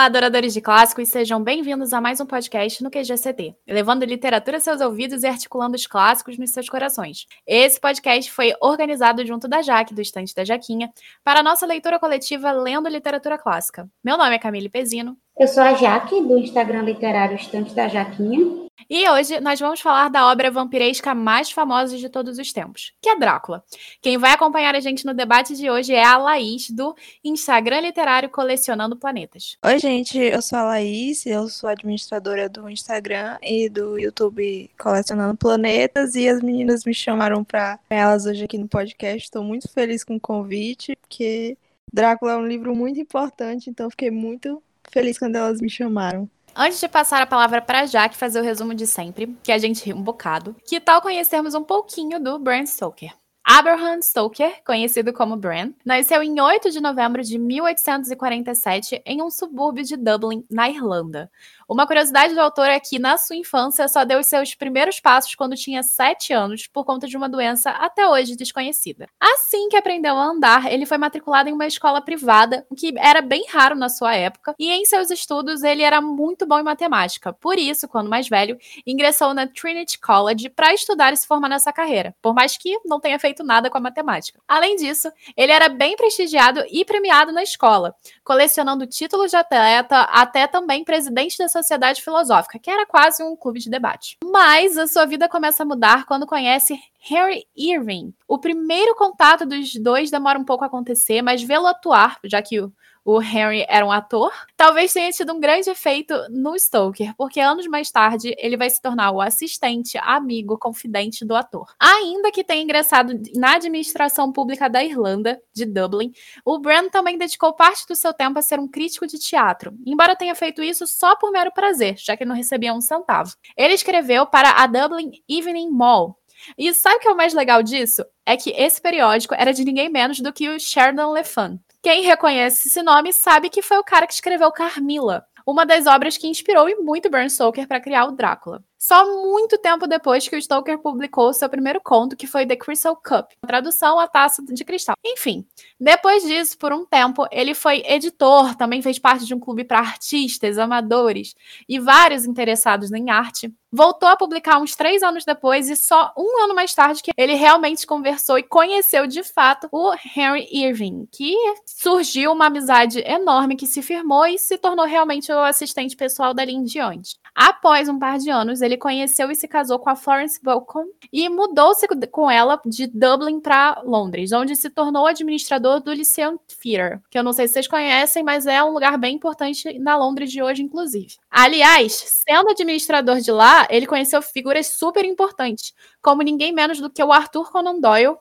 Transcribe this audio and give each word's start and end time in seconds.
Olá, 0.00 0.06
adoradores 0.06 0.54
de 0.54 0.62
clássicos, 0.62 1.10
sejam 1.10 1.44
bem-vindos 1.44 1.92
a 1.92 2.00
mais 2.00 2.18
um 2.22 2.24
podcast 2.24 2.82
no 2.82 2.90
QGCT, 2.90 3.54
levando 3.68 4.02
literatura 4.02 4.56
aos 4.56 4.64
seus 4.64 4.80
ouvidos 4.80 5.22
e 5.22 5.26
articulando 5.26 5.76
os 5.76 5.86
clássicos 5.86 6.38
nos 6.38 6.52
seus 6.52 6.70
corações. 6.70 7.26
Esse 7.46 7.78
podcast 7.78 8.32
foi 8.32 8.54
organizado 8.62 9.26
junto 9.26 9.46
da 9.46 9.60
Jaque, 9.60 9.92
do 9.92 10.00
Estante 10.00 10.34
da 10.34 10.42
Jaquinha, 10.42 10.90
para 11.22 11.40
a 11.40 11.42
nossa 11.42 11.66
leitura 11.66 11.98
coletiva 11.98 12.50
Lendo 12.50 12.88
Literatura 12.88 13.36
Clássica. 13.36 13.86
Meu 14.02 14.16
nome 14.16 14.34
é 14.34 14.38
Camille 14.38 14.70
Pezino. 14.70 15.18
Eu 15.38 15.46
sou 15.46 15.62
a 15.62 15.74
Jaque, 15.74 16.22
do 16.22 16.38
Instagram 16.38 16.84
literário 16.84 17.36
Estante 17.36 17.74
da 17.74 17.86
Jaquinha. 17.86 18.69
E 18.88 19.08
hoje 19.10 19.40
nós 19.40 19.60
vamos 19.60 19.80
falar 19.80 20.08
da 20.08 20.30
obra 20.30 20.50
vampiresca 20.50 21.14
mais 21.14 21.50
famosa 21.50 21.96
de 21.96 22.08
todos 22.08 22.38
os 22.38 22.52
tempos, 22.52 22.92
que 23.00 23.08
é 23.08 23.18
Drácula. 23.18 23.62
Quem 24.00 24.16
vai 24.16 24.32
acompanhar 24.32 24.74
a 24.74 24.80
gente 24.80 25.04
no 25.04 25.12
debate 25.12 25.54
de 25.56 25.70
hoje 25.70 25.92
é 25.92 26.04
a 26.04 26.16
Laís, 26.16 26.70
do 26.70 26.94
Instagram 27.24 27.80
Literário 27.80 28.30
Colecionando 28.30 28.96
Planetas. 28.96 29.56
Oi, 29.64 29.78
gente, 29.78 30.18
eu 30.18 30.40
sou 30.40 30.58
a 30.58 30.62
Laís, 30.62 31.26
eu 31.26 31.48
sou 31.48 31.68
administradora 31.68 32.48
do 32.48 32.68
Instagram 32.68 33.38
e 33.42 33.68
do 33.68 33.98
YouTube 33.98 34.70
Colecionando 34.78 35.36
Planetas, 35.36 36.14
e 36.14 36.28
as 36.28 36.40
meninas 36.40 36.84
me 36.84 36.94
chamaram 36.94 37.44
para 37.44 37.78
elas 37.90 38.26
hoje 38.26 38.44
aqui 38.44 38.58
no 38.58 38.68
podcast. 38.68 39.24
Estou 39.24 39.42
muito 39.42 39.68
feliz 39.68 40.04
com 40.04 40.16
o 40.16 40.20
convite, 40.20 40.96
porque 40.96 41.56
Drácula 41.92 42.32
é 42.32 42.36
um 42.36 42.46
livro 42.46 42.74
muito 42.74 43.00
importante, 43.00 43.68
então 43.68 43.90
fiquei 43.90 44.10
muito 44.10 44.62
feliz 44.90 45.18
quando 45.18 45.36
elas 45.36 45.60
me 45.60 45.68
chamaram. 45.68 46.28
Antes 46.54 46.80
de 46.80 46.88
passar 46.88 47.22
a 47.22 47.26
palavra 47.26 47.62
para 47.62 47.86
Jaque 47.86 48.16
fazer 48.16 48.40
o 48.40 48.44
resumo 48.44 48.74
de 48.74 48.86
sempre, 48.86 49.36
que 49.42 49.52
a 49.52 49.58
gente 49.58 49.84
ri 49.84 49.92
um 49.92 50.02
bocado, 50.02 50.56
que 50.66 50.80
tal 50.80 51.00
conhecermos 51.00 51.54
um 51.54 51.62
pouquinho 51.62 52.18
do 52.20 52.38
Bram 52.38 52.66
Stoker? 52.66 53.12
Abraham 53.44 54.00
Stoker, 54.02 54.62
conhecido 54.64 55.12
como 55.12 55.36
Bram, 55.36 55.74
nasceu 55.84 56.22
em 56.22 56.40
8 56.40 56.70
de 56.70 56.80
novembro 56.80 57.22
de 57.22 57.38
1847 57.38 59.02
em 59.04 59.22
um 59.22 59.30
subúrbio 59.30 59.84
de 59.84 59.96
Dublin, 59.96 60.44
na 60.50 60.68
Irlanda. 60.68 61.30
Uma 61.70 61.86
curiosidade 61.86 62.34
do 62.34 62.40
autor 62.40 62.66
é 62.66 62.80
que, 62.80 62.98
na 62.98 63.16
sua 63.16 63.36
infância, 63.36 63.86
só 63.86 64.04
deu 64.04 64.18
os 64.18 64.26
seus 64.26 64.56
primeiros 64.56 64.98
passos 64.98 65.36
quando 65.36 65.54
tinha 65.54 65.84
7 65.84 66.32
anos, 66.32 66.66
por 66.66 66.84
conta 66.84 67.06
de 67.06 67.16
uma 67.16 67.28
doença 67.28 67.70
até 67.70 68.08
hoje 68.08 68.34
desconhecida. 68.34 69.06
Assim 69.20 69.68
que 69.68 69.76
aprendeu 69.76 70.16
a 70.16 70.24
andar, 70.24 70.72
ele 70.72 70.84
foi 70.84 70.98
matriculado 70.98 71.48
em 71.48 71.52
uma 71.52 71.68
escola 71.68 72.02
privada, 72.02 72.66
o 72.68 72.74
que 72.74 72.92
era 72.98 73.22
bem 73.22 73.44
raro 73.48 73.76
na 73.76 73.88
sua 73.88 74.16
época, 74.16 74.52
e 74.58 74.68
em 74.68 74.84
seus 74.84 75.12
estudos 75.12 75.62
ele 75.62 75.82
era 75.82 76.00
muito 76.00 76.44
bom 76.44 76.58
em 76.58 76.64
matemática. 76.64 77.32
Por 77.32 77.56
isso, 77.56 77.86
quando 77.86 78.10
mais 78.10 78.28
velho, 78.28 78.58
ingressou 78.84 79.32
na 79.32 79.46
Trinity 79.46 79.96
College 80.00 80.48
para 80.48 80.74
estudar 80.74 81.12
e 81.12 81.16
se 81.16 81.24
formar 81.24 81.48
nessa 81.48 81.72
carreira, 81.72 82.16
por 82.20 82.34
mais 82.34 82.56
que 82.56 82.80
não 82.84 82.98
tenha 82.98 83.20
feito 83.20 83.44
nada 83.44 83.70
com 83.70 83.78
a 83.78 83.80
matemática. 83.80 84.40
Além 84.48 84.74
disso, 84.74 85.08
ele 85.36 85.52
era 85.52 85.68
bem 85.68 85.94
prestigiado 85.94 86.64
e 86.68 86.84
premiado 86.84 87.30
na 87.30 87.44
escola, 87.44 87.94
colecionando 88.24 88.88
títulos 88.88 89.30
de 89.30 89.36
atleta, 89.36 90.00
até 90.00 90.48
também 90.48 90.82
presidente 90.82 91.38
da 91.38 91.46
Sociedade 91.62 92.02
Filosófica, 92.02 92.58
que 92.58 92.70
era 92.70 92.86
quase 92.86 93.22
um 93.22 93.36
clube 93.36 93.60
de 93.60 93.70
debate. 93.70 94.18
Mas 94.24 94.76
a 94.76 94.86
sua 94.86 95.06
vida 95.06 95.28
começa 95.28 95.62
a 95.62 95.66
mudar 95.66 96.06
quando 96.06 96.26
conhece 96.26 96.78
Harry 97.08 97.46
Irving. 97.56 98.12
O 98.28 98.38
primeiro 98.38 98.94
contato 98.94 99.46
dos 99.46 99.74
dois 99.74 100.10
demora 100.10 100.38
um 100.38 100.44
pouco 100.44 100.64
a 100.64 100.66
acontecer, 100.66 101.22
mas 101.22 101.42
vê-lo 101.42 101.66
atuar, 101.66 102.18
já 102.24 102.42
que 102.42 102.60
o 102.60 102.72
o 103.04 103.20
Henry 103.22 103.64
era 103.68 103.84
um 103.84 103.92
ator, 103.92 104.32
talvez 104.56 104.92
tenha 104.92 105.10
tido 105.10 105.32
um 105.32 105.40
grande 105.40 105.70
efeito 105.70 106.14
no 106.30 106.58
Stoker, 106.58 107.14
porque 107.16 107.40
anos 107.40 107.66
mais 107.66 107.90
tarde 107.90 108.34
ele 108.38 108.56
vai 108.56 108.68
se 108.68 108.80
tornar 108.80 109.10
o 109.10 109.20
assistente, 109.20 109.98
amigo, 110.02 110.58
confidente 110.58 111.24
do 111.24 111.34
ator. 111.34 111.72
Ainda 111.78 112.30
que 112.30 112.44
tenha 112.44 112.62
ingressado 112.62 113.12
na 113.34 113.54
administração 113.54 114.32
pública 114.32 114.68
da 114.68 114.84
Irlanda, 114.84 115.40
de 115.52 115.64
Dublin, 115.64 116.12
o 116.44 116.58
Bran 116.58 116.88
também 116.88 117.18
dedicou 117.18 117.52
parte 117.52 117.86
do 117.86 117.96
seu 117.96 118.12
tempo 118.12 118.38
a 118.38 118.42
ser 118.42 118.58
um 118.58 118.68
crítico 118.68 119.06
de 119.06 119.18
teatro, 119.18 119.72
embora 119.86 120.16
tenha 120.16 120.34
feito 120.34 120.62
isso 120.62 120.86
só 120.86 121.16
por 121.16 121.30
mero 121.30 121.52
prazer, 121.52 121.96
já 121.98 122.16
que 122.16 122.24
não 122.24 122.34
recebia 122.34 122.74
um 122.74 122.80
centavo. 122.80 123.34
Ele 123.56 123.74
escreveu 123.74 124.26
para 124.26 124.50
a 124.50 124.66
Dublin 124.66 125.10
Evening 125.28 125.70
Mall, 125.70 126.20
e 126.56 126.72
sabe 126.72 126.96
o 126.96 127.00
que 127.00 127.08
é 127.08 127.12
o 127.12 127.16
mais 127.16 127.34
legal 127.34 127.62
disso? 127.62 128.04
É 128.24 128.36
que 128.36 128.50
esse 128.50 128.80
periódico 128.80 129.34
era 129.34 129.52
de 129.52 129.64
ninguém 129.64 129.88
menos 129.88 130.20
do 130.20 130.32
que 130.32 130.48
o 130.48 130.58
Sheridan 130.58 131.12
Le 131.12 131.24
Fun. 131.24 131.58
Quem 131.82 132.02
reconhece 132.02 132.68
esse 132.68 132.82
nome 132.82 133.10
sabe 133.10 133.48
que 133.48 133.62
foi 133.62 133.78
o 133.78 133.84
cara 133.84 134.06
que 134.06 134.12
escreveu 134.12 134.52
Carmilla, 134.52 135.24
uma 135.46 135.64
das 135.64 135.86
obras 135.86 136.18
que 136.18 136.26
inspirou 136.26 136.68
e 136.68 136.76
muito 136.76 137.08
Bram 137.08 137.28
Stoker 137.28 137.66
para 137.66 137.80
criar 137.80 138.04
o 138.04 138.12
Drácula. 138.12 138.62
Só 138.82 139.04
muito 139.04 139.58
tempo 139.58 139.86
depois 139.86 140.26
que 140.26 140.34
o 140.34 140.40
Stoker 140.40 140.78
publicou 140.78 141.34
seu 141.34 141.50
primeiro 141.50 141.82
conto, 141.84 142.16
que 142.16 142.26
foi 142.26 142.46
The 142.46 142.56
Crystal 142.56 142.96
Cup, 142.96 143.30
tradução 143.46 144.00
A 144.00 144.08
Taça 144.08 144.42
de 144.42 144.64
Cristal. 144.64 144.96
Enfim, 145.04 145.46
depois 145.78 146.22
disso, 146.22 146.56
por 146.56 146.72
um 146.72 146.86
tempo, 146.86 147.26
ele 147.30 147.52
foi 147.52 147.82
editor, 147.84 148.54
também 148.54 148.80
fez 148.80 148.98
parte 148.98 149.26
de 149.26 149.34
um 149.34 149.38
clube 149.38 149.64
para 149.64 149.80
artistas, 149.80 150.56
amadores 150.56 151.34
e 151.68 151.78
vários 151.78 152.24
interessados 152.24 152.90
em 152.90 153.10
arte. 153.10 153.52
Voltou 153.72 154.08
a 154.08 154.16
publicar 154.16 154.58
uns 154.58 154.74
três 154.74 155.00
anos 155.00 155.24
depois 155.24 155.70
e 155.70 155.76
só 155.76 156.12
um 156.18 156.42
ano 156.42 156.54
mais 156.56 156.74
tarde 156.74 157.02
que 157.02 157.12
ele 157.16 157.34
realmente 157.34 157.86
conversou 157.86 158.36
e 158.36 158.42
conheceu 158.42 159.06
de 159.06 159.22
fato 159.22 159.68
o 159.70 159.92
Henry 160.16 160.48
Irving, 160.50 161.06
que 161.12 161.36
surgiu 161.64 162.32
uma 162.32 162.46
amizade 162.46 162.98
enorme 163.06 163.54
que 163.54 163.68
se 163.68 163.80
firmou 163.80 164.26
e 164.26 164.38
se 164.38 164.58
tornou 164.58 164.86
realmente 164.86 165.30
o 165.30 165.38
assistente 165.38 165.94
pessoal 165.94 166.34
dali 166.34 166.52
em 166.52 166.64
diante. 166.64 167.16
Após 167.32 167.88
um 167.88 167.96
par 167.96 168.18
de 168.18 168.28
anos, 168.28 168.60
ele 168.70 168.78
conheceu 168.78 169.30
e 169.30 169.34
se 169.34 169.48
casou 169.48 169.78
com 169.78 169.90
a 169.90 169.96
Florence 169.96 170.40
Balcom 170.42 170.84
e 171.12 171.28
mudou-se 171.28 171.86
com 172.10 172.30
ela 172.30 172.60
de 172.64 172.86
Dublin 172.86 173.40
para 173.40 173.82
Londres, 173.84 174.32
onde 174.32 174.54
se 174.54 174.70
tornou 174.70 175.06
administrador 175.06 175.80
do 175.80 175.92
Lyceum 175.92 176.38
Theatre, 176.62 177.00
que 177.10 177.18
eu 177.18 177.24
não 177.24 177.32
sei 177.32 177.48
se 177.48 177.54
vocês 177.54 177.66
conhecem, 177.68 178.22
mas 178.22 178.46
é 178.46 178.62
um 178.62 178.70
lugar 178.70 178.96
bem 178.96 179.16
importante 179.16 179.78
na 179.78 179.96
Londres 179.96 180.30
de 180.30 180.42
hoje, 180.42 180.62
inclusive. 180.62 181.16
Aliás, 181.30 182.22
sendo 182.26 182.50
administrador 182.50 183.20
de 183.20 183.32
lá, 183.32 183.66
ele 183.68 183.86
conheceu 183.86 184.22
figuras 184.22 184.68
super 184.68 185.04
importantes, 185.04 185.74
como 186.00 186.22
ninguém 186.22 186.52
menos 186.52 186.80
do 186.80 186.88
que 186.88 187.02
o 187.02 187.12
Arthur 187.12 187.50
Conan 187.50 187.80
Doyle, 187.80 188.16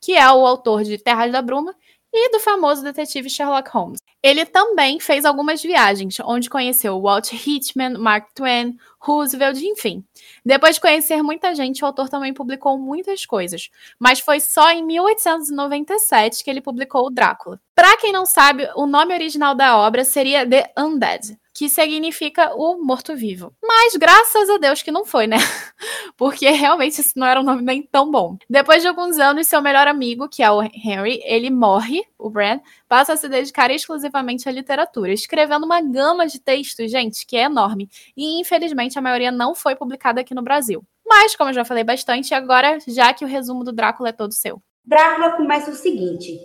que 0.00 0.16
é 0.16 0.30
o 0.32 0.44
autor 0.44 0.82
de 0.82 0.98
Terras 0.98 1.30
da 1.30 1.40
Bruma, 1.40 1.76
e 2.12 2.30
do 2.30 2.38
famoso 2.38 2.82
detetive 2.82 3.30
Sherlock 3.30 3.70
Holmes. 3.70 4.00
Ele 4.22 4.44
também 4.44 5.00
fez 5.00 5.24
algumas 5.24 5.62
viagens, 5.62 6.18
onde 6.20 6.50
conheceu 6.50 7.00
Walt 7.00 7.32
Whitman, 7.32 7.98
Mark 7.98 8.28
Twain, 8.34 8.76
Roosevelt, 9.00 9.60
enfim. 9.60 10.04
Depois 10.44 10.76
de 10.76 10.80
conhecer 10.80 11.22
muita 11.22 11.54
gente, 11.54 11.82
o 11.82 11.86
autor 11.86 12.08
também 12.08 12.32
publicou 12.32 12.78
muitas 12.78 13.24
coisas, 13.24 13.70
mas 13.98 14.20
foi 14.20 14.38
só 14.38 14.70
em 14.70 14.84
1897 14.84 16.44
que 16.44 16.50
ele 16.50 16.60
publicou 16.60 17.06
o 17.06 17.10
Drácula. 17.10 17.60
Para 17.74 17.96
quem 17.96 18.12
não 18.12 18.26
sabe, 18.26 18.68
o 18.76 18.86
nome 18.86 19.14
original 19.14 19.54
da 19.54 19.76
obra 19.78 20.04
seria 20.04 20.48
The 20.48 20.72
Undead, 20.78 21.36
que 21.62 21.68
significa 21.68 22.52
o 22.56 22.84
morto-vivo. 22.84 23.54
Mas 23.62 23.94
graças 23.94 24.50
a 24.50 24.58
Deus 24.58 24.82
que 24.82 24.90
não 24.90 25.04
foi, 25.04 25.28
né? 25.28 25.36
Porque 26.18 26.50
realmente 26.50 27.00
isso 27.00 27.12
não 27.14 27.24
era 27.24 27.40
um 27.40 27.44
nome 27.44 27.62
nem 27.62 27.80
tão 27.84 28.10
bom. 28.10 28.36
Depois 28.50 28.82
de 28.82 28.88
alguns 28.88 29.16
anos, 29.16 29.46
seu 29.46 29.62
melhor 29.62 29.86
amigo, 29.86 30.28
que 30.28 30.42
é 30.42 30.50
o 30.50 30.60
Henry, 30.60 31.22
ele 31.24 31.50
morre, 31.50 32.02
o 32.18 32.28
Brand, 32.28 32.58
passa 32.88 33.12
a 33.12 33.16
se 33.16 33.28
dedicar 33.28 33.70
exclusivamente 33.70 34.48
à 34.48 34.52
literatura, 34.52 35.12
escrevendo 35.12 35.64
uma 35.64 35.80
gama 35.80 36.26
de 36.26 36.40
textos, 36.40 36.90
gente, 36.90 37.24
que 37.24 37.36
é 37.36 37.44
enorme. 37.44 37.88
E 38.16 38.40
infelizmente 38.40 38.98
a 38.98 39.02
maioria 39.02 39.30
não 39.30 39.54
foi 39.54 39.76
publicada 39.76 40.20
aqui 40.20 40.34
no 40.34 40.42
Brasil. 40.42 40.84
Mas, 41.06 41.36
como 41.36 41.50
eu 41.50 41.54
já 41.54 41.64
falei 41.64 41.84
bastante, 41.84 42.34
agora, 42.34 42.78
já 42.88 43.14
que 43.14 43.24
o 43.24 43.28
resumo 43.28 43.62
do 43.62 43.70
Drácula 43.70 44.08
é 44.08 44.12
todo 44.12 44.32
seu. 44.32 44.60
Drácula 44.84 45.36
começa 45.36 45.70
o 45.70 45.74
seguinte: 45.74 46.40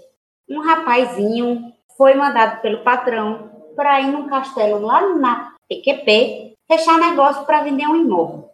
um 0.48 0.62
rapazinho 0.62 1.74
foi 1.98 2.14
mandado 2.14 2.62
pelo 2.62 2.84
patrão 2.84 3.57
para 3.78 4.02
ir 4.02 4.12
num 4.12 4.28
castelo 4.28 4.80
lá 4.86 5.16
na 5.16 5.54
PQP, 5.70 6.56
fechar 6.68 7.00
negócio 7.00 7.46
para 7.46 7.62
vender 7.62 7.88
um 7.88 7.96
imóvel. 7.96 8.50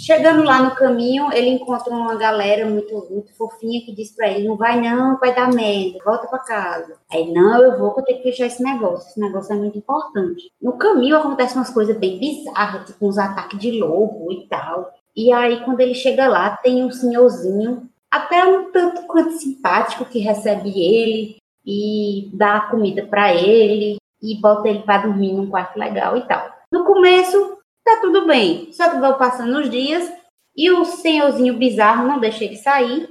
Chegando 0.00 0.44
lá 0.44 0.62
no 0.62 0.76
caminho, 0.76 1.32
ele 1.32 1.48
encontra 1.50 1.92
uma 1.92 2.14
galera 2.14 2.64
muito, 2.64 2.94
muito 3.10 3.36
fofinha 3.36 3.84
que 3.84 3.92
diz 3.92 4.14
para 4.14 4.30
ele: 4.30 4.46
não 4.46 4.56
vai 4.56 4.80
não, 4.80 5.18
vai 5.18 5.34
dar 5.34 5.52
merda, 5.52 5.98
volta 6.04 6.28
para 6.28 6.38
casa. 6.38 6.94
Aí, 7.10 7.30
não, 7.32 7.60
eu 7.60 7.76
vou, 7.76 7.92
que 7.92 8.00
eu 8.00 8.04
tenho 8.04 8.18
que 8.18 8.30
fechar 8.30 8.46
esse 8.46 8.62
negócio, 8.62 9.10
esse 9.10 9.18
negócio 9.18 9.52
é 9.52 9.56
muito 9.56 9.76
importante. 9.76 10.52
No 10.62 10.74
caminho 10.74 11.16
acontecem 11.16 11.56
umas 11.56 11.70
coisas 11.70 11.96
bem 11.96 12.16
bizarras, 12.16 12.86
tipo 12.86 13.08
uns 13.08 13.18
ataques 13.18 13.58
de 13.58 13.72
lobo 13.72 14.30
e 14.30 14.46
tal. 14.46 14.94
E 15.16 15.32
aí, 15.32 15.64
quando 15.64 15.80
ele 15.80 15.94
chega 15.94 16.28
lá, 16.28 16.56
tem 16.56 16.84
um 16.84 16.92
senhorzinho, 16.92 17.88
até 18.08 18.44
um 18.44 18.70
tanto 18.70 19.02
quanto 19.02 19.32
simpático, 19.32 20.04
que 20.04 20.20
recebe 20.20 20.68
ele 20.80 21.36
e 21.66 22.30
dá 22.32 22.60
comida 22.60 23.04
para 23.04 23.34
ele, 23.34 23.98
e 24.22 24.40
bota 24.40 24.68
ele 24.68 24.80
para 24.80 25.06
dormir 25.06 25.32
num 25.32 25.48
quarto 25.48 25.78
legal 25.78 26.16
e 26.16 26.26
tal. 26.26 26.50
No 26.70 26.84
começo, 26.84 27.58
tá 27.84 27.98
tudo 28.00 28.26
bem, 28.26 28.72
só 28.72 28.90
que 28.90 28.98
vão 28.98 29.16
passando 29.16 29.58
os 29.58 29.70
dias 29.70 30.12
e 30.56 30.70
o 30.70 30.84
senhorzinho 30.84 31.56
bizarro 31.56 32.06
não 32.06 32.18
deixa 32.18 32.44
ele 32.44 32.56
sair. 32.56 33.08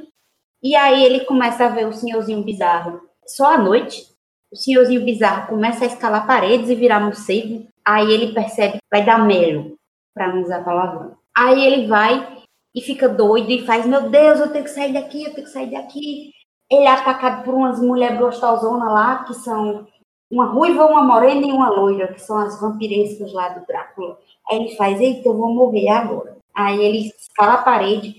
E 0.62 0.76
aí 0.76 1.04
ele 1.04 1.22
começa 1.22 1.66
a 1.66 1.70
ver 1.70 1.88
o 1.88 1.94
senhorzinho 1.94 2.44
bizarro 2.44 3.02
só 3.26 3.54
à 3.54 3.58
noite. 3.58 4.06
O 4.52 4.56
senhorzinho 4.56 5.04
bizarro 5.04 5.48
começa 5.48 5.84
a 5.84 5.88
escalar 5.88 6.26
paredes 6.26 6.70
e 6.70 6.76
virar 6.76 7.00
morcego. 7.00 7.68
Aí 7.86 8.12
ele 8.12 8.34
percebe 8.34 8.74
que 8.74 8.84
vai 8.92 9.06
dar 9.06 9.26
melo, 9.26 9.78
para 10.14 10.34
não 10.34 10.42
usar 10.42 10.64
palavrão. 10.64 11.18
Aí 11.36 11.66
ele 11.66 11.88
vai 11.88 12.38
e 12.76 12.82
fica 12.82 13.08
doido 13.08 13.50
e 13.50 13.66
faz: 13.66 13.86
Meu 13.86 14.10
Deus, 14.10 14.40
eu 14.40 14.52
tenho 14.52 14.64
que 14.64 14.70
sair 14.70 14.94
daqui, 14.94 15.24
eu 15.24 15.34
tenho 15.34 15.48
que 15.48 15.54
sair 15.54 15.72
daqui. 15.72 16.32
Ele 16.70 16.84
é 16.84 16.92
atacado 16.92 17.44
por 17.44 17.54
umas 17.54 17.80
mulheres 17.80 18.20
gostosonas 18.20 18.92
lá, 18.92 19.24
que 19.24 19.34
são 19.36 19.88
uma 20.30 20.46
ruiva, 20.46 20.86
uma 20.86 21.04
morena 21.04 21.46
e 21.46 21.52
uma 21.52 21.70
loira, 21.70 22.14
que 22.14 22.22
são 22.22 22.38
as 22.38 22.60
vampirescas 22.60 23.32
lá 23.34 23.50
do 23.50 23.66
Drácula. 23.66 24.20
Aí 24.50 24.58
ele 24.58 24.76
faz, 24.76 25.00
eita, 25.00 25.30
eu 25.30 25.38
vou 25.38 25.54
morrer 25.54 25.90
agora. 25.90 26.38
Aí 26.54 26.84
ele 26.84 27.12
escala 27.18 27.54
a 27.54 27.64
parede, 27.64 28.16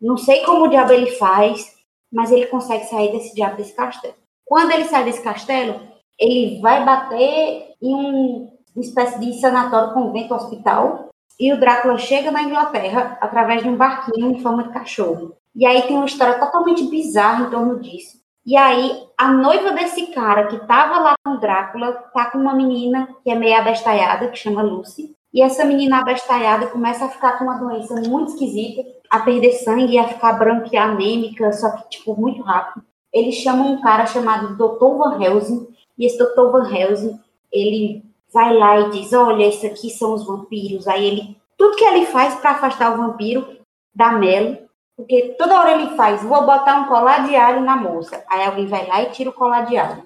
não 0.00 0.16
sei 0.16 0.44
como 0.44 0.64
o 0.64 0.68
diabo 0.68 0.92
ele 0.92 1.10
faz, 1.12 1.76
mas 2.10 2.32
ele 2.32 2.46
consegue 2.46 2.84
sair 2.84 3.12
desse 3.12 3.34
diabo 3.34 3.56
desse 3.56 3.74
castelo. 3.74 4.14
Quando 4.46 4.72
ele 4.72 4.84
sai 4.84 5.04
desse 5.04 5.22
castelo, 5.22 5.80
ele 6.18 6.60
vai 6.60 6.84
bater 6.84 7.74
em 7.80 7.94
um, 7.94 8.50
uma 8.74 8.84
espécie 8.84 9.18
de 9.20 9.40
sanatório, 9.40 9.94
convento, 9.94 10.34
hospital, 10.34 11.10
e 11.38 11.52
o 11.52 11.58
Drácula 11.58 11.96
chega 11.98 12.30
na 12.30 12.42
Inglaterra 12.42 13.16
através 13.20 13.62
de 13.62 13.68
um 13.68 13.76
barquinho 13.76 14.30
em 14.30 14.40
forma 14.40 14.64
de 14.64 14.72
cachorro. 14.72 15.34
E 15.54 15.64
aí 15.66 15.82
tem 15.82 15.96
uma 15.96 16.06
história 16.06 16.38
totalmente 16.38 16.84
bizarra 16.84 17.46
em 17.46 17.50
torno 17.50 17.80
disso. 17.80 18.20
E 18.44 18.56
aí, 18.56 19.06
a 19.20 19.30
noiva 19.30 19.72
desse 19.72 20.06
cara 20.06 20.46
que 20.46 20.56
tava 20.66 20.98
lá 20.98 21.14
com 21.22 21.36
Drácula 21.36 21.92
tá 22.14 22.30
com 22.30 22.38
uma 22.38 22.54
menina 22.54 23.06
que 23.22 23.28
é 23.28 23.34
meio 23.34 23.54
abestalhada, 23.54 24.28
que 24.28 24.38
chama 24.38 24.62
Lucy. 24.62 25.14
E 25.30 25.42
essa 25.42 25.62
menina 25.62 26.00
abestalhada 26.00 26.68
começa 26.68 27.04
a 27.04 27.08
ficar 27.10 27.32
com 27.36 27.44
uma 27.44 27.58
doença 27.58 27.94
muito 28.08 28.32
esquisita, 28.32 28.82
a 29.10 29.20
perder 29.20 29.52
sangue 29.52 29.98
a 29.98 30.08
ficar 30.08 30.32
branca 30.32 30.70
e 30.72 30.76
anêmica, 30.78 31.52
só 31.52 31.70
que, 31.72 31.90
tipo, 31.90 32.18
muito 32.18 32.40
rápido. 32.40 32.82
Eles 33.12 33.34
chamam 33.34 33.74
um 33.74 33.82
cara 33.82 34.06
chamado 34.06 34.56
Dr. 34.56 34.96
Van 34.96 35.22
Helsing, 35.22 35.68
e 35.98 36.06
esse 36.06 36.16
Dr. 36.16 36.50
Van 36.50 36.74
Helsing, 36.74 37.20
ele 37.52 38.02
vai 38.32 38.56
lá 38.56 38.80
e 38.80 38.90
diz, 38.90 39.12
olha, 39.12 39.46
isso 39.46 39.66
aqui 39.66 39.90
são 39.90 40.14
os 40.14 40.26
vampiros. 40.26 40.88
Aí 40.88 41.04
ele, 41.04 41.36
tudo 41.58 41.76
que 41.76 41.84
ele 41.84 42.06
faz 42.06 42.36
para 42.36 42.52
afastar 42.52 42.94
o 42.94 42.96
vampiro 42.96 43.46
da 43.94 44.12
Melo, 44.12 44.56
porque 45.00 45.34
toda 45.38 45.58
hora 45.58 45.72
ele 45.72 45.96
faz, 45.96 46.22
vou 46.22 46.44
botar 46.44 46.80
um 46.80 46.86
colar 46.86 47.26
de 47.26 47.34
alho 47.34 47.62
na 47.62 47.74
moça. 47.74 48.22
Aí 48.28 48.44
alguém 48.44 48.66
vai 48.66 48.86
lá 48.86 49.02
e 49.02 49.10
tira 49.10 49.30
o 49.30 49.32
colar 49.32 49.62
de 49.62 49.78
alho. 49.78 50.02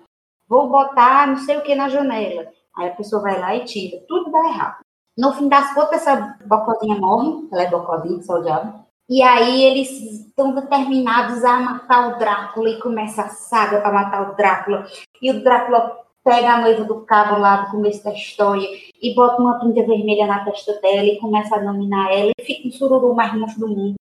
Vou 0.49 0.69
botar 0.69 1.27
não 1.27 1.37
sei 1.37 1.57
o 1.57 1.63
que 1.63 1.75
na 1.75 1.89
janela. 1.89 2.47
Aí 2.77 2.89
a 2.89 2.95
pessoa 2.95 3.21
vai 3.21 3.41
lá 3.41 3.57
e 3.57 3.65
tira. 3.65 4.01
Tudo 4.07 4.31
dá 4.31 4.39
errado. 4.49 4.77
No 5.19 5.33
fim 5.33 5.49
das 5.49 5.75
contas, 5.75 6.07
essa 6.07 6.37
bocozinha 6.47 6.97
morre. 6.97 7.49
Ela 7.53 7.63
é 7.63 7.71
bocozinha, 7.71 8.23
só 8.23 8.35
o 8.35 8.43
diabo. 8.43 8.85
E 9.09 9.21
aí 9.23 9.65
eles 9.65 9.91
estão 9.91 10.55
determinados 10.55 11.45
a 11.45 11.59
matar 11.59 12.09
o 12.15 12.19
Drácula 12.19 12.71
e 12.71 12.81
começa 12.81 13.23
a 13.23 13.29
saga 13.29 13.81
para 13.81 13.93
matar 13.93 14.31
o 14.31 14.37
Drácula. 14.37 14.87
E 15.21 15.31
o 15.31 15.43
Drácula 15.43 15.99
pega 16.23 16.55
a 16.55 16.61
noiva 16.61 16.85
do 16.85 17.05
cabo 17.05 17.39
lá 17.39 17.63
do 17.63 17.71
começo 17.73 18.03
da 18.03 18.15
história 18.15 18.67
e 19.03 19.15
bota 19.15 19.43
uma 19.43 19.59
pinta 19.59 19.83
vermelha 19.87 20.27
na 20.27 20.45
testa 20.45 20.73
dela 20.81 21.05
e 21.05 21.19
começa 21.19 21.57
a 21.57 21.59
dominar 21.59 22.13
ela 22.13 22.31
e 22.39 22.45
fica 22.45 22.69
um 22.69 22.73
sururu 22.73 23.15
mais 23.15 23.35
monstro 23.35 23.67
do 23.67 23.69
mundo. 23.69 23.95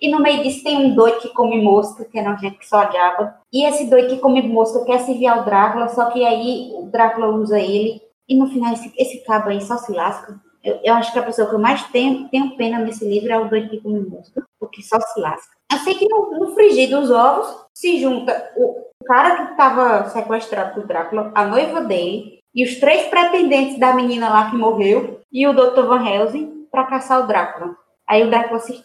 E 0.00 0.10
no 0.10 0.20
meio 0.20 0.42
disso 0.42 0.64
tem 0.64 0.78
um 0.78 0.94
doido 0.94 1.20
que 1.20 1.28
come 1.28 1.60
mosca, 1.60 2.04
que 2.04 2.18
é 2.18 2.22
nojento 2.22 2.58
que 2.58 2.68
só 2.68 2.84
diaba. 2.84 3.36
E 3.52 3.64
esse 3.66 3.88
doido 3.88 4.08
que 4.08 4.20
come 4.20 4.42
mosca 4.42 4.84
quer 4.84 5.00
se 5.00 5.12
enviar 5.12 5.40
o 5.40 5.44
Drácula, 5.44 5.88
só 5.88 6.06
que 6.06 6.24
aí 6.24 6.72
o 6.74 6.86
Drácula 6.86 7.28
usa 7.28 7.60
ele. 7.60 8.00
E 8.28 8.36
no 8.36 8.48
final 8.48 8.72
esse, 8.72 8.92
esse 8.96 9.24
cabo 9.24 9.50
aí 9.50 9.60
só 9.60 9.76
se 9.76 9.92
lasca. 9.92 10.40
Eu, 10.64 10.78
eu, 10.84 10.94
acho 10.94 11.12
que 11.12 11.18
a 11.18 11.22
pessoa 11.22 11.48
que 11.48 11.54
eu 11.54 11.58
mais 11.58 11.82
tenho, 11.84 12.28
tenho 12.28 12.56
pena 12.56 12.78
nesse 12.78 13.04
livro 13.04 13.32
é 13.32 13.38
o 13.38 13.48
doido 13.48 13.70
que 13.70 13.80
come 13.80 14.00
mosca, 14.00 14.42
porque 14.58 14.82
só 14.82 14.98
se 15.00 15.20
lasca. 15.20 15.56
Eu 15.72 15.78
sei 15.78 15.94
que 15.94 16.08
no, 16.08 16.38
no 16.38 16.54
frigir 16.54 16.90
dos 16.90 17.10
ovos 17.10 17.64
se 17.74 17.98
junta 17.98 18.52
o, 18.56 18.90
o 19.00 19.04
cara 19.04 19.36
que 19.36 19.52
estava 19.52 20.08
sequestrado 20.10 20.74
por 20.74 20.86
Drácula, 20.86 21.30
a 21.34 21.44
noiva 21.46 21.80
dele, 21.82 22.40
e 22.54 22.64
os 22.64 22.78
três 22.78 23.06
pretendentes 23.08 23.78
da 23.78 23.94
menina 23.94 24.28
lá 24.28 24.50
que 24.50 24.56
morreu, 24.56 25.20
e 25.32 25.46
o 25.46 25.52
Dr. 25.52 25.82
Van 25.82 26.06
Helsing, 26.06 26.66
para 26.70 26.86
caçar 26.86 27.22
o 27.22 27.26
Drácula. 27.26 27.74
Aí 28.06 28.22
o 28.22 28.30
Drácula 28.30 28.58
se 28.58 28.82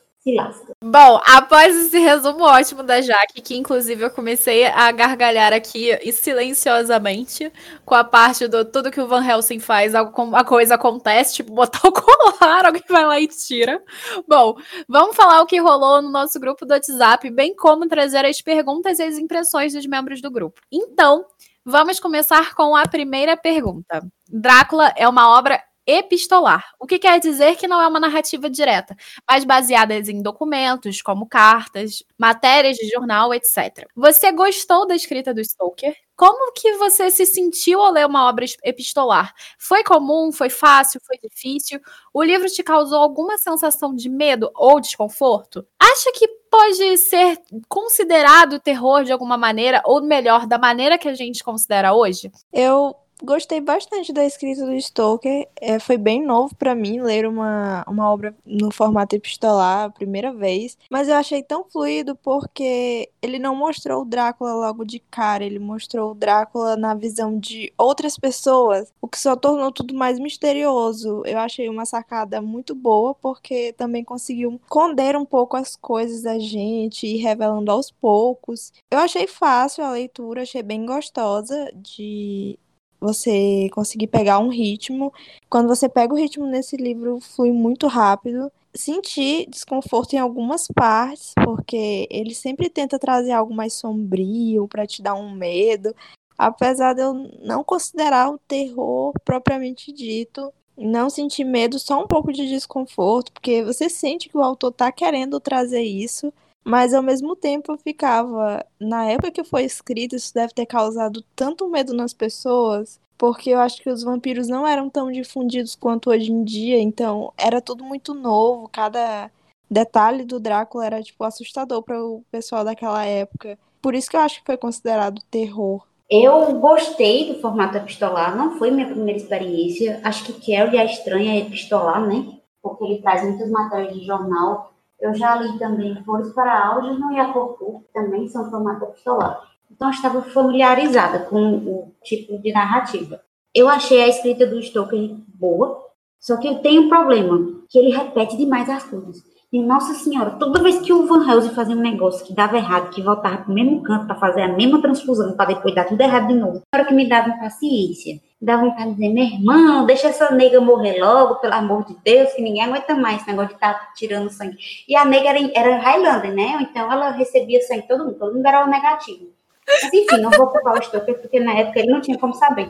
Bom, 0.83 1.21
após 1.23 1.75
esse 1.75 1.99
resumo 1.99 2.43
ótimo 2.43 2.81
da 2.81 2.99
Jaque, 2.99 3.41
que 3.43 3.55
inclusive 3.55 4.05
eu 4.05 4.09
comecei 4.09 4.65
a 4.65 4.91
gargalhar 4.91 5.53
aqui 5.53 5.91
silenciosamente 6.11 7.53
com 7.85 7.93
a 7.93 8.03
parte 8.03 8.47
do 8.47 8.65
tudo 8.65 8.89
que 8.89 8.99
o 8.99 9.07
Van 9.07 9.23
Helsing 9.23 9.59
faz, 9.59 9.93
a 9.93 10.43
coisa 10.43 10.75
acontece, 10.75 11.35
tipo 11.35 11.53
botar 11.53 11.87
o 11.87 11.91
colar, 11.93 12.65
alguém 12.65 12.81
vai 12.89 13.05
lá 13.05 13.19
e 13.19 13.27
tira. 13.27 13.79
Bom, 14.27 14.55
vamos 14.89 15.15
falar 15.15 15.41
o 15.41 15.45
que 15.45 15.59
rolou 15.59 16.01
no 16.01 16.09
nosso 16.09 16.39
grupo 16.39 16.65
do 16.65 16.73
WhatsApp, 16.73 17.29
bem 17.29 17.55
como 17.55 17.87
trazer 17.87 18.25
as 18.25 18.41
perguntas 18.41 18.97
e 18.97 19.03
as 19.03 19.19
impressões 19.19 19.73
dos 19.73 19.85
membros 19.85 20.21
do 20.21 20.31
grupo. 20.31 20.59
Então, 20.71 21.23
vamos 21.63 21.99
começar 21.99 22.55
com 22.55 22.75
a 22.75 22.87
primeira 22.87 23.37
pergunta. 23.37 24.03
Drácula 24.27 24.91
é 24.95 25.07
uma 25.07 25.37
obra 25.37 25.61
epistolar, 25.85 26.63
o 26.79 26.87
que 26.87 26.99
quer 26.99 27.19
dizer 27.19 27.55
que 27.55 27.67
não 27.67 27.81
é 27.81 27.87
uma 27.87 27.99
narrativa 27.99 28.49
direta, 28.49 28.95
mas 29.29 29.43
baseada 29.43 29.95
em 29.95 30.21
documentos, 30.21 31.01
como 31.01 31.27
cartas, 31.27 32.03
matérias 32.17 32.77
de 32.77 32.87
jornal, 32.89 33.33
etc. 33.33 33.87
Você 33.95 34.31
gostou 34.31 34.87
da 34.87 34.95
escrita 34.95 35.33
do 35.33 35.43
Stoker? 35.43 35.95
Como 36.15 36.53
que 36.53 36.73
você 36.77 37.11
se 37.11 37.25
sentiu 37.25 37.81
ao 37.81 37.91
ler 37.91 38.05
uma 38.05 38.27
obra 38.29 38.45
epistolar? 38.63 39.33
Foi 39.59 39.83
comum? 39.83 40.31
Foi 40.31 40.49
fácil? 40.49 41.01
Foi 41.05 41.17
difícil? 41.17 41.79
O 42.13 42.23
livro 42.23 42.47
te 42.47 42.63
causou 42.63 42.99
alguma 42.99 43.37
sensação 43.37 43.93
de 43.93 44.07
medo 44.07 44.49
ou 44.55 44.79
desconforto? 44.79 45.67
Acha 45.77 46.11
que 46.13 46.27
pode 46.49 46.97
ser 46.97 47.37
considerado 47.67 48.61
terror 48.61 49.03
de 49.03 49.11
alguma 49.11 49.37
maneira, 49.37 49.81
ou 49.83 50.01
melhor, 50.01 50.47
da 50.47 50.57
maneira 50.57 50.97
que 50.97 51.09
a 51.09 51.13
gente 51.13 51.43
considera 51.43 51.93
hoje? 51.93 52.31
Eu 52.53 52.95
Gostei 53.23 53.61
bastante 53.61 54.11
da 54.11 54.25
escrita 54.25 54.65
do 54.65 54.79
Stoker. 54.79 55.47
É, 55.55 55.79
foi 55.79 55.97
bem 55.97 56.21
novo 56.23 56.53
para 56.55 56.75
mim 56.75 57.01
ler 57.01 57.25
uma, 57.25 57.83
uma 57.87 58.11
obra 58.11 58.35
no 58.45 58.71
formato 58.71 59.15
epistolar 59.15 59.85
a 59.85 59.89
primeira 59.89 60.33
vez. 60.33 60.77
Mas 60.91 61.07
eu 61.07 61.15
achei 61.15 61.41
tão 61.41 61.63
fluido 61.63 62.15
porque 62.17 63.09
ele 63.21 63.39
não 63.39 63.55
mostrou 63.55 64.01
o 64.01 64.05
Drácula 64.05 64.53
logo 64.53 64.83
de 64.83 64.99
cara. 64.99 65.45
Ele 65.45 65.59
mostrou 65.59 66.11
o 66.11 66.15
Drácula 66.15 66.75
na 66.75 66.93
visão 66.93 67.39
de 67.39 67.71
outras 67.77 68.17
pessoas, 68.17 68.91
o 69.01 69.07
que 69.07 69.19
só 69.19 69.35
tornou 69.35 69.71
tudo 69.71 69.95
mais 69.95 70.19
misterioso. 70.19 71.23
Eu 71.25 71.39
achei 71.39 71.69
uma 71.69 71.85
sacada 71.85 72.41
muito 72.41 72.75
boa 72.75 73.15
porque 73.15 73.73
também 73.73 74.03
conseguiu 74.03 74.59
esconder 74.61 75.15
um 75.15 75.25
pouco 75.25 75.55
as 75.55 75.75
coisas 75.75 76.21
da 76.23 76.37
gente 76.37 77.07
e 77.07 77.17
revelando 77.17 77.71
aos 77.71 77.89
poucos. 77.89 78.73
Eu 78.91 78.99
achei 78.99 79.25
fácil 79.25 79.85
a 79.85 79.91
leitura, 79.91 80.41
achei 80.41 80.61
bem 80.61 80.85
gostosa 80.85 81.71
de 81.73 82.59
você 82.99 83.69
conseguir 83.71 84.07
pegar 84.07 84.39
um 84.39 84.49
ritmo. 84.49 85.13
Quando 85.49 85.67
você 85.67 85.87
pega 85.89 86.13
o 86.13 86.17
ritmo 86.17 86.45
nesse 86.45 86.75
livro, 86.77 87.19
flui 87.19 87.51
muito 87.51 87.87
rápido. 87.87 88.51
Senti 88.73 89.45
desconforto 89.49 90.13
em 90.13 90.19
algumas 90.19 90.67
partes, 90.67 91.33
porque 91.43 92.07
ele 92.09 92.35
sempre 92.35 92.69
tenta 92.69 92.99
trazer 92.99 93.31
algo 93.31 93.53
mais 93.53 93.73
sombrio 93.73 94.67
para 94.67 94.85
te 94.85 95.01
dar 95.01 95.15
um 95.15 95.31
medo. 95.31 95.95
Apesar 96.37 96.93
de 96.93 97.01
eu 97.01 97.13
não 97.41 97.63
considerar 97.63 98.29
o 98.29 98.37
terror 98.37 99.13
propriamente 99.23 99.93
dito, 99.93 100.51
não 100.77 101.09
sentir 101.09 101.45
medo, 101.45 101.79
só 101.79 102.03
um 102.03 102.07
pouco 102.07 102.33
de 102.33 102.47
desconforto, 102.47 103.31
porque 103.31 103.63
você 103.63 103.89
sente 103.89 104.27
que 104.27 104.37
o 104.37 104.41
autor 104.41 104.71
tá 104.73 104.91
querendo 104.91 105.39
trazer 105.39 105.83
isso, 105.83 106.33
mas 106.65 106.93
ao 106.93 107.03
mesmo 107.03 107.35
tempo 107.35 107.71
eu 107.71 107.77
ficava, 107.77 108.65
na 108.79 109.05
época 109.05 109.31
que 109.31 109.43
foi 109.43 109.63
escrito, 109.63 110.15
isso 110.15 110.33
deve 110.33 110.51
ter 110.51 110.65
causado 110.65 111.23
tanto 111.35 111.69
medo 111.69 111.93
nas 111.93 112.11
pessoas, 112.11 112.99
porque 113.17 113.51
eu 113.51 113.59
acho 113.59 113.81
que 113.81 113.89
os 113.89 114.03
vampiros 114.03 114.47
não 114.47 114.67
eram 114.67 114.89
tão 114.89 115.11
difundidos 115.11 115.75
quanto 115.75 116.09
hoje 116.09 116.31
em 116.31 116.43
dia, 116.43 116.79
então 116.81 117.31
era 117.37 117.61
tudo 117.61 117.83
muito 117.83 118.15
novo, 118.15 118.67
cada 118.67 119.29
detalhe 119.69 120.25
do 120.25 120.39
Drácula 120.39 120.85
era 120.85 121.03
tipo 121.03 121.23
assustador 121.23 121.83
para 121.83 122.03
o 122.03 122.23
pessoal 122.31 122.63
daquela 122.63 123.05
época. 123.05 123.57
Por 123.81 123.93
isso 123.93 124.09
que 124.09 124.17
eu 124.17 124.21
acho 124.21 124.39
que 124.39 124.45
foi 124.45 124.57
considerado 124.57 125.21
terror. 125.29 125.85
Eu 126.09 126.59
gostei 126.59 127.33
do 127.33 127.41
formato 127.41 127.77
epistolar, 127.77 128.35
não 128.35 128.57
foi 128.57 128.71
minha 128.71 128.87
primeira 128.87 129.19
experiência. 129.19 129.99
Acho 130.03 130.23
que 130.25 130.33
Kelly 130.33 130.77
é 130.77 130.85
estranha 130.85 131.39
epistolar, 131.39 132.05
né? 132.05 132.37
Porque 132.61 132.83
ele 132.83 133.01
traz 133.01 133.23
muitas 133.23 133.49
matérias 133.49 133.93
de 133.93 134.05
jornal 134.05 134.74
eu 134.99 135.13
já 135.13 135.35
li 135.35 135.57
também 135.59 136.03
Flores 136.03 136.31
para 136.33 136.67
Algernon 136.67 137.11
e 137.11 137.19
a 137.19 137.31
Corpo, 137.31 137.83
que 137.85 137.93
também 137.93 138.27
são 138.27 138.49
formato 138.49 138.85
epistolar. 138.85 139.41
Então, 139.71 139.89
estava 139.89 140.21
familiarizada 140.21 141.19
com 141.19 141.55
o 141.55 141.91
tipo 142.03 142.37
de 142.39 142.51
narrativa. 142.51 143.21
Eu 143.53 143.67
achei 143.67 144.01
a 144.01 144.07
escrita 144.07 144.45
do 144.45 144.61
Stoker 144.61 145.15
boa, 145.27 145.85
só 146.19 146.37
que 146.37 146.47
eu 146.47 146.59
tenho 146.59 146.83
um 146.83 146.89
problema, 146.89 147.61
que 147.69 147.77
ele 147.77 147.95
repete 147.95 148.37
demais 148.37 148.69
as 148.69 148.83
coisas. 148.83 149.23
E, 149.51 149.61
nossa 149.61 149.93
senhora, 149.93 150.31
toda 150.31 150.61
vez 150.61 150.79
que 150.79 150.91
o 150.91 151.07
Van 151.07 151.25
Helsing 151.25 151.53
fazia 151.53 151.75
um 151.75 151.81
negócio 151.81 152.25
que 152.25 152.33
dava 152.33 152.57
errado, 152.57 152.89
que 152.89 153.01
voltava 153.01 153.37
para 153.37 153.51
o 153.51 153.53
mesmo 153.53 153.81
canto 153.83 154.07
para 154.07 154.15
fazer 154.15 154.41
a 154.41 154.53
mesma 154.53 154.81
transfusão, 154.81 155.35
para 155.35 155.53
depois 155.53 155.73
dar 155.73 155.85
tudo 155.85 156.01
errado 156.01 156.27
de 156.27 156.33
novo, 156.33 156.61
era 156.73 156.85
que 156.85 156.93
me 156.93 157.07
dava 157.07 157.37
paciência. 157.37 158.19
Dava 158.41 158.63
vontade 158.63 158.89
de 158.89 158.95
dizer, 158.95 159.13
meu 159.13 159.23
irmão, 159.23 159.85
deixa 159.85 160.09
essa 160.09 160.29
nega 160.31 160.59
morrer 160.59 160.99
logo, 160.99 161.35
pelo 161.35 161.53
amor 161.53 161.85
de 161.85 161.95
Deus, 162.03 162.33
que 162.33 162.41
ninguém 162.41 162.63
aguenta 162.63 162.93
mais 162.93 163.21
esse 163.21 163.27
negócio 163.27 163.49
de 163.49 163.55
estar 163.55 163.73
tá 163.73 163.93
tirando 163.95 164.29
sangue. 164.29 164.57
E 164.87 164.95
a 164.95 165.05
nega 165.05 165.29
era, 165.29 165.51
era 165.55 165.77
Highlander, 165.77 166.33
né? 166.33 166.57
Então 166.61 166.91
ela 166.91 167.11
recebia 167.11 167.61
sangue 167.61 167.87
todo 167.87 168.05
mundo, 168.05 168.19
todo 168.19 168.35
mundo 168.35 168.45
era 168.45 168.65
o 168.65 168.69
negativo. 168.69 169.33
Mas 169.67 169.93
enfim, 169.93 170.17
não 170.17 170.29
vou 170.29 170.47
culpar 170.47 170.77
o 170.77 170.83
Stoker, 170.83 171.19
porque 171.19 171.39
na 171.39 171.53
época 171.53 171.79
ele 171.79 171.91
não 171.91 172.01
tinha 172.01 172.17
como 172.19 172.33
saber. 172.35 172.69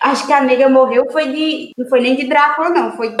Acho 0.00 0.26
que 0.26 0.32
a 0.32 0.40
nega 0.40 0.68
morreu 0.68 1.10
foi 1.10 1.32
de. 1.32 1.72
Não 1.76 1.88
foi 1.88 2.00
nem 2.00 2.14
de 2.14 2.26
Drácula, 2.26 2.70
não. 2.70 2.92
Foi 2.92 3.10
de 3.10 3.16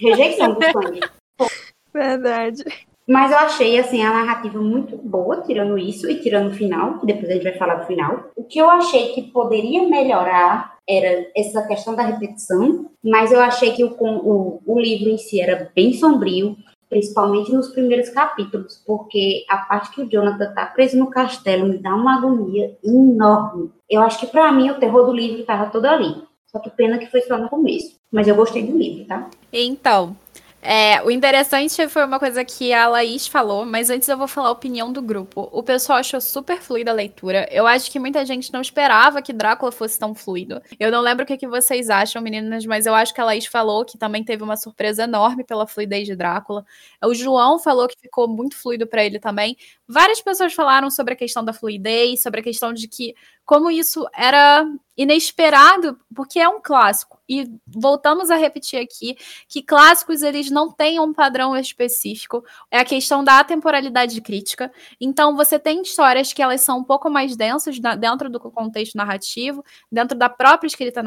rejeição 0.00 0.54
do 0.54 0.60
sangue. 0.62 1.00
Verdade. 1.94 2.64
Mas 3.08 3.32
eu 3.32 3.38
achei, 3.38 3.78
assim, 3.78 4.02
a 4.02 4.12
narrativa 4.12 4.60
muito 4.60 4.96
boa, 4.96 5.42
tirando 5.42 5.76
isso 5.76 6.08
e 6.08 6.20
tirando 6.20 6.50
o 6.50 6.54
final, 6.54 6.98
que 6.98 7.06
depois 7.06 7.28
a 7.28 7.34
gente 7.34 7.42
vai 7.42 7.54
falar 7.54 7.76
do 7.76 7.86
final. 7.86 8.30
O 8.36 8.44
que 8.44 8.58
eu 8.58 8.70
achei 8.70 9.12
que 9.12 9.22
poderia 9.22 9.88
melhorar 9.88 10.76
era 10.88 11.26
essa 11.36 11.62
questão 11.66 11.94
da 11.94 12.02
repetição, 12.02 12.90
mas 13.02 13.32
eu 13.32 13.40
achei 13.40 13.72
que 13.72 13.84
o, 13.84 13.96
o, 14.00 14.62
o 14.64 14.80
livro 14.80 15.10
em 15.10 15.18
si 15.18 15.40
era 15.40 15.70
bem 15.74 15.92
sombrio, 15.94 16.56
principalmente 16.88 17.52
nos 17.52 17.68
primeiros 17.68 18.10
capítulos, 18.10 18.82
porque 18.86 19.44
a 19.48 19.58
parte 19.58 19.90
que 19.90 20.02
o 20.02 20.08
Jonathan 20.08 20.52
tá 20.52 20.66
preso 20.66 20.98
no 20.98 21.10
castelo 21.10 21.66
me 21.66 21.78
dá 21.78 21.94
uma 21.94 22.18
agonia 22.18 22.76
enorme. 22.84 23.70
Eu 23.88 24.02
acho 24.02 24.20
que 24.20 24.26
para 24.26 24.52
mim 24.52 24.70
o 24.70 24.78
terror 24.78 25.06
do 25.06 25.12
livro 25.12 25.40
estava 25.40 25.70
todo 25.70 25.86
ali. 25.86 26.22
Só 26.46 26.58
que 26.58 26.68
pena 26.68 26.98
que 26.98 27.10
foi 27.10 27.22
só 27.22 27.38
no 27.38 27.48
começo. 27.48 27.96
Mas 28.10 28.28
eu 28.28 28.34
gostei 28.34 28.62
do 28.62 28.76
livro, 28.76 29.06
tá? 29.06 29.30
Então, 29.50 30.14
é, 30.64 31.02
o 31.02 31.10
interessante 31.10 31.88
foi 31.88 32.04
uma 32.04 32.20
coisa 32.20 32.44
que 32.44 32.72
a 32.72 32.86
Laís 32.86 33.26
falou, 33.26 33.66
mas 33.66 33.90
antes 33.90 34.08
eu 34.08 34.16
vou 34.16 34.28
falar 34.28 34.46
a 34.46 34.52
opinião 34.52 34.92
do 34.92 35.02
grupo. 35.02 35.48
O 35.50 35.60
pessoal 35.60 35.98
achou 35.98 36.20
super 36.20 36.60
fluida 36.60 36.92
a 36.92 36.94
leitura. 36.94 37.48
Eu 37.50 37.66
acho 37.66 37.90
que 37.90 37.98
muita 37.98 38.24
gente 38.24 38.52
não 38.52 38.60
esperava 38.60 39.20
que 39.20 39.32
Drácula 39.32 39.72
fosse 39.72 39.98
tão 39.98 40.14
fluido. 40.14 40.62
Eu 40.78 40.92
não 40.92 41.00
lembro 41.00 41.24
o 41.24 41.26
que, 41.26 41.36
que 41.36 41.48
vocês 41.48 41.90
acham, 41.90 42.22
meninas, 42.22 42.64
mas 42.64 42.86
eu 42.86 42.94
acho 42.94 43.12
que 43.12 43.20
a 43.20 43.24
Laís 43.24 43.44
falou 43.46 43.84
que 43.84 43.98
também 43.98 44.22
teve 44.22 44.44
uma 44.44 44.56
surpresa 44.56 45.02
enorme 45.02 45.42
pela 45.42 45.66
fluidez 45.66 46.06
de 46.06 46.14
Drácula. 46.14 46.64
O 47.04 47.12
João 47.12 47.58
falou 47.58 47.88
que 47.88 47.98
ficou 48.00 48.28
muito 48.28 48.56
fluido 48.56 48.86
para 48.86 49.04
ele 49.04 49.18
também. 49.18 49.56
Várias 49.88 50.20
pessoas 50.20 50.54
falaram 50.54 50.90
sobre 50.92 51.14
a 51.14 51.16
questão 51.16 51.44
da 51.44 51.52
fluidez, 51.52 52.22
sobre 52.22 52.38
a 52.38 52.42
questão 52.42 52.72
de 52.72 52.86
que 52.86 53.16
como 53.44 53.70
isso 53.70 54.06
era 54.14 54.66
inesperado, 54.96 55.98
porque 56.14 56.38
é 56.38 56.48
um 56.48 56.60
clássico. 56.60 57.18
E 57.28 57.50
voltamos 57.66 58.30
a 58.30 58.36
repetir 58.36 58.80
aqui 58.80 59.16
que 59.48 59.62
clássicos 59.62 60.22
eles 60.22 60.50
não 60.50 60.70
têm 60.70 61.00
um 61.00 61.12
padrão 61.14 61.56
específico. 61.56 62.44
É 62.70 62.78
a 62.78 62.84
questão 62.84 63.24
da 63.24 63.42
temporalidade 63.42 64.20
crítica. 64.20 64.70
Então 65.00 65.34
você 65.34 65.58
tem 65.58 65.80
histórias 65.80 66.32
que 66.32 66.42
elas 66.42 66.60
são 66.60 66.78
um 66.78 66.84
pouco 66.84 67.08
mais 67.08 67.36
densas 67.36 67.78
dentro 67.98 68.28
do 68.28 68.38
contexto 68.38 68.96
narrativo, 68.96 69.64
dentro 69.90 70.16
da 70.16 70.28
própria 70.28 70.68
escrita 70.68 71.02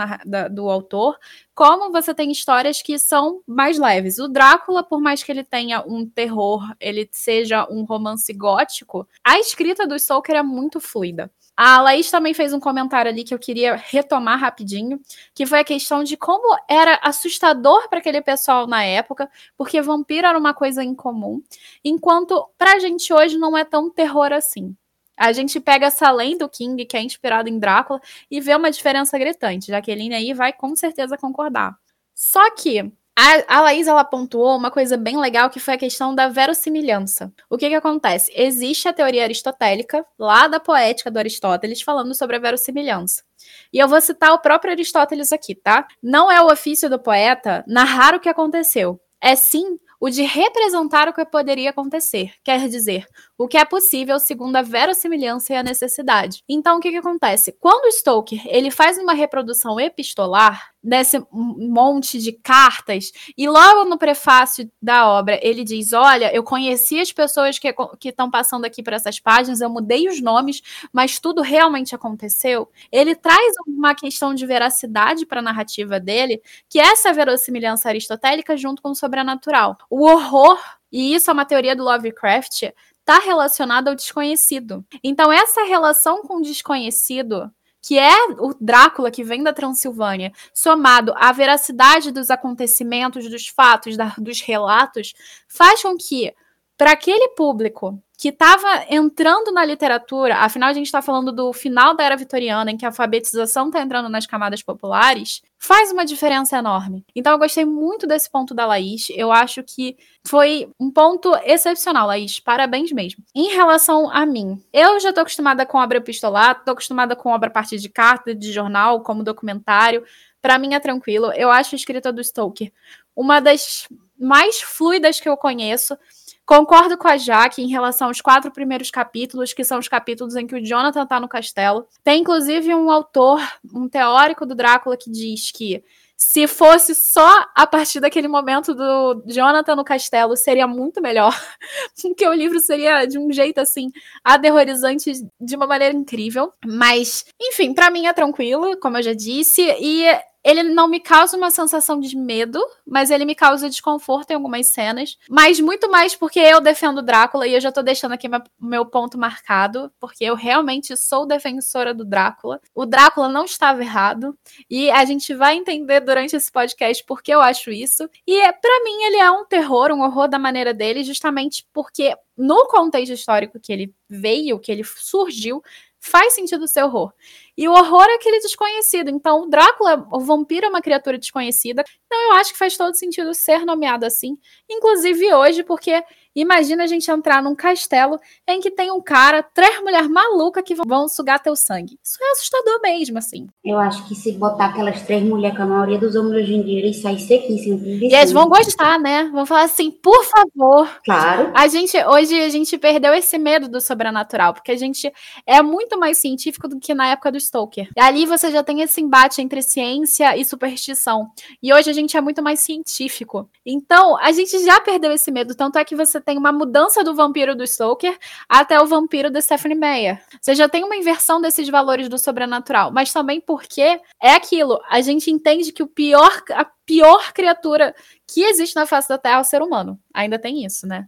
do 0.52 0.70
autor, 0.70 1.18
como 1.56 1.90
você 1.90 2.14
tem 2.14 2.30
histórias 2.32 2.82
que 2.82 3.00
são 3.00 3.42
mais 3.48 3.80
leves. 3.80 4.20
O 4.20 4.28
Drácula, 4.28 4.84
por 4.84 5.00
mais 5.00 5.24
que 5.24 5.32
ele 5.32 5.44
tenha 5.44 5.82
um 5.88 6.06
terror, 6.06 6.62
ele 6.82 7.08
seja 7.12 7.66
um 7.72 7.86
romance 7.86 8.32
gótico, 8.34 9.08
a 9.24 9.40
escrita 9.40 9.88
do 9.88 9.98
Stoker 9.98 10.36
é 10.36 10.44
muito 10.44 10.82
fluida. 10.82 11.32
A 11.58 11.82
Laís 11.82 12.12
também 12.12 12.34
fez 12.34 12.52
um 12.52 12.60
comentário 12.60 13.10
ali 13.10 13.24
que 13.24 13.34
eu 13.34 13.40
queria 13.40 13.76
retomar 13.76 14.38
rapidinho, 14.38 15.00
que 15.34 15.46
foi 15.46 15.60
a 15.60 15.64
questão 15.64 16.04
de 16.04 16.18
como 16.18 16.58
era 16.68 17.00
assustador 17.02 17.88
para 17.88 18.00
aquele 18.00 18.22
pessoal 18.22 18.68
na 18.68 18.84
época, 18.84 19.30
porque 19.58 19.82
vampiro 19.82 20.28
era 20.28 20.38
uma 20.38 20.54
coisa 20.54 20.84
incomum, 20.84 21.42
enquanto 21.82 22.46
pra 22.58 22.78
gente 22.80 23.14
hoje 23.14 23.38
não 23.38 23.58
é 23.58 23.64
tão 23.64 23.90
terror 23.90 24.34
assim. 24.34 24.76
A 25.18 25.32
gente 25.32 25.60
pega 25.60 25.88
essa 25.88 26.12
lenda 26.12 26.46
do 26.46 26.50
King, 26.50 26.86
que 26.86 26.98
é 26.98 27.02
inspirado 27.02 27.50
em 27.50 27.58
Drácula, 27.58 28.00
e 28.30 28.42
vê 28.42 28.56
uma 28.56 28.72
diferença 28.72 29.18
gritante. 29.18 29.68
Jaqueline 29.68 30.16
aí 30.16 30.34
vai 30.34 30.52
com 30.52 30.76
certeza 30.76 31.18
concordar. 31.18 31.76
Só 32.14 32.52
que 32.52 32.92
a, 33.18 33.60
a 33.60 33.62
Laís 33.62 33.88
ela 33.88 34.04
pontuou 34.04 34.58
uma 34.58 34.70
coisa 34.70 34.98
bem 34.98 35.18
legal 35.18 35.50
que 35.50 35.60
foi 35.60 35.76
a 35.76 35.78
questão 35.78 36.14
da 36.14 36.28
verossimilhança. 36.28 37.32
O 37.50 37.58
que 37.58 37.70
que 37.70 37.76
acontece? 37.76 38.30
Existe 38.36 38.90
a 38.90 38.94
teoria 38.94 39.24
aristotélica, 39.24 40.06
lá 40.20 40.50
da 40.50 40.60
poética 40.60 41.10
do 41.10 41.18
Aristóteles, 41.18 41.82
falando 41.82 42.14
sobre 42.14 42.36
a 42.36 42.40
verossimilhança. 42.40 43.24
E 43.72 43.80
eu 43.80 43.88
vou 43.88 44.02
citar 44.02 44.34
o 44.34 44.40
próprio 44.40 44.74
Aristóteles 44.74 45.32
aqui, 45.32 45.56
tá? 45.56 45.88
Não 46.04 46.30
é 46.30 46.42
o 46.42 46.52
ofício 46.52 46.90
do 46.90 47.00
poeta 47.00 47.64
narrar 47.66 48.16
o 48.16 48.20
que 48.20 48.28
aconteceu. 48.28 49.00
É 49.22 49.34
sim 49.34 49.78
o 49.98 50.10
de 50.10 50.24
representar 50.24 51.08
o 51.08 51.14
que 51.14 51.24
poderia 51.26 51.70
acontecer, 51.70 52.34
quer 52.44 52.68
dizer, 52.68 53.08
o 53.38 53.48
que 53.48 53.58
é 53.58 53.66
possível 53.66 54.20
segundo 54.20 54.56
a 54.56 54.62
verossimilhança 54.62 55.54
e 55.54 55.56
a 55.56 55.64
necessidade. 55.64 56.44
Então, 56.48 56.78
o 56.78 56.80
que, 56.80 56.92
que 56.92 56.98
acontece? 56.98 57.52
Quando 57.60 57.92
Stoker 57.92 58.42
ele 58.46 58.72
faz 58.72 58.98
uma 58.98 59.14
reprodução 59.14 59.80
epistolar 59.80 60.72
desse 60.82 61.20
monte 61.32 62.20
de 62.20 62.32
cartas 62.32 63.12
e 63.36 63.50
logo 63.50 63.86
no 63.86 63.98
prefácio 63.98 64.72
da 64.82 65.10
obra 65.10 65.40
ele 65.42 65.64
diz: 65.64 65.92
olha, 65.94 66.34
eu 66.34 66.44
conheci 66.44 67.00
as 67.00 67.12
pessoas 67.12 67.60
que 67.60 67.74
estão 68.04 68.30
passando 68.30 68.66
aqui 68.66 68.84
por 68.84 68.94
essas 68.94 69.20
páginas, 69.20 69.62
eu 69.62 69.70
mudei 69.70 70.08
os 70.08 70.22
nomes, 70.22 70.62
mas 70.94 71.20
tudo 71.20 71.42
realmente 71.42 71.96
aconteceu. 71.96 72.70
Ele 72.92 73.16
traz 73.16 73.56
uma 73.68 73.96
questão 73.96 74.34
de 74.34 74.46
veracidade 74.46 75.26
para 75.26 75.40
a 75.40 75.44
narrativa 75.44 76.00
dele, 76.00 76.42
que 76.70 76.80
é 76.80 76.84
essa 76.84 77.12
verossimilhança 77.12 77.90
aristotélica 77.90 78.56
junto 78.56 78.82
com 78.82 78.92
o 78.92 78.96
sobrenatural. 78.96 79.78
O 79.90 80.06
horror 80.06 80.58
e 80.92 81.14
isso 81.14 81.30
é 81.30 81.34
uma 81.34 81.44
teoria 81.44 81.76
do 81.76 81.84
Lovecraft, 81.84 82.72
está 83.08 83.20
relacionado 83.20 83.88
ao 83.88 83.96
desconhecido. 83.96 84.84
Então, 85.04 85.32
essa 85.32 85.64
relação 85.64 86.24
com 86.24 86.38
o 86.38 86.42
desconhecido, 86.42 87.52
que 87.80 88.00
é 88.00 88.12
o 88.40 88.56
Drácula 88.60 89.12
que 89.12 89.24
vem 89.24 89.44
da 89.44 89.54
Transilvânia, 89.54 90.34
somado 90.52 91.14
à 91.16 91.32
veracidade 91.32 92.12
dos 92.12 92.32
acontecimentos, 92.32 93.30
dos 93.30 93.48
fatos, 93.48 93.96
da, 93.96 94.16
dos 94.18 94.42
relatos, 94.42 95.14
faz 95.48 95.84
com 95.84 95.96
que, 95.96 96.34
para 96.78 96.92
aquele 96.92 97.30
público 97.30 98.02
que 98.18 98.30
estava 98.30 98.86
entrando 98.90 99.52
na 99.52 99.66
literatura, 99.66 100.38
afinal 100.38 100.70
a 100.70 100.74
gente 100.74 100.86
está 100.86 101.02
falando 101.02 101.34
do 101.34 101.52
final 101.52 101.96
da 101.96 102.04
era 102.04 102.16
vitoriana, 102.16 102.72
em 102.72 102.78
que 102.78 102.86
a 102.86 102.90
alfabetização 102.90 103.68
está 103.68 103.82
entrando 103.82 104.08
nas 104.08 104.26
camadas 104.26 104.64
populares, 104.64 105.42
faz 105.60 105.92
uma 105.92 106.06
diferença 106.06 106.58
enorme. 106.58 107.06
Então 107.14 107.34
eu 107.34 107.40
gostei 107.40 107.66
muito 107.66 108.08
desse 108.08 108.30
ponto 108.30 108.54
da 108.54 108.66
Laís, 108.66 109.08
eu 109.10 109.32
acho 109.34 109.62
que 109.64 109.98
foi 110.26 110.70
um 110.80 110.90
ponto 110.90 111.36
excepcional, 111.44 112.08
Laís, 112.08 112.40
parabéns 112.40 112.92
mesmo. 112.92 113.24
Em 113.36 113.50
relação 113.50 114.10
a 114.10 114.26
mim, 114.26 114.64
eu 114.72 115.00
já 115.00 115.10
estou 115.10 115.22
acostumada 115.22 115.66
com 115.66 115.78
obra 115.78 115.98
epistolar, 115.98 116.58
estou 116.58 116.72
acostumada 116.72 117.16
com 117.16 117.30
obra 117.30 117.50
a 117.50 117.54
partir 117.54 117.78
de 117.78 117.90
carta, 117.90 118.34
de 118.34 118.52
jornal, 118.52 119.02
como 119.02 119.24
documentário, 119.24 120.06
para 120.42 120.58
mim 120.58 120.74
é 120.74 120.80
tranquilo, 120.80 121.34
eu 121.34 121.50
acho 121.50 121.76
a 121.76 121.78
escrita 121.78 122.14
do 122.14 122.24
Stoker 122.24 122.72
uma 123.16 123.40
das 123.40 123.88
mais 124.20 124.62
fluidas 124.62 125.20
que 125.20 125.30
eu 125.30 125.38
conheço, 125.38 125.98
Concordo 126.46 126.98
com 126.98 127.08
a 127.08 127.18
Jaque 127.18 127.62
em 127.62 127.68
relação 127.68 128.08
aos 128.08 128.22
quatro 128.22 128.52
primeiros 128.52 128.92
capítulos, 128.92 129.52
que 129.52 129.64
são 129.64 129.80
os 129.80 129.88
capítulos 129.88 130.36
em 130.36 130.46
que 130.46 130.56
o 130.56 130.64
Jonathan 130.64 131.04
está 131.04 131.20
no 131.20 131.28
castelo. 131.28 131.88
Tem 132.04 132.22
inclusive 132.22 132.74
um 132.76 132.92
autor, 132.92 133.42
um 133.74 133.90
teórico 133.90 134.46
do 134.46 134.54
Drácula, 134.54 134.96
que 134.96 135.10
diz 135.10 135.52
que 135.52 135.84
se 136.18 136.48
fosse 136.48 136.96
só 136.96 137.46
a 137.54 137.68
partir 137.68 138.00
daquele 138.00 138.28
momento 138.28 138.74
do 138.74 139.24
Jonathan 139.28 139.76
no 139.76 139.84
castelo, 139.84 140.38
seria 140.38 140.66
muito 140.66 141.02
melhor. 141.02 141.34
Porque 142.02 142.28
o 142.28 142.34
livro 142.34 142.60
seria 142.60 143.06
de 143.06 143.20
um 143.20 143.32
jeito 143.32 143.60
assim, 143.60 143.92
aterrorizante 144.24 145.12
de 145.42 145.56
uma 145.56 145.68
maneira 145.68 145.96
incrível. 145.96 146.54
Mas, 146.66 147.26
enfim, 147.42 147.74
para 147.74 147.90
mim 147.90 148.06
é 148.06 148.14
tranquilo, 148.14 148.78
como 148.80 148.98
eu 148.98 149.04
já 149.04 149.14
disse. 149.14 149.62
E 149.80 150.06
ele 150.46 150.62
não 150.62 150.88
me 150.88 151.00
causa 151.00 151.36
uma 151.36 151.50
sensação 151.50 152.00
de 152.00 152.16
medo, 152.16 152.64
mas 152.86 153.10
ele 153.10 153.26
me 153.26 153.34
causa 153.34 153.68
desconforto 153.68 154.30
em 154.30 154.36
algumas 154.36 154.68
cenas. 154.68 155.18
Mas 155.28 155.60
muito 155.60 155.90
mais 155.90 156.16
porque 156.16 156.40
eu 156.40 156.62
defendo 156.62 157.02
Drácula 157.02 157.48
e 157.48 157.56
eu 157.56 157.60
já 157.60 157.72
tô 157.72 157.82
deixando 157.82 158.12
aqui 158.12 158.30
meu 158.62 158.86
ponto 158.86 159.18
marcado, 159.18 159.92
porque 160.00 160.24
eu 160.24 160.36
realmente 160.36 160.96
sou 160.96 161.26
defensora 161.26 161.96
do 161.96 162.06
Drácula. 162.06 162.62
O 162.76 162.86
Drácula 162.86 163.28
não 163.28 163.46
estava 163.46 163.82
errado 163.82 164.38
e 164.70 164.92
a 164.92 165.04
gente 165.04 165.34
vai 165.34 165.56
entender 165.56 166.00
durante 166.02 166.36
esse 166.36 166.52
podcast 166.52 167.04
porque 167.08 167.34
eu 167.34 167.42
acho 167.42 167.72
isso. 167.72 168.08
E 168.28 168.40
para 168.54 168.84
mim 168.84 169.04
ele 169.06 169.18
é 169.18 169.32
um 169.32 169.46
terror, 169.46 169.92
um 169.92 170.04
horror 170.04 170.28
da 170.28 170.38
maneira 170.38 170.76
dele, 170.76 171.04
justamente 171.04 171.66
porque 171.74 172.16
no 172.38 172.68
contexto 172.68 173.14
histórico 173.14 173.60
que 173.60 173.72
ele 173.72 173.94
veio, 174.10 174.60
que 174.60 174.72
ele 174.72 174.84
surgiu, 174.84 175.64
faz 176.06 176.34
sentido 176.34 176.68
ser 176.68 176.84
horror. 176.84 177.12
E 177.58 177.68
o 177.68 177.72
horror 177.72 178.06
é 178.10 178.16
aquele 178.16 178.40
desconhecido. 178.40 179.10
Então, 179.10 179.42
o 179.42 179.50
Drácula, 179.50 180.08
o 180.12 180.20
vampiro, 180.20 180.68
é 180.68 180.70
uma 180.70 180.82
criatura 180.82 181.18
desconhecida. 181.18 181.84
Então, 182.06 182.22
eu 182.22 182.32
acho 182.34 182.54
que 182.54 182.60
faz 182.60 182.78
todo 182.78 182.94
sentido 182.96 183.34
ser 183.34 183.66
nomeado 183.66 184.06
assim. 184.06 184.38
Inclusive 184.70 185.34
hoje, 185.34 185.64
porque 185.64 186.04
imagina 186.42 186.84
a 186.84 186.88
gente 186.88 187.10
entrar 187.10 187.42
num 187.42 187.56
castelo 187.56 188.20
em 188.48 188.60
que 188.60 188.70
tem 188.70 188.92
um 188.92 189.02
cara, 189.02 189.42
três 189.42 189.82
mulheres 189.82 190.10
malucas 190.10 190.64
que 190.64 190.76
vão 190.76 191.08
sugar 191.08 191.42
teu 191.42 191.56
sangue. 191.56 191.98
Isso 192.04 192.18
é 192.22 192.32
assustador 192.32 192.80
mesmo, 192.82 193.18
assim. 193.18 193.48
Eu 193.64 193.78
acho 193.78 194.08
que 194.08 194.16
se 194.16 194.32
botar 194.34 194.68
aquelas 194.68 195.02
três 195.04 195.24
mulheres 195.24 195.58
com 195.58 195.64
a 195.64 195.68
maioria 195.68 195.98
dos 195.98 196.16
homens 196.16 196.44
hoje 196.44 196.54
em 196.54 196.64
dia, 196.64 196.80
eles 196.80 197.02
saem 197.02 197.18
sequíssimos. 197.18 197.82
E 197.84 198.14
eles 198.14 198.32
vão 198.32 198.48
gostar, 198.48 199.00
né? 199.00 199.30
Vão 199.34 199.46
falar 199.46 199.64
assim, 199.64 199.90
por 199.92 200.24
favor. 200.26 200.90
Claro. 201.04 201.52
A 201.56 201.68
gente, 201.68 201.98
hoje, 202.06 202.40
a 202.42 202.50
gente 202.50 202.78
perdeu 202.78 203.14
esse 203.14 203.38
medo 203.38 203.68
do 203.68 203.80
sobrenatural, 203.80 204.54
porque 204.54 204.72
a 204.72 204.78
gente 204.78 205.12
é 205.46 205.62
muito 205.62 205.98
mais 205.98 206.18
científico 206.18 206.68
do 206.68 206.80
que 206.80 206.94
na 206.94 207.08
época 207.08 207.32
dos 207.32 207.46
Stoker. 207.46 207.90
E 207.96 208.02
ali 208.02 208.26
você 208.26 208.52
já 208.52 208.64
tem 208.64 208.82
esse 208.82 209.00
embate 209.02 209.42
entre 209.42 209.62
ciência 209.62 210.36
e 210.38 210.44
superstição. 210.44 211.28
E 211.62 211.74
hoje 211.74 211.90
a 211.90 211.94
gente 211.94 212.18
é 212.18 212.22
muito 212.22 212.42
mais 212.42 212.60
científico. 212.60 213.50
Então, 213.66 214.18
a 214.18 214.32
gente 214.32 214.58
já 214.64 214.80
perdeu 214.82 215.12
esse 215.12 215.32
medo. 215.32 215.56
Tanto 215.56 215.78
é 215.78 215.86
que 215.86 215.96
você 215.96 216.20
tem 216.26 216.38
uma 216.38 216.52
mudança 216.52 217.04
do 217.04 217.14
vampiro 217.14 217.56
do 217.56 217.66
Stoker 217.66 218.18
até 218.50 218.82
o 218.82 218.88
vampiro 218.88 219.30
da 219.30 219.40
Stephanie 219.40 219.78
Meyer. 219.78 220.22
Você 220.42 220.56
já 220.56 220.68
tem 220.68 220.84
uma 220.84 220.96
inversão 220.96 221.40
desses 221.40 221.70
valores 221.70 222.10
do 222.10 222.18
sobrenatural. 222.18 222.92
Mas 222.92 223.14
também 223.14 223.40
porque 223.40 224.02
é 224.22 224.32
aquilo. 224.34 224.82
A 224.90 225.00
gente 225.02 225.30
entende 225.30 225.72
que 225.72 225.84
o 225.84 225.88
pior, 225.88 226.44
a 226.52 226.66
pior 226.86 227.32
criatura 227.32 227.94
que 228.28 228.42
existe 228.42 228.76
na 228.76 228.88
face 228.88 229.08
da 229.08 229.20
Terra 229.20 229.38
é 229.38 229.42
o 229.42 229.44
ser 229.44 229.62
humano. 229.62 230.00
Ainda 230.14 230.40
tem 230.40 230.66
isso, 230.66 230.88
né? 230.88 231.08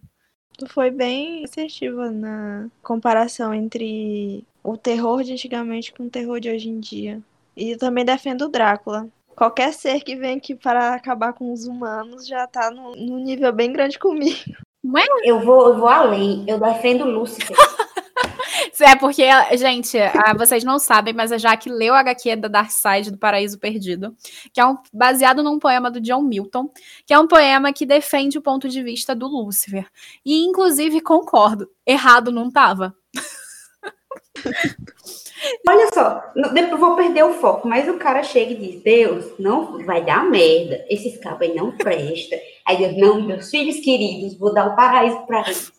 Tu 0.56 0.68
foi 0.68 0.92
bem 0.92 1.44
assertiva 1.44 2.12
na 2.12 2.68
comparação 2.84 3.54
entre 3.54 4.44
o 4.64 4.78
terror 4.78 5.24
de 5.24 5.34
antigamente 5.34 5.94
com 5.94 6.04
o 6.04 6.10
terror 6.10 6.40
de 6.40 6.50
hoje 6.50 6.70
em 6.70 6.80
dia. 6.80 7.22
E 7.56 7.76
também 7.76 8.06
defendo 8.06 8.44
o 8.44 8.50
Drácula. 8.50 9.08
Qualquer 9.36 9.72
ser 9.72 10.02
que 10.02 10.16
vem 10.16 10.38
aqui 10.38 10.56
para 10.56 10.96
acabar 10.96 11.34
com 11.34 11.54
os 11.54 11.66
humanos 11.66 12.26
já 12.26 12.48
tá 12.48 12.72
num 12.72 13.20
nível 13.20 13.54
bem 13.54 13.72
grande 13.72 14.00
comigo. 14.00 14.67
Não 14.84 15.00
é? 15.00 15.06
Eu 15.24 15.40
vou, 15.42 15.70
eu 15.70 15.78
vou 15.78 15.88
além. 15.88 16.46
Eu 16.48 16.60
defendo 16.60 17.06
Lúcifer. 17.06 17.56
É 18.80 18.96
porque, 18.96 19.24
gente, 19.58 19.98
ah, 19.98 20.36
vocês 20.38 20.64
não 20.64 20.78
sabem, 20.78 21.14
mas 21.14 21.32
a 21.32 21.38
Jaque 21.38 21.70
leu 21.70 21.94
a 21.96 22.00
HQ 22.00 22.36
da 22.36 22.48
Dark 22.48 22.70
Side 22.70 23.12
do 23.12 23.18
Paraíso 23.18 23.58
Perdido, 23.58 24.16
que 24.54 24.60
é 24.60 24.66
um, 24.66 24.78
baseado 24.94 25.42
num 25.42 25.58
poema 25.58 25.90
do 25.90 26.00
John 26.00 26.22
Milton, 26.22 26.70
que 27.06 27.14
é 27.14 27.20
um 27.20 27.28
poema 27.28 27.74
que 27.74 27.86
defende 27.86 28.38
o 28.38 28.42
ponto 28.42 28.70
de 28.70 28.84
vista 28.84 29.16
do 29.16 29.28
Lúcifer. 29.28 29.88
E, 30.24 30.46
inclusive, 30.46 31.02
concordo, 31.02 31.70
errado 31.86 32.32
não 32.32 32.52
tava. 32.52 32.96
Olha 35.68 35.90
só, 35.94 36.24
depois 36.54 36.80
vou 36.80 36.96
perder 36.96 37.24
o 37.24 37.34
foco, 37.34 37.68
mas 37.68 37.88
o 37.88 37.98
cara 37.98 38.24
chega 38.24 38.52
e 38.52 38.56
diz: 38.56 38.84
Deus, 38.84 39.26
não 39.40 39.84
vai 39.86 40.04
dar 40.04 40.26
merda, 40.26 40.84
esses 40.90 41.18
cabos 41.18 41.42
aí 41.48 41.56
não 41.56 41.72
prestam. 41.78 42.40
Aí 42.68 42.78
Deus, 42.78 42.98
não, 42.98 43.22
meus 43.22 43.50
filhos 43.50 43.80
queridos, 43.80 44.38
vou 44.38 44.54
dar 44.54 44.68
o 44.68 44.76
paraíso 44.76 45.26
pra 45.26 45.42
eles. 45.42 45.72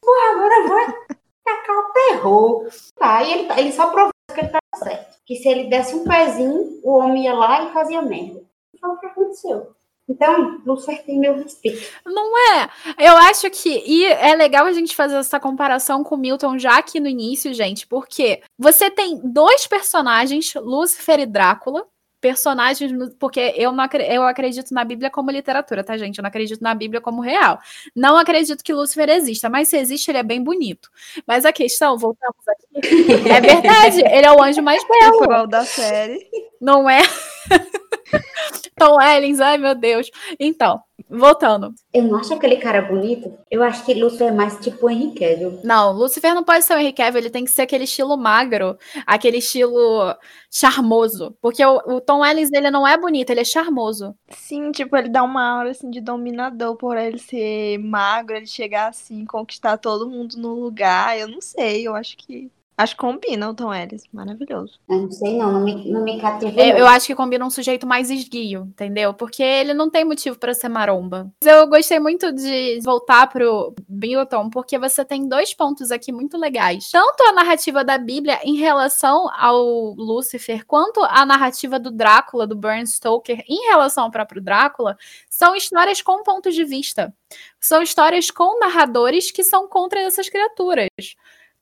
Porra, 0.00 0.30
agora 0.30 0.54
eu 0.54 0.68
vou 0.68 1.16
tacar 1.44 1.76
o 1.76 1.92
terror. 1.92 2.68
Tá, 2.94 3.22
e 3.24 3.32
ele, 3.32 3.52
ele 3.58 3.72
só 3.72 3.90
provou 3.90 4.12
que 4.32 4.40
ele 4.40 4.48
tava 4.48 4.84
certo. 4.84 5.18
Que 5.26 5.34
se 5.34 5.48
ele 5.48 5.64
desse 5.64 5.96
um 5.96 6.04
pezinho, 6.04 6.80
o 6.84 6.96
homem 6.96 7.24
ia 7.24 7.34
lá 7.34 7.64
e 7.64 7.72
fazia 7.72 8.00
merda. 8.00 8.40
Foi 8.80 8.90
o 8.90 8.98
que 8.98 9.06
aconteceu. 9.06 9.74
Então, 10.08 10.60
Lúcifer 10.66 11.04
tem 11.04 11.18
meu 11.18 11.34
respeito. 11.34 11.88
Não 12.04 12.36
é? 12.36 12.68
Eu 12.98 13.16
acho 13.16 13.48
que. 13.50 13.82
E 13.86 14.04
é 14.04 14.34
legal 14.34 14.66
a 14.66 14.72
gente 14.72 14.94
fazer 14.94 15.16
essa 15.16 15.40
comparação 15.40 16.04
com 16.04 16.16
Milton 16.16 16.58
já 16.58 16.78
aqui 16.78 17.00
no 17.00 17.08
início, 17.08 17.54
gente, 17.54 17.86
porque 17.86 18.42
você 18.58 18.90
tem 18.90 19.20
dois 19.24 19.66
personagens, 19.66 20.52
Lúcifer 20.54 21.20
e 21.20 21.26
Drácula. 21.26 21.86
Personagens, 22.22 22.92
porque 23.18 23.52
eu, 23.56 23.72
não 23.72 23.84
eu 24.08 24.22
acredito 24.22 24.72
na 24.72 24.84
Bíblia 24.84 25.10
como 25.10 25.28
literatura, 25.28 25.82
tá, 25.82 25.98
gente? 25.98 26.18
Eu 26.18 26.22
não 26.22 26.28
acredito 26.28 26.62
na 26.62 26.72
Bíblia 26.72 27.00
como 27.00 27.20
real. 27.20 27.58
Não 27.96 28.16
acredito 28.16 28.62
que 28.62 28.72
Lúcifer 28.72 29.08
exista, 29.08 29.50
mas 29.50 29.68
se 29.68 29.76
existe, 29.76 30.08
ele 30.08 30.18
é 30.18 30.22
bem 30.22 30.40
bonito. 30.40 30.88
Mas 31.26 31.44
a 31.44 31.52
questão, 31.52 31.98
voltamos 31.98 32.46
aqui, 32.46 32.64
é 33.28 33.40
verdade, 33.40 34.00
ele 34.02 34.24
é 34.24 34.30
o 34.30 34.40
anjo 34.40 34.62
mais 34.62 34.84
belo. 34.86 35.42
O 35.42 35.46
da 35.48 35.64
série. 35.64 36.24
Não 36.60 36.88
é? 36.88 37.00
Tom 38.78 39.00
Ellens, 39.00 39.40
ai 39.40 39.58
meu 39.58 39.74
Deus. 39.74 40.10
Então, 40.38 40.80
voltando. 41.08 41.74
Eu 41.92 42.04
não 42.04 42.16
acho 42.16 42.32
aquele 42.34 42.56
cara 42.56 42.82
bonito. 42.82 43.36
Eu 43.50 43.62
acho 43.62 43.84
que 43.84 43.94
Lúcifer 43.94 44.28
é 44.28 44.32
mais 44.32 44.58
tipo 44.58 44.86
o 44.86 44.90
Henry 44.90 45.14
Cavill. 45.14 45.60
Não, 45.62 45.92
Lucifer 45.92 46.34
não 46.34 46.42
pode 46.42 46.64
ser 46.64 46.74
o 46.74 46.78
Henry 46.78 46.92
Cavill, 46.92 47.20
ele 47.20 47.30
tem 47.30 47.44
que 47.44 47.50
ser 47.50 47.62
aquele 47.62 47.84
estilo 47.84 48.16
magro, 48.16 48.76
aquele 49.06 49.38
estilo 49.38 50.14
charmoso. 50.50 51.36
Porque 51.40 51.64
o, 51.64 51.76
o 51.86 52.00
Tom 52.00 52.24
Ellens, 52.24 52.50
ele 52.52 52.70
não 52.70 52.86
é 52.86 52.96
bonito, 52.96 53.30
ele 53.30 53.40
é 53.40 53.44
charmoso. 53.44 54.14
Sim, 54.30 54.72
tipo, 54.72 54.96
ele 54.96 55.08
dá 55.08 55.22
uma 55.22 55.58
aura 55.58 55.70
assim 55.70 55.90
de 55.90 56.00
dominador 56.00 56.76
por 56.76 56.96
ele 56.96 57.18
ser 57.18 57.78
magro, 57.78 58.36
ele 58.36 58.46
chegar 58.46 58.88
assim, 58.88 59.24
conquistar 59.24 59.76
todo 59.78 60.08
mundo 60.08 60.36
no 60.36 60.54
lugar. 60.54 61.18
Eu 61.18 61.28
não 61.28 61.40
sei, 61.40 61.86
eu 61.86 61.94
acho 61.94 62.16
que. 62.16 62.50
Acho 62.76 62.94
que 62.94 63.00
combina 63.00 63.50
o 63.50 63.54
Tom 63.54 63.72
Ellis. 63.72 64.04
Maravilhoso. 64.12 64.80
Eu 64.88 65.02
não 65.02 65.10
sei 65.10 65.36
não, 65.36 65.52
não 65.52 65.64
me, 65.64 65.90
não 65.90 66.02
me 66.02 66.20
cativou. 66.20 66.58
Eu, 66.58 66.78
eu 66.78 66.86
acho 66.86 67.06
que 67.06 67.14
combina 67.14 67.44
um 67.44 67.50
sujeito 67.50 67.86
mais 67.86 68.10
esguio, 68.10 68.62
entendeu? 68.62 69.12
Porque 69.12 69.42
ele 69.42 69.74
não 69.74 69.90
tem 69.90 70.04
motivo 70.04 70.38
pra 70.38 70.54
ser 70.54 70.68
maromba. 70.68 71.30
Mas 71.42 71.52
Eu 71.52 71.66
gostei 71.68 72.00
muito 72.00 72.32
de 72.32 72.80
voltar 72.82 73.28
pro 73.28 73.74
Milton, 73.88 74.48
porque 74.48 74.78
você 74.78 75.04
tem 75.04 75.28
dois 75.28 75.52
pontos 75.52 75.90
aqui 75.90 76.10
muito 76.10 76.38
legais. 76.38 76.90
Tanto 76.90 77.22
a 77.24 77.32
narrativa 77.32 77.84
da 77.84 77.98
Bíblia 77.98 78.40
em 78.42 78.56
relação 78.56 79.28
ao 79.38 79.94
Lúcifer, 79.94 80.64
quanto 80.66 81.02
a 81.04 81.26
narrativa 81.26 81.78
do 81.78 81.90
Drácula, 81.90 82.46
do 82.46 82.56
Bram 82.56 82.86
Stoker, 82.86 83.44
em 83.46 83.66
relação 83.68 84.04
ao 84.04 84.10
próprio 84.10 84.40
Drácula, 84.40 84.96
são 85.28 85.54
histórias 85.54 86.00
com 86.00 86.22
ponto 86.22 86.50
de 86.50 86.64
vista. 86.64 87.14
São 87.60 87.82
histórias 87.82 88.30
com 88.30 88.58
narradores 88.58 89.30
que 89.30 89.44
são 89.44 89.68
contra 89.68 90.00
essas 90.00 90.28
criaturas. 90.28 90.88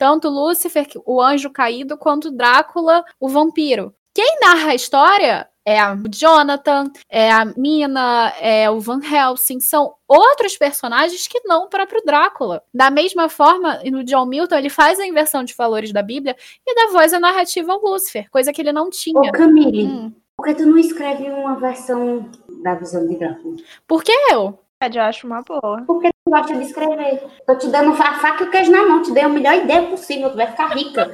Tanto 0.00 0.30
Lúcifer, 0.30 0.86
o 1.04 1.20
anjo 1.20 1.50
caído, 1.50 1.94
quanto 1.98 2.30
Drácula, 2.30 3.04
o 3.20 3.28
vampiro. 3.28 3.94
Quem 4.14 4.38
narra 4.40 4.70
a 4.70 4.74
história 4.74 5.46
é 5.62 5.78
a 5.78 5.94
Jonathan, 6.10 6.90
é 7.06 7.30
a 7.30 7.44
Mina, 7.44 8.32
é 8.40 8.70
o 8.70 8.80
Van 8.80 9.00
Helsing, 9.04 9.60
são 9.60 9.92
outros 10.08 10.56
personagens 10.56 11.28
que 11.28 11.42
não 11.44 11.64
o 11.64 11.68
próprio 11.68 12.00
Drácula. 12.02 12.62
Da 12.72 12.90
mesma 12.90 13.28
forma, 13.28 13.78
no 13.92 14.02
John 14.02 14.24
Milton, 14.24 14.54
ele 14.56 14.70
faz 14.70 14.98
a 14.98 15.06
inversão 15.06 15.44
de 15.44 15.52
valores 15.54 15.92
da 15.92 16.02
Bíblia 16.02 16.34
e 16.66 16.74
dá 16.74 16.90
voz 16.90 17.12
à 17.12 17.20
narrativa 17.20 17.70
ao 17.70 17.82
Lúcifer, 17.82 18.26
coisa 18.30 18.54
que 18.54 18.62
ele 18.62 18.72
não 18.72 18.88
tinha. 18.88 19.20
Ô, 19.20 19.32
Camille, 19.32 19.84
Hum. 19.86 20.12
por 20.34 20.46
que 20.46 20.54
tu 20.54 20.64
não 20.64 20.78
escreve 20.78 21.24
uma 21.30 21.56
versão 21.56 22.26
da 22.62 22.74
visão 22.74 23.06
de 23.06 23.18
Drácula? 23.18 23.54
Por 23.86 24.02
que 24.02 24.12
eu? 24.32 24.58
Eu 24.82 25.02
acho 25.02 25.26
uma 25.26 25.42
boa. 25.42 25.82
Por 25.86 26.00
que 26.00 26.08
tu 26.08 26.30
não 26.30 26.38
gosta 26.40 26.56
de 26.56 26.62
escrever? 26.64 27.22
Tô 27.46 27.54
te 27.54 27.68
dando 27.68 27.92
a 27.92 28.14
faca 28.14 28.44
e 28.44 28.46
o 28.46 28.50
queijo 28.50 28.70
na 28.72 28.86
mão, 28.86 29.02
te 29.02 29.12
dei 29.12 29.22
a 29.22 29.28
melhor 29.28 29.54
ideia 29.56 29.82
possível, 29.82 30.30
tu 30.30 30.36
vai 30.36 30.46
ficar 30.46 30.68
rica. 30.68 31.04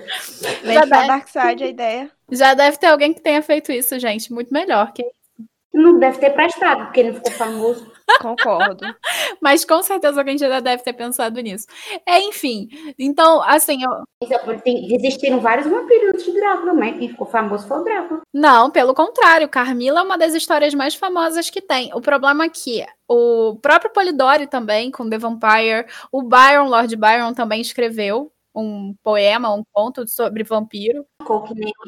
Vem 0.62 0.74
Já 0.74 0.86
pra 0.86 0.96
deve. 0.98 1.08
Darkseid 1.08 1.64
a 1.64 1.66
ideia. 1.66 2.10
Já 2.30 2.54
deve 2.54 2.76
ter 2.76 2.86
alguém 2.86 3.12
que 3.12 3.20
tenha 3.20 3.42
feito 3.42 3.72
isso, 3.72 3.98
gente. 3.98 4.32
Muito 4.32 4.52
melhor. 4.54 4.92
que- 4.92 5.04
Não 5.76 5.98
deve 5.98 6.18
ter 6.18 6.30
prestado, 6.30 6.86
porque 6.86 7.00
ele 7.00 7.12
ficou 7.12 7.30
famoso. 7.32 7.92
Concordo. 8.22 8.86
Mas 9.42 9.62
com 9.62 9.82
certeza 9.82 10.18
alguém 10.18 10.38
já 10.38 10.58
deve 10.58 10.82
ter 10.82 10.94
pensado 10.94 11.38
nisso. 11.40 11.66
É, 12.06 12.18
enfim. 12.20 12.68
Então, 12.98 13.42
assim, 13.42 13.82
eu, 13.82 13.90
Existiram 14.64 15.40
vários 15.40 15.66
vampiros 15.66 16.24
de 16.24 16.32
Drácula, 16.32 16.72
mas 16.72 16.96
quem 16.98 17.10
ficou 17.10 17.26
famoso 17.26 17.68
foi 17.68 17.78
o 17.78 17.84
Drácula. 17.84 18.22
Não, 18.32 18.70
pelo 18.70 18.94
contrário, 18.94 19.48
Carmila 19.48 20.00
é 20.00 20.02
uma 20.02 20.16
das 20.16 20.34
histórias 20.34 20.72
mais 20.72 20.94
famosas 20.94 21.50
que 21.50 21.60
tem. 21.60 21.92
O 21.92 22.00
problema 22.00 22.44
é 22.44 22.48
que 22.48 22.82
o 23.06 23.56
próprio 23.60 23.92
Polidori 23.92 24.46
também, 24.46 24.90
com 24.90 25.10
The 25.10 25.18
Vampire, 25.18 25.86
o 26.10 26.22
Byron, 26.22 26.68
Lord 26.68 26.96
Byron, 26.96 27.34
também 27.34 27.60
escreveu 27.60 28.32
um 28.56 28.94
poema, 29.02 29.54
um 29.54 29.62
conto 29.72 30.08
sobre 30.08 30.42
vampiro. 30.42 31.04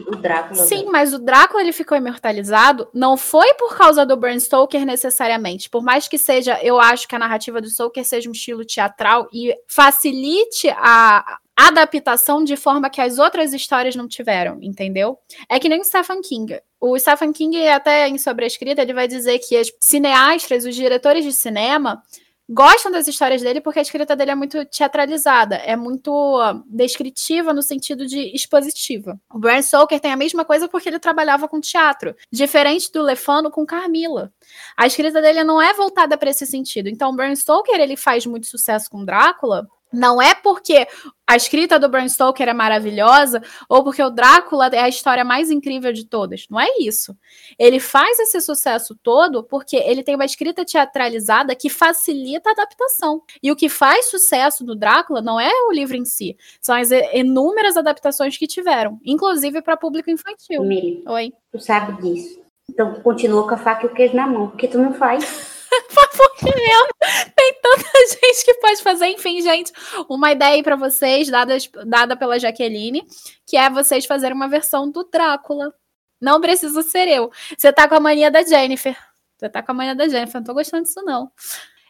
O 0.06 0.16
Drácula. 0.16 0.64
Sim, 0.64 0.86
mas 0.90 1.14
o 1.14 1.18
Drácula 1.18 1.62
ele 1.62 1.72
ficou 1.72 1.96
imortalizado 1.96 2.88
não 2.92 3.16
foi 3.16 3.54
por 3.54 3.76
causa 3.76 4.04
do 4.04 4.16
Bram 4.16 4.38
Stoker 4.38 4.84
necessariamente. 4.84 5.70
Por 5.70 5.82
mais 5.82 6.06
que 6.06 6.18
seja, 6.18 6.58
eu 6.62 6.78
acho 6.78 7.08
que 7.08 7.14
a 7.14 7.18
narrativa 7.18 7.60
do 7.60 7.68
Stoker 7.68 8.04
seja 8.04 8.28
um 8.28 8.32
estilo 8.32 8.64
teatral 8.64 9.28
e 9.32 9.54
facilite 9.66 10.68
a 10.70 11.38
adaptação 11.56 12.44
de 12.44 12.56
forma 12.56 12.88
que 12.88 13.00
as 13.00 13.18
outras 13.18 13.52
histórias 13.52 13.96
não 13.96 14.06
tiveram, 14.06 14.58
entendeu? 14.62 15.18
É 15.48 15.58
que 15.58 15.68
nem 15.68 15.80
o 15.80 15.84
Stephen 15.84 16.20
King. 16.20 16.60
O 16.80 16.96
Stephen 16.98 17.32
King, 17.32 17.66
até 17.68 18.08
em 18.08 18.16
sobre 18.16 18.44
a 18.44 18.46
escrita, 18.46 18.82
ele 18.82 18.92
vai 18.94 19.08
dizer 19.08 19.40
que 19.40 19.56
as 19.56 19.72
cineastas, 19.80 20.64
os 20.64 20.76
diretores 20.76 21.24
de 21.24 21.32
cinema, 21.32 22.00
gostam 22.48 22.90
das 22.90 23.06
histórias 23.06 23.42
dele 23.42 23.60
porque 23.60 23.78
a 23.78 23.82
escrita 23.82 24.16
dele 24.16 24.30
é 24.30 24.34
muito 24.34 24.64
teatralizada, 24.64 25.56
é 25.56 25.76
muito 25.76 26.10
ah, 26.40 26.62
descritiva 26.66 27.52
no 27.52 27.62
sentido 27.62 28.06
de 28.06 28.34
expositiva. 28.34 29.20
O 29.32 29.38
Bram 29.38 29.60
Stoker 29.60 30.00
tem 30.00 30.12
a 30.12 30.16
mesma 30.16 30.44
coisa 30.44 30.68
porque 30.68 30.88
ele 30.88 30.98
trabalhava 30.98 31.46
com 31.46 31.60
teatro, 31.60 32.14
diferente 32.32 32.90
do 32.90 33.02
Lefano 33.02 33.50
com 33.50 33.66
Carmila. 33.66 34.32
A 34.76 34.86
escrita 34.86 35.20
dele 35.20 35.44
não 35.44 35.60
é 35.60 35.74
voltada 35.74 36.16
para 36.16 36.30
esse 36.30 36.46
sentido. 36.46 36.88
Então, 36.88 37.10
o 37.10 37.16
Bram 37.16 37.34
Stoker 37.34 37.78
ele 37.78 37.96
faz 37.96 38.24
muito 38.24 38.46
sucesso 38.46 38.88
com 38.90 39.04
Drácula. 39.04 39.68
Não 39.92 40.20
é 40.20 40.34
porque 40.34 40.86
a 41.26 41.36
escrita 41.36 41.78
do 41.78 41.88
Bram 41.88 42.08
Stoker 42.08 42.48
é 42.48 42.52
maravilhosa 42.52 43.42
ou 43.68 43.84
porque 43.84 44.02
o 44.02 44.10
Drácula 44.10 44.68
é 44.68 44.80
a 44.80 44.88
história 44.88 45.24
mais 45.24 45.50
incrível 45.50 45.92
de 45.92 46.06
todas. 46.06 46.46
Não 46.50 46.58
é 46.58 46.66
isso. 46.78 47.16
Ele 47.58 47.78
faz 47.78 48.18
esse 48.18 48.40
sucesso 48.40 48.96
todo 49.02 49.42
porque 49.44 49.76
ele 49.76 50.02
tem 50.02 50.14
uma 50.14 50.24
escrita 50.24 50.64
teatralizada 50.64 51.54
que 51.54 51.68
facilita 51.68 52.50
a 52.50 52.52
adaptação. 52.52 53.22
E 53.42 53.50
o 53.50 53.56
que 53.56 53.68
faz 53.68 54.06
sucesso 54.06 54.64
no 54.64 54.74
Drácula 54.74 55.20
não 55.20 55.38
é 55.38 55.50
o 55.68 55.72
livro 55.72 55.96
em 55.96 56.04
si, 56.04 56.36
são 56.60 56.74
as 56.74 56.90
inúmeras 57.12 57.76
adaptações 57.76 58.36
que 58.36 58.46
tiveram, 58.46 58.98
inclusive 59.04 59.60
para 59.62 59.76
público 59.76 60.10
infantil. 60.10 60.62
Camille, 60.62 61.02
Oi. 61.06 61.32
tu 61.52 61.60
sabe 61.60 62.00
disso. 62.02 62.40
Então 62.70 62.94
continua 63.00 63.46
com 63.46 63.54
a 63.54 63.58
faca 63.58 63.86
e 63.86 63.88
o 63.88 63.94
queijo 63.94 64.14
na 64.14 64.26
mão. 64.26 64.48
Porque 64.48 64.68
tu 64.68 64.78
não 64.78 64.92
faz. 64.92 65.24
Porque 65.70 66.27
tem 66.40 67.54
tanta 67.60 67.88
gente 68.10 68.44
que 68.44 68.54
pode 68.54 68.82
fazer. 68.82 69.06
Enfim, 69.08 69.40
gente, 69.42 69.72
uma 70.08 70.32
ideia 70.32 70.54
aí 70.54 70.62
pra 70.62 70.76
vocês, 70.76 71.28
dadas, 71.28 71.68
dada 71.86 72.16
pela 72.16 72.38
Jaqueline, 72.38 73.04
que 73.46 73.56
é 73.56 73.68
vocês 73.68 74.06
fazerem 74.06 74.36
uma 74.36 74.48
versão 74.48 74.90
do 74.90 75.04
Drácula. 75.04 75.72
Não 76.20 76.40
precisa 76.40 76.82
ser 76.82 77.08
eu. 77.08 77.30
Você 77.56 77.72
tá 77.72 77.88
com 77.88 77.94
a 77.94 78.00
mania 78.00 78.30
da 78.30 78.42
Jennifer. 78.42 78.96
Você 79.36 79.48
tá 79.48 79.62
com 79.62 79.72
a 79.72 79.74
mania 79.74 79.94
da 79.94 80.08
Jennifer. 80.08 80.40
Não 80.40 80.44
tô 80.44 80.54
gostando 80.54 80.82
disso, 80.82 81.02
não. 81.04 81.30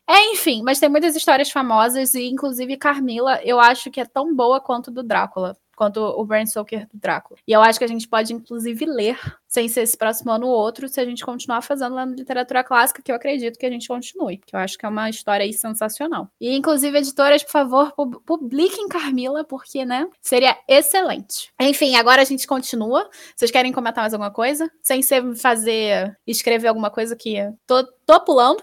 É, 0.07 0.33
enfim, 0.33 0.63
mas 0.63 0.81
tem 0.81 0.89
muitas 0.89 1.15
histórias 1.15 1.51
famosas 1.51 2.15
e, 2.15 2.27
inclusive, 2.29 2.77
Carmila, 2.77 3.41
eu 3.45 3.61
acho 3.61 3.91
que 3.91 4.01
é 4.01 4.07
tão 4.07 4.35
boa 4.35 4.61
quanto 4.61 4.91
do 4.91 5.03
Drácula. 5.03 5.57
Quanto 5.79 6.01
o 6.01 6.25
Bram 6.25 6.45
Stoker 6.45 6.89
do 6.93 6.99
Drácula. 6.99 7.39
E 7.47 7.53
eu 7.53 7.63
acho 7.63 7.79
que 7.79 7.85
a 7.85 7.89
gente 7.89 8.09
pode, 8.09 8.35
inclusive, 8.35 8.85
ler, 8.85 9.17
sem 9.47 9.69
ser 9.69 9.83
esse 9.83 9.97
próximo 9.97 10.33
ano 10.33 10.49
ou 10.49 10.53
outro, 10.53 10.89
se 10.89 11.01
a 11.01 11.05
gente 11.05 11.25
continuar 11.25 11.63
fazendo 11.63 11.95
lá 11.95 12.05
na 12.05 12.17
literatura 12.17 12.65
clássica, 12.65 13.01
que 13.01 13.13
eu 13.13 13.15
acredito 13.15 13.57
que 13.57 13.65
a 13.65 13.71
gente 13.71 13.87
continue, 13.87 14.39
porque 14.39 14.57
eu 14.57 14.59
acho 14.59 14.77
que 14.77 14.85
é 14.85 14.89
uma 14.89 15.09
história 15.09 15.45
aí 15.45 15.53
sensacional. 15.53 16.29
E, 16.41 16.57
inclusive, 16.57 16.99
editoras, 16.99 17.45
por 17.45 17.53
favor, 17.53 17.93
publiquem 18.27 18.89
Carmila, 18.89 19.45
porque, 19.45 19.85
né, 19.85 20.09
seria 20.21 20.59
excelente. 20.67 21.53
Enfim, 21.61 21.95
agora 21.95 22.23
a 22.23 22.25
gente 22.25 22.45
continua. 22.45 23.09
Vocês 23.37 23.53
querem 23.53 23.73
comentar 23.73 24.03
mais 24.03 24.13
alguma 24.13 24.33
coisa? 24.33 24.69
Sem 24.83 25.01
ser 25.01 25.33
fazer, 25.37 26.19
escrever 26.27 26.67
alguma 26.67 26.91
coisa 26.91 27.15
que 27.15 27.37
tô, 27.69 27.85
tô 28.05 28.21
pulando. 28.25 28.61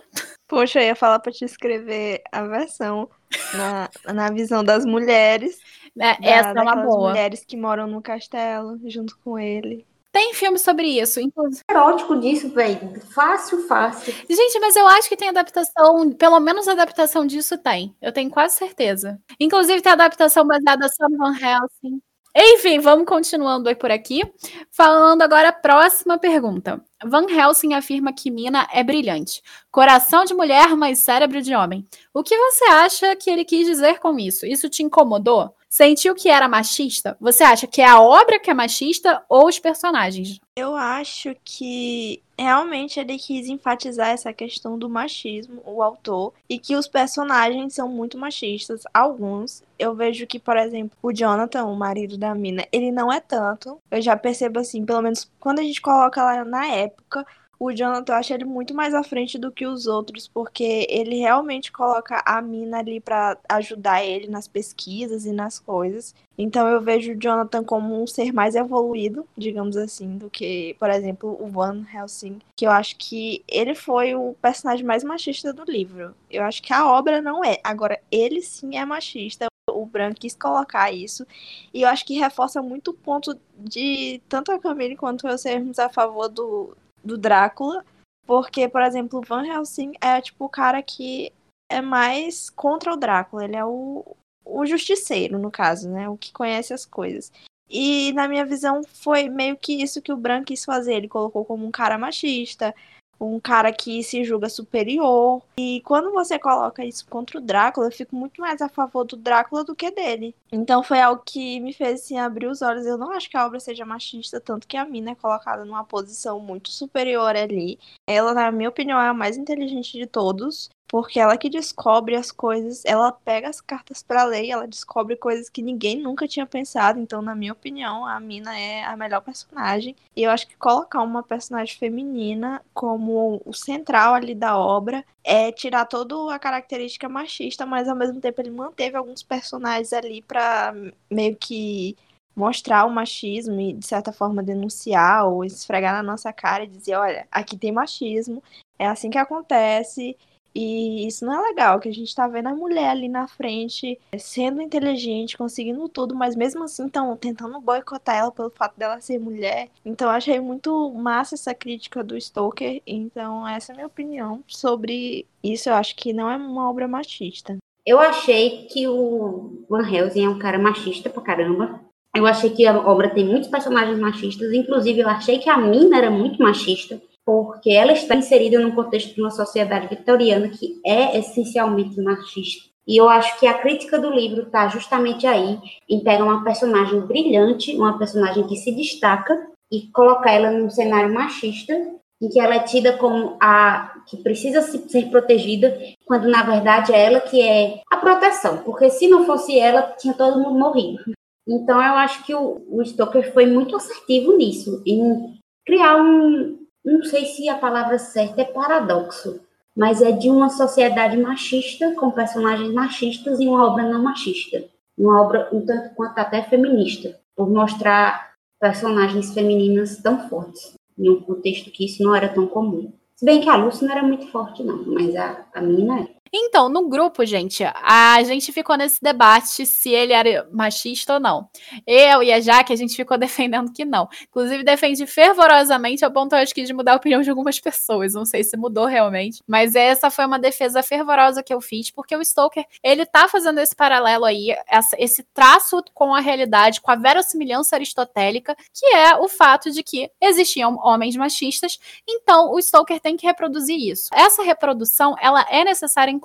Poxa, 0.47 0.79
eu 0.79 0.87
ia 0.87 0.95
falar 0.95 1.19
pra 1.19 1.31
te 1.31 1.43
escrever 1.43 2.21
a 2.31 2.43
versão 2.43 3.09
na, 3.55 3.89
na 4.13 4.29
visão 4.29 4.63
das 4.63 4.85
mulheres. 4.85 5.57
É, 5.97 6.19
da, 6.19 6.27
essa 6.27 6.59
é 6.59 6.61
uma 6.61 6.75
boa. 6.75 7.09
mulheres 7.09 7.43
que 7.45 7.55
moram 7.55 7.87
no 7.87 8.01
castelo 8.01 8.79
junto 8.85 9.17
com 9.19 9.39
ele. 9.39 9.85
Tem 10.11 10.33
filme 10.33 10.57
sobre 10.57 10.87
isso, 10.87 11.19
inclusive. 11.19 11.61
Erótico 11.69 12.17
disso, 12.17 12.49
velho. 12.49 13.01
Fácil, 13.13 13.67
fácil. 13.67 14.13
Gente, 14.29 14.59
mas 14.61 14.73
eu 14.77 14.87
acho 14.87 15.09
que 15.09 15.17
tem 15.17 15.27
adaptação, 15.27 16.09
pelo 16.13 16.39
menos 16.39 16.69
adaptação 16.69 17.25
disso 17.25 17.57
tem. 17.57 17.93
Eu 18.01 18.13
tenho 18.13 18.29
quase 18.29 18.55
certeza. 18.55 19.19
Inclusive 19.37 19.81
tem 19.81 19.91
adaptação 19.91 20.47
baseada 20.47 20.87
só 20.87 21.09
no 21.09 21.17
Van 21.17 21.33
Helsing. 21.33 22.01
Enfim, 22.37 22.79
vamos 22.79 23.05
continuando 23.05 23.69
aí 23.69 23.75
por 23.75 23.91
aqui. 23.91 24.21
Falando 24.69 25.21
agora 25.21 25.49
a 25.49 25.53
próxima 25.53 26.17
pergunta. 26.17 26.83
Van 27.05 27.27
Helsing 27.29 27.73
afirma 27.73 28.11
que 28.11 28.29
Mina 28.29 28.67
é 28.73 28.83
brilhante. 28.83 29.41
Coração 29.71 30.25
de 30.25 30.33
mulher, 30.33 30.75
mas 30.75 30.99
cérebro 30.99 31.41
de 31.41 31.55
homem. 31.55 31.87
O 32.13 32.23
que 32.23 32.37
você 32.37 32.65
acha 32.65 33.15
que 33.15 33.29
ele 33.29 33.45
quis 33.45 33.65
dizer 33.65 33.99
com 33.99 34.19
isso? 34.19 34.45
Isso 34.45 34.69
te 34.69 34.83
incomodou? 34.83 35.54
Sentiu 35.75 36.15
que 36.15 36.29
era 36.29 36.47
machista? 36.47 37.17
Você 37.19 37.43
acha 37.43 37.67
que 37.67 37.81
é 37.81 37.85
a 37.85 37.99
obra 37.99 38.39
que 38.39 38.49
é 38.49 38.53
machista 38.53 39.21
ou 39.27 39.49
os 39.49 39.59
personagens? 39.59 40.39
Eu 40.55 40.73
acho 40.73 41.35
que 41.43 42.23
realmente 42.39 42.97
ele 42.97 43.17
quis 43.17 43.49
enfatizar 43.49 44.07
essa 44.07 44.31
questão 44.31 44.79
do 44.79 44.89
machismo, 44.89 45.61
o 45.65 45.83
autor, 45.83 46.31
e 46.49 46.57
que 46.57 46.77
os 46.77 46.87
personagens 46.87 47.73
são 47.73 47.89
muito 47.89 48.17
machistas. 48.17 48.83
Alguns, 48.93 49.63
eu 49.77 49.93
vejo 49.93 50.25
que, 50.25 50.39
por 50.39 50.55
exemplo, 50.55 50.97
o 51.03 51.11
Jonathan, 51.11 51.65
o 51.65 51.75
marido 51.75 52.17
da 52.17 52.33
mina, 52.33 52.65
ele 52.71 52.89
não 52.89 53.11
é 53.11 53.19
tanto. 53.19 53.77
Eu 53.91 54.01
já 54.01 54.15
percebo 54.15 54.61
assim, 54.61 54.85
pelo 54.85 55.01
menos 55.01 55.29
quando 55.41 55.59
a 55.59 55.63
gente 55.63 55.81
coloca 55.81 56.23
lá 56.23 56.45
na 56.45 56.67
época, 56.67 57.27
o 57.59 57.71
Jonathan 57.71 58.13
eu 58.13 58.17
acho 58.17 58.33
ele 58.33 58.45
muito 58.45 58.73
mais 58.73 58.93
à 58.93 59.03
frente 59.03 59.37
do 59.37 59.51
que 59.51 59.65
os 59.65 59.87
outros, 59.87 60.27
porque 60.27 60.85
ele 60.89 61.17
realmente 61.17 61.71
coloca 61.71 62.21
a 62.25 62.41
mina 62.41 62.79
ali 62.79 62.99
para 62.99 63.37
ajudar 63.49 64.03
ele 64.03 64.27
nas 64.27 64.47
pesquisas 64.47 65.25
e 65.25 65.31
nas 65.31 65.59
coisas. 65.59 66.13
Então 66.37 66.67
eu 66.67 66.81
vejo 66.81 67.13
o 67.13 67.15
Jonathan 67.15 67.63
como 67.63 68.01
um 68.01 68.05
ser 68.05 68.33
mais 68.33 68.55
evoluído, 68.55 69.25
digamos 69.37 69.77
assim, 69.77 70.17
do 70.17 70.29
que, 70.29 70.75
por 70.79 70.89
exemplo, 70.89 71.37
o 71.39 71.47
Van 71.47 71.85
Helsing, 71.93 72.39
que 72.57 72.65
eu 72.65 72.71
acho 72.71 72.97
que 72.97 73.43
ele 73.47 73.73
foi 73.73 74.15
o 74.15 74.35
personagem 74.41 74.85
mais 74.85 75.03
machista 75.03 75.53
do 75.53 75.63
livro. 75.63 76.13
Eu 76.29 76.43
acho 76.43 76.61
que 76.61 76.73
a 76.73 76.87
obra 76.87 77.21
não 77.21 77.43
é. 77.43 77.57
Agora, 77.63 77.99
ele 78.11 78.41
sim 78.41 78.77
é 78.77 78.85
machista 78.85 79.47
o 79.71 79.85
Bran 79.85 80.13
quis 80.13 80.35
colocar 80.35 80.91
isso. 80.91 81.25
E 81.73 81.81
eu 81.81 81.89
acho 81.89 82.05
que 82.05 82.19
reforça 82.19 82.61
muito 82.61 82.91
o 82.91 82.93
ponto 82.93 83.37
de 83.57 84.21
tanto 84.29 84.51
a 84.51 84.59
Camille 84.59 84.95
quanto 84.95 85.27
eu 85.27 85.37
sermos 85.37 85.79
a 85.79 85.89
favor 85.89 86.29
do, 86.29 86.75
do 87.05 87.17
Drácula, 87.17 87.85
porque, 88.25 88.67
por 88.67 88.81
exemplo, 88.81 89.21
Van 89.21 89.45
Helsing 89.45 89.93
é 90.01 90.19
tipo 90.19 90.45
o 90.45 90.49
cara 90.49 90.81
que 90.81 91.31
é 91.69 91.81
mais 91.81 92.49
contra 92.49 92.93
o 92.93 92.97
Drácula, 92.97 93.45
ele 93.45 93.55
é 93.55 93.63
o, 93.63 94.03
o 94.43 94.65
justiceiro, 94.65 95.37
no 95.37 95.51
caso, 95.51 95.89
né? 95.89 96.09
O 96.09 96.17
que 96.17 96.33
conhece 96.33 96.73
as 96.73 96.85
coisas. 96.85 97.31
E 97.69 98.13
na 98.13 98.27
minha 98.27 98.45
visão 98.45 98.83
foi 98.83 99.27
meio 99.29 99.57
que 99.57 99.81
isso 99.81 100.01
que 100.01 100.11
o 100.11 100.17
Bran 100.17 100.43
quis 100.43 100.63
fazer. 100.63 100.95
Ele 100.95 101.07
colocou 101.07 101.43
como 101.43 101.65
um 101.65 101.71
cara 101.71 101.97
machista, 101.97 102.73
um 103.19 103.39
cara 103.39 103.71
que 103.71 104.03
se 104.03 104.23
julga 104.23 104.49
superior. 104.49 105.41
E 105.57 105.81
quando 105.85 106.11
você 106.11 106.37
coloca 106.37 106.85
isso 106.85 107.05
contra 107.07 107.37
o 107.37 107.41
Drácula, 107.41 107.87
eu 107.87 107.91
fico 107.91 108.15
muito 108.15 108.41
mais 108.41 108.61
a 108.61 108.69
favor 108.69 109.03
do 109.03 109.15
Drácula 109.15 109.63
do 109.63 109.75
que 109.75 109.91
dele. 109.91 110.35
Então 110.51 110.83
foi 110.83 110.99
algo 111.01 111.21
que 111.25 111.59
me 111.59 111.73
fez 111.73 112.01
assim, 112.01 112.17
abrir 112.17 112.47
os 112.47 112.61
olhos. 112.61 112.85
Eu 112.85 112.97
não 112.97 113.11
acho 113.11 113.29
que 113.29 113.37
a 113.37 113.45
obra 113.45 113.59
seja 113.59 113.85
machista, 113.85 114.39
tanto 114.39 114.67
que 114.67 114.77
a 114.77 114.85
mina 114.85 115.11
é 115.11 115.15
colocada 115.15 115.65
numa 115.65 115.83
posição 115.83 116.39
muito 116.39 116.69
superior 116.69 117.35
ali. 117.35 117.79
Ela, 118.07 118.33
na 118.33 118.51
minha 118.51 118.69
opinião, 118.69 118.99
é 118.99 119.07
a 119.07 119.13
mais 119.13 119.37
inteligente 119.37 119.93
de 119.93 120.05
todos 120.05 120.69
porque 120.87 121.19
ela 121.19 121.37
que 121.37 121.49
descobre 121.49 122.15
as 122.15 122.31
coisas, 122.31 122.83
ela 122.85 123.11
pega 123.11 123.49
as 123.49 123.59
cartas 123.59 124.03
para 124.03 124.23
ler 124.23 124.47
ela 124.49 124.67
descobre 124.67 125.15
coisas 125.15 125.49
que 125.49 125.61
ninguém 125.61 125.99
nunca 125.99 126.27
tinha 126.27 126.45
pensado. 126.45 126.99
Então, 126.99 127.21
na 127.21 127.35
minha 127.35 127.53
opinião, 127.53 128.05
a 128.05 128.19
Mina 128.19 128.57
é 128.57 128.83
a 128.83 128.95
melhor 128.95 129.21
personagem. 129.21 129.95
E 130.15 130.23
eu 130.23 130.31
acho 130.31 130.47
que 130.47 130.55
colocar 130.55 131.01
uma 131.01 131.23
personagem 131.23 131.77
feminina 131.77 132.61
como 132.73 133.41
o 133.45 133.53
central 133.53 134.13
ali 134.13 134.35
da 134.35 134.57
obra 134.57 135.03
é 135.23 135.51
tirar 135.51 135.85
toda 135.85 136.33
a 136.33 136.39
característica 136.39 137.09
machista, 137.09 137.65
mas 137.65 137.89
ao 137.89 137.95
mesmo 137.95 138.21
tempo 138.21 138.41
ele 138.41 138.51
manteve 138.51 138.95
alguns 138.95 139.23
personagens 139.23 139.91
ali 139.91 140.21
para 140.21 140.73
meio 141.09 141.35
que 141.35 141.97
mostrar 142.35 142.85
o 142.85 142.91
machismo 142.91 143.59
e 143.59 143.73
de 143.73 143.85
certa 143.87 144.11
forma 144.11 144.43
denunciar 144.43 145.25
ou 145.27 145.43
esfregar 145.43 145.93
na 145.93 146.03
nossa 146.03 146.31
cara 146.33 146.65
e 146.65 146.67
dizer, 146.67 146.95
olha, 146.95 147.27
aqui 147.31 147.57
tem 147.57 147.71
machismo, 147.71 148.43
é 148.77 148.85
assim 148.85 149.09
que 149.09 149.17
acontece 149.17 150.17
e 150.55 151.05
isso 151.05 151.25
não 151.25 151.33
é 151.33 151.49
legal, 151.49 151.81
que 151.81 151.89
a 151.89 151.93
gente 151.93 152.15
tá 152.15 152.27
vendo 152.29 152.47
a 152.47 152.55
mulher 152.55 152.91
ali 152.91 153.09
na 153.09 153.27
frente, 153.27 153.99
sendo 154.17 154.61
inteligente, 154.61 155.37
conseguindo 155.37 155.89
tudo, 155.89 156.15
mas 156.15 156.33
mesmo 156.33 156.63
assim 156.63 156.85
estão 156.85 157.15
tentando 157.17 157.59
boicotar 157.59 158.15
ela 158.15 158.31
pelo 158.31 158.49
fato 158.49 158.77
dela 158.77 159.01
ser 159.01 159.19
mulher. 159.19 159.67
Então 159.85 160.09
achei 160.09 160.39
muito 160.39 160.89
massa 160.93 161.35
essa 161.35 161.53
crítica 161.53 162.01
do 162.01 162.19
Stoker. 162.19 162.81
Então 162.87 163.45
essa 163.45 163.71
é 163.71 163.73
a 163.73 163.75
minha 163.75 163.87
opinião 163.87 164.41
sobre 164.47 165.27
isso. 165.43 165.67
Eu 165.67 165.73
acho 165.73 165.93
que 165.95 166.13
não 166.13 166.31
é 166.31 166.37
uma 166.37 166.69
obra 166.69 166.87
machista. 166.87 167.57
Eu 167.85 167.99
achei 167.99 168.65
que 168.67 168.87
o 168.87 169.65
Van 169.69 169.87
Helsing 169.87 170.25
é 170.25 170.29
um 170.29 170.39
cara 170.39 170.57
machista 170.57 171.09
pra 171.09 171.21
caramba. 171.21 171.81
Eu 172.15 172.25
achei 172.25 172.49
que 172.49 172.65
a 172.65 172.79
obra 172.79 173.09
tem 173.09 173.25
muitos 173.25 173.49
personagens 173.49 173.99
machistas, 173.99 174.53
inclusive 174.53 175.01
eu 175.01 175.09
achei 175.09 175.37
que 175.37 175.49
a 175.49 175.57
Mina 175.57 175.97
era 175.97 176.09
muito 176.09 176.41
machista 176.41 176.99
porque 177.25 177.71
ela 177.71 177.91
está 177.91 178.15
inserida 178.15 178.59
no 178.59 178.75
contexto 178.75 179.15
de 179.15 179.21
uma 179.21 179.31
sociedade 179.31 179.87
vitoriana 179.87 180.49
que 180.49 180.79
é 180.85 181.17
essencialmente 181.17 181.99
machista. 181.99 182.69
E 182.87 182.97
eu 183.01 183.09
acho 183.09 183.39
que 183.39 183.47
a 183.47 183.55
crítica 183.55 183.99
do 183.99 184.11
livro 184.11 184.43
está 184.43 184.67
justamente 184.67 185.25
aí, 185.25 185.57
em 185.89 186.03
pegar 186.03 186.23
uma 186.23 186.43
personagem 186.43 187.01
brilhante, 187.01 187.75
uma 187.75 187.97
personagem 187.97 188.45
que 188.45 188.55
se 188.57 188.71
destaca, 188.71 189.35
e 189.71 189.87
colocar 189.91 190.31
ela 190.31 190.51
num 190.51 190.69
cenário 190.69 191.11
machista, 191.11 191.73
em 192.21 192.29
que 192.29 192.39
ela 192.39 192.55
é 192.55 192.59
tida 192.59 192.95
como 192.97 193.35
a 193.41 193.93
que 194.07 194.17
precisa 194.17 194.61
ser 194.61 195.09
protegida, 195.09 195.77
quando 196.05 196.29
na 196.29 196.43
verdade 196.43 196.93
é 196.93 197.05
ela 197.05 197.19
que 197.19 197.41
é 197.41 197.81
a 197.91 197.97
proteção, 197.97 198.59
porque 198.59 198.89
se 198.89 199.07
não 199.07 199.25
fosse 199.25 199.57
ela, 199.57 199.81
tinha 199.97 200.13
todo 200.13 200.39
mundo 200.39 200.59
morrido. 200.59 201.03
Então 201.47 201.77
eu 201.77 201.93
acho 201.95 202.23
que 202.23 202.33
o, 202.33 202.61
o 202.69 202.83
Stoker 202.85 203.33
foi 203.33 203.47
muito 203.47 203.75
assertivo 203.75 204.37
nisso, 204.37 204.81
em 204.85 205.39
criar 205.65 205.97
um, 205.97 206.64
não 206.85 207.03
sei 207.03 207.25
se 207.25 207.49
a 207.49 207.57
palavra 207.57 207.97
certa 207.97 208.41
é 208.41 208.45
paradoxo, 208.45 209.41
mas 209.75 210.01
é 210.01 210.11
de 210.11 210.29
uma 210.29 210.49
sociedade 210.49 211.17
machista, 211.17 211.93
com 211.95 212.11
personagens 212.11 212.71
machistas 212.71 213.39
e 213.39 213.47
uma 213.47 213.65
obra 213.65 213.89
não 213.89 214.01
machista. 214.01 214.63
Uma 214.97 215.21
obra 215.21 215.49
um 215.51 215.65
tanto 215.65 215.93
quanto 215.95 216.17
até 216.19 216.41
feminista, 216.43 217.19
por 217.35 217.49
mostrar 217.49 218.33
personagens 218.59 219.33
femininas 219.33 219.97
tão 219.97 220.29
fortes, 220.29 220.73
em 220.97 221.09
um 221.09 221.19
contexto 221.21 221.71
que 221.71 221.85
isso 221.85 222.01
não 222.01 222.15
era 222.15 222.29
tão 222.29 222.47
comum. 222.47 222.93
Se 223.15 223.25
bem 223.25 223.41
que 223.41 223.49
a 223.49 223.55
Lucy 223.55 223.83
não 223.83 223.91
era 223.91 224.03
muito 224.03 224.27
forte, 224.27 224.63
não, 224.63 224.85
mas 224.85 225.15
a, 225.15 225.45
a 225.53 225.61
menina 225.61 226.01
é. 226.01 226.14
Então, 226.37 226.67
no 226.67 226.89
grupo, 226.89 227.25
gente, 227.25 227.63
a 227.63 228.21
gente 228.23 228.51
ficou 228.51 228.75
nesse 228.75 229.01
debate 229.01 229.65
se 229.65 229.91
ele 229.91 230.11
era 230.11 230.45
machista 230.51 231.13
ou 231.13 231.19
não. 231.19 231.47
Eu 231.87 232.21
e 232.21 232.33
a 232.33 232.41
Jaque, 232.41 232.73
a 232.73 232.75
gente 232.75 232.93
ficou 232.93 233.15
defendendo 233.17 233.71
que 233.71 233.85
não. 233.85 234.09
Inclusive, 234.27 234.61
defendi 234.61 235.07
fervorosamente 235.07 236.03
a 236.03 236.11
ponto, 236.11 236.35
acho 236.35 236.53
que, 236.53 236.63
de 236.63 236.73
mudar 236.73 236.91
a 236.91 236.95
opinião 236.97 237.21
de 237.21 237.29
algumas 237.29 237.57
pessoas. 237.57 238.13
Não 238.13 238.25
sei 238.25 238.43
se 238.43 238.57
mudou 238.57 238.85
realmente. 238.85 239.41
Mas 239.47 239.75
essa 239.75 240.11
foi 240.11 240.25
uma 240.25 240.37
defesa 240.37 240.83
fervorosa 240.83 241.41
que 241.41 241.53
eu 241.53 241.61
fiz, 241.61 241.89
porque 241.89 242.13
o 242.13 242.21
Stoker, 242.21 242.65
ele 242.83 243.05
tá 243.05 243.29
fazendo 243.29 243.59
esse 243.59 243.73
paralelo 243.73 244.25
aí, 244.25 244.53
esse 244.97 245.23
traço 245.33 245.81
com 245.93 246.13
a 246.13 246.19
realidade, 246.19 246.81
com 246.81 246.91
a 246.91 246.95
verossimilhança 246.95 247.77
aristotélica, 247.77 248.57
que 248.73 248.85
é 248.87 249.15
o 249.15 249.29
fato 249.29 249.71
de 249.71 249.81
que 249.81 250.11
existiam 250.19 250.77
homens 250.83 251.15
machistas, 251.15 251.79
então 252.07 252.51
o 252.51 252.61
Stoker 252.61 252.99
tem 252.99 253.15
que 253.15 253.25
reproduzir 253.25 253.77
isso. 253.77 254.09
Essa 254.13 254.43
reprodução, 254.43 255.15
ela 255.21 255.45
é 255.49 255.63
necessária, 255.63 256.11
inclusive, 256.11 256.24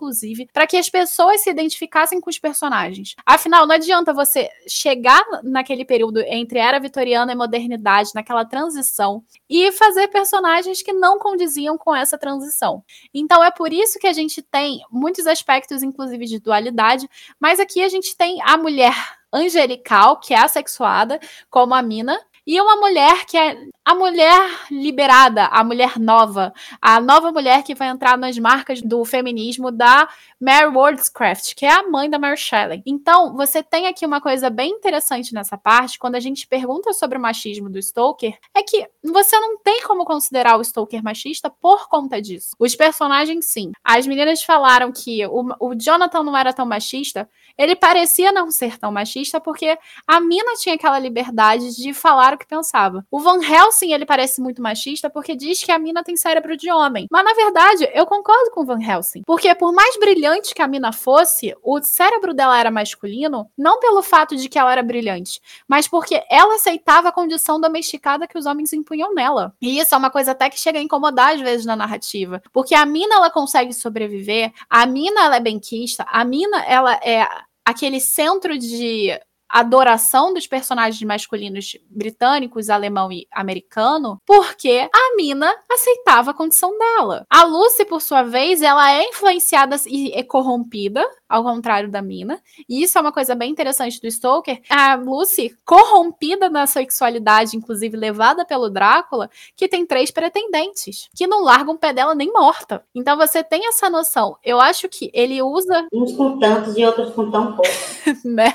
para 0.53 0.67
que 0.67 0.77
as 0.77 0.89
pessoas 0.89 1.43
se 1.43 1.51
identificassem 1.51 2.21
com 2.21 2.31
os 2.31 2.39
personagens. 2.39 3.15
Afinal, 3.25 3.67
não 3.67 3.75
adianta 3.75 4.13
você 4.13 4.49
chegar 4.67 5.23
naquele 5.43 5.85
período 5.85 6.21
entre 6.21 6.59
era 6.59 6.79
vitoriana 6.79 7.33
e 7.33 7.37
modernidade, 7.37 8.11
naquela 8.15 8.45
transição, 8.45 9.23
e 9.49 9.71
fazer 9.73 10.09
personagens 10.09 10.83
que 10.83 10.93
não 10.93 11.19
condiziam 11.19 11.77
com 11.77 11.95
essa 11.95 12.19
transição. 12.19 12.83
Então 13.13 13.43
é 13.43 13.51
por 13.51 13.73
isso 13.73 13.99
que 13.99 14.07
a 14.07 14.13
gente 14.13 14.43
tem 14.43 14.81
muitos 14.91 15.27
aspectos, 15.27 15.83
inclusive, 15.83 16.27
de 16.27 16.39
dualidade, 16.39 17.09
mas 17.39 17.61
aqui 17.61 17.83
a 17.83 17.89
gente 17.89 18.17
tem 18.17 18.41
a 18.43 18.57
mulher 18.57 18.95
angelical, 19.33 20.19
que 20.19 20.35
é 20.35 20.39
assexuada, 20.39 21.21
como 21.49 21.75
a 21.75 21.83
Mina, 21.83 22.19
e 22.51 22.61
uma 22.61 22.75
mulher 22.75 23.27
que 23.27 23.39
é 23.39 23.57
a 23.85 23.95
mulher 23.95 24.67
liberada, 24.73 25.47
a 25.47 25.63
mulher 25.63 26.01
nova, 26.01 26.53
a 26.83 27.01
nova 27.01 27.31
mulher 27.31 27.63
que 27.63 27.77
vai 27.77 27.87
entrar 27.87 28.19
nas 28.19 28.37
marcas 28.39 28.83
do 28.83 29.05
feminismo 29.05 29.71
da 29.71 30.09
Mary 30.41 30.67
Wollstonecraft, 30.67 31.55
que 31.55 31.65
é 31.65 31.73
a 31.73 31.89
mãe 31.89 32.11
da 32.11 32.19
Mary 32.19 32.37
Shelley. 32.37 32.83
Então, 32.85 33.37
você 33.37 33.63
tem 33.63 33.87
aqui 33.87 34.05
uma 34.05 34.21
coisa 34.21 34.51
bem 34.51 34.73
interessante 34.73 35.33
nessa 35.33 35.57
parte, 35.57 35.97
quando 35.97 36.17
a 36.17 36.21
gente 36.21 36.45
pergunta 36.49 36.93
sobre 36.93 37.19
o 37.19 37.21
machismo 37.21 37.71
do 37.71 37.81
Stoker, 37.81 38.37
é 38.53 38.65
que 38.65 38.85
você 39.01 39.39
não 39.39 39.57
tem 39.59 39.85
como 39.85 40.05
considerar 40.05 40.57
o 40.57 40.65
Stoker 40.65 41.05
machista 41.05 41.49
por 41.49 41.89
conta 41.89 42.21
disso. 42.21 42.57
Os 42.59 42.75
personagens, 42.75 43.47
sim. 43.47 43.71
As 43.85 44.09
meninas 44.09 44.43
falaram 44.43 44.91
que 44.91 45.25
o, 45.27 45.55
o 45.61 45.75
Jonathan 45.77 46.25
não 46.25 46.37
era 46.37 46.53
tão 46.53 46.67
machista, 46.67 47.29
ele 47.57 47.75
parecia 47.75 48.33
não 48.33 48.51
ser 48.51 48.79
tão 48.79 48.93
machista 48.93 49.41
porque 49.41 49.79
a 50.07 50.21
mina 50.21 50.55
tinha 50.55 50.75
aquela 50.75 50.99
liberdade 50.99 51.75
de 51.75 51.93
falar 51.93 52.35
o 52.35 52.39
que 52.39 52.47
pensava. 52.47 53.05
O 53.11 53.21
Van 53.21 53.41
Helsing, 53.43 53.93
ele 53.93 54.07
parece 54.07 54.41
muito 54.41 54.63
machista 54.63 55.11
porque 55.11 55.37
diz 55.37 55.63
que 55.63 55.73
a 55.73 55.79
mina 55.79 56.03
tem 56.03 56.17
cérebro 56.17 56.57
de 56.57 56.71
homem. 56.71 57.07
Mas 57.11 57.25
na 57.25 57.35
verdade, 57.35 57.89
eu 57.95 58.07
concordo 58.07 58.51
com 58.53 58.63
o 58.63 58.67
Van 58.67 58.83
Helsing, 58.83 59.23
porque 59.27 59.55
por 59.55 59.73
mais 59.73 59.99
brilhante 59.99 60.55
que 60.55 60.63
a 60.63 60.69
mina 60.69 60.93
fosse, 60.93 61.55
o 61.63 61.81
cérebro 61.83 62.35
dela 62.35 62.59
era 62.59 62.71
masculino, 62.71 63.51
não 63.57 63.79
pelo 63.81 64.03
fato 64.03 64.37
de 64.37 64.49
que 64.49 64.59
ela 64.59 64.73
era 64.73 64.83
brilhante, 64.83 65.41
mas 65.67 65.89
porque 65.89 66.23
ela 66.31 66.55
aceitava 66.55 67.09
a 67.09 67.13
condição 67.13 67.61
domesticada 67.61 68.27
que 68.27 68.39
os 68.39 68.47
homens 68.47 68.73
impunham 68.73 69.15
nela. 69.15 69.55
E 69.61 69.79
isso 69.79 69.95
é 69.95 69.99
uma 69.99 70.11
coisa 70.11 70.33
até 70.33 70.49
que 70.49 70.59
chega 70.59 70.79
a 70.79 70.83
incomodar 70.83 71.35
às 71.35 71.41
vezes 71.41 71.67
na 71.67 71.77
narrativa, 71.77 72.43
porque 72.53 72.75
a 72.75 72.85
mina 72.87 73.17
ela 73.17 73.31
consegue 73.31 73.73
sobreviver, 73.73 74.53
a 74.69 74.87
mina 74.87 75.25
ela 75.25 75.37
é 75.37 75.41
benquista, 75.41 76.05
a 76.09 76.25
mina 76.25 76.63
ela 76.65 76.95
é 77.03 77.27
aquele 77.71 78.01
centro 78.01 78.59
de 78.59 79.19
adoração 79.49 80.33
dos 80.33 80.47
personagens 80.47 81.03
masculinos 81.03 81.77
britânicos, 81.91 82.71
alemão 82.71 83.11
e 83.11 83.27
americano, 83.33 84.19
porque 84.25 84.89
a 84.95 85.17
Mina 85.17 85.53
aceitava 85.69 86.31
a 86.31 86.35
condição 86.35 86.77
dela. 86.79 87.27
A 87.29 87.43
Lucy, 87.45 87.85
por 87.85 88.01
sua 88.01 88.23
vez, 88.23 88.63
ela 88.63 88.93
é 88.93 89.09
influenciada 89.09 89.77
e 89.89 90.13
é 90.13 90.23
corrompida, 90.23 91.05
ao 91.31 91.45
contrário 91.45 91.89
da 91.89 92.03
Mina, 92.03 92.43
e 92.69 92.83
isso 92.83 92.99
é 92.99 93.01
uma 93.01 93.13
coisa 93.13 93.37
bem 93.37 93.53
interessante 93.53 94.01
do 94.01 94.11
Stoker. 94.11 94.61
A 94.69 94.97
Lucy, 94.97 95.57
corrompida 95.65 96.51
na 96.51 96.67
sexualidade, 96.67 97.57
inclusive 97.57 97.97
levada 97.97 98.45
pelo 98.45 98.69
Drácula, 98.69 99.31
que 99.57 99.69
tem 99.69 99.87
três 99.87 100.11
pretendentes, 100.11 101.09
que 101.15 101.29
não 101.29 101.45
largam 101.45 101.75
o 101.75 101.79
pé 101.79 101.93
dela 101.93 102.15
nem 102.15 102.33
morta. 102.33 102.85
Então 102.93 103.17
você 103.17 103.45
tem 103.45 103.69
essa 103.69 103.89
noção. 103.89 104.37
Eu 104.43 104.61
acho 104.61 104.89
que 104.89 105.09
ele 105.15 105.41
usa. 105.41 105.87
Uns 105.93 106.13
com 106.13 106.39
tantos 106.41 106.77
e 106.77 106.85
outros 106.85 107.15
com 107.15 107.31
tão 107.31 107.55
pouco. 107.55 107.71
né? 108.25 108.53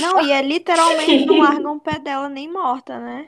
Não, 0.00 0.20
e 0.20 0.30
é 0.30 0.42
literalmente 0.42 1.24
não 1.24 1.38
largam 1.38 1.76
o 1.76 1.80
pé 1.80 1.98
dela 1.98 2.28
nem 2.28 2.52
morta, 2.52 2.98
né? 2.98 3.26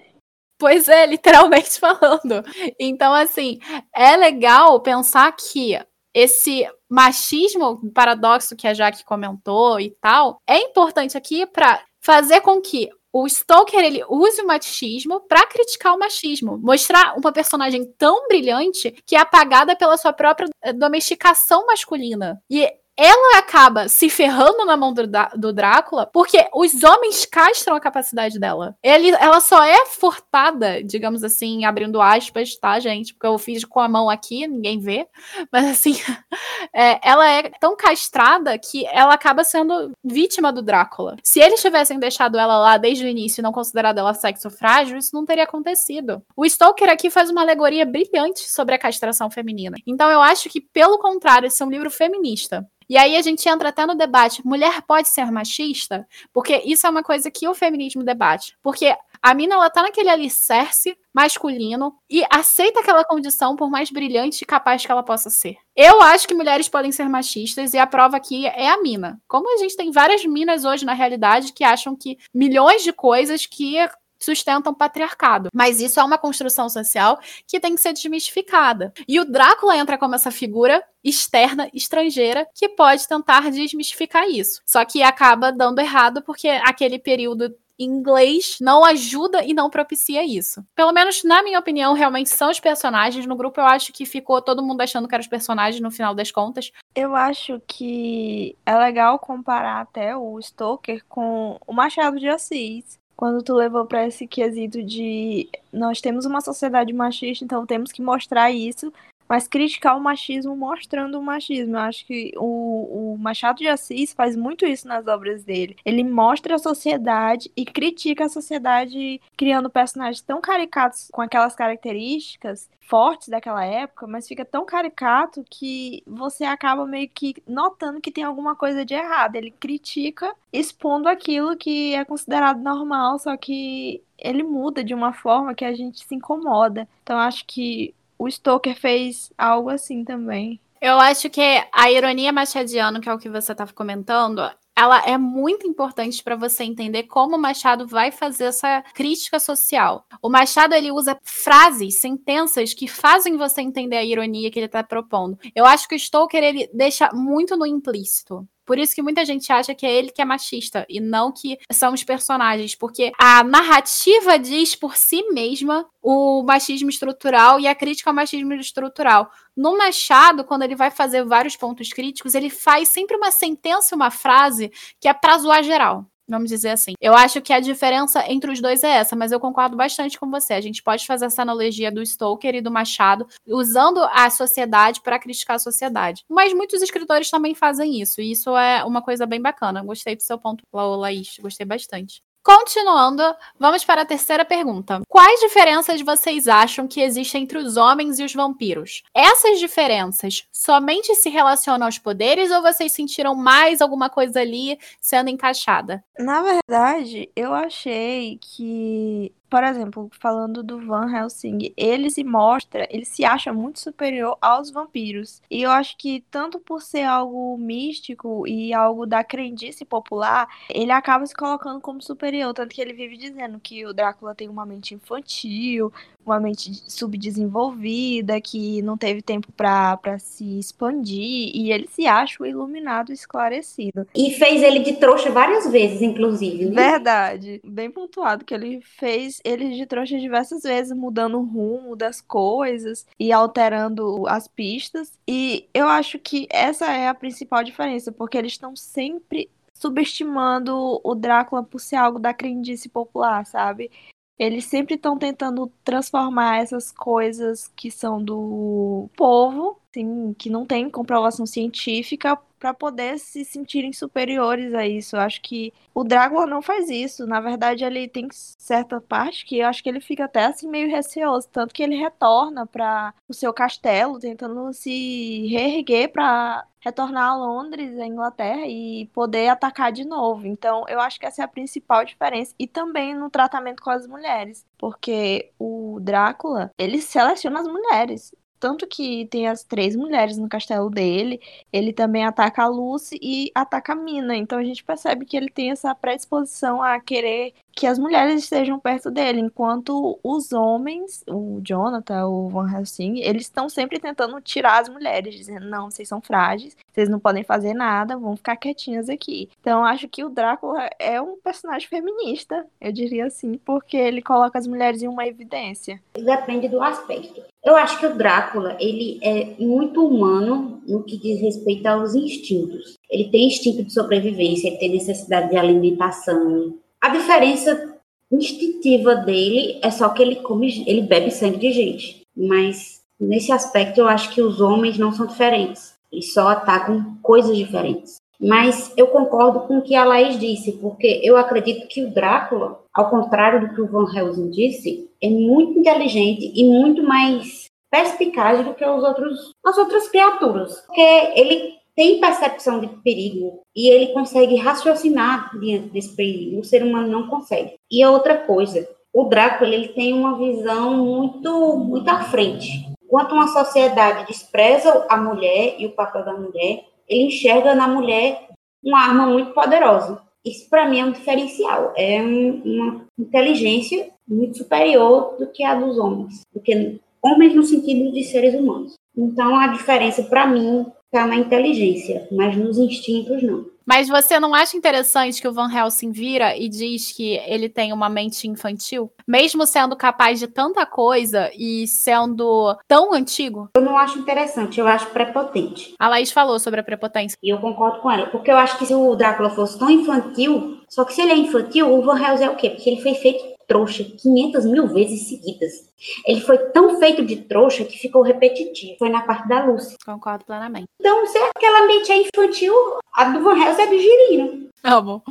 Pois 0.59 0.89
é, 0.89 1.07
literalmente 1.07 1.79
falando. 1.81 2.43
Então, 2.79 3.13
assim, 3.13 3.59
é 3.95 4.17
legal 4.17 4.81
pensar 4.81 5.33
que 5.33 5.79
esse 6.15 6.67
machismo 6.89 7.91
paradoxo 7.93 8.55
que 8.57 8.69
a 8.69 8.73
Jaque 8.73 9.05
comentou 9.05 9.81
e 9.81 9.91
tal, 10.01 10.39
é 10.47 10.59
importante 10.59 11.17
aqui 11.19 11.45
para 11.45 11.83
fazer 12.01 12.41
com 12.41 12.61
que 12.61 12.89
o 13.13 13.29
Stoker 13.29 13.79
ele 13.79 14.05
use 14.09 14.43
o 14.43 14.47
machismo 14.47 15.21
para 15.21 15.47
criticar 15.47 15.95
o 15.95 15.99
machismo, 15.99 16.59
mostrar 16.59 17.17
uma 17.17 17.33
personagem 17.33 17.85
tão 17.97 18.27
brilhante 18.27 18.91
que 19.07 19.15
é 19.15 19.21
apagada 19.21 19.77
pela 19.77 19.97
sua 19.97 20.13
própria 20.13 20.49
domesticação 20.75 21.65
masculina. 21.67 22.43
E 22.51 22.69
ela 22.97 23.39
acaba 23.39 23.89
se 23.89 24.09
ferrando 24.09 24.65
na 24.65 24.77
mão 24.77 24.93
do, 24.93 25.03
do, 25.37 25.53
Drácula 25.53 26.07
porque 26.07 26.49
os 26.55 26.83
homens 26.85 27.27
castram 27.27 27.75
a 27.75 27.81
capacidade 27.81 28.39
dela. 28.39 28.77
Ele, 28.83 29.11
ela 29.11 29.41
só 29.41 29.65
é 29.65 29.87
furtada, 29.87 30.83
digamos 30.83 31.25
assim, 31.25 31.65
abrindo 31.65 32.01
aspas, 32.01 32.57
tá, 32.57 32.79
gente? 32.79 33.13
Porque 33.13 33.27
eu 33.27 33.39
fiz 33.39 33.65
com 33.65 33.81
a 33.81 33.89
mão 33.89 34.09
aqui, 34.09 34.47
ninguém 34.47 34.79
vê. 34.79 35.07
Mas 35.53 35.67
assim, 35.67 35.95
é, 36.73 37.01
ela 37.03 37.29
é 37.29 37.51
tão 37.61 37.77
castrada 37.77 38.57
que 38.59 38.87
ela 38.87 39.15
acaba 39.15 39.43
sendo 39.43 39.93
vítima 40.03 40.53
do 40.53 40.63
Drácula. 40.63 41.17
Se 41.23 41.41
eles 41.41 41.61
tivessem 41.61 41.99
deixado 41.99 42.39
ela 42.39 42.59
lá 42.59 42.77
desde 42.77 43.05
o 43.05 43.09
início 43.09 43.41
e 43.41 43.43
não 43.43 43.53
considerado 43.53 43.99
ela 43.99 44.15
sexo 44.15 44.51
frágil, 44.51 44.99
isso 44.99 45.15
não 45.15 45.25
teria 45.25 45.45
acontecido. 45.45 46.23
O 46.37 46.49
Stoker 46.49 46.89
aqui 46.89 47.11
faz 47.11 47.29
uma 47.31 47.43
alegoria 47.43 47.85
brilhante 47.85 48.49
sobre 48.51 48.75
a 48.75 48.79
castração 48.79 49.31
feminina. 49.31 49.77
Então 49.87 50.11
eu 50.11 50.21
acho 50.21 50.49
que, 50.49 50.61
pelo 50.61 50.99
contrário, 50.99 51.47
esse 51.47 51.63
é 51.63 51.67
um 51.67 51.71
livro 51.71 51.91
feminista. 51.91 52.65
E 52.89 52.97
aí 52.97 53.17
a 53.17 53.23
gente 53.23 53.49
entra 53.49 53.69
até 53.69 53.87
no 53.87 53.95
debate: 53.95 54.47
mulher 54.47 54.83
pode 54.83 55.09
ser 55.09 55.31
machista? 55.31 56.07
Porque 56.33 56.63
isso 56.65 56.87
é 56.87 56.91
uma 56.91 57.03
coisa 57.03 57.31
que 57.31 57.49
o 57.49 57.55
feminismo 57.55 58.03
debate. 58.03 58.57
Porque 58.63 58.95
a 59.25 59.33
mina, 59.33 59.55
ela 59.55 59.71
tá 59.71 59.81
naquele 59.81 60.11
alicerce 60.11 60.95
masculino 61.13 61.95
e 62.11 62.23
aceita 62.31 62.81
aquela 62.81 63.03
condição 63.05 63.57
por 63.57 63.71
mais 63.71 63.91
brilhante 63.91 64.43
e 64.43 64.47
capaz 64.47 64.85
que 64.85 64.93
ela 64.93 65.03
possa 65.03 65.31
ser. 65.31 65.57
Eu 65.75 66.03
acho 66.03 66.29
que 66.29 66.35
mulheres 66.35 66.69
podem 66.69 66.93
ser 66.93 67.09
machistas 67.09 67.73
e 67.73 67.79
a 67.79 67.87
prova 67.87 68.19
aqui 68.19 68.47
é 68.47 68.69
a 68.69 68.83
mina. 68.83 69.19
Como 69.27 69.51
a 69.55 69.57
gente 69.57 69.77
tem 69.77 69.91
várias 69.91 70.27
minas 70.27 70.67
hoje 70.67 70.85
na 70.85 70.93
realidade 70.93 71.55
que 71.55 71.65
acham 71.65 71.97
que 71.97 72.19
milhões 72.35 72.83
de 72.83 72.93
coisas 72.93 73.47
que 73.47 73.79
sustentam 74.25 74.73
o 74.73 74.77
patriarcado. 74.77 75.49
Mas 75.53 75.81
isso 75.81 76.01
é 76.01 76.05
uma 76.05 76.19
construção 76.19 76.69
social 76.69 77.19
que 77.47 77.61
tem 77.61 77.75
que 77.75 77.81
ser 77.81 77.93
desmistificada. 77.93 78.93
E 79.07 79.21
o 79.21 79.25
Drácula 79.25 79.77
entra 79.77 79.99
como 79.99 80.15
essa 80.15 80.31
figura 80.31 80.83
externa, 81.03 81.69
estrangeira, 81.73 82.47
que 82.55 82.69
pode 82.69 83.07
tentar 83.07 83.51
desmistificar 83.51 84.29
isso. 84.29 84.63
Só 84.65 84.85
que 84.85 85.03
acaba 85.03 85.53
dando 85.53 85.81
errado 85.81 86.23
porque 86.23 86.49
aquele 86.49 86.99
período 86.99 87.55
inglês 87.79 88.59
não 88.61 88.85
ajuda 88.85 89.45
e 89.45 89.53
não 89.53 89.69
propicia 89.69 90.25
isso. 90.25 90.65
Pelo 90.75 90.93
menos, 90.93 91.25
na 91.25 91.43
minha 91.43 91.59
opinião, 91.59 91.93
realmente 91.93 92.31
são 92.31 92.51
os 92.51 92.61
personagens. 92.61 93.27
No 93.27 93.37
grupo, 93.37 93.61
eu 93.61 93.67
acho 93.67 93.93
que 93.93 94.07
ficou 94.07 94.41
todo 94.41 94.63
mundo 94.63 94.81
achando 94.81 95.09
que 95.09 95.15
eram 95.15 95.23
os 95.23 95.29
personagens 95.29 95.83
no 95.83 95.91
final 95.91 96.15
das 96.15 96.31
contas. 96.31 96.71
Eu 96.95 97.15
acho 97.15 97.61
que 97.67 98.57
é 98.65 98.77
legal 98.77 99.19
comparar 99.19 99.81
até 99.81 100.17
o 100.17 100.41
Stoker 100.41 101.05
com 101.09 101.59
o 101.67 101.73
Machado 101.73 102.19
de 102.19 102.29
Assis 102.29 102.99
quando 103.25 103.43
tu 103.43 103.55
levou 103.55 103.87
para 103.87 104.07
esse 104.07 104.27
quesito 104.27 104.83
de 104.83 105.49
nós 105.73 105.99
temos 105.99 106.27
uma 106.27 106.43
sociedade 106.43 106.93
machista, 106.93 107.43
então 107.43 107.65
temos 107.65 107.91
que 107.91 108.03
mostrar 108.03 108.51
isso, 108.51 108.93
mas 109.29 109.49
criticar 109.49 109.97
o 109.97 110.01
machismo 110.01 110.57
mostrando 110.57 111.19
o 111.19 111.23
machismo. 111.23 111.77
Eu 111.77 111.81
acho 111.81 112.07
que 112.07 112.33
o, 112.37 113.15
o, 113.15 113.19
Machado 113.19 113.59
de 113.59 113.69
Assis 113.69 114.13
faz 114.13 114.37
muito 114.37 114.67
isso 114.67 114.87
nas 114.87 115.07
obras 115.07 115.45
dele. 115.45 115.77
Ele 115.85 116.05
mostra 116.05 116.57
a 116.57 116.59
sociedade 116.59 117.51
e 117.57 117.65
critica 117.65 118.27
a 118.27 118.29
sociedade 118.29 119.21
criando 119.37 119.71
personagens 119.71 120.21
tão 120.21 120.41
caricatos 120.41 121.09
com 121.13 121.21
aquelas 121.21 121.55
características 121.55 122.69
fortes 122.81 123.29
daquela 123.29 123.65
época, 123.65 124.07
mas 124.07 124.29
fica 124.29 124.45
tão 124.45 124.65
caricato 124.65 125.45
que 125.49 126.03
você 126.07 126.45
acaba 126.45 126.87
meio 126.87 127.09
que 127.09 127.35
notando 127.47 128.01
que 128.01 128.13
tem 128.13 128.25
alguma 128.25 128.55
coisa 128.55 128.85
de 128.85 128.95
errado. 128.95 129.37
Ele 129.37 129.51
critica 129.51 130.35
expondo 130.53 131.09
aquilo 131.09 131.57
que 131.57 131.95
é 131.95 132.05
considerado 132.05 132.61
normal, 132.61 133.19
só 133.19 133.37
que 133.37 134.03
ele 134.19 134.43
muda 134.43 134.85
de 134.85 134.95
uma 134.95 135.13
forma 135.13 135.55
que 135.55 135.65
a 135.65 135.75
gente 135.75 136.05
se 136.05 136.15
incomoda. 136.15 136.87
Então 137.03 137.19
acho 137.19 137.45
que 137.47 137.95
o 138.19 138.31
Stoker 138.31 138.79
fez 138.79 139.33
algo 139.37 139.71
assim 139.71 140.05
também. 140.05 140.61
Eu 140.81 140.99
acho 141.01 141.31
que 141.31 141.41
a 141.73 141.91
ironia 141.91 142.33
machadiana, 142.33 143.01
que 143.01 143.09
é 143.09 143.15
o 143.15 143.19
que 143.19 143.31
você 143.31 143.53
estava 143.53 143.73
comentando, 143.73 144.43
ela 144.77 145.01
é 145.07 145.17
muito 145.17 145.67
importante 145.67 146.23
para 146.23 146.35
você 146.35 146.65
entender 146.65 147.05
como 147.05 147.37
o 147.37 147.39
Machado 147.39 147.87
vai 147.87 148.11
fazer 148.11 148.45
essa 148.45 148.83
crítica 148.93 149.39
social. 149.39 150.05
O 150.21 150.29
Machado 150.29 150.75
ele 150.75 150.91
usa 150.91 151.17
frases, 151.23 152.01
sentenças 152.01 152.75
que 152.75 152.89
fazem 152.89 153.37
você 153.37 153.63
entender 153.63 153.97
a 153.97 154.05
ironia 154.05 154.51
que 154.51 154.59
ele 154.59 154.67
está 154.67 154.83
propondo. 154.83 155.39
Eu 155.55 155.65
acho 155.65 155.89
que 155.89 155.95
o 155.95 155.99
Stoker 155.99 156.43
ele 156.43 156.69
deixa 156.75 157.09
muito 157.13 157.57
no 157.57 157.65
implícito. 157.65 158.47
Por 158.65 158.79
isso 158.79 158.95
que 158.95 159.03
muita 159.03 159.25
gente 159.25 159.53
acha 159.53 159.75
que 159.75 159.85
é 159.87 159.93
ele 159.93 160.11
que 160.11 160.23
é 160.23 160.25
machista 160.25 160.87
e 160.89 161.01
não 161.01 161.33
que 161.33 161.59
são 161.71 161.93
os 161.93 162.03
personagens, 162.03 162.75
porque 162.75 163.13
a 163.21 163.45
narrativa 163.45 164.39
diz 164.39 164.75
por 164.75 164.97
si 164.97 165.23
mesma 165.31 165.87
o 166.03 166.43
machismo 166.43 166.91
estrutural 166.91 167.59
e 167.61 167.67
a 167.67 167.75
crítica 167.75 168.11
ao 168.11 168.15
machismo 168.15 168.53
estrutural. 168.55 169.31
No 169.57 169.77
Machado, 169.77 170.45
quando 170.45 170.63
ele 170.63 170.75
vai 170.75 170.91
fazer 170.91 171.25
vários 171.25 171.57
pontos 171.57 171.91
críticos, 171.91 172.35
ele 172.35 172.51
faz 172.51 172.89
sempre 172.89 173.17
uma 173.17 173.31
sentença, 173.31 173.95
uma 173.95 174.11
frase 174.11 174.71
que 175.01 175.09
é 175.09 175.15
pra 175.15 175.39
zoar 175.39 175.63
geral. 175.63 176.07
Vamos 176.29 176.49
dizer 176.49 176.71
assim. 176.71 176.95
Eu 177.01 177.15
acho 177.15 177.43
que 177.43 177.53
a 177.53 177.61
diferença 177.61 178.25
entre 178.31 178.51
os 178.51 178.61
dois 178.61 178.83
é 178.83 178.89
essa, 178.89 179.15
mas 179.15 179.31
eu 179.31 179.39
concordo 179.39 179.77
bastante 179.77 180.19
com 180.19 180.31
você. 180.31 180.55
A 180.55 180.61
gente 180.61 180.83
pode 180.83 181.07
fazer 181.07 181.27
essa 181.27 181.43
analogia 181.43 181.93
do 181.93 182.05
Stoker 182.05 182.55
e 182.55 182.63
do 182.63 182.71
Machado, 182.71 183.27
usando 183.47 184.03
a 184.11 184.31
sociedade 184.31 185.03
para 185.03 185.19
criticar 185.19 185.57
a 185.57 185.59
sociedade. 185.59 186.25
Mas 186.29 186.55
muitos 186.55 186.81
escritores 186.81 187.31
também 187.31 187.55
fazem 187.55 188.01
isso, 188.01 188.21
e 188.23 188.33
isso 188.33 188.57
é 188.57 188.85
uma 188.85 189.03
coisa 189.03 189.27
bem 189.27 189.41
bacana. 189.41 189.85
Gostei 189.85 190.17
do 190.17 190.23
seu 190.23 190.39
ponto, 190.39 190.65
Laís. 190.73 191.37
Gostei 191.41 191.67
bastante. 191.67 192.23
Continuando, 192.45 193.23
vamos 193.59 193.87
para 193.87 194.03
a 194.03 194.05
terceira 194.05 194.45
pergunta. 194.45 195.01
Quais 195.09 195.41
diferenças 195.41 196.03
vocês 196.03 196.47
acham 196.47 196.87
que 196.87 197.01
existem 197.01 197.45
entre 197.45 197.57
os 197.57 197.79
homens 197.79 198.19
e 198.19 198.23
os 198.23 198.35
vampiros? 198.35 199.03
Essas 199.15 199.59
diferenças 199.59 200.47
somente 200.53 201.15
se 201.15 201.31
relacionam 201.31 201.87
aos 201.87 201.97
poderes 201.97 202.51
ou 202.51 202.61
vocês 202.61 202.93
sentiram 202.93 203.35
mais 203.35 203.81
alguma 203.81 204.11
coisa 204.11 204.41
ali 204.41 204.79
sendo 205.01 205.31
encaixada? 205.31 206.05
Na 206.19 206.43
verdade, 206.43 207.31
eu 207.35 207.55
achei 207.55 208.39
que 208.39 209.33
por 209.55 209.63
exemplo, 209.63 210.11
falando 210.19 210.65
do 210.65 210.81
Van 210.81 211.09
Helsing, 211.09 211.73
ele 211.77 212.11
se 212.11 212.25
mostra, 212.25 212.89
ele 212.91 213.05
se 213.05 213.25
acha 213.25 213.53
muito 213.53 213.79
superior 213.79 214.37
aos 214.41 214.69
vampiros. 214.69 215.41
E 215.49 215.63
eu 215.63 215.71
acho 215.71 215.97
que 215.97 216.25
tanto 216.29 216.59
por 216.59 216.83
ser 216.83 217.05
algo 217.05 217.57
místico 217.57 218.49
e 218.49 218.75
algo 218.75 219.07
da 219.07 219.23
crendice 219.23 219.85
popular, 219.85 220.49
ele 220.69 220.91
acaba 220.91 221.25
se 221.25 221.33
colocando 221.37 221.81
como 221.81 222.03
superior, 222.03 222.53
tanto 222.53 222.75
que 222.75 222.81
ele 222.81 222.93
vive 222.93 223.17
dizendo 223.17 223.61
que 223.61 223.87
o 223.87 223.95
Drácula 223.95 224.35
tem 224.35 224.49
uma 224.49 224.67
mente 224.67 224.93
infantil, 224.93 225.93
uma 226.27 226.41
mente 226.41 226.73
subdesenvolvida, 226.89 228.41
que 228.41 228.83
não 228.83 228.97
teve 228.97 229.23
tempo 229.23 229.53
para 229.53 230.19
se 230.19 230.59
expandir, 230.59 231.51
e 231.55 231.73
ele 231.73 231.89
se 231.89 232.07
acha 232.07 232.43
o 232.43 232.47
iluminado 232.47 233.13
esclarecido. 233.13 234.07
E 234.15 234.33
fez 234.33 234.63
ele 234.63 234.81
de 234.81 234.95
trouxa 234.95 235.31
várias 235.31 235.71
vezes, 235.71 236.03
inclusive. 236.03 236.67
Né? 236.67 236.91
Verdade. 236.91 237.61
Bem 237.65 237.91
pontuado 237.91 238.45
que 238.45 238.55
ele 238.55 238.81
fez 238.81 239.41
ele 239.45 239.71
de 239.71 239.87
trouxa 239.87 240.19
diversas 240.19 240.63
vezes, 240.63 240.97
mudando 240.97 241.39
o 241.39 241.45
rumo 241.45 241.97
das 241.97 242.21
coisas 242.21 243.07
e 243.19 243.33
alterando 243.33 244.27
as 244.27 244.49
pistas. 244.49 245.13
E 245.27 245.67
eu 245.73 245.89
acho 245.89 246.19
que 246.19 246.47
essa 246.51 246.93
é 246.93 247.09
a 247.09 247.15
principal 247.15 247.63
diferença, 247.63 248.13
porque 248.13 248.39
eles 248.39 248.53
estão 248.53 248.75
sempre 248.77 249.49
subestimando 249.75 251.01
o 251.03 251.15
Drácula 251.15 251.63
por 251.63 251.81
ser 251.81 251.97
algo 251.97 252.19
da 252.19 252.33
crendice 252.33 252.89
popular, 252.89 253.45
sabe? 253.45 253.91
Eles 254.39 254.65
sempre 254.65 254.97
estão 254.97 255.19
tentando 255.19 255.69
transformar 255.85 256.59
essas 256.59 256.91
coisas 256.91 257.69
que 257.77 257.91
são 257.91 258.23
do 258.23 259.09
povo, 259.17 259.81
assim, 259.95 260.35
que 260.35 260.51
não 260.51 260.67
tem 260.67 260.91
comprovação 260.91 261.47
científica, 261.47 262.39
para 262.65 262.73
poder 262.73 263.19
se 263.19 263.45
sentirem 263.45 263.93
superiores 263.93 264.73
a 264.73 264.87
isso. 264.87 265.17
Eu 265.17 265.21
acho 265.21 265.43
que 265.43 265.71
o 265.95 266.03
Drácula 266.03 266.47
não 266.47 266.63
faz 266.63 266.89
isso. 266.89 267.27
Na 267.27 267.39
verdade, 267.39 267.85
ele 267.85 268.09
tem 268.09 268.27
certa 268.33 269.03
parte 269.03 269.45
que 269.45 269.59
eu 269.59 269.69
acho 269.69 269.83
que 269.83 269.89
ele 269.91 270.01
fica 270.01 270.25
até 270.25 270.47
assim 270.47 270.67
meio 270.67 270.89
receoso, 270.89 271.47
tanto 271.53 271.75
que 271.75 271.83
ele 271.83 271.95
retorna 271.97 272.67
para 272.67 273.13
o 273.29 273.35
seu 273.35 273.53
castelo, 273.53 274.19
tentando 274.19 274.73
se 274.73 275.47
reerguer 275.49 276.11
para 276.11 276.67
retornar 276.81 277.33
a 277.33 277.37
Londres, 277.37 277.99
a 277.99 278.07
Inglaterra 278.07 278.67
e 278.67 279.11
poder 279.13 279.49
atacar 279.49 279.93
de 279.93 280.07
novo. 280.07 280.47
Então, 280.47 280.87
eu 280.89 281.01
acho 281.01 281.21
que 281.21 281.27
essa 281.27 281.43
é 281.43 281.45
a 281.45 281.49
principal 281.49 282.03
diferença 282.05 282.55
e 282.59 282.67
também 282.67 283.15
no 283.15 283.29
tratamento 283.29 283.83
com 283.83 283.91
as 283.91 284.07
mulheres, 284.07 284.65
porque 284.79 285.51
o 285.59 285.99
Drácula, 286.01 286.71
ele 286.79 287.03
seleciona 287.03 287.61
as 287.61 287.67
mulheres. 287.67 288.35
Tanto 288.65 288.87
que 288.87 289.27
tem 289.27 289.47
as 289.47 289.63
três 289.63 289.95
mulheres 289.95 290.39
no 290.39 290.49
castelo 290.49 290.89
dele, 290.89 291.39
ele 291.71 291.93
também 291.93 292.25
ataca 292.25 292.63
a 292.63 292.67
Lucy 292.67 293.19
e 293.21 293.53
ataca 293.55 293.93
a 293.93 293.95
Mina. 293.95 294.35
Então 294.35 294.59
a 294.59 294.65
gente 294.65 294.83
percebe 294.83 295.27
que 295.27 295.37
ele 295.37 295.51
tem 295.51 295.71
essa 295.71 295.95
predisposição 295.95 296.83
a 296.83 296.99
querer 296.99 297.53
que 297.75 297.87
as 297.87 297.99
mulheres 297.99 298.43
estejam 298.43 298.79
perto 298.79 299.11
dele, 299.11 299.41
enquanto 299.41 300.19
os 300.23 300.53
homens, 300.53 301.25
o 301.29 301.61
Jonathan, 301.63 302.27
o 302.27 302.49
Van 302.49 302.71
Helsing, 302.71 303.19
eles 303.19 303.43
estão 303.43 303.69
sempre 303.69 303.99
tentando 303.99 304.41
tirar 304.41 304.81
as 304.81 304.89
mulheres, 304.89 305.35
dizendo: 305.35 305.67
não, 305.67 305.91
vocês 305.91 306.09
são 306.09 306.21
frágeis, 306.21 306.77
vocês 306.93 307.09
não 307.09 307.19
podem 307.19 307.43
fazer 307.43 307.75
nada, 307.75 308.17
vão 308.17 308.37
ficar 308.37 308.57
quietinhas 308.57 309.09
aqui. 309.09 309.49
Então 309.61 309.85
acho 309.85 310.09
que 310.09 310.25
o 310.25 310.29
Drácula 310.29 310.89
é 310.99 311.21
um 311.21 311.37
personagem 311.37 311.89
feminista, 311.89 312.65
eu 312.81 312.93
diria 312.93 313.27
assim, 313.27 313.59
porque 313.65 313.97
ele 313.97 314.23
coloca 314.23 314.59
as 314.59 314.67
mulheres 314.67 315.03
em 315.03 315.09
uma 315.09 315.27
evidência. 315.27 316.01
Depende 316.15 316.69
do 316.69 316.83
aspecto. 316.83 317.43
Eu 317.65 317.77
acho 317.77 317.99
que 317.99 318.07
o 318.07 318.15
Drácula, 318.15 318.77
ele 318.79 319.19
é 319.23 319.55
muito 319.59 320.07
humano 320.07 320.83
no 320.87 321.03
que 321.03 321.17
diz 321.17 321.41
respeito 321.41 321.87
aos 321.87 322.15
instintos. 322.15 322.95
Ele 323.11 323.31
tem 323.31 323.47
instinto 323.47 323.83
de 323.83 323.93
sobrevivência, 323.93 324.69
ele 324.69 324.77
tem 324.77 324.93
necessidade 324.93 325.49
de 325.49 325.57
alimentação, 325.57 326.79
a 327.05 327.11
diferença 327.11 327.99
instintiva 328.33 329.15
dele 329.15 329.79
é 329.83 329.91
só 329.91 330.09
que 330.09 330.23
ele 330.23 330.37
come, 330.37 330.83
ele 330.87 331.03
bebe 331.03 331.31
sangue 331.31 331.59
de 331.59 331.71
gente. 331.71 332.23
Mas 332.35 333.03
nesse 333.21 333.53
aspecto 333.53 334.01
eu 334.01 334.09
acho 334.09 334.31
que 334.31 334.41
os 334.41 334.59
homens 334.59 334.97
não 334.97 335.13
são 335.13 335.27
diferentes. 335.27 335.95
Eles 336.11 336.33
só 336.33 336.49
atacam 336.49 337.19
coisas 337.21 337.55
diferentes. 337.59 338.17
Mas 338.41 338.91
eu 338.97 339.09
concordo 339.09 339.61
com 339.61 339.79
o 339.79 339.83
que 339.83 339.95
a 339.95 340.03
Laís 340.03 340.39
disse, 340.39 340.73
porque 340.73 341.21
eu 341.23 341.37
acredito 341.37 341.87
que 341.89 342.03
o 342.03 342.11
Drácula, 342.11 342.81
ao 342.95 343.11
contrário 343.11 343.61
do 343.61 343.75
que 343.75 343.83
o 343.83 343.87
Van 343.87 344.11
Helsing 344.11 344.51
disse, 344.51 345.11
é 345.21 345.29
muito 345.29 345.79
inteligente 345.79 346.53
e 346.55 346.65
muito 346.65 347.03
mais 347.03 347.67
perspicaz 347.91 348.65
do 348.65 348.73
que 348.73 348.85
os 348.85 349.05
outros, 349.05 349.53
as 349.63 349.77
outras 349.77 350.09
criaturas. 350.09 350.81
Porque 350.87 351.03
ele 351.35 351.75
tem 351.97 352.21
percepção 352.21 352.81
de 352.81 352.89
perigo 353.03 353.61
e 353.75 353.89
ele 353.89 354.13
consegue 354.13 354.57
raciocinar 354.57 355.57
diante 355.59 355.89
desse 355.89 356.15
perigo. 356.15 356.61
O 356.61 356.65
ser 356.65 356.83
humano 356.83 357.09
não 357.09 357.29
consegue. 357.29 357.75
E 357.91 358.03
a 358.03 358.11
outra 358.11 358.37
coisa, 358.37 358.89
o 359.13 359.25
Drácula 359.25 359.75
ele 359.75 359.89
tem 359.89 360.13
uma 360.13 360.37
visão 360.37 360.97
muito 360.97 361.77
muito 361.77 362.09
à 362.09 362.25
frente. 362.25 362.89
Enquanto 363.05 363.33
uma 363.33 363.49
sociedade 363.49 364.27
despreza 364.27 365.07
a 365.09 365.17
mulher 365.17 365.77
e 365.79 365.87
o 365.87 365.93
papel 365.93 366.25
da 366.25 366.33
mulher, 366.33 366.85
ele 367.09 367.25
enxerga 367.25 367.75
na 367.75 367.87
mulher 367.87 368.49
uma 368.83 369.01
arma 369.01 369.27
muito 369.27 369.53
poderosa. 369.53 370.21
Isso 370.45 370.69
para 370.69 370.89
mim 370.89 371.01
é 371.01 371.05
um 371.05 371.13
diferencial, 371.13 371.93
é 371.97 372.21
um, 372.21 372.63
uma 372.65 373.07
inteligência 373.19 374.11
muito 374.29 374.59
superior 374.59 375.37
do 375.39 375.47
que 375.47 375.63
a 375.63 375.75
dos 375.75 375.97
homens, 375.97 376.41
do 376.53 376.61
que 376.61 377.01
homens 377.23 377.55
no 377.55 377.63
sentido 377.63 378.13
de 378.13 378.25
seres 378.25 378.55
humanos. 378.55 378.95
Então 379.17 379.57
a 379.59 379.69
diferença 379.69 380.23
para 380.25 380.47
mim 380.47 380.87
está 381.07 381.27
na 381.27 381.37
inteligência, 381.37 382.27
mas 382.33 382.57
nos 382.57 382.77
instintos 382.77 383.43
não. 383.43 383.75
Mas 383.87 384.09
você 384.09 384.41
não 384.41 384.55
acha 384.55 384.77
interessante 384.77 385.41
que 385.41 385.47
o 385.47 385.53
Van 385.53 385.71
Helsing 385.71 386.11
vira 386.11 386.57
e 386.57 386.69
diz 386.69 387.13
que 387.13 387.37
ele 387.47 387.69
tem 387.69 387.93
uma 387.93 388.09
mente 388.09 388.49
infantil? 388.49 389.13
Mesmo 389.29 389.67
sendo 389.67 389.95
capaz 389.95 390.39
de 390.39 390.47
tanta 390.47 390.87
coisa 390.87 391.51
e 391.55 391.87
sendo 391.87 392.77
tão 392.89 393.13
antigo? 393.13 393.69
Eu 393.77 393.83
não 393.83 393.99
acho 393.99 394.19
interessante, 394.19 394.81
eu 394.81 394.89
acho 394.89 395.11
prepotente. 395.11 395.95
A 395.99 396.09
Laís 396.09 396.33
falou 396.33 396.59
sobre 396.59 396.81
a 396.81 396.85
prepotência. 396.85 397.37
E 397.43 397.51
eu 397.51 397.59
concordo 397.59 398.01
com 398.01 398.11
ela, 398.11 398.27
porque 398.29 398.51
eu 398.51 398.57
acho 398.57 398.79
que 398.79 398.87
se 398.87 398.95
o 398.95 399.15
Drácula 399.15 399.51
fosse 399.51 399.79
tão 399.79 399.91
infantil, 399.91 400.79
só 400.89 401.05
que 401.05 401.13
se 401.13 401.21
ele 401.21 401.33
é 401.33 401.37
infantil, 401.37 401.93
o 401.93 402.03
Van 402.03 402.19
Helsing 402.19 402.45
é 402.45 402.51
o 402.51 402.57
quê? 402.57 402.71
Porque 402.71 402.89
ele 402.89 403.03
foi 403.03 403.15
feito 403.15 403.54
trouxa 403.67 404.05
500 404.05 404.65
mil 404.67 404.87
vezes 404.89 405.29
seguidas. 405.29 405.89
Ele 406.27 406.41
foi 406.41 406.59
tão 406.71 406.99
feito 406.99 407.25
de 407.25 407.37
trouxa 407.37 407.85
que 407.85 407.99
ficou 407.99 408.23
repetitivo. 408.23 408.97
Foi 408.99 409.09
na 409.09 409.23
parte 409.23 409.49
da 409.49 409.65
Lucy. 409.65 409.97
Concordo 410.05 410.45
plenamente. 410.45 410.87
Então, 411.01 411.27
se 411.27 411.39
aquela 411.39 411.87
mente 411.87 412.13
é 412.13 412.17
infantil, 412.19 412.75
a 413.15 413.25
do 413.25 413.43
Van 413.43 413.57
Helsing 413.57 413.83
é 413.83 413.87
do 413.87 413.99
girino. 413.99 414.69
Amo. 414.83 415.23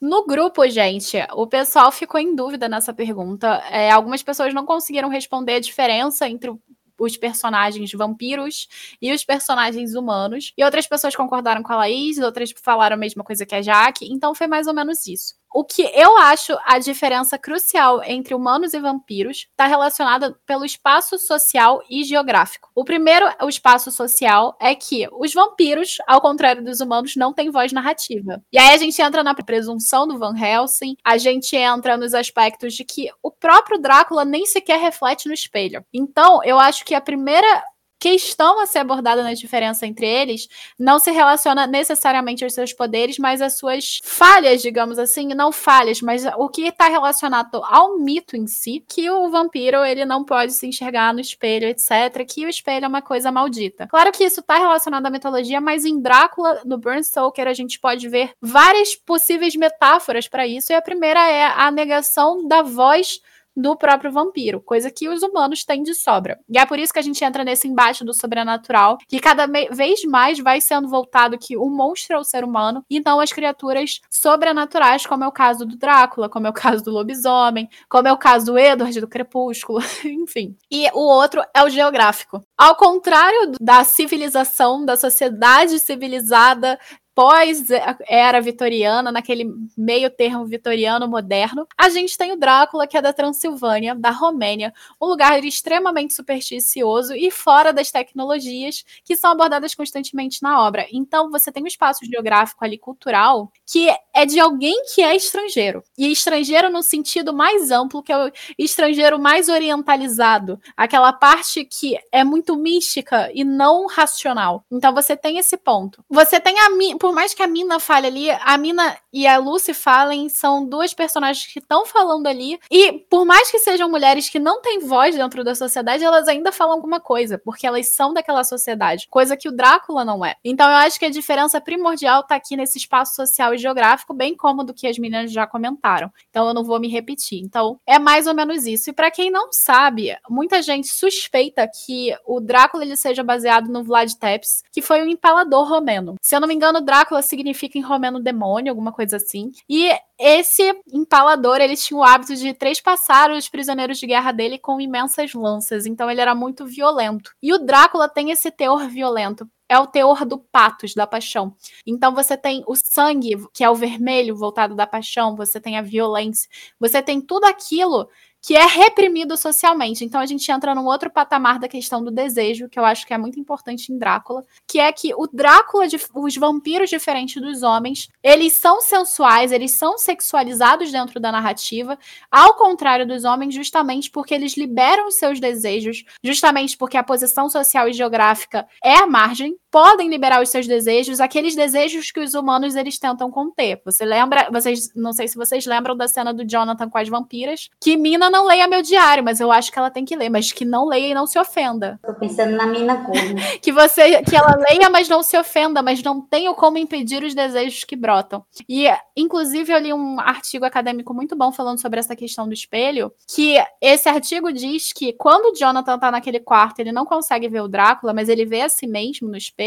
No 0.00 0.24
grupo, 0.24 0.66
gente, 0.68 1.18
o 1.34 1.46
pessoal 1.46 1.92
ficou 1.92 2.18
em 2.18 2.34
dúvida 2.34 2.68
nessa 2.68 2.92
pergunta. 2.92 3.62
É, 3.70 3.90
algumas 3.90 4.22
pessoas 4.22 4.54
não 4.54 4.64
conseguiram 4.64 5.10
responder 5.10 5.54
a 5.54 5.60
diferença 5.60 6.26
entre 6.28 6.50
os 6.98 7.16
personagens 7.16 7.90
vampiros 7.92 8.68
e 9.00 9.12
os 9.12 9.24
personagens 9.24 9.94
humanos. 9.94 10.52
E 10.56 10.64
outras 10.64 10.86
pessoas 10.86 11.16
concordaram 11.16 11.62
com 11.62 11.72
a 11.72 11.76
Laís, 11.76 12.18
outras 12.18 12.52
falaram 12.62 12.94
a 12.94 12.98
mesma 12.98 13.24
coisa 13.24 13.46
que 13.46 13.54
a 13.54 13.62
Jaque. 13.62 14.10
Então 14.12 14.34
foi 14.34 14.46
mais 14.46 14.66
ou 14.66 14.74
menos 14.74 15.06
isso. 15.06 15.34
O 15.52 15.64
que 15.64 15.82
eu 15.82 16.16
acho 16.16 16.56
a 16.64 16.78
diferença 16.78 17.36
crucial 17.36 18.02
entre 18.04 18.34
humanos 18.34 18.72
e 18.72 18.78
vampiros 18.78 19.48
está 19.50 19.66
relacionada 19.66 20.38
pelo 20.46 20.64
espaço 20.64 21.18
social 21.18 21.82
e 21.90 22.04
geográfico. 22.04 22.70
O 22.74 22.84
primeiro, 22.84 23.26
o 23.42 23.48
espaço 23.48 23.90
social, 23.90 24.56
é 24.60 24.74
que 24.76 25.08
os 25.12 25.34
vampiros, 25.34 25.98
ao 26.06 26.20
contrário 26.20 26.62
dos 26.62 26.80
humanos, 26.80 27.16
não 27.16 27.32
têm 27.32 27.50
voz 27.50 27.72
narrativa. 27.72 28.40
E 28.52 28.58
aí 28.58 28.74
a 28.74 28.76
gente 28.76 29.00
entra 29.02 29.24
na 29.24 29.34
presunção 29.34 30.06
do 30.06 30.18
Van 30.18 30.36
Helsing, 30.38 30.96
a 31.04 31.18
gente 31.18 31.56
entra 31.56 31.96
nos 31.96 32.14
aspectos 32.14 32.74
de 32.74 32.84
que 32.84 33.10
o 33.20 33.30
próprio 33.30 33.80
Drácula 33.80 34.24
nem 34.24 34.46
sequer 34.46 34.78
reflete 34.78 35.26
no 35.26 35.34
espelho. 35.34 35.84
Então, 35.92 36.44
eu 36.44 36.58
acho 36.60 36.84
que 36.84 36.94
a 36.94 37.00
primeira 37.00 37.64
questão 38.00 38.58
a 38.58 38.66
ser 38.66 38.78
abordada 38.78 39.22
na 39.22 39.34
diferença 39.34 39.86
entre 39.86 40.06
eles 40.06 40.48
não 40.78 40.98
se 40.98 41.10
relaciona 41.10 41.66
necessariamente 41.66 42.42
aos 42.42 42.54
seus 42.54 42.72
poderes, 42.72 43.18
mas 43.18 43.42
às 43.42 43.58
suas 43.58 44.00
falhas, 44.02 44.62
digamos 44.62 44.98
assim, 44.98 45.28
não 45.34 45.52
falhas, 45.52 46.00
mas 46.00 46.24
o 46.38 46.48
que 46.48 46.62
está 46.62 46.88
relacionado 46.88 47.62
ao 47.62 47.98
mito 47.98 48.36
em 48.36 48.46
si, 48.46 48.82
que 48.88 49.10
o 49.10 49.28
vampiro 49.28 49.84
ele 49.84 50.06
não 50.06 50.24
pode 50.24 50.54
se 50.54 50.66
enxergar 50.66 51.12
no 51.12 51.20
espelho, 51.20 51.68
etc, 51.68 52.24
que 52.26 52.46
o 52.46 52.48
espelho 52.48 52.86
é 52.86 52.88
uma 52.88 53.02
coisa 53.02 53.30
maldita. 53.30 53.86
Claro 53.86 54.10
que 54.10 54.24
isso 54.24 54.40
está 54.40 54.56
relacionado 54.56 55.04
à 55.04 55.10
mitologia, 55.10 55.60
mas 55.60 55.84
em 55.84 56.00
Drácula, 56.00 56.62
no 56.64 56.78
Bram 56.78 57.02
Stoker, 57.02 57.46
a 57.46 57.52
gente 57.52 57.78
pode 57.78 58.08
ver 58.08 58.32
várias 58.40 58.94
possíveis 58.94 59.54
metáforas 59.54 60.26
para 60.26 60.46
isso, 60.46 60.72
e 60.72 60.74
a 60.74 60.80
primeira 60.80 61.20
é 61.28 61.44
a 61.44 61.70
negação 61.70 62.48
da 62.48 62.62
voz 62.62 63.20
do 63.56 63.76
próprio 63.76 64.12
vampiro, 64.12 64.60
coisa 64.60 64.90
que 64.90 65.08
os 65.08 65.22
humanos 65.22 65.64
têm 65.64 65.82
de 65.82 65.94
sobra. 65.94 66.38
E 66.48 66.58
é 66.58 66.66
por 66.66 66.78
isso 66.78 66.92
que 66.92 66.98
a 66.98 67.02
gente 67.02 67.24
entra 67.24 67.44
nesse 67.44 67.68
embate 67.68 68.04
do 68.04 68.14
sobrenatural, 68.14 68.98
que 69.08 69.20
cada 69.20 69.46
vez 69.46 70.04
mais 70.04 70.38
vai 70.38 70.60
sendo 70.60 70.88
voltado 70.88 71.38
que 71.38 71.56
o 71.56 71.68
monstro 71.68 72.16
é 72.16 72.18
o 72.18 72.24
ser 72.24 72.44
humano 72.44 72.84
e 72.88 73.00
não 73.00 73.20
as 73.20 73.32
criaturas 73.32 74.00
sobrenaturais, 74.10 75.06
como 75.06 75.24
é 75.24 75.28
o 75.28 75.32
caso 75.32 75.66
do 75.66 75.76
Drácula, 75.76 76.28
como 76.28 76.46
é 76.46 76.50
o 76.50 76.54
caso 76.54 76.84
do 76.84 76.90
lobisomem, 76.90 77.68
como 77.88 78.08
é 78.08 78.12
o 78.12 78.18
caso 78.18 78.46
do 78.46 78.58
Edward 78.58 79.00
do 79.00 79.08
Crepúsculo, 79.08 79.80
enfim. 80.04 80.56
E 80.70 80.88
o 80.92 81.00
outro 81.00 81.42
é 81.54 81.62
o 81.62 81.68
geográfico. 81.68 82.42
Ao 82.56 82.76
contrário 82.76 83.52
da 83.60 83.84
civilização, 83.84 84.84
da 84.84 84.96
sociedade 84.96 85.78
civilizada 85.78 86.78
pós-era 87.20 88.40
vitoriana, 88.40 89.12
naquele 89.12 89.44
meio 89.76 90.08
termo 90.08 90.46
vitoriano 90.46 91.06
moderno, 91.06 91.68
a 91.76 91.90
gente 91.90 92.16
tem 92.16 92.32
o 92.32 92.36
Drácula, 92.36 92.86
que 92.86 92.96
é 92.96 93.02
da 93.02 93.12
Transilvânia, 93.12 93.94
da 93.94 94.08
Romênia, 94.08 94.72
um 94.98 95.04
lugar 95.04 95.44
extremamente 95.44 96.14
supersticioso 96.14 97.14
e 97.14 97.30
fora 97.30 97.74
das 97.74 97.90
tecnologias 97.90 98.86
que 99.04 99.14
são 99.16 99.32
abordadas 99.32 99.74
constantemente 99.74 100.42
na 100.42 100.66
obra. 100.66 100.86
Então, 100.90 101.30
você 101.30 101.52
tem 101.52 101.62
um 101.62 101.66
espaço 101.66 102.06
geográfico 102.06 102.64
ali 102.64 102.78
cultural 102.78 103.52
que 103.70 103.94
é 104.14 104.24
de 104.24 104.40
alguém 104.40 104.82
que 104.94 105.02
é 105.02 105.14
estrangeiro. 105.14 105.84
E 105.98 106.10
estrangeiro 106.10 106.70
no 106.70 106.82
sentido 106.82 107.34
mais 107.34 107.70
amplo, 107.70 108.02
que 108.02 108.12
é 108.14 108.16
o 108.16 108.32
estrangeiro 108.58 109.18
mais 109.18 109.50
orientalizado, 109.50 110.58
aquela 110.74 111.12
parte 111.12 111.66
que 111.66 111.98
é 112.10 112.24
muito 112.24 112.56
mística 112.56 113.30
e 113.34 113.44
não 113.44 113.86
racional. 113.86 114.64
Então, 114.72 114.94
você 114.94 115.14
tem 115.14 115.36
esse 115.36 115.58
ponto. 115.58 116.02
Você 116.08 116.40
tem 116.40 116.58
a 116.60 116.70
por 116.98 117.09
mais 117.12 117.34
que 117.34 117.42
a 117.42 117.46
Mina 117.46 117.78
fale 117.80 118.06
ali, 118.06 118.30
a 118.30 118.56
Mina 118.58 118.96
e 119.12 119.26
a 119.26 119.38
Lucy 119.38 119.74
falem, 119.74 120.28
são 120.28 120.64
duas 120.64 120.94
personagens 120.94 121.52
que 121.52 121.58
estão 121.58 121.84
falando 121.84 122.26
ali. 122.26 122.58
E 122.70 122.92
por 123.10 123.24
mais 123.24 123.50
que 123.50 123.58
sejam 123.58 123.90
mulheres 123.90 124.28
que 124.28 124.38
não 124.38 124.60
têm 124.60 124.80
voz 124.80 125.16
dentro 125.16 125.42
da 125.44 125.54
sociedade, 125.54 126.04
elas 126.04 126.28
ainda 126.28 126.52
falam 126.52 126.74
alguma 126.74 127.00
coisa, 127.00 127.38
porque 127.38 127.66
elas 127.66 127.88
são 127.94 128.12
daquela 128.12 128.44
sociedade, 128.44 129.06
coisa 129.10 129.36
que 129.36 129.48
o 129.48 129.52
Drácula 129.52 130.04
não 130.04 130.24
é. 130.24 130.36
Então 130.44 130.68
eu 130.68 130.76
acho 130.76 130.98
que 130.98 131.04
a 131.04 131.10
diferença 131.10 131.60
primordial 131.60 132.22
tá 132.22 132.36
aqui 132.36 132.56
nesse 132.56 132.78
espaço 132.78 133.14
social 133.14 133.54
e 133.54 133.58
geográfico, 133.58 134.14
bem 134.14 134.36
como 134.36 134.64
do 134.64 134.72
que 134.72 134.86
as 134.86 134.98
meninas 134.98 135.32
já 135.32 135.46
comentaram. 135.46 136.12
Então 136.30 136.46
eu 136.46 136.54
não 136.54 136.64
vou 136.64 136.78
me 136.78 136.88
repetir. 136.88 137.40
Então 137.40 137.78
é 137.86 137.98
mais 137.98 138.26
ou 138.26 138.34
menos 138.34 138.66
isso. 138.66 138.90
E 138.90 138.92
para 138.92 139.10
quem 139.10 139.30
não 139.30 139.52
sabe, 139.52 140.16
muita 140.28 140.62
gente 140.62 140.88
suspeita 140.88 141.68
que 141.68 142.14
o 142.24 142.40
Drácula 142.40 142.84
ele 142.84 142.96
seja 142.96 143.22
baseado 143.22 143.68
no 143.68 143.82
Vlad 143.82 144.12
Tepes, 144.14 144.62
que 144.72 144.80
foi 144.80 145.02
um 145.02 145.08
empalador 145.08 145.68
romeno. 145.68 146.14
Se 146.20 146.36
eu 146.36 146.40
não 146.40 146.48
me 146.48 146.54
engano, 146.54 146.80
Drácula 146.80 147.22
significa 147.22 147.78
em 147.78 147.82
romeno 147.82 148.20
demônio, 148.20 148.70
alguma 148.70 148.92
coisa 148.92 148.99
assim. 149.12 149.50
E 149.68 149.90
esse 150.18 150.62
empalador, 150.92 151.56
ele 151.60 151.76
tinha 151.76 151.98
o 151.98 152.04
hábito 152.04 152.36
de 152.36 152.52
trespassar 152.52 153.30
os 153.30 153.48
prisioneiros 153.48 153.98
de 153.98 154.06
guerra 154.06 154.32
dele 154.32 154.58
com 154.58 154.80
imensas 154.80 155.34
lanças. 155.34 155.86
Então 155.86 156.10
ele 156.10 156.20
era 156.20 156.34
muito 156.34 156.66
violento. 156.66 157.32
E 157.42 157.52
o 157.52 157.58
Drácula 157.58 158.08
tem 158.08 158.30
esse 158.30 158.50
teor 158.50 158.88
violento 158.88 159.48
é 159.70 159.78
o 159.78 159.86
teor 159.86 160.24
do 160.24 160.36
patos, 160.36 160.94
da 160.94 161.06
paixão. 161.06 161.54
Então 161.86 162.12
você 162.12 162.36
tem 162.36 162.64
o 162.66 162.74
sangue, 162.74 163.36
que 163.54 163.62
é 163.62 163.70
o 163.70 163.74
vermelho 163.76 164.34
voltado 164.34 164.74
da 164.74 164.84
paixão, 164.84 165.36
você 165.36 165.60
tem 165.60 165.78
a 165.78 165.82
violência, 165.82 166.50
você 166.78 167.00
tem 167.00 167.20
tudo 167.20 167.44
aquilo 167.44 168.08
que 168.42 168.56
é 168.56 168.66
reprimido 168.66 169.36
socialmente. 169.36 170.04
Então 170.04 170.20
a 170.20 170.26
gente 170.26 170.50
entra 170.50 170.74
num 170.74 170.86
outro 170.86 171.10
patamar 171.10 171.58
da 171.58 171.68
questão 171.68 172.02
do 172.02 172.10
desejo, 172.10 172.68
que 172.68 172.78
eu 172.78 172.84
acho 172.84 173.06
que 173.06 173.12
é 173.12 173.18
muito 173.18 173.38
importante 173.38 173.92
em 173.92 173.98
Drácula, 173.98 174.44
que 174.66 174.78
é 174.78 174.90
que 174.92 175.12
o 175.14 175.26
Drácula, 175.26 175.86
os 176.14 176.36
vampiros 176.36 176.90
diferentes 176.90 177.40
dos 177.40 177.62
homens, 177.62 178.08
eles 178.22 178.54
são 178.54 178.80
sensuais, 178.80 179.52
eles 179.52 179.72
são 179.72 179.98
sexualizados 179.98 180.90
dentro 180.90 181.20
da 181.20 181.30
narrativa, 181.30 181.98
ao 182.30 182.54
contrário 182.54 183.06
dos 183.06 183.24
homens, 183.24 183.54
justamente 183.54 184.10
porque 184.10 184.34
eles 184.34 184.56
liberam 184.56 185.08
os 185.08 185.16
seus 185.16 185.38
desejos, 185.38 186.04
justamente 186.22 186.76
porque 186.76 186.96
a 186.96 187.04
posição 187.04 187.48
social 187.48 187.88
e 187.88 187.92
geográfica 187.92 188.66
é 188.82 188.96
a 188.96 189.06
margem, 189.06 189.56
podem 189.70 190.08
liberar 190.08 190.42
os 190.42 190.48
seus 190.48 190.66
desejos, 190.66 191.20
aqueles 191.20 191.54
desejos 191.54 192.10
que 192.10 192.20
os 192.20 192.34
humanos 192.34 192.74
eles 192.74 192.98
tentam 192.98 193.30
conter. 193.30 193.80
Você 193.84 194.04
lembra, 194.04 194.48
vocês, 194.50 194.92
não 194.94 195.12
sei 195.12 195.28
se 195.28 195.36
vocês 195.36 195.64
lembram 195.66 195.96
da 195.96 196.08
cena 196.08 196.34
do 196.34 196.44
Jonathan 196.44 196.88
com 196.88 196.98
as 196.98 197.08
vampiras, 197.08 197.70
que 197.80 197.96
Mina 197.96 198.28
não 198.30 198.46
leia 198.46 198.66
meu 198.66 198.82
diário, 198.82 199.22
mas 199.22 199.40
eu 199.40 199.52
acho 199.52 199.70
que 199.70 199.78
ela 199.78 199.90
tem 199.90 200.04
que 200.04 200.16
ler, 200.16 200.28
mas 200.28 200.52
que 200.52 200.64
não 200.64 200.86
leia 200.86 201.08
e 201.08 201.14
não 201.14 201.26
se 201.26 201.38
ofenda. 201.38 201.98
Tô 202.02 202.14
pensando 202.14 202.56
na 202.56 202.66
mina 202.66 203.04
corno. 203.04 203.36
que 203.62 203.72
você, 203.72 204.22
que 204.22 204.36
ela 204.36 204.56
leia, 204.68 204.90
mas 204.90 205.08
não 205.08 205.22
se 205.22 205.38
ofenda, 205.38 205.82
mas 205.82 206.02
não 206.02 206.20
tenha 206.20 206.52
como 206.54 206.78
impedir 206.78 207.22
os 207.22 207.34
desejos 207.34 207.84
que 207.84 207.96
brotam. 207.96 208.44
E, 208.68 208.88
inclusive, 209.16 209.72
eu 209.72 209.78
li 209.78 209.92
um 209.92 210.18
artigo 210.18 210.64
acadêmico 210.64 211.14
muito 211.14 211.36
bom 211.36 211.52
falando 211.52 211.80
sobre 211.80 212.00
essa 212.00 212.16
questão 212.16 212.46
do 212.46 212.54
espelho, 212.54 213.12
que 213.28 213.56
esse 213.80 214.08
artigo 214.08 214.52
diz 214.52 214.92
que 214.92 215.12
quando 215.12 215.52
o 215.52 215.56
Jonathan 215.56 215.98
tá 215.98 216.10
naquele 216.10 216.40
quarto, 216.40 216.80
ele 216.80 216.92
não 216.92 217.04
consegue 217.04 217.48
ver 217.48 217.60
o 217.60 217.68
Drácula, 217.68 218.12
mas 218.12 218.28
ele 218.28 218.44
vê 218.44 218.62
a 218.62 218.68
si 218.68 218.86
mesmo 218.86 219.28
no 219.28 219.36
espelho, 219.36 219.59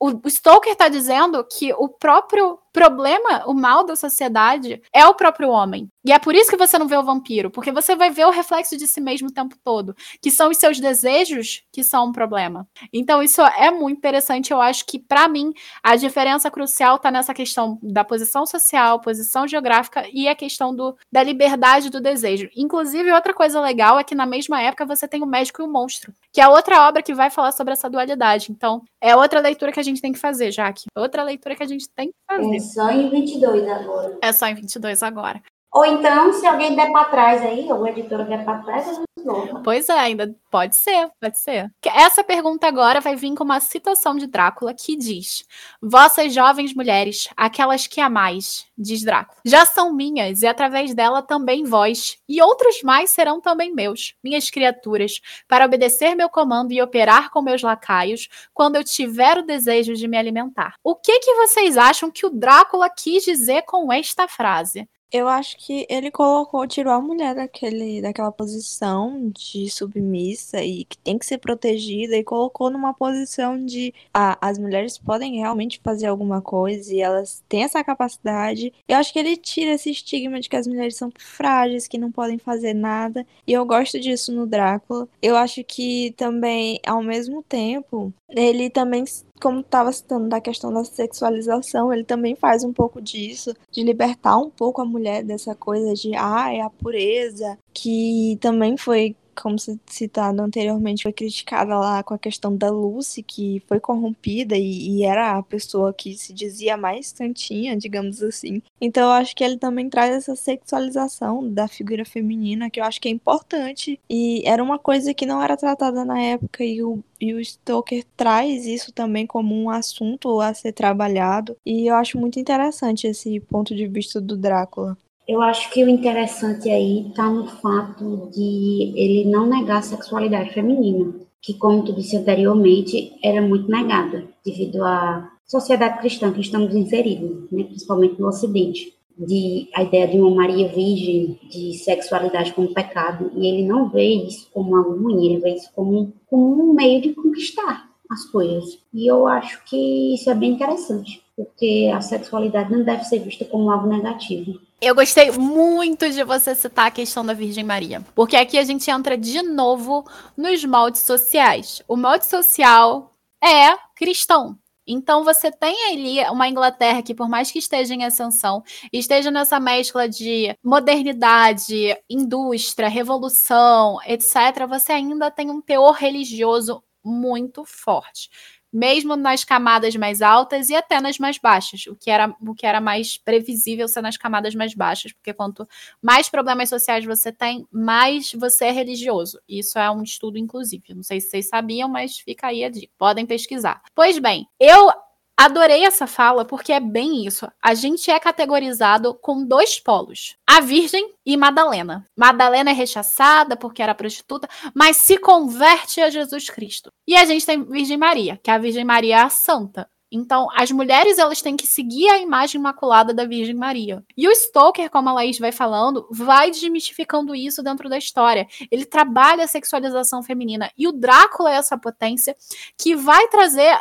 o, 0.00 0.08
o 0.24 0.30
Stoker 0.30 0.74
tá 0.74 0.88
dizendo 0.88 1.44
que 1.44 1.72
o 1.74 1.88
próprio 1.88 2.58
problema, 2.72 3.44
o 3.46 3.54
mal 3.54 3.84
da 3.84 3.94
sociedade 3.94 4.80
é 4.92 5.06
o 5.06 5.14
próprio 5.14 5.50
homem. 5.50 5.88
E 6.04 6.12
é 6.12 6.18
por 6.18 6.34
isso 6.34 6.50
que 6.50 6.56
você 6.56 6.78
não 6.78 6.86
vê 6.86 6.96
o 6.96 7.02
vampiro, 7.02 7.50
porque 7.50 7.72
você 7.72 7.96
vai 7.96 8.10
ver 8.10 8.26
o 8.26 8.30
reflexo 8.30 8.76
de 8.76 8.86
si 8.86 9.00
mesmo 9.00 9.28
o 9.28 9.32
tempo 9.32 9.56
todo, 9.64 9.96
que 10.20 10.30
são 10.30 10.50
os 10.50 10.58
seus 10.58 10.78
desejos 10.78 11.62
que 11.72 11.82
são 11.82 12.08
um 12.08 12.12
problema. 12.12 12.68
Então 12.92 13.22
isso 13.22 13.40
é 13.40 13.70
muito 13.70 13.98
interessante, 13.98 14.52
eu 14.52 14.60
acho 14.60 14.84
que 14.84 14.98
para 14.98 15.26
mim 15.28 15.52
a 15.82 15.96
diferença 15.96 16.50
crucial 16.50 16.98
tá 16.98 17.10
nessa 17.10 17.32
questão 17.32 17.78
da 17.82 18.04
posição 18.04 18.44
social, 18.44 19.00
posição 19.00 19.48
geográfica 19.48 20.06
e 20.12 20.28
a 20.28 20.34
questão 20.34 20.74
do, 20.74 20.94
da 21.10 21.22
liberdade 21.22 21.88
do 21.88 22.00
desejo. 22.00 22.50
Inclusive 22.54 23.10
outra 23.12 23.32
coisa 23.32 23.60
legal 23.60 23.98
é 23.98 24.04
que 24.04 24.14
na 24.14 24.26
mesma 24.26 24.60
época 24.60 24.84
você 24.84 25.08
tem 25.08 25.22
o 25.22 25.26
médico 25.26 25.62
e 25.62 25.64
o 25.64 25.68
monstro, 25.68 26.12
que 26.32 26.40
é 26.40 26.46
outra 26.46 26.86
obra 26.86 27.02
que 27.02 27.14
vai 27.14 27.30
falar 27.30 27.52
sobre 27.52 27.72
essa 27.72 27.88
dualidade. 27.88 28.50
Então, 28.50 28.82
é 29.00 29.16
outra 29.16 29.40
leitura 29.40 29.72
que 29.72 29.80
a 29.80 29.82
gente 29.82 30.00
tem 30.00 30.12
que 30.12 30.18
fazer, 30.18 30.50
Jaque. 30.50 30.84
Outra 30.96 31.22
leitura 31.22 31.54
que 31.54 31.62
a 31.62 31.66
gente 31.66 31.88
tem 31.94 32.08
que 32.08 32.14
fazer 32.28 32.60
só 32.60 32.90
em 32.90 33.08
22 33.08 33.68
agora. 33.68 34.18
É 34.22 34.32
só 34.32 34.46
em 34.46 34.54
22 34.54 35.02
agora. 35.02 35.42
Ou 35.74 35.84
então, 35.84 36.32
se 36.32 36.46
alguém 36.46 36.76
der 36.76 36.92
para 36.92 37.06
trás 37.06 37.42
aí, 37.42 37.70
ou 37.70 37.84
a 37.84 37.90
editora 37.90 38.24
der 38.24 38.44
para 38.44 38.58
trás, 38.58 38.86
gente 38.86 39.26
louca. 39.26 39.60
Pois 39.64 39.88
é, 39.88 39.98
ainda 39.98 40.32
pode 40.48 40.76
ser, 40.76 41.10
pode 41.20 41.40
ser. 41.40 41.68
Essa 41.84 42.22
pergunta 42.22 42.68
agora 42.68 43.00
vai 43.00 43.16
vir 43.16 43.34
com 43.34 43.42
uma 43.42 43.58
citação 43.58 44.14
de 44.14 44.28
Drácula 44.28 44.72
que 44.72 44.96
diz: 44.96 45.44
Vossas 45.82 46.32
jovens 46.32 46.72
mulheres, 46.74 47.28
aquelas 47.36 47.88
que 47.88 48.00
amais, 48.00 48.66
diz 48.78 49.02
Drácula, 49.02 49.40
já 49.44 49.66
são 49.66 49.92
minhas, 49.92 50.42
e 50.42 50.46
através 50.46 50.94
dela 50.94 51.22
também 51.22 51.64
vós, 51.64 52.18
e 52.28 52.40
outros 52.40 52.82
mais 52.82 53.10
serão 53.10 53.40
também 53.40 53.74
meus, 53.74 54.14
minhas 54.22 54.50
criaturas, 54.50 55.20
para 55.48 55.64
obedecer 55.64 56.14
meu 56.14 56.28
comando 56.28 56.72
e 56.72 56.80
operar 56.80 57.30
com 57.30 57.42
meus 57.42 57.62
lacaios, 57.62 58.28
quando 58.52 58.76
eu 58.76 58.84
tiver 58.84 59.38
o 59.38 59.42
desejo 59.42 59.94
de 59.94 60.06
me 60.06 60.16
alimentar. 60.16 60.74
O 60.84 60.94
que 60.94 61.18
que 61.18 61.34
vocês 61.34 61.76
acham 61.76 62.12
que 62.12 62.26
o 62.26 62.30
Drácula 62.30 62.88
quis 62.88 63.24
dizer 63.24 63.62
com 63.62 63.92
esta 63.92 64.28
frase? 64.28 64.88
Eu 65.12 65.28
acho 65.28 65.56
que 65.58 65.86
ele 65.88 66.10
colocou, 66.10 66.66
tirou 66.66 66.92
a 66.92 67.00
mulher 67.00 67.36
daquele, 67.36 68.02
daquela 68.02 68.32
posição 68.32 69.30
de 69.30 69.70
submissa 69.70 70.62
e 70.62 70.84
que 70.84 70.98
tem 70.98 71.16
que 71.16 71.24
ser 71.24 71.38
protegida 71.38 72.16
e 72.16 72.24
colocou 72.24 72.68
numa 72.68 72.92
posição 72.92 73.64
de 73.64 73.94
ah, 74.12 74.36
as 74.40 74.58
mulheres 74.58 74.98
podem 74.98 75.36
realmente 75.36 75.80
fazer 75.82 76.06
alguma 76.06 76.42
coisa 76.42 76.92
e 76.92 77.00
elas 77.00 77.44
têm 77.48 77.62
essa 77.62 77.84
capacidade. 77.84 78.72
Eu 78.88 78.96
acho 78.96 79.12
que 79.12 79.18
ele 79.20 79.36
tira 79.36 79.72
esse 79.72 79.90
estigma 79.90 80.40
de 80.40 80.48
que 80.48 80.56
as 80.56 80.66
mulheres 80.66 80.96
são 80.96 81.12
frágeis, 81.16 81.86
que 81.86 81.96
não 81.98 82.10
podem 82.10 82.38
fazer 82.38 82.74
nada. 82.74 83.24
E 83.46 83.52
eu 83.52 83.64
gosto 83.64 84.00
disso 84.00 84.32
no 84.32 84.46
Drácula. 84.46 85.08
Eu 85.22 85.36
acho 85.36 85.62
que 85.62 86.12
também, 86.16 86.80
ao 86.84 87.02
mesmo 87.02 87.42
tempo, 87.42 88.12
ele 88.28 88.68
também 88.68 89.04
como 89.40 89.60
estava 89.60 89.92
citando 89.92 90.28
da 90.28 90.40
questão 90.40 90.72
da 90.72 90.84
sexualização, 90.84 91.92
ele 91.92 92.04
também 92.04 92.34
faz 92.34 92.64
um 92.64 92.72
pouco 92.72 93.00
disso, 93.00 93.54
de 93.70 93.82
libertar 93.82 94.38
um 94.38 94.50
pouco 94.50 94.80
a 94.80 94.84
mulher 94.84 95.22
dessa 95.24 95.54
coisa 95.54 95.94
de, 95.94 96.14
ah, 96.14 96.52
é 96.52 96.60
a 96.60 96.70
pureza, 96.70 97.58
que 97.72 98.38
também 98.40 98.76
foi 98.76 99.16
como 99.34 99.56
citado 99.86 100.40
anteriormente, 100.40 101.02
foi 101.02 101.12
criticada 101.12 101.78
lá 101.78 102.02
com 102.02 102.14
a 102.14 102.18
questão 102.18 102.56
da 102.56 102.70
Lucy, 102.70 103.22
que 103.22 103.62
foi 103.66 103.80
corrompida 103.80 104.56
e, 104.56 104.98
e, 104.98 105.04
era 105.04 105.36
a 105.36 105.42
pessoa 105.42 105.92
que 105.92 106.14
se 106.16 106.32
dizia 106.32 106.76
mais 106.76 107.08
santinha, 107.08 107.76
digamos 107.76 108.22
assim. 108.22 108.62
Então 108.80 109.04
eu 109.04 109.10
acho 109.10 109.34
que 109.34 109.44
ele 109.44 109.58
também 109.58 109.88
traz 109.88 110.14
essa 110.14 110.36
sexualização 110.36 111.48
da 111.52 111.68
figura 111.68 112.04
feminina, 112.04 112.70
que 112.70 112.80
eu 112.80 112.84
acho 112.84 113.00
que 113.00 113.08
é 113.08 113.10
importante. 113.10 114.00
E 114.08 114.42
era 114.46 114.62
uma 114.62 114.78
coisa 114.78 115.14
que 115.14 115.26
não 115.26 115.42
era 115.42 115.56
tratada 115.56 116.04
na 116.04 116.20
época, 116.20 116.64
e 116.64 116.82
o, 116.82 117.02
e 117.20 117.34
o 117.34 117.44
Stoker 117.44 118.04
traz 118.16 118.66
isso 118.66 118.92
também 118.92 119.26
como 119.26 119.54
um 119.54 119.70
assunto 119.70 120.40
a 120.40 120.54
ser 120.54 120.72
trabalhado. 120.72 121.56
E 121.64 121.86
eu 121.86 121.94
acho 121.96 122.18
muito 122.18 122.38
interessante 122.38 123.06
esse 123.06 123.40
ponto 123.40 123.74
de 123.74 123.86
vista 123.86 124.20
do 124.20 124.36
Drácula. 124.36 124.96
Eu 125.26 125.40
acho 125.40 125.70
que 125.70 125.82
o 125.82 125.88
interessante 125.88 126.68
aí 126.68 127.08
está 127.08 127.30
no 127.30 127.46
fato 127.46 128.30
de 128.30 128.92
ele 128.94 129.30
não 129.30 129.46
negar 129.46 129.78
a 129.78 129.82
sexualidade 129.82 130.52
feminina, 130.52 131.14
que, 131.40 131.54
como 131.54 131.84
tu 131.84 131.94
disse 131.94 132.16
anteriormente, 132.16 133.12
era 133.22 133.40
muito 133.40 133.70
negada 133.70 134.28
devido 134.44 134.84
à 134.84 135.30
sociedade 135.46 135.98
cristã 135.98 136.32
que 136.32 136.40
estamos 136.40 136.74
inseridos, 136.74 137.50
né, 137.50 137.64
principalmente 137.64 138.20
no 138.20 138.28
Ocidente. 138.28 138.92
de 139.16 139.68
a 139.74 139.82
ideia 139.82 140.08
de 140.08 140.18
uma 140.18 140.34
Maria 140.34 140.68
Virgem, 140.68 141.38
de 141.48 141.74
sexualidade 141.74 142.52
como 142.52 142.74
pecado, 142.74 143.30
e 143.36 143.46
ele 143.46 143.66
não 143.66 143.88
vê 143.88 144.06
isso 144.06 144.48
como 144.52 144.76
algo 144.76 145.00
ruim, 145.00 145.26
ele 145.26 145.40
vê 145.40 145.54
isso 145.54 145.70
como, 145.74 146.12
como 146.26 146.70
um 146.70 146.74
meio 146.74 147.00
de 147.00 147.14
conquistar 147.14 147.88
as 148.10 148.24
coisas. 148.26 148.78
E 148.92 149.06
eu 149.06 149.26
acho 149.26 149.64
que 149.64 150.14
isso 150.14 150.28
é 150.30 150.34
bem 150.34 150.52
interessante, 150.52 151.22
porque 151.36 151.90
a 151.94 152.00
sexualidade 152.00 152.70
não 152.70 152.84
deve 152.84 153.04
ser 153.04 153.18
vista 153.18 153.44
como 153.44 153.70
algo 153.70 153.88
negativo. 153.88 154.60
Eu 154.80 154.94
gostei 154.94 155.30
muito 155.30 156.10
de 156.10 156.22
você 156.22 156.54
citar 156.54 156.86
a 156.86 156.90
questão 156.90 157.24
da 157.24 157.32
Virgem 157.32 157.64
Maria, 157.64 158.02
porque 158.14 158.36
aqui 158.36 158.58
a 158.58 158.64
gente 158.64 158.90
entra 158.90 159.16
de 159.16 159.42
novo 159.42 160.04
nos 160.36 160.64
moldes 160.64 161.02
sociais. 161.02 161.82
O 161.88 161.96
molde 161.96 162.26
social 162.26 163.14
é 163.42 163.76
cristão. 163.96 164.58
Então 164.86 165.24
você 165.24 165.50
tem 165.50 165.74
ali 165.90 166.20
uma 166.30 166.46
Inglaterra 166.46 167.02
que, 167.02 167.14
por 167.14 167.26
mais 167.28 167.50
que 167.50 167.58
esteja 167.58 167.94
em 167.94 168.04
ascensão, 168.04 168.62
esteja 168.92 169.30
nessa 169.30 169.58
mescla 169.58 170.06
de 170.06 170.54
modernidade, 170.62 171.96
indústria, 172.08 172.88
revolução, 172.88 173.98
etc., 174.06 174.66
você 174.68 174.92
ainda 174.92 175.30
tem 175.30 175.50
um 175.50 175.62
teor 175.62 175.92
religioso 175.92 176.82
muito 177.02 177.64
forte 177.64 178.28
mesmo 178.74 179.14
nas 179.14 179.44
camadas 179.44 179.94
mais 179.94 180.20
altas 180.20 180.68
e 180.68 180.74
até 180.74 181.00
nas 181.00 181.16
mais 181.16 181.38
baixas, 181.38 181.86
o 181.86 181.94
que 181.94 182.10
era, 182.10 182.34
o 182.40 182.54
que 182.54 182.66
era 182.66 182.80
mais 182.80 183.16
previsível 183.16 183.86
ser 183.86 184.02
nas 184.02 184.16
camadas 184.16 184.52
mais 184.52 184.74
baixas, 184.74 185.12
porque 185.12 185.32
quanto 185.32 185.66
mais 186.02 186.28
problemas 186.28 186.68
sociais 186.68 187.04
você 187.04 187.30
tem, 187.30 187.68
mais 187.70 188.32
você 188.32 188.64
é 188.64 188.70
religioso. 188.72 189.40
Isso 189.48 189.78
é 189.78 189.88
um 189.88 190.02
estudo, 190.02 190.36
inclusive. 190.38 190.92
Não 190.92 191.04
sei 191.04 191.20
se 191.20 191.30
vocês 191.30 191.48
sabiam, 191.48 191.88
mas 191.88 192.18
fica 192.18 192.48
aí 192.48 192.64
a 192.64 192.68
dica. 192.68 192.92
Podem 192.98 193.24
pesquisar. 193.24 193.80
Pois 193.94 194.18
bem, 194.18 194.44
eu 194.58 194.90
Adorei 195.36 195.84
essa 195.84 196.06
fala 196.06 196.44
porque 196.44 196.72
é 196.72 196.78
bem 196.78 197.26
isso. 197.26 197.46
A 197.60 197.74
gente 197.74 198.10
é 198.10 198.18
categorizado 198.20 199.14
com 199.14 199.44
dois 199.44 199.80
polos: 199.80 200.36
a 200.46 200.60
Virgem 200.60 201.12
e 201.26 201.36
Madalena. 201.36 202.06
Madalena 202.16 202.70
é 202.70 202.74
rechaçada 202.74 203.56
porque 203.56 203.82
era 203.82 203.94
prostituta, 203.94 204.48
mas 204.72 204.96
se 204.96 205.18
converte 205.18 206.00
a 206.00 206.08
Jesus 206.08 206.48
Cristo. 206.48 206.92
E 207.06 207.16
a 207.16 207.24
gente 207.24 207.44
tem 207.44 207.64
Virgem 207.64 207.96
Maria, 207.96 208.38
que 208.42 208.50
a 208.50 208.58
Virgem 208.58 208.84
Maria 208.84 209.16
é 209.16 209.22
a 209.22 209.28
santa. 209.28 209.88
Então, 210.16 210.46
as 210.54 210.70
mulheres 210.70 211.18
elas 211.18 211.42
têm 211.42 211.56
que 211.56 211.66
seguir 211.66 212.08
a 212.08 212.18
imagem 212.18 212.60
imaculada 212.60 213.12
da 213.12 213.24
Virgem 213.24 213.54
Maria. 213.56 214.04
E 214.16 214.28
o 214.28 214.32
Stoker, 214.32 214.88
como 214.88 215.08
a 215.08 215.12
Laís 215.12 215.40
vai 215.40 215.50
falando, 215.50 216.06
vai 216.08 216.52
desmistificando 216.52 217.34
isso 217.34 217.64
dentro 217.64 217.88
da 217.88 217.98
história. 217.98 218.46
Ele 218.70 218.84
trabalha 218.84 219.42
a 219.42 219.48
sexualização 219.48 220.22
feminina. 220.22 220.70
E 220.78 220.86
o 220.86 220.92
Drácula 220.92 221.52
é 221.52 221.56
essa 221.56 221.76
potência 221.76 222.36
que 222.78 222.94
vai 222.94 223.26
trazer 223.26 223.76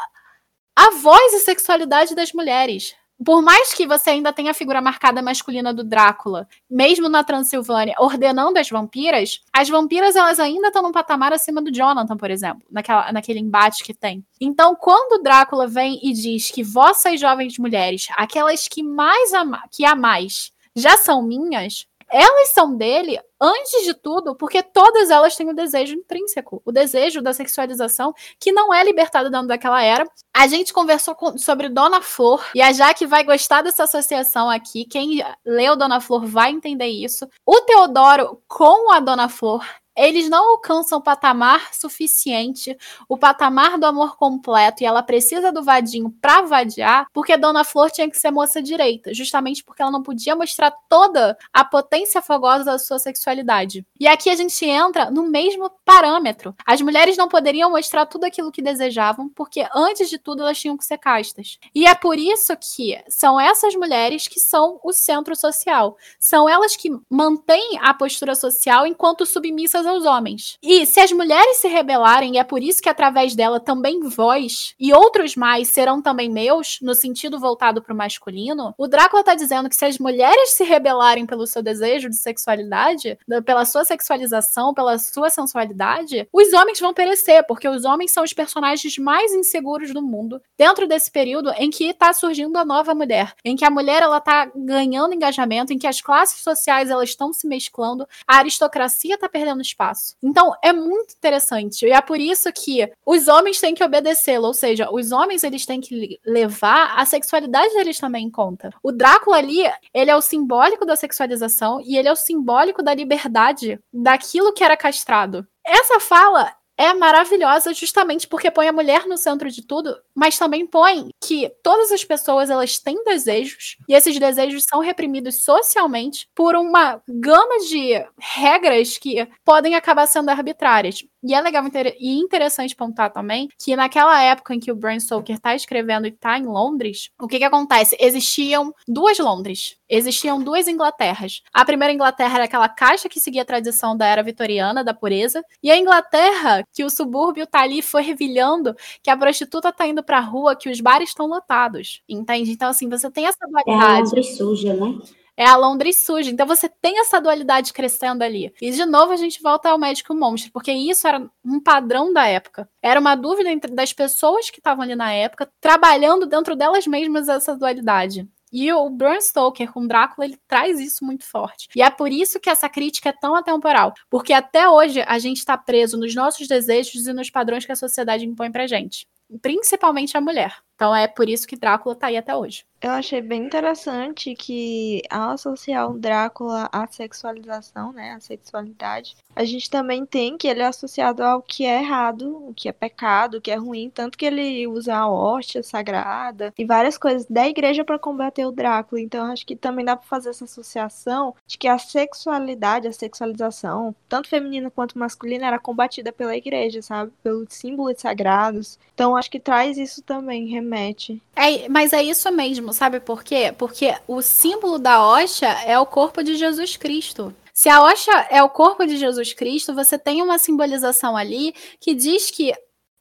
a 0.76 0.91
voz 0.95 1.34
e 1.34 1.39
sexualidade 1.39 2.15
das 2.15 2.34
mulheres. 2.34 2.95
Por 3.24 3.41
mais 3.41 3.74
que 3.74 3.88
você 3.88 4.09
ainda 4.09 4.34
tenha 4.34 4.51
a 4.51 4.55
figura 4.55 4.82
marcada 4.82 5.21
masculina 5.21 5.74
do 5.74 5.84
Drácula, 5.84 6.47
mesmo 6.69 7.07
na 7.07 7.24
Transilvânia, 7.24 7.95
ordenando 7.99 8.57
as 8.57 8.69
vampiras, 8.69 9.39
as 9.53 9.69
vampiras 9.69 10.15
elas 10.15 10.39
ainda 10.39 10.67
estão 10.67 10.82
num 10.82 10.91
patamar 10.91 11.32
acima 11.32 11.61
do 11.61 11.71
Jonathan, 11.71 12.17
por 12.17 12.30
exemplo, 12.30 12.63
naquela, 12.69 13.11
naquele 13.11 13.39
embate 13.39 13.84
que 13.84 13.93
tem. 13.93 14.26
Então, 14.41 14.76
quando 14.76 15.19
o 15.19 15.24
Drácula 15.24 15.67
vem 15.67 15.99
e 16.03 16.11
diz 16.11 16.51
que 16.51 16.63
vossas 16.63 17.19
jovens 17.19 17.57
mulheres, 17.57 18.07
aquelas 18.17 18.67
que 18.67 18.84
mais 18.84 19.32
ama 19.32 19.63
que 19.71 19.86
amais, 19.86 20.51
já 20.76 20.97
são 20.97 21.21
minhas, 21.21 21.86
elas 22.14 22.49
são 22.53 22.76
dele 22.78 23.20
antes 23.41 23.84
de 23.84 23.93
tudo, 23.95 24.36
porque 24.36 24.61
todas 24.61 25.09
elas 25.09 25.36
têm 25.36 25.49
o 25.49 25.55
desejo 25.55 25.95
intrínseco, 25.95 26.61
o 26.64 26.72
desejo 26.72 27.22
da 27.22 27.34
sexualização, 27.34 28.14
que 28.39 28.51
não 28.51 28.72
é 28.72 28.84
libertado 28.84 29.32
dentro 29.32 29.47
daquela 29.47 29.82
era. 29.82 30.05
A 30.32 30.47
gente 30.47 30.72
conversou 30.72 31.16
com, 31.16 31.38
sobre 31.38 31.70
Dona 31.70 32.01
Flor, 32.01 32.45
e 32.53 32.61
a 32.61 32.72
Jaque 32.72 33.07
vai 33.07 33.24
gostar 33.24 33.64
dessa 33.64 33.84
associação 33.84 34.49
aqui. 34.49 34.86
Quem 34.86 35.24
leu 35.43 35.76
Dona 35.76 35.99
Flor 35.99 36.26
vai 36.26 36.51
entender 36.51 36.88
isso. 36.88 37.28
O 37.45 37.61
Teodoro 37.61 38.41
com 38.47 38.91
a 38.91 38.99
Dona 38.99 39.28
Flor 39.28 39.66
eles 39.96 40.30
não 40.30 40.52
alcançam 40.52 41.00
o 41.00 41.02
patamar 41.02 41.74
suficiente, 41.74 42.78
o 43.08 43.18
patamar 43.18 43.78
do 43.78 43.86
amor 43.86 44.18
completo, 44.18 44.84
e 44.84 44.86
ela 44.86 45.04
precisa 45.04 45.52
do 45.52 45.64
vadinho 45.64 46.10
pra 46.22 46.41
vadiar, 46.41 47.08
porque 47.14 47.38
Dona 47.38 47.64
Flor 47.64 47.91
tinha 47.91 48.10
que 48.10 48.18
ser 48.18 48.32
moça 48.32 48.62
direita, 48.62 49.14
justamente 49.14 49.64
porque 49.64 49.82
ela 49.82 49.91
não 49.91 50.04
podia 50.04 50.36
mostrar 50.36 50.72
toda 50.89 51.38
a 51.52 51.64
potência 51.64 52.22
fogosa 52.22 52.64
da 52.64 52.80
sua 52.80 53.00
sexualidade. 53.00 53.86
E 54.00 54.08
aqui 54.08 54.30
a 54.30 54.36
gente 54.36 54.66
entra 54.66 55.12
no 55.12 55.24
mesmo 55.30 55.70
parâmetro. 55.86 56.56
As 56.66 56.82
mulheres 56.82 57.18
não 57.18 57.28
poderiam 57.28 57.70
mostrar 57.70 58.06
tudo 58.06 58.26
aquilo 58.26 58.52
que 58.52 58.62
desejavam, 58.62 59.30
porque 59.30 59.68
antes 59.74 60.10
de 60.10 60.18
tudo 60.18 60.41
elas 60.41 60.60
tinham 60.60 60.78
que 60.78 60.86
ser 60.86 60.98
castas. 60.98 61.58
E 61.74 61.86
é 61.86 61.96
por 61.96 62.18
isso 62.18 62.56
que 62.58 63.02
são 63.08 63.39
essas 63.39 63.76
mulheres 63.76 64.28
que 64.28 64.39
são 64.39 64.80
o 64.84 64.91
centro 64.91 65.36
social. 65.36 65.98
São 66.20 66.48
elas 66.48 66.76
que 66.76 66.89
mantêm 67.10 67.78
a 67.82 67.94
postura 67.94 68.36
social 68.36 68.88
enquanto 68.88 69.26
submissas 69.26 69.83
aos 69.86 70.06
homens. 70.06 70.58
E 70.62 70.86
se 70.86 71.00
as 71.00 71.12
mulheres 71.12 71.58
se 71.58 71.68
rebelarem, 71.68 72.36
e 72.36 72.38
é 72.38 72.44
por 72.44 72.62
isso 72.62 72.82
que 72.82 72.90
através 72.90 73.36
dela 73.36 73.60
também 73.60 74.02
vós 74.02 74.74
e 74.80 74.94
outros 74.94 75.36
mais 75.36 75.70
serão 75.70 76.02
também 76.02 76.30
meus, 76.30 76.78
no 76.82 76.94
sentido 76.94 77.40
voltado 77.40 77.82
para 77.82 77.94
o 77.94 77.98
masculino, 77.98 78.74
o 78.78 78.88
Drácula 78.88 79.22
está 79.22 79.36
dizendo 79.36 79.70
que 79.70 79.76
se 79.76 79.86
as 79.86 80.00
mulheres 80.00 80.52
se 80.52 80.64
rebelarem 80.64 81.26
pelo 81.26 81.48
seu 81.48 81.62
desejo 81.62 82.10
de 82.10 82.18
sexualidade, 82.18 83.18
pela 83.46 83.66
sua 83.66 83.84
sexualização, 83.84 84.74
pela 84.74 84.98
sua 84.98 85.30
sensualidade, 85.30 86.28
os 86.32 86.54
homens 86.54 86.80
vão 86.80 86.94
perecer, 86.94 87.46
porque 87.48 87.68
os 87.68 87.86
homens 87.86 88.12
são 88.12 88.24
os 88.24 88.34
personagens 88.34 88.98
mais 88.98 89.34
inseguros 89.34 89.94
do 89.94 90.02
mundo, 90.02 90.42
dentro 90.58 90.88
desse 90.88 91.12
período 91.12 91.52
em 91.58 91.70
que 91.70 91.86
está 91.86 92.14
surgindo 92.14 92.58
a 92.58 92.66
nova 92.66 92.94
mulher, 92.94 93.34
em 93.44 93.56
que 93.56 93.66
a 93.66 93.70
mulher 93.70 94.02
ela 94.02 94.18
está 94.18 94.52
ganhando 94.56 95.14
engajamento, 95.14 95.74
em 95.74 95.78
que 95.78 95.88
as 95.88 96.02
classes 96.02 96.42
sociais 96.42 96.90
elas 96.90 97.10
estão 97.10 97.34
se 97.34 97.48
mesclando, 97.48 98.08
a 98.28 98.38
aristocracia 98.38 99.16
está 99.16 99.28
perdendo 99.28 99.62
espaço. 99.62 99.72
Então, 100.21 100.53
é 100.63 100.71
muito 100.71 101.13
interessante. 101.17 101.86
E 101.86 101.91
é 101.91 102.01
por 102.01 102.19
isso 102.19 102.51
que 102.51 102.91
os 103.05 103.28
homens 103.28 103.59
têm 103.59 103.76
que 103.76 103.84
obedecê-lo, 103.84 104.47
ou 104.47 104.53
seja, 104.53 104.89
os 104.91 105.11
homens 105.11 105.43
eles 105.43 105.65
têm 105.65 105.82
que 105.82 106.19
levar 106.26 106.97
a 106.97 107.05
sexualidade 107.05 107.74
deles 107.74 107.97
também 107.97 108.26
em 108.26 108.32
conta. 108.32 108.69
O 108.82 108.91
Drácula 108.91 109.38
ali, 109.38 109.63
ele 109.93 110.11
é 110.11 110.15
o 110.15 110.21
simbólico 110.21 110.86
da 110.86 110.95
sexualização 110.95 111.82
e 111.82 111.97
ele 111.97 112.07
é 112.07 112.11
o 112.11 112.15
simbólico 112.15 112.84
da 112.84 112.93
liberdade 112.93 113.80
daquilo 113.91 114.53
que 114.53 114.63
era 114.63 114.78
castrado. 114.78 115.47
Essa 115.65 115.99
fala 115.99 116.51
é 116.78 116.93
maravilhosa 116.93 117.74
justamente 117.74 118.28
porque 118.28 118.51
põe 118.51 118.67
a 118.67 118.74
mulher 118.74 119.05
no 119.05 119.17
centro 119.17 119.49
de 119.49 119.61
tudo, 119.65 119.95
mas 120.13 120.38
também 120.38 120.65
põe 120.65 121.09
que 121.24 121.49
todas 121.61 121.91
as 121.91 122.03
pessoas 122.03 122.49
elas 122.49 122.80
têm 122.80 123.03
desejos 123.03 123.78
e 123.88 123.93
esses 123.93 124.17
desejos 124.19 124.65
são 124.67 124.80
reprimidos 124.80 125.43
socialmente 125.43 126.28
por 126.34 126.55
uma 126.55 127.01
gama 127.07 127.59
de 127.59 128.05
regras 128.19 128.97
que 128.97 129.28
podem 129.45 129.76
acabar 129.76 130.07
sendo 130.07 130.30
arbitrárias. 130.30 131.03
E 131.24 131.34
é 131.34 131.41
legal 131.41 131.63
e 131.99 132.19
interessante 132.19 132.76
pontuar 132.76 133.11
também 133.11 133.47
que 133.57 133.76
naquela 133.76 134.21
época 134.21 134.53
em 134.53 134.59
que 134.59 134.71
o 134.71 134.76
Bram 134.76 134.99
Stoker 134.99 135.36
está 135.36 135.55
escrevendo 135.55 136.05
e 136.05 136.09
está 136.09 136.38
em 136.38 136.45
Londres, 136.45 137.09
o 137.19 137.28
que 137.28 137.39
que 137.39 137.45
acontece? 137.45 137.95
Existiam 137.99 138.74
duas 138.88 139.17
Londres, 139.19 139.78
existiam 139.89 140.43
duas 140.43 140.67
Inglaterras. 140.67 141.41
A 141.53 141.63
primeira 141.63 141.93
Inglaterra 141.93 142.36
era 142.36 142.43
aquela 142.43 142.67
caixa 142.67 143.07
que 143.07 143.19
seguia 143.19 143.43
a 143.43 143.45
tradição 143.45 143.95
da 143.95 144.05
era 144.05 144.21
vitoriana, 144.21 144.84
da 144.84 144.93
pureza, 144.93 145.43
e 145.61 145.71
a 145.71 145.78
Inglaterra, 145.78 146.63
que 146.74 146.84
o 146.84 146.89
subúrbio 146.89 147.47
tá 147.47 147.61
ali 147.61 147.82
fervilhando, 147.82 148.76
que 149.01 149.09
a 149.09 149.15
prostituta 149.15 149.71
tá 149.71 149.88
indo 149.88 150.03
pra 150.03 150.19
rua, 150.19 150.55
que 150.55 150.69
os 150.69 150.82
bares 150.82 151.09
estão 151.09 151.28
lotados. 151.28 152.01
Entende? 152.07 152.51
Então, 152.51 152.69
assim, 152.69 152.89
você 152.89 153.09
tem 153.09 153.28
essa 153.28 153.47
dualidade. 153.47 153.91
É 153.91 153.95
a 153.95 153.99
Londres 153.99 154.38
suja, 154.38 154.74
né? 154.74 154.99
É 155.38 155.46
a 155.46 155.56
Londres 155.56 156.06
suja. 156.06 156.30
Então 156.30 156.46
você 156.46 156.70
tem 156.70 157.00
essa 157.00 157.20
dualidade 157.20 157.74
crescendo 157.74 158.24
ali. 158.24 158.54
E 158.62 158.72
de 158.72 158.86
novo 158.86 159.12
a 159.12 159.18
gente 159.18 159.42
volta 159.42 159.70
ao 159.70 159.78
médico 159.78 160.14
monstro, 160.14 160.52
porque 160.52 160.72
isso 160.72 161.08
era 161.08 161.26
um 161.44 161.60
padrão 161.60 162.14
da 162.14 162.28
época. 162.28 162.70
Era 162.82 163.00
uma 163.00 163.16
dúvida 163.16 163.50
entre 163.52 163.72
das 163.72 163.94
pessoas 163.94 164.50
que 164.50 164.60
estavam 164.60 164.84
ali 164.84 164.96
na 164.96 165.12
época, 165.12 165.50
trabalhando 165.60 166.26
dentro 166.26 166.56
delas 166.56 166.88
mesmas 166.88 167.28
essa 167.30 167.56
dualidade. 167.56 168.28
E 168.56 168.72
o 168.72 168.88
Bram 168.88 169.20
Stoker 169.20 169.72
com 169.72 169.88
Drácula, 169.88 170.26
ele 170.26 170.38
traz 170.48 170.80
isso 170.80 171.04
muito 171.04 171.26
forte. 171.26 171.68
E 171.76 171.82
é 171.82 171.90
por 171.90 172.12
isso 172.12 172.40
que 172.40 172.52
essa 172.52 172.70
crítica 172.70 173.10
é 173.10 173.12
tão 173.12 173.36
atemporal. 173.36 173.96
Porque 174.12 174.32
até 174.32 174.70
hoje 174.70 175.02
a 175.08 175.18
gente 175.18 175.38
está 175.38 175.58
preso 175.58 175.98
nos 175.98 176.14
nossos 176.14 176.48
desejos 176.48 177.08
e 177.08 177.14
nos 177.14 177.32
padrões 177.32 177.66
que 177.66 177.72
a 177.72 177.76
sociedade 177.76 178.28
impõe 178.28 178.52
pra 178.52 178.68
gente. 178.68 179.08
Principalmente 179.42 180.16
a 180.16 180.22
mulher. 180.22 180.56
Então 180.76 180.95
é 180.95 181.07
por 181.07 181.30
isso 181.30 181.47
que 181.47 181.55
Drácula 181.55 181.95
tá 181.95 182.07
aí 182.07 182.17
até 182.17 182.36
hoje. 182.36 182.65
Eu 182.84 182.91
achei 182.91 183.21
bem 183.21 183.45
interessante 183.45 184.36
que 184.36 185.01
ao 185.09 185.30
associar 185.30 185.89
o 185.89 185.97
Drácula 185.97 186.67
à 186.69 186.86
sexualização, 186.86 187.93
né, 187.93 188.11
à 188.11 188.19
sexualidade, 188.19 189.15
a 189.34 189.45
gente 189.45 189.69
também 189.69 190.05
tem 190.05 190.38
que 190.38 190.49
ele 190.49 190.61
é 190.61 190.65
associado 190.65 191.24
ao 191.24 191.41
que 191.41 191.65
é 191.65 191.80
errado, 191.82 192.49
o 192.49 192.53
que 192.53 192.67
é 192.67 192.74
pecado, 192.74 193.38
o 193.38 193.41
que 193.41 193.51
é 193.51 193.55
ruim, 193.55 193.89
tanto 193.89 194.17
que 194.17 194.26
ele 194.26 194.67
usa 194.67 194.97
a 194.97 195.09
hóstia 195.09 195.63
sagrada 195.63 196.53
e 196.57 196.65
várias 196.65 196.97
coisas 196.97 197.26
da 197.26 197.47
igreja 197.47 197.86
para 197.86 197.97
combater 197.97 198.45
o 198.45 198.51
Drácula. 198.51 198.99
Então 198.99 199.32
acho 199.32 199.45
que 199.45 199.55
também 199.55 199.86
dá 199.86 199.95
para 199.95 200.05
fazer 200.05 200.32
essa 200.32 200.43
associação 200.43 201.34
de 201.47 201.57
que 201.57 201.69
a 201.69 201.78
sexualidade, 201.78 202.89
a 202.89 202.91
sexualização, 202.91 203.95
tanto 204.09 204.28
feminina 204.28 204.69
quanto 204.69 204.99
masculina, 204.99 205.47
era 205.47 205.57
combatida 205.57 206.11
pela 206.11 206.36
igreja, 206.36 206.82
sabe? 206.82 207.13
Pelos 207.24 207.47
símbolos 207.49 208.01
sagrados. 208.01 208.78
Então 208.93 209.15
acho 209.15 209.32
que 209.32 209.39
traz 209.39 209.78
isso 209.78 210.01
também, 210.01 210.47
remete. 210.64 211.22
É, 211.36 211.68
mas 211.70 211.93
é 211.93 212.01
isso 212.01 212.32
mesmo, 212.32 212.74
sabe 212.74 212.99
por 212.99 213.24
quê? 213.24 213.53
Porque 213.57 213.93
o 214.07 214.22
símbolo 214.22 214.80
da 214.80 215.05
hoxa 215.05 215.47
é 215.66 215.78
o 215.78 215.86
corpo 215.86 216.24
de 216.24 216.36
Jesus 216.36 216.78
Cristo. 216.78 217.36
Se 217.53 217.70
a 217.70 217.84
hoxa 217.84 218.11
é 218.32 218.41
o 218.41 218.49
corpo 218.49 218.86
de 218.86 218.97
Jesus 218.97 219.34
Cristo, 219.34 219.76
você 219.76 219.97
tem 219.97 220.22
uma 220.22 220.39
simbolização 220.39 221.16
ali 221.16 221.53
que 221.80 221.93
diz 221.93 222.32
que 222.32 222.51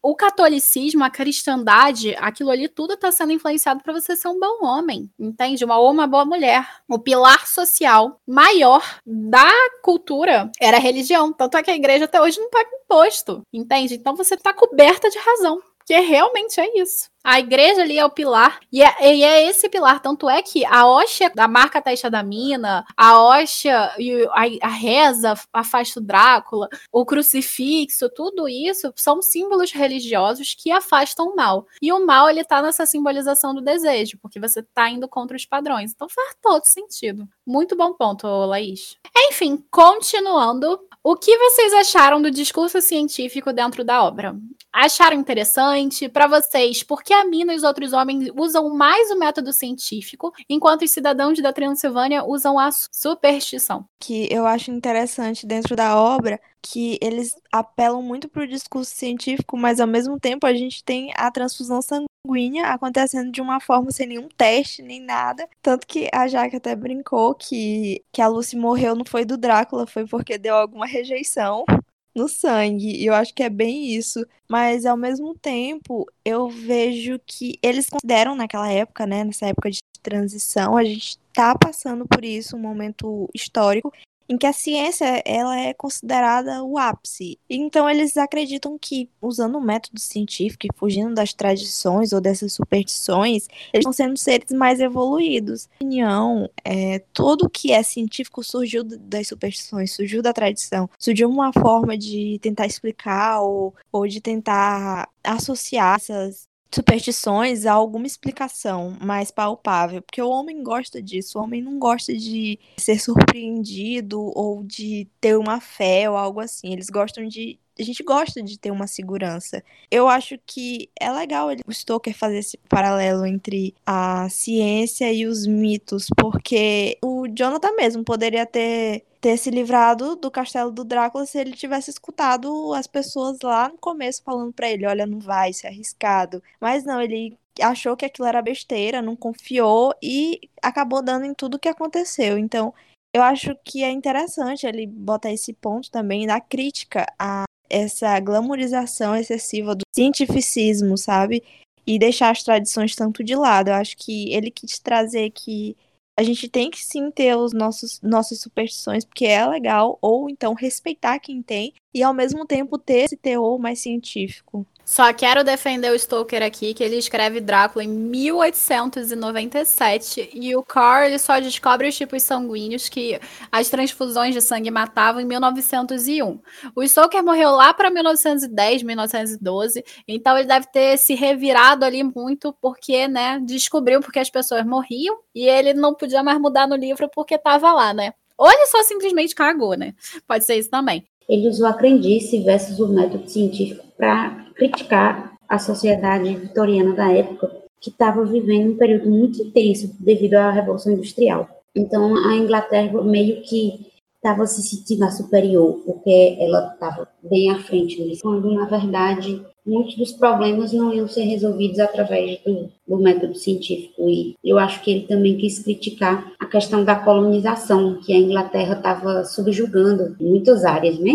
o 0.02 0.16
catolicismo, 0.16 1.04
a 1.04 1.10
cristandade, 1.10 2.14
aquilo 2.18 2.50
ali 2.50 2.68
tudo 2.68 2.94
está 2.94 3.12
sendo 3.12 3.32
influenciado 3.32 3.82
para 3.82 3.92
você 3.92 4.16
ser 4.16 4.26
um 4.28 4.38
bom 4.38 4.66
homem, 4.66 5.08
entende? 5.18 5.64
Uma, 5.64 5.78
ou 5.78 5.92
uma 5.92 6.08
boa 6.08 6.24
mulher. 6.24 6.68
O 6.88 6.98
pilar 6.98 7.46
social 7.46 8.20
maior 8.26 8.82
da 9.06 9.48
cultura 9.80 10.50
era 10.60 10.76
a 10.76 10.80
religião. 10.80 11.32
Tanto 11.32 11.56
é 11.56 11.62
que 11.62 11.70
a 11.70 11.76
igreja 11.76 12.06
até 12.06 12.20
hoje 12.20 12.40
não 12.40 12.50
paga 12.50 12.68
imposto, 12.84 13.42
entende? 13.52 13.94
Então 13.94 14.16
você 14.16 14.34
está 14.34 14.52
coberta 14.52 15.08
de 15.08 15.18
razão. 15.18 15.62
Que 15.84 15.98
realmente 15.98 16.60
é 16.60 16.80
isso. 16.80 17.10
A 17.24 17.38
igreja 17.38 17.82
ali 17.82 17.98
é 17.98 18.04
o 18.04 18.10
pilar, 18.10 18.60
e 18.72 18.82
é, 18.82 19.14
e 19.14 19.22
é, 19.22 19.48
esse 19.48 19.68
pilar. 19.68 20.00
Tanto 20.00 20.28
é 20.28 20.42
que 20.42 20.64
a 20.64 20.86
hóstia 20.86 21.30
da 21.34 21.46
marca 21.46 21.80
Testa 21.80 22.10
da 22.10 22.22
Mina, 22.22 22.84
a 22.96 23.22
hóstia 23.22 23.92
e 23.98 24.24
a, 24.26 24.66
a 24.66 24.70
reza, 24.70 25.34
afasta 25.52 26.00
o 26.00 26.02
Drácula, 26.02 26.68
o 26.90 27.04
crucifixo, 27.04 28.08
tudo 28.10 28.48
isso 28.48 28.92
são 28.96 29.22
símbolos 29.22 29.72
religiosos 29.72 30.54
que 30.54 30.70
afastam 30.70 31.28
o 31.28 31.36
mal. 31.36 31.66
E 31.80 31.92
o 31.92 32.04
mal, 32.04 32.28
ele 32.28 32.44
tá 32.44 32.60
nessa 32.60 32.86
simbolização 32.86 33.54
do 33.54 33.60
desejo, 33.60 34.18
porque 34.20 34.40
você 34.40 34.62
tá 34.62 34.90
indo 34.90 35.08
contra 35.08 35.36
os 35.36 35.46
padrões. 35.46 35.92
Então 35.92 36.08
faz 36.08 36.36
todo 36.42 36.64
sentido. 36.64 37.28
Muito 37.46 37.76
bom 37.76 37.92
ponto, 37.92 38.26
Laís. 38.26 38.96
Enfim, 39.28 39.64
continuando, 39.70 40.80
o 41.04 41.16
que 41.16 41.36
vocês 41.36 41.72
acharam 41.74 42.22
do 42.22 42.30
discurso 42.30 42.80
científico 42.80 43.52
dentro 43.52 43.82
da 43.82 44.04
obra? 44.04 44.36
Acharam 44.72 45.18
interessante? 45.18 46.08
Para 46.08 46.28
vocês, 46.28 46.82
por 46.82 47.02
que 47.12 47.16
a 47.16 47.26
Mina 47.26 47.52
e 47.52 47.56
os 47.56 47.62
outros 47.62 47.92
homens 47.92 48.30
usam 48.34 48.74
mais 48.74 49.10
o 49.10 49.18
método 49.18 49.52
científico, 49.52 50.32
enquanto 50.48 50.82
os 50.82 50.90
cidadãos 50.90 51.38
da 51.42 51.52
Transilvânia 51.52 52.24
usam 52.24 52.58
a 52.58 52.70
superstição? 52.72 53.84
Que 54.00 54.26
eu 54.32 54.46
acho 54.46 54.70
interessante 54.70 55.46
dentro 55.46 55.76
da 55.76 56.00
obra 56.00 56.40
que 56.62 56.98
eles 57.02 57.34
apelam 57.52 58.00
muito 58.00 58.30
para 58.30 58.44
o 58.44 58.48
discurso 58.48 58.94
científico, 58.94 59.58
mas 59.58 59.78
ao 59.78 59.86
mesmo 59.86 60.18
tempo 60.18 60.46
a 60.46 60.54
gente 60.54 60.82
tem 60.82 61.12
a 61.14 61.30
transfusão 61.30 61.80
sanguínea 61.82 62.68
acontecendo 62.68 63.30
de 63.30 63.42
uma 63.42 63.60
forma 63.60 63.90
sem 63.90 64.06
nenhum 64.06 64.28
teste, 64.34 64.80
nem 64.80 65.00
nada. 65.00 65.46
Tanto 65.60 65.86
que 65.86 66.08
a 66.14 66.26
Jaque 66.26 66.56
até 66.56 66.74
brincou 66.74 67.34
que, 67.34 68.02
que 68.10 68.22
a 68.22 68.28
Lucy 68.28 68.56
morreu 68.56 68.94
não 68.94 69.04
foi 69.04 69.26
do 69.26 69.36
Drácula, 69.36 69.86
foi 69.86 70.06
porque 70.06 70.38
deu 70.38 70.54
alguma 70.54 70.86
rejeição 70.86 71.66
no 72.14 72.28
sangue. 72.28 72.96
E 72.96 73.06
eu 73.06 73.14
acho 73.14 73.34
que 73.34 73.42
é 73.42 73.50
bem 73.50 73.94
isso. 73.94 74.24
Mas 74.48 74.84
ao 74.86 74.96
mesmo 74.96 75.34
tempo, 75.34 76.06
eu 76.24 76.48
vejo 76.48 77.18
que 77.26 77.58
eles 77.62 77.88
consideram 77.88 78.34
naquela 78.34 78.70
época, 78.70 79.06
né, 79.06 79.24
nessa 79.24 79.46
época 79.46 79.70
de 79.70 79.80
transição, 80.02 80.76
a 80.76 80.84
gente 80.84 81.18
tá 81.32 81.56
passando 81.56 82.06
por 82.06 82.24
isso, 82.24 82.56
um 82.56 82.60
momento 82.60 83.28
histórico, 83.34 83.92
em 84.33 84.39
que 84.39 84.47
a 84.47 84.53
ciência 84.53 85.22
ela 85.26 85.59
é 85.59 85.74
considerada 85.74 86.64
o 86.64 86.78
ápice. 86.78 87.39
Então 87.49 87.89
eles 87.89 88.16
acreditam 88.16 88.78
que 88.78 89.09
usando 89.20 89.57
o 89.57 89.61
método 89.61 90.01
científico 90.01 90.66
e 90.66 90.74
fugindo 90.74 91.14
das 91.14 91.35
tradições 91.35 92.12
ou 92.12 92.20
dessas 92.20 92.55
superstições, 92.55 93.47
eles 93.72 93.83
estão 93.83 93.93
sendo 93.93 94.16
seres 94.16 94.51
mais 94.53 94.80
evoluídos. 94.80 95.68
Na 95.80 95.87
opinião, 95.87 96.51
é, 96.64 97.01
tudo 97.12 97.51
que 97.51 97.72
é 97.72 97.83
científico 97.83 98.43
surgiu 98.43 98.83
das 98.83 99.28
superstições, 99.28 99.93
surgiu 99.93 100.22
da 100.22 100.33
tradição, 100.33 100.89
surgiu 100.99 101.28
uma 101.28 101.53
forma 101.53 101.97
de 101.97 102.39
tentar 102.41 102.66
explicar 102.66 103.43
ou, 103.43 103.74
ou 103.93 104.07
de 104.07 104.20
tentar 104.20 105.09
associar 105.22 105.97
essas 105.97 106.49
superstições 106.74 107.66
a 107.66 107.72
alguma 107.72 108.06
explicação 108.06 108.96
mais 109.00 109.30
palpável, 109.30 110.02
porque 110.02 110.22
o 110.22 110.30
homem 110.30 110.62
gosta 110.62 111.02
disso, 111.02 111.38
o 111.38 111.42
homem 111.42 111.62
não 111.62 111.78
gosta 111.78 112.14
de 112.16 112.58
ser 112.78 112.98
surpreendido 112.98 114.20
ou 114.36 114.62
de 114.64 115.08
ter 115.20 115.36
uma 115.36 115.60
fé 115.60 116.08
ou 116.08 116.16
algo 116.16 116.40
assim, 116.40 116.72
eles 116.72 116.88
gostam 116.88 117.26
de 117.26 117.60
a 117.78 117.82
gente 117.82 118.02
gosta 118.02 118.42
de 118.42 118.58
ter 118.58 118.70
uma 118.70 118.86
segurança. 118.86 119.62
Eu 119.90 120.08
acho 120.08 120.38
que 120.46 120.90
é 120.98 121.10
legal 121.10 121.50
ele, 121.50 121.62
o 121.66 121.72
Stoker 121.72 122.16
fazer 122.16 122.38
esse 122.38 122.58
paralelo 122.68 123.24
entre 123.26 123.74
a 123.86 124.28
ciência 124.28 125.12
e 125.12 125.26
os 125.26 125.46
mitos, 125.46 126.06
porque 126.16 126.98
o 127.02 127.26
Jonathan 127.28 127.72
mesmo 127.76 128.04
poderia 128.04 128.46
ter 128.46 129.04
ter 129.22 129.36
se 129.36 129.50
livrado 129.50 130.16
do 130.16 130.32
castelo 130.32 130.72
do 130.72 130.82
Drácula 130.84 131.24
se 131.24 131.38
ele 131.38 131.52
tivesse 131.52 131.90
escutado 131.90 132.74
as 132.74 132.88
pessoas 132.88 133.38
lá 133.40 133.68
no 133.68 133.78
começo 133.78 134.20
falando 134.24 134.52
para 134.52 134.68
ele, 134.68 134.84
olha, 134.84 135.06
não 135.06 135.20
vai, 135.20 135.52
ser 135.52 135.68
é 135.68 135.70
arriscado. 135.70 136.42
Mas 136.60 136.84
não, 136.84 137.00
ele 137.00 137.38
achou 137.60 137.96
que 137.96 138.04
aquilo 138.04 138.26
era 138.26 138.42
besteira, 138.42 139.00
não 139.00 139.14
confiou 139.14 139.94
e 140.02 140.40
acabou 140.60 141.00
dando 141.00 141.24
em 141.24 141.34
tudo 141.34 141.58
que 141.58 141.68
aconteceu. 141.68 142.36
Então, 142.36 142.74
eu 143.14 143.22
acho 143.22 143.54
que 143.64 143.84
é 143.84 143.90
interessante 143.90 144.66
ele 144.66 144.86
botar 144.86 145.30
esse 145.30 145.52
ponto 145.52 145.88
também 145.90 146.26
da 146.26 146.40
crítica 146.40 147.06
a 147.16 147.44
essa 147.72 148.20
glamorização 148.20 149.16
excessiva 149.16 149.74
do 149.74 149.82
cientificismo, 149.94 150.98
sabe? 150.98 151.42
E 151.86 151.98
deixar 151.98 152.30
as 152.30 152.42
tradições 152.42 152.94
tanto 152.94 153.24
de 153.24 153.34
lado. 153.34 153.68
Eu 153.68 153.74
acho 153.74 153.96
que 153.96 154.32
ele 154.32 154.50
quis 154.50 154.78
trazer 154.78 155.30
que 155.30 155.74
a 156.16 156.22
gente 156.22 156.48
tem 156.48 156.70
que 156.70 156.84
sim 156.84 157.10
ter 157.10 157.34
os 157.34 157.52
nossos 157.54 157.98
nossas 158.02 158.38
superstições, 158.40 159.04
porque 159.04 159.24
é 159.24 159.44
legal, 159.46 159.98
ou 160.02 160.28
então 160.28 160.52
respeitar 160.52 161.18
quem 161.18 161.42
tem, 161.42 161.72
e 161.94 162.02
ao 162.02 162.12
mesmo 162.12 162.46
tempo 162.46 162.78
ter 162.78 163.04
esse 163.04 163.16
teor 163.16 163.58
mais 163.58 163.80
científico. 163.80 164.66
Só 164.85 165.12
quero 165.12 165.45
defender 165.45 165.93
o 165.93 165.99
Stoker 165.99 166.43
aqui, 166.43 166.74
que 166.74 166.83
ele 166.83 166.97
escreve 166.97 167.41
Drácula 167.41 167.85
em 167.85 167.89
1897 167.89 170.30
e 170.35 170.57
o 170.57 170.64
Carr 170.64 171.05
ele 171.07 171.20
só 171.20 171.39
descobre 171.39 171.89
os 171.89 171.97
tipos 171.97 172.24
sanguíneos 172.24 172.89
que 172.89 173.20
as 173.51 173.68
transfusões 173.70 174.35
de 174.35 174.41
sangue 174.41 174.72
matavam 174.72 175.20
em 175.20 175.24
1901. 175.24 176.41
O 176.74 176.83
Stoker 176.87 177.22
morreu 177.24 177.53
lá 177.53 177.72
para 177.72 177.91
1910, 177.91 178.83
1912, 178.83 179.85
então 180.07 180.37
ele 180.37 180.49
deve 180.49 180.66
ter 180.66 180.99
se 180.99 181.14
revirado 181.14 181.85
ali 181.85 182.03
muito 182.03 182.53
porque, 182.61 183.07
né, 183.07 183.39
descobriu 183.45 184.01
porque 184.01 184.18
as 184.18 184.30
pessoas 184.30 184.66
morriam 184.66 185.16
e 185.35 185.47
ele 185.49 185.74
não 185.74 185.95
podia 185.95 186.22
mais 186.24 186.41
mudar 186.41 186.66
no 186.66 186.74
livro 186.74 187.09
porque 187.14 187.37
estava 187.37 187.72
lá, 187.72 187.95
né? 187.95 188.14
Ou 188.37 188.51
ele 188.51 188.66
só 188.66 188.83
simplesmente 188.83 189.33
cagou, 189.35 189.74
né? 189.76 189.95
Pode 190.26 190.45
ser 190.45 190.57
isso 190.57 190.70
também. 190.70 191.07
Ele 191.28 191.48
usou 191.48 191.66
a 191.66 191.74
crendice 191.74 192.40
versus 192.40 192.78
o 192.78 192.88
método 192.88 193.28
científico 193.28 193.84
para 193.96 194.46
criticar 194.54 195.32
a 195.48 195.58
sociedade 195.58 196.34
vitoriana 196.34 196.94
da 196.94 197.12
época, 197.12 197.50
que 197.80 197.90
estava 197.90 198.24
vivendo 198.24 198.72
um 198.72 198.76
período 198.76 199.10
muito 199.10 199.42
intenso 199.42 199.94
devido 200.00 200.34
à 200.34 200.50
Revolução 200.50 200.92
Industrial. 200.92 201.48
Então, 201.74 202.16
a 202.16 202.34
Inglaterra 202.36 203.02
meio 203.02 203.42
que 203.42 203.92
estava 204.16 204.46
se 204.46 204.62
sentindo 204.62 205.10
superior, 205.10 205.82
porque 205.84 206.36
ela 206.38 206.72
estava 206.72 207.08
bem 207.22 207.50
à 207.50 207.58
frente 207.58 208.18
quando, 208.22 208.52
na 208.52 208.66
verdade, 208.66 209.44
muitos 209.64 209.96
dos 209.96 210.12
problemas 210.12 210.72
não 210.72 210.92
iam 210.92 211.08
ser 211.08 211.22
resolvidos 211.22 211.78
através 211.78 212.40
do, 212.44 212.70
do, 212.86 212.98
método 212.98 213.34
científico. 213.34 214.08
E 214.08 214.36
eu 214.44 214.58
acho 214.58 214.82
que 214.82 214.90
ele 214.90 215.06
também 215.06 215.36
quis 215.36 215.58
criticar 215.58 216.32
a 216.38 216.46
questão 216.46 216.84
da 216.84 216.96
colonização, 216.96 218.00
que 218.04 218.12
a 218.12 218.18
Inglaterra 218.18 218.76
estava 218.76 219.24
subjugando 219.24 220.16
em 220.20 220.30
muitas 220.30 220.64
áreas, 220.64 220.98
né? 220.98 221.12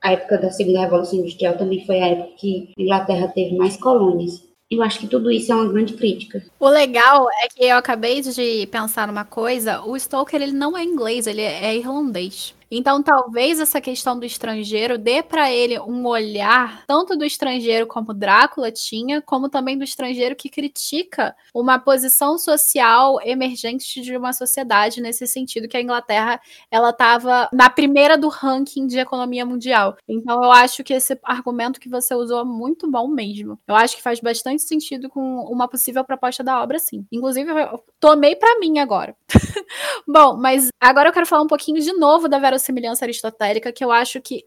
A 0.00 0.12
época 0.12 0.38
da 0.38 0.50
Segunda 0.50 0.80
Revolução 0.80 1.18
Industrial 1.18 1.56
também 1.56 1.84
foi 1.84 2.00
a 2.00 2.08
época 2.08 2.34
que 2.38 2.72
a 2.78 2.82
Inglaterra 2.82 3.28
teve 3.28 3.56
mais 3.56 3.76
colônias. 3.76 4.46
Eu 4.70 4.82
acho 4.82 5.00
que 5.00 5.06
tudo 5.06 5.30
isso 5.30 5.50
é 5.50 5.54
uma 5.54 5.72
grande 5.72 5.94
crítica. 5.94 6.44
O 6.60 6.68
legal 6.68 7.26
é 7.42 7.48
que 7.48 7.64
eu 7.64 7.76
acabei 7.76 8.20
de 8.20 8.66
pensar 8.66 9.06
numa 9.06 9.24
coisa, 9.24 9.80
o 9.82 9.98
Stoker 9.98 10.40
ele 10.40 10.52
não 10.52 10.76
é 10.76 10.84
inglês, 10.84 11.26
ele 11.26 11.40
é 11.40 11.74
irlandês. 11.74 12.54
Então, 12.70 13.02
talvez 13.02 13.60
essa 13.60 13.80
questão 13.80 14.18
do 14.18 14.26
estrangeiro 14.26 14.98
dê 14.98 15.22
para 15.22 15.50
ele 15.50 15.78
um 15.80 16.06
olhar 16.06 16.84
tanto 16.86 17.16
do 17.16 17.24
estrangeiro 17.24 17.86
como 17.86 18.12
Drácula 18.12 18.70
tinha, 18.70 19.22
como 19.22 19.48
também 19.48 19.78
do 19.78 19.84
estrangeiro 19.84 20.36
que 20.36 20.50
critica 20.50 21.34
uma 21.54 21.78
posição 21.78 22.36
social 22.38 23.18
emergente 23.24 24.02
de 24.02 24.16
uma 24.16 24.32
sociedade 24.32 25.00
nesse 25.00 25.26
sentido 25.26 25.68
que 25.68 25.76
a 25.76 25.80
Inglaterra 25.80 26.40
ela 26.70 26.90
estava 26.90 27.48
na 27.52 27.70
primeira 27.70 28.18
do 28.18 28.28
ranking 28.28 28.86
de 28.86 28.98
economia 28.98 29.46
mundial. 29.46 29.96
Então, 30.06 30.42
eu 30.42 30.52
acho 30.52 30.84
que 30.84 30.92
esse 30.92 31.18
argumento 31.22 31.80
que 31.80 31.88
você 31.88 32.14
usou 32.14 32.40
é 32.40 32.44
muito 32.44 32.90
bom 32.90 33.08
mesmo. 33.08 33.58
Eu 33.66 33.74
acho 33.74 33.96
que 33.96 34.02
faz 34.02 34.20
bastante 34.20 34.62
sentido 34.62 35.08
com 35.08 35.20
uma 35.50 35.68
possível 35.68 36.04
proposta 36.04 36.44
da 36.44 36.62
obra, 36.62 36.78
sim. 36.78 37.06
Inclusive, 37.10 37.50
eu 37.50 37.82
tomei 37.98 38.36
para 38.36 38.58
mim 38.58 38.78
agora. 38.78 39.16
bom, 40.06 40.36
mas 40.36 40.68
agora 40.78 41.08
eu 41.08 41.12
quero 41.12 41.26
falar 41.26 41.42
um 41.42 41.46
pouquinho 41.46 41.80
de 41.80 41.92
novo 41.94 42.28
da 42.28 42.38
Vera 42.38 42.57
verossimilhança 42.58 43.04
aristotélica 43.04 43.72
que 43.72 43.84
eu 43.84 43.90
acho 43.90 44.20
que 44.20 44.44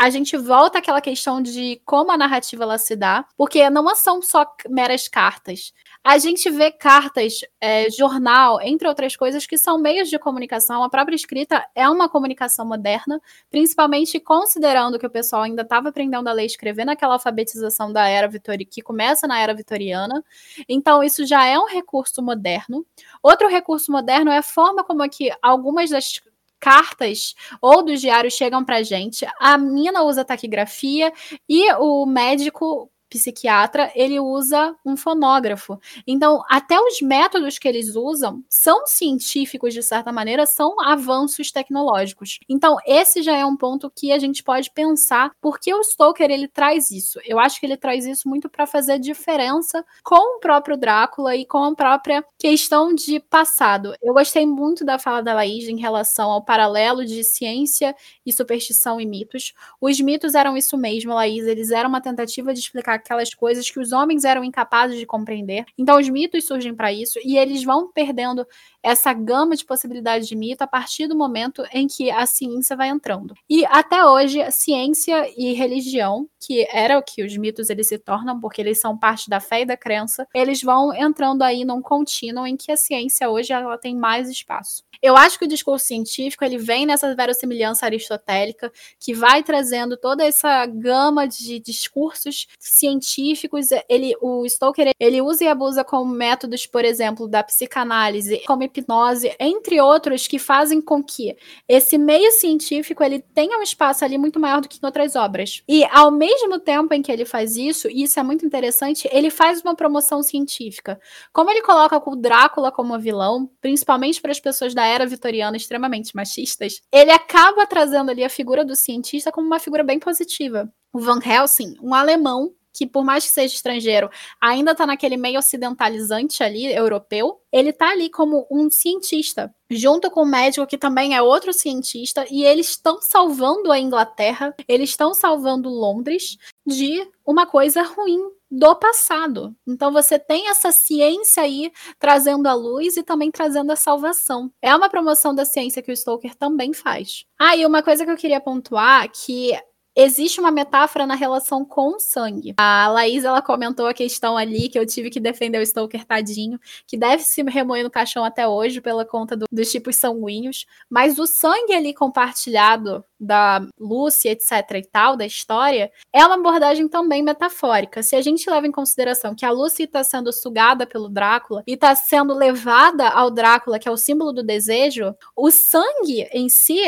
a 0.00 0.08
gente 0.08 0.34
volta 0.34 0.78
àquela 0.78 0.98
questão 0.98 1.42
de 1.42 1.78
como 1.84 2.10
a 2.10 2.16
narrativa 2.16 2.64
ela 2.64 2.78
se 2.78 2.96
dá, 2.96 3.26
porque 3.36 3.68
não 3.68 3.94
são 3.94 4.22
só 4.22 4.46
meras 4.66 5.06
cartas. 5.08 5.74
A 6.02 6.16
gente 6.16 6.48
vê 6.48 6.72
cartas, 6.72 7.40
é, 7.60 7.90
jornal, 7.90 8.62
entre 8.62 8.88
outras 8.88 9.14
coisas, 9.14 9.46
que 9.46 9.58
são 9.58 9.76
meios 9.76 10.08
de 10.08 10.18
comunicação. 10.18 10.82
A 10.82 10.88
própria 10.88 11.14
escrita 11.14 11.62
é 11.74 11.86
uma 11.86 12.08
comunicação 12.08 12.64
moderna, 12.64 13.20
principalmente 13.50 14.18
considerando 14.18 14.98
que 14.98 15.06
o 15.06 15.10
pessoal 15.10 15.42
ainda 15.42 15.60
estava 15.60 15.90
aprendendo 15.90 16.28
a 16.28 16.32
ler 16.32 16.44
e 16.44 16.46
escrever 16.46 16.86
naquela 16.86 17.12
alfabetização 17.12 17.92
da 17.92 18.08
era 18.08 18.26
vitoriana, 18.26 18.70
que 18.70 18.80
começa 18.80 19.26
na 19.26 19.38
era 19.38 19.52
vitoriana. 19.52 20.24
Então, 20.66 21.02
isso 21.04 21.26
já 21.26 21.44
é 21.44 21.58
um 21.58 21.66
recurso 21.66 22.22
moderno. 22.22 22.86
Outro 23.22 23.48
recurso 23.48 23.92
moderno 23.92 24.30
é 24.30 24.38
a 24.38 24.42
forma 24.42 24.82
como 24.82 25.02
aqui 25.02 25.30
algumas 25.42 25.90
das 25.90 26.22
cartas 26.60 27.34
ou 27.60 27.82
dos 27.82 28.00
diários 28.00 28.34
chegam 28.34 28.64
para 28.64 28.82
gente. 28.82 29.26
A 29.40 29.56
mina 29.56 30.02
usa 30.02 30.24
taquigrafia 30.24 31.12
e 31.48 31.72
o 31.74 32.06
médico 32.06 32.90
psiquiatra, 33.10 33.90
ele 33.94 34.20
usa 34.20 34.74
um 34.86 34.96
fonógrafo. 34.96 35.78
Então, 36.06 36.42
até 36.48 36.80
os 36.80 37.00
métodos 37.02 37.58
que 37.58 37.66
eles 37.66 37.96
usam 37.96 38.42
são 38.48 38.86
científicos, 38.86 39.74
de 39.74 39.82
certa 39.82 40.12
maneira, 40.12 40.46
são 40.46 40.80
avanços 40.80 41.50
tecnológicos. 41.50 42.38
Então, 42.48 42.76
esse 42.86 43.20
já 43.20 43.36
é 43.36 43.44
um 43.44 43.56
ponto 43.56 43.90
que 43.90 44.12
a 44.12 44.18
gente 44.18 44.42
pode 44.42 44.70
pensar 44.70 45.32
porque 45.40 45.74
o 45.74 45.82
Stoker 45.82 46.30
ele 46.30 46.46
traz 46.46 46.90
isso. 46.92 47.18
Eu 47.24 47.40
acho 47.40 47.58
que 47.58 47.66
ele 47.66 47.76
traz 47.76 48.06
isso 48.06 48.28
muito 48.28 48.48
para 48.48 48.66
fazer 48.66 48.98
diferença 48.98 49.84
com 50.04 50.36
o 50.36 50.40
próprio 50.40 50.76
Drácula 50.76 51.34
e 51.34 51.44
com 51.44 51.64
a 51.64 51.74
própria 51.74 52.24
questão 52.38 52.94
de 52.94 53.18
passado. 53.18 53.92
Eu 54.00 54.14
gostei 54.14 54.46
muito 54.46 54.84
da 54.84 54.98
fala 54.98 55.20
da 55.20 55.34
Laís 55.34 55.68
em 55.68 55.78
relação 55.78 56.30
ao 56.30 56.44
paralelo 56.44 57.04
de 57.04 57.24
ciência 57.24 57.94
e 58.24 58.32
superstição 58.32 59.00
e 59.00 59.06
mitos. 59.06 59.52
Os 59.80 60.00
mitos 60.00 60.34
eram 60.34 60.56
isso 60.56 60.76
mesmo, 60.78 61.12
Laís, 61.12 61.46
eles 61.46 61.72
eram 61.72 61.88
uma 61.88 62.00
tentativa 62.00 62.54
de 62.54 62.60
explicar 62.60 62.99
aquelas 63.00 63.34
coisas 63.34 63.68
que 63.68 63.80
os 63.80 63.92
homens 63.92 64.24
eram 64.24 64.44
incapazes 64.44 64.98
de 64.98 65.06
compreender. 65.06 65.64
Então 65.76 65.98
os 65.98 66.08
mitos 66.08 66.46
surgem 66.46 66.74
para 66.74 66.92
isso 66.92 67.18
e 67.24 67.36
eles 67.36 67.64
vão 67.64 67.90
perdendo 67.92 68.46
essa 68.82 69.12
gama 69.12 69.56
de 69.56 69.64
possibilidades 69.64 70.28
de 70.28 70.36
mito 70.36 70.62
a 70.62 70.66
partir 70.66 71.06
do 71.06 71.16
momento 71.16 71.64
em 71.72 71.86
que 71.86 72.10
a 72.10 72.26
ciência 72.26 72.76
vai 72.76 72.88
entrando. 72.88 73.34
E 73.48 73.64
até 73.66 74.04
hoje, 74.04 74.50
ciência 74.50 75.26
e 75.36 75.52
religião, 75.52 76.28
que 76.38 76.66
era 76.72 76.98
o 76.98 77.02
que 77.02 77.22
os 77.22 77.36
mitos 77.36 77.70
eles 77.70 77.88
se 77.88 77.98
tornam, 77.98 78.40
porque 78.40 78.60
eles 78.60 78.80
são 78.80 78.96
parte 78.96 79.28
da 79.28 79.40
fé 79.40 79.62
e 79.62 79.66
da 79.66 79.76
crença, 79.76 80.26
eles 80.34 80.62
vão 80.62 80.94
entrando 80.94 81.42
aí 81.42 81.64
num 81.64 81.82
contínuo 81.82 82.46
em 82.46 82.56
que 82.56 82.72
a 82.72 82.76
ciência 82.76 83.28
hoje 83.28 83.52
ela 83.52 83.78
tem 83.78 83.94
mais 83.94 84.28
espaço. 84.28 84.82
Eu 85.02 85.16
acho 85.16 85.38
que 85.38 85.46
o 85.46 85.48
discurso 85.48 85.86
científico 85.86 86.44
ele 86.44 86.58
vem 86.58 86.84
nessa 86.84 87.14
verossimilhança 87.14 87.86
aristotélica 87.86 88.70
que 88.98 89.14
vai 89.14 89.42
trazendo 89.42 89.96
toda 89.96 90.24
essa 90.24 90.66
gama 90.66 91.26
de 91.26 91.58
discursos 91.58 92.46
científicos. 92.58 93.68
Ele, 93.88 94.14
o 94.20 94.46
Stoker 94.46 94.90
ele 95.00 95.22
usa 95.22 95.44
e 95.44 95.48
abusa 95.48 95.82
como 95.82 96.12
métodos, 96.12 96.66
por 96.66 96.84
exemplo, 96.84 97.26
da 97.26 97.42
psicanálise, 97.42 98.42
como 98.46 98.62
hipnose, 98.78 99.34
entre 99.38 99.80
outros, 99.80 100.26
que 100.26 100.38
fazem 100.38 100.80
com 100.80 101.02
que 101.02 101.36
esse 101.68 101.98
meio 101.98 102.30
científico 102.32 103.02
ele 103.02 103.20
tenha 103.34 103.58
um 103.58 103.62
espaço 103.62 104.04
ali 104.04 104.16
muito 104.16 104.38
maior 104.38 104.60
do 104.60 104.68
que 104.68 104.78
em 104.82 104.86
outras 104.86 105.16
obras. 105.16 105.62
E 105.68 105.84
ao 105.84 106.10
mesmo 106.10 106.58
tempo 106.58 106.94
em 106.94 107.02
que 107.02 107.10
ele 107.10 107.24
faz 107.24 107.56
isso, 107.56 107.88
e 107.88 108.02
isso 108.02 108.18
é 108.18 108.22
muito 108.22 108.44
interessante, 108.44 109.08
ele 109.12 109.30
faz 109.30 109.62
uma 109.62 109.74
promoção 109.74 110.22
científica. 110.22 111.00
Como 111.32 111.50
ele 111.50 111.62
coloca 111.62 112.00
o 112.04 112.16
Drácula 112.16 112.70
como 112.70 112.98
vilão, 112.98 113.50
principalmente 113.60 114.20
para 114.20 114.30
as 114.30 114.40
pessoas 114.40 114.74
da 114.74 114.84
era 114.84 115.06
vitoriana 115.06 115.56
extremamente 115.56 116.14
machistas, 116.14 116.80
ele 116.92 117.10
acaba 117.10 117.66
trazendo 117.66 118.10
ali 118.10 118.24
a 118.24 118.28
figura 118.28 118.64
do 118.64 118.76
cientista 118.76 119.32
como 119.32 119.46
uma 119.46 119.58
figura 119.58 119.82
bem 119.82 119.98
positiva. 119.98 120.72
O 120.92 120.98
Van 120.98 121.20
Helsing, 121.24 121.76
um 121.80 121.94
alemão 121.94 122.52
que 122.72 122.86
por 122.86 123.04
mais 123.04 123.24
que 123.24 123.30
seja 123.30 123.54
estrangeiro, 123.54 124.10
ainda 124.40 124.72
está 124.72 124.86
naquele 124.86 125.16
meio 125.16 125.38
ocidentalizante 125.38 126.42
ali, 126.42 126.66
europeu, 126.72 127.40
ele 127.52 127.70
está 127.70 127.90
ali 127.90 128.08
como 128.08 128.46
um 128.50 128.70
cientista, 128.70 129.52
junto 129.68 130.10
com 130.10 130.22
um 130.22 130.26
médico 130.26 130.66
que 130.66 130.78
também 130.78 131.14
é 131.14 131.22
outro 131.22 131.52
cientista, 131.52 132.24
e 132.30 132.44
eles 132.44 132.70
estão 132.70 133.00
salvando 133.00 133.72
a 133.72 133.78
Inglaterra, 133.78 134.54
eles 134.68 134.90
estão 134.90 135.12
salvando 135.14 135.68
Londres 135.68 136.36
de 136.66 137.06
uma 137.26 137.46
coisa 137.46 137.82
ruim 137.82 138.20
do 138.50 138.74
passado. 138.74 139.54
Então 139.66 139.92
você 139.92 140.18
tem 140.18 140.48
essa 140.48 140.72
ciência 140.72 141.42
aí 141.42 141.70
trazendo 141.98 142.48
a 142.48 142.54
luz 142.54 142.96
e 142.96 143.02
também 143.02 143.30
trazendo 143.30 143.70
a 143.70 143.76
salvação. 143.76 144.52
É 144.60 144.74
uma 144.74 144.90
promoção 144.90 145.34
da 145.34 145.44
ciência 145.44 145.82
que 145.82 145.92
o 145.92 145.96
Stoker 145.96 146.34
também 146.34 146.72
faz. 146.72 147.24
Ah, 147.38 147.56
e 147.56 147.64
uma 147.64 147.82
coisa 147.82 148.04
que 148.04 148.10
eu 148.10 148.16
queria 148.16 148.40
pontuar 148.40 149.08
que 149.10 149.52
existe 149.96 150.40
uma 150.40 150.50
metáfora 150.50 151.06
na 151.06 151.14
relação 151.14 151.64
com 151.64 151.96
o 151.96 152.00
sangue. 152.00 152.54
A 152.56 152.88
Laís, 152.88 153.24
ela 153.24 153.42
comentou 153.42 153.86
a 153.86 153.94
questão 153.94 154.36
ali 154.36 154.68
que 154.68 154.78
eu 154.78 154.86
tive 154.86 155.10
que 155.10 155.20
defender 155.20 155.60
o 155.60 155.66
Stoker 155.66 156.04
tadinho, 156.04 156.58
que 156.86 156.96
deve 156.96 157.22
se 157.22 157.42
remoer 157.42 157.82
no 157.82 157.90
caixão 157.90 158.24
até 158.24 158.46
hoje 158.46 158.80
pela 158.80 159.04
conta 159.04 159.36
do, 159.36 159.46
dos 159.50 159.70
tipos 159.70 159.96
sanguíneos, 159.96 160.66
mas 160.88 161.18
o 161.18 161.26
sangue 161.26 161.74
ali 161.74 161.92
compartilhado 161.92 163.04
da 163.18 163.60
Lucy, 163.78 164.28
etc 164.28 164.50
e 164.76 164.82
tal, 164.82 165.16
da 165.16 165.26
história, 165.26 165.92
é 166.12 166.24
uma 166.24 166.36
abordagem 166.36 166.88
também 166.88 167.22
metafórica. 167.22 168.02
Se 168.02 168.16
a 168.16 168.22
gente 168.22 168.48
leva 168.48 168.66
em 168.66 168.72
consideração 168.72 169.34
que 169.34 169.44
a 169.44 169.50
Lucy 169.50 169.82
está 169.82 170.02
sendo 170.02 170.32
sugada 170.32 170.86
pelo 170.86 171.08
Drácula 171.08 171.62
e 171.66 171.74
está 171.74 171.94
sendo 171.94 172.32
levada 172.32 173.08
ao 173.08 173.30
Drácula, 173.30 173.78
que 173.78 173.88
é 173.88 173.90
o 173.90 173.96
símbolo 173.96 174.32
do 174.32 174.42
desejo, 174.42 175.14
o 175.36 175.50
sangue 175.50 176.28
em 176.32 176.48
si 176.48 176.80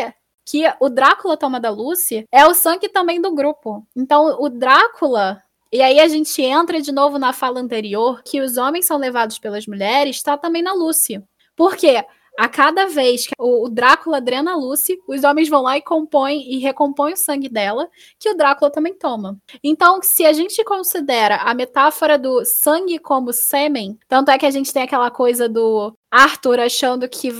que 0.45 0.64
o 0.80 0.88
Drácula 0.88 1.36
toma 1.36 1.61
da 1.61 1.70
Lucy 1.70 2.26
é 2.30 2.47
o 2.47 2.55
sangue 2.55 2.88
também 2.88 3.20
do 3.20 3.34
grupo. 3.34 3.86
Então, 3.97 4.36
o 4.40 4.49
Drácula. 4.49 5.43
E 5.70 5.80
aí 5.80 6.01
a 6.01 6.09
gente 6.09 6.43
entra 6.43 6.82
de 6.82 6.93
novo 6.93 7.18
na 7.18 7.32
fala 7.32 7.61
anterior 7.61 8.22
que 8.22 8.40
os 8.40 8.57
homens 8.57 8.86
são 8.86 8.99
levados 8.99 9.38
pelas 9.38 9.66
mulheres, 9.66 10.16
está 10.16 10.36
também 10.36 10.62
na 10.62 10.74
Lucy. 10.74 11.22
Por 11.57 11.76
quê? 11.76 12.05
A 12.38 12.49
cada 12.49 12.86
vez 12.86 13.26
que 13.26 13.34
o 13.38 13.68
Drácula 13.68 14.20
drena 14.20 14.53
a 14.53 14.57
Lucy, 14.57 14.99
os 15.07 15.22
homens 15.22 15.49
vão 15.51 15.62
lá 15.62 15.76
e 15.76 15.82
compõem 15.82 16.51
e 16.51 16.59
recompõem 16.59 17.12
o 17.12 17.16
sangue 17.16 17.49
dela, 17.49 17.88
que 18.18 18.30
o 18.30 18.34
Drácula 18.34 18.70
também 18.70 18.95
toma. 18.95 19.38
Então, 19.62 20.01
se 20.03 20.24
a 20.24 20.32
gente 20.32 20.64
considera 20.64 21.36
a 21.36 21.53
metáfora 21.53 22.18
do 22.18 22.43
sangue 22.45 22.99
como 22.99 23.32
sêmen, 23.34 23.99
tanto 24.09 24.30
é 24.30 24.38
que 24.38 24.47
a 24.47 24.51
gente 24.51 24.72
tem 24.72 24.82
aquela 24.82 25.11
coisa 25.11 25.47
do 25.47 25.95
Arthur 26.12 26.60
achando 26.60 27.08
que 27.08 27.32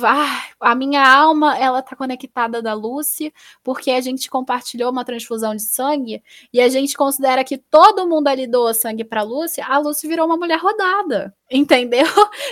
a 0.58 0.74
minha 0.74 1.06
alma 1.06 1.58
ela 1.58 1.82
tá 1.82 1.94
conectada 1.94 2.62
da 2.62 2.72
Lucy 2.72 3.30
porque 3.62 3.90
a 3.90 4.00
gente 4.00 4.30
compartilhou 4.30 4.90
uma 4.90 5.04
transfusão 5.04 5.54
de 5.54 5.60
sangue 5.60 6.22
e 6.50 6.58
a 6.58 6.70
gente 6.70 6.96
considera 6.96 7.44
que 7.44 7.58
todo 7.58 8.08
mundo 8.08 8.28
ali 8.28 8.46
doa 8.46 8.72
sangue 8.72 9.04
para 9.04 9.22
Lucy, 9.22 9.60
a 9.60 9.76
Lucy 9.76 10.08
virou 10.08 10.24
uma 10.24 10.38
mulher 10.38 10.58
rodada, 10.58 11.34
entendeu? 11.52 12.06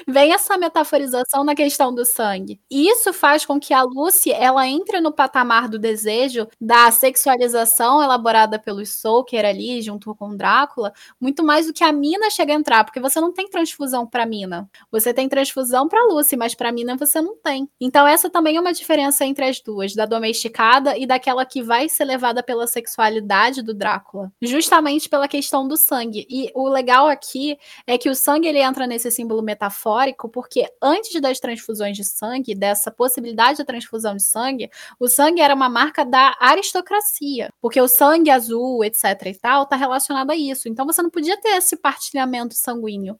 Vem 0.06 0.34
essa 0.34 0.58
metaforização 0.58 1.42
na 1.42 1.54
questão 1.54 1.94
do 1.94 2.04
sangue. 2.04 2.60
E 2.70 2.90
isso 2.90 3.14
faz 3.14 3.46
com 3.46 3.58
que 3.58 3.72
a 3.72 3.82
Lucy 3.82 4.30
ela 4.30 4.68
entre 4.68 5.00
no 5.00 5.10
patamar 5.10 5.70
do 5.70 5.78
desejo, 5.78 6.46
da 6.60 6.90
sexualização 6.90 8.02
elaborada 8.02 8.58
pelo 8.58 8.84
Stoker 8.84 9.46
ali 9.46 9.80
junto 9.80 10.14
com 10.14 10.36
Drácula, 10.36 10.92
muito 11.18 11.42
mais 11.42 11.66
do 11.66 11.72
que 11.72 11.82
a 11.82 11.90
Mina 11.92 12.28
chega 12.28 12.52
a 12.52 12.56
entrar, 12.56 12.84
porque 12.84 13.00
você 13.00 13.18
não 13.22 13.32
tem 13.32 13.48
transfusão 13.48 14.06
para 14.06 14.26
Mina, 14.26 14.68
você 14.90 15.14
tem 15.14 15.26
transfusão 15.26 15.88
para 15.88 16.09
Lucy, 16.12 16.36
mas 16.36 16.54
para 16.54 16.72
Mina 16.72 16.96
você 16.96 17.20
não 17.20 17.36
tem. 17.36 17.68
Então 17.80 18.06
essa 18.06 18.28
também 18.28 18.56
é 18.56 18.60
uma 18.60 18.72
diferença 18.72 19.24
entre 19.24 19.44
as 19.44 19.60
duas, 19.60 19.94
da 19.94 20.06
domesticada 20.06 20.96
e 20.96 21.06
daquela 21.06 21.44
que 21.44 21.62
vai 21.62 21.88
ser 21.88 22.04
levada 22.04 22.42
pela 22.42 22.66
sexualidade 22.66 23.62
do 23.62 23.74
Drácula, 23.74 24.32
justamente 24.40 25.08
pela 25.08 25.28
questão 25.28 25.66
do 25.66 25.76
sangue. 25.76 26.26
E 26.28 26.50
o 26.54 26.68
legal 26.68 27.08
aqui 27.08 27.58
é 27.86 27.96
que 27.96 28.08
o 28.08 28.14
sangue 28.14 28.48
ele 28.48 28.58
entra 28.58 28.86
nesse 28.86 29.10
símbolo 29.10 29.42
metafórico 29.42 30.28
porque 30.28 30.66
antes 30.82 31.20
das 31.20 31.40
transfusões 31.40 31.96
de 31.96 32.04
sangue, 32.04 32.54
dessa 32.54 32.90
possibilidade 32.90 33.58
de 33.58 33.64
transfusão 33.64 34.16
de 34.16 34.22
sangue, 34.22 34.70
o 34.98 35.08
sangue 35.08 35.40
era 35.40 35.54
uma 35.54 35.68
marca 35.68 36.04
da 36.04 36.36
aristocracia, 36.40 37.52
porque 37.60 37.80
o 37.80 37.88
sangue 37.88 38.30
azul, 38.30 38.84
etc 38.84 39.04
e 39.26 39.34
tal, 39.34 39.66
tá 39.66 39.76
relacionado 39.76 40.30
a 40.30 40.36
isso. 40.36 40.68
Então 40.68 40.86
você 40.86 41.02
não 41.02 41.10
podia 41.10 41.40
ter 41.40 41.56
esse 41.56 41.76
partilhamento 41.76 42.54
sanguíneo. 42.54 43.18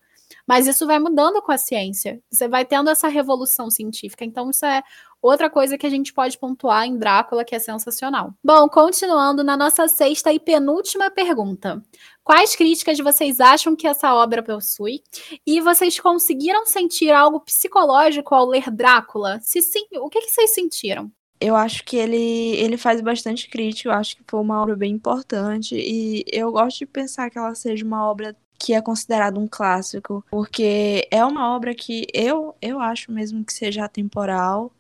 Mas 0.51 0.67
isso 0.67 0.85
vai 0.85 0.99
mudando 0.99 1.41
com 1.41 1.53
a 1.53 1.57
ciência. 1.57 2.21
Você 2.29 2.49
vai 2.49 2.65
tendo 2.65 2.91
essa 2.91 3.07
revolução 3.07 3.71
científica. 3.71 4.25
Então, 4.25 4.51
isso 4.51 4.67
é 4.67 4.83
outra 5.23 5.49
coisa 5.49 5.79
que 5.79 5.87
a 5.87 5.89
gente 5.89 6.13
pode 6.13 6.37
pontuar 6.37 6.85
em 6.85 6.99
Drácula, 6.99 7.45
que 7.45 7.55
é 7.55 7.61
sensacional. 7.61 8.35
Bom, 8.43 8.69
continuando 8.69 9.45
na 9.45 9.57
nossa 9.57 9.87
sexta 9.87 10.33
e 10.33 10.41
penúltima 10.41 11.09
pergunta. 11.09 11.81
Quais 12.25 12.57
críticas 12.57 12.99
vocês 12.99 13.39
acham 13.39 13.77
que 13.77 13.87
essa 13.87 14.13
obra 14.13 14.43
possui? 14.43 15.05
E 15.47 15.61
vocês 15.61 16.01
conseguiram 16.01 16.67
sentir 16.67 17.13
algo 17.13 17.39
psicológico 17.39 18.35
ao 18.35 18.45
ler 18.45 18.73
Drácula? 18.73 19.39
Se 19.43 19.63
sim, 19.63 19.87
o 20.01 20.09
que, 20.09 20.21
que 20.21 20.33
vocês 20.33 20.53
sentiram? 20.53 21.13
eu 21.41 21.57
acho 21.57 21.83
que 21.85 21.97
ele, 21.97 22.55
ele 22.57 22.77
faz 22.77 23.01
bastante 23.01 23.49
crítica, 23.49 23.89
eu 23.89 23.95
acho 23.95 24.15
que 24.15 24.23
foi 24.29 24.39
uma 24.39 24.61
obra 24.61 24.77
bem 24.77 24.93
importante, 24.93 25.75
e 25.75 26.23
eu 26.31 26.53
gosto 26.53 26.81
de 26.81 26.87
pensar 26.87 27.31
que 27.31 27.39
ela 27.39 27.55
seja 27.55 27.83
uma 27.83 28.07
obra 28.11 28.37
que 28.61 28.75
é 28.75 28.83
considerado 28.83 29.41
um 29.41 29.49
clássico, 29.49 30.23
porque 30.31 31.09
é 31.11 31.25
uma 31.25 31.57
obra 31.57 31.75
que 31.75 32.07
eu, 32.13 32.55
eu 32.61 32.79
acho 32.79 33.11
mesmo 33.11 33.43
que 33.43 33.55
seja 33.55 33.87
atemporal 33.87 34.71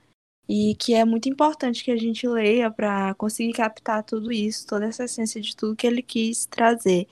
e 0.46 0.74
que 0.74 0.92
é 0.94 1.02
muito 1.02 1.30
importante 1.30 1.82
que 1.82 1.90
a 1.90 1.96
gente 1.96 2.28
leia 2.28 2.70
para 2.70 3.14
conseguir 3.14 3.54
captar 3.54 4.04
tudo 4.04 4.30
isso, 4.30 4.66
toda 4.66 4.84
essa 4.84 5.04
essência 5.04 5.40
de 5.40 5.56
tudo 5.56 5.74
que 5.74 5.86
ele 5.86 6.02
quis 6.02 6.44
trazer. 6.44 7.08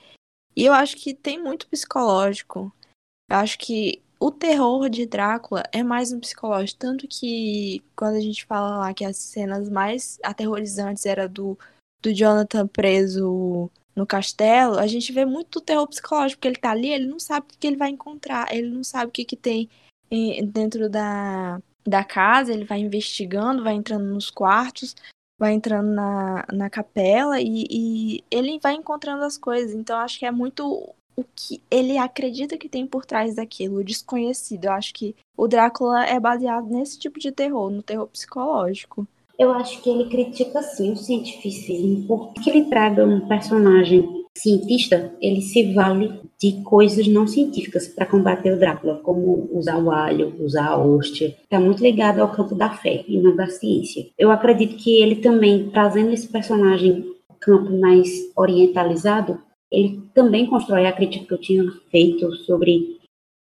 E 0.55 0.67
eu 0.67 0.75
acho 0.75 0.97
que 0.97 1.15
tem 1.15 1.43
muito 1.43 1.67
psicológico. 1.69 2.71
Eu 3.31 3.37
acho 3.37 3.59
que 3.59 4.03
o 4.21 4.31
terror 4.31 4.91
de 4.91 5.07
Drácula 5.07 5.63
é 5.73 5.83
mais 5.83 6.13
um 6.13 6.21
psicológico, 6.21 6.81
tanto 6.81 7.09
que 7.09 7.83
quando 7.97 8.17
a 8.17 8.21
gente 8.21 8.45
fala 8.45 8.79
lá 8.79 8.93
que 8.93 9.05
as 9.05 9.17
cenas 9.17 9.71
mais 9.71 10.19
aterrorizantes 10.23 11.07
era 11.07 11.27
do, 11.29 11.57
do 12.03 12.13
Jonathan 12.13 12.67
preso 12.67 13.71
no 13.99 14.07
castelo, 14.07 14.79
a 14.79 14.87
gente 14.87 15.13
vê 15.13 15.25
muito 15.25 15.61
terror 15.61 15.87
psicológico, 15.87 16.39
porque 16.39 16.49
ele 16.49 16.57
tá 16.57 16.71
ali, 16.71 16.91
ele 16.91 17.07
não 17.07 17.19
sabe 17.19 17.47
o 17.53 17.59
que 17.59 17.67
ele 17.67 17.77
vai 17.77 17.91
encontrar, 17.91 18.55
ele 18.55 18.71
não 18.71 18.85
sabe 18.85 19.09
o 19.09 19.13
que, 19.13 19.25
que 19.25 19.37
tem 19.37 19.69
dentro 20.47 20.89
da, 20.89 21.61
da 21.87 22.05
casa, 22.05 22.53
ele 22.53 22.65
vai 22.65 22.79
investigando, 22.79 23.65
vai 23.65 23.75
entrando 23.75 24.07
nos 24.07 24.31
quartos, 24.31 24.95
vai 25.39 25.53
entrando 25.53 25.91
na, 25.91 26.47
na 26.53 26.71
capela 26.71 27.41
e, 27.41 27.67
e 27.71 28.25
ele 28.31 28.59
vai 28.61 28.75
encontrando 28.75 29.25
as 29.25 29.37
coisas. 29.37 29.75
Então, 29.75 29.99
acho 29.99 30.19
que 30.19 30.25
é 30.27 30.31
muito 30.31 30.95
o 31.17 31.25
que 31.35 31.61
ele 31.69 31.99
acredita 31.99 32.57
que 32.57 32.69
tem 32.69 32.87
por 32.87 33.05
trás 33.05 33.35
daquilo, 33.35 33.79
o 33.79 33.85
desconhecido. 33.85 34.67
Eu 34.67 34.73
acho 34.73 34.95
que 34.95 35.17
o 35.37 35.49
Drácula 35.49 36.07
é 36.07 36.19
baseado 36.21 36.69
nesse 36.69 36.99
tipo 36.99 37.19
de 37.19 37.33
terror, 37.33 37.71
no 37.71 37.83
terror 37.83 38.07
psicológico. 38.07 39.07
Eu 39.39 39.53
acho 39.53 39.81
que 39.83 39.89
ele 39.89 40.09
critica 40.09 40.61
sim 40.63 40.93
o 40.93 40.97
cientificismo, 40.97 42.07
porque 42.09 42.51
ele 42.51 42.65
traga 42.65 43.07
um 43.07 43.29
personagem 43.29 44.25
cientista, 44.37 45.13
ele 45.21 45.41
se 45.41 45.73
vale 45.73 46.21
de 46.41 46.63
coisas 46.63 47.07
não 47.07 47.27
científicas 47.27 47.89
para 47.89 48.07
combater 48.07 48.53
o 48.53 48.59
Drácula, 48.59 48.97
como 48.97 49.49
usar 49.53 49.79
o 49.79 49.91
alho, 49.91 50.35
usar 50.41 50.67
a 50.67 50.79
hóstia. 50.79 51.37
Está 51.43 51.61
muito 51.61 51.83
ligado 51.83 52.21
ao 52.21 52.33
campo 52.33 52.55
da 52.55 52.71
fé 52.71 53.05
e 53.07 53.21
não 53.21 53.35
da 53.35 53.49
ciência. 53.49 54.07
Eu 54.19 54.31
acredito 54.31 54.77
que 54.77 55.01
ele 55.01 55.17
também, 55.17 55.71
trazendo 55.71 56.13
esse 56.13 56.29
personagem 56.29 57.05
campo 57.41 57.73
mais 57.79 58.09
orientalizado, 58.37 59.41
ele 59.71 60.03
também 60.15 60.47
constrói 60.47 60.87
a 60.87 60.93
crítica 60.93 61.27
que 61.27 61.35
eu 61.35 61.41
tinha 61.41 61.65
feito 61.91 62.33
sobre 62.45 62.99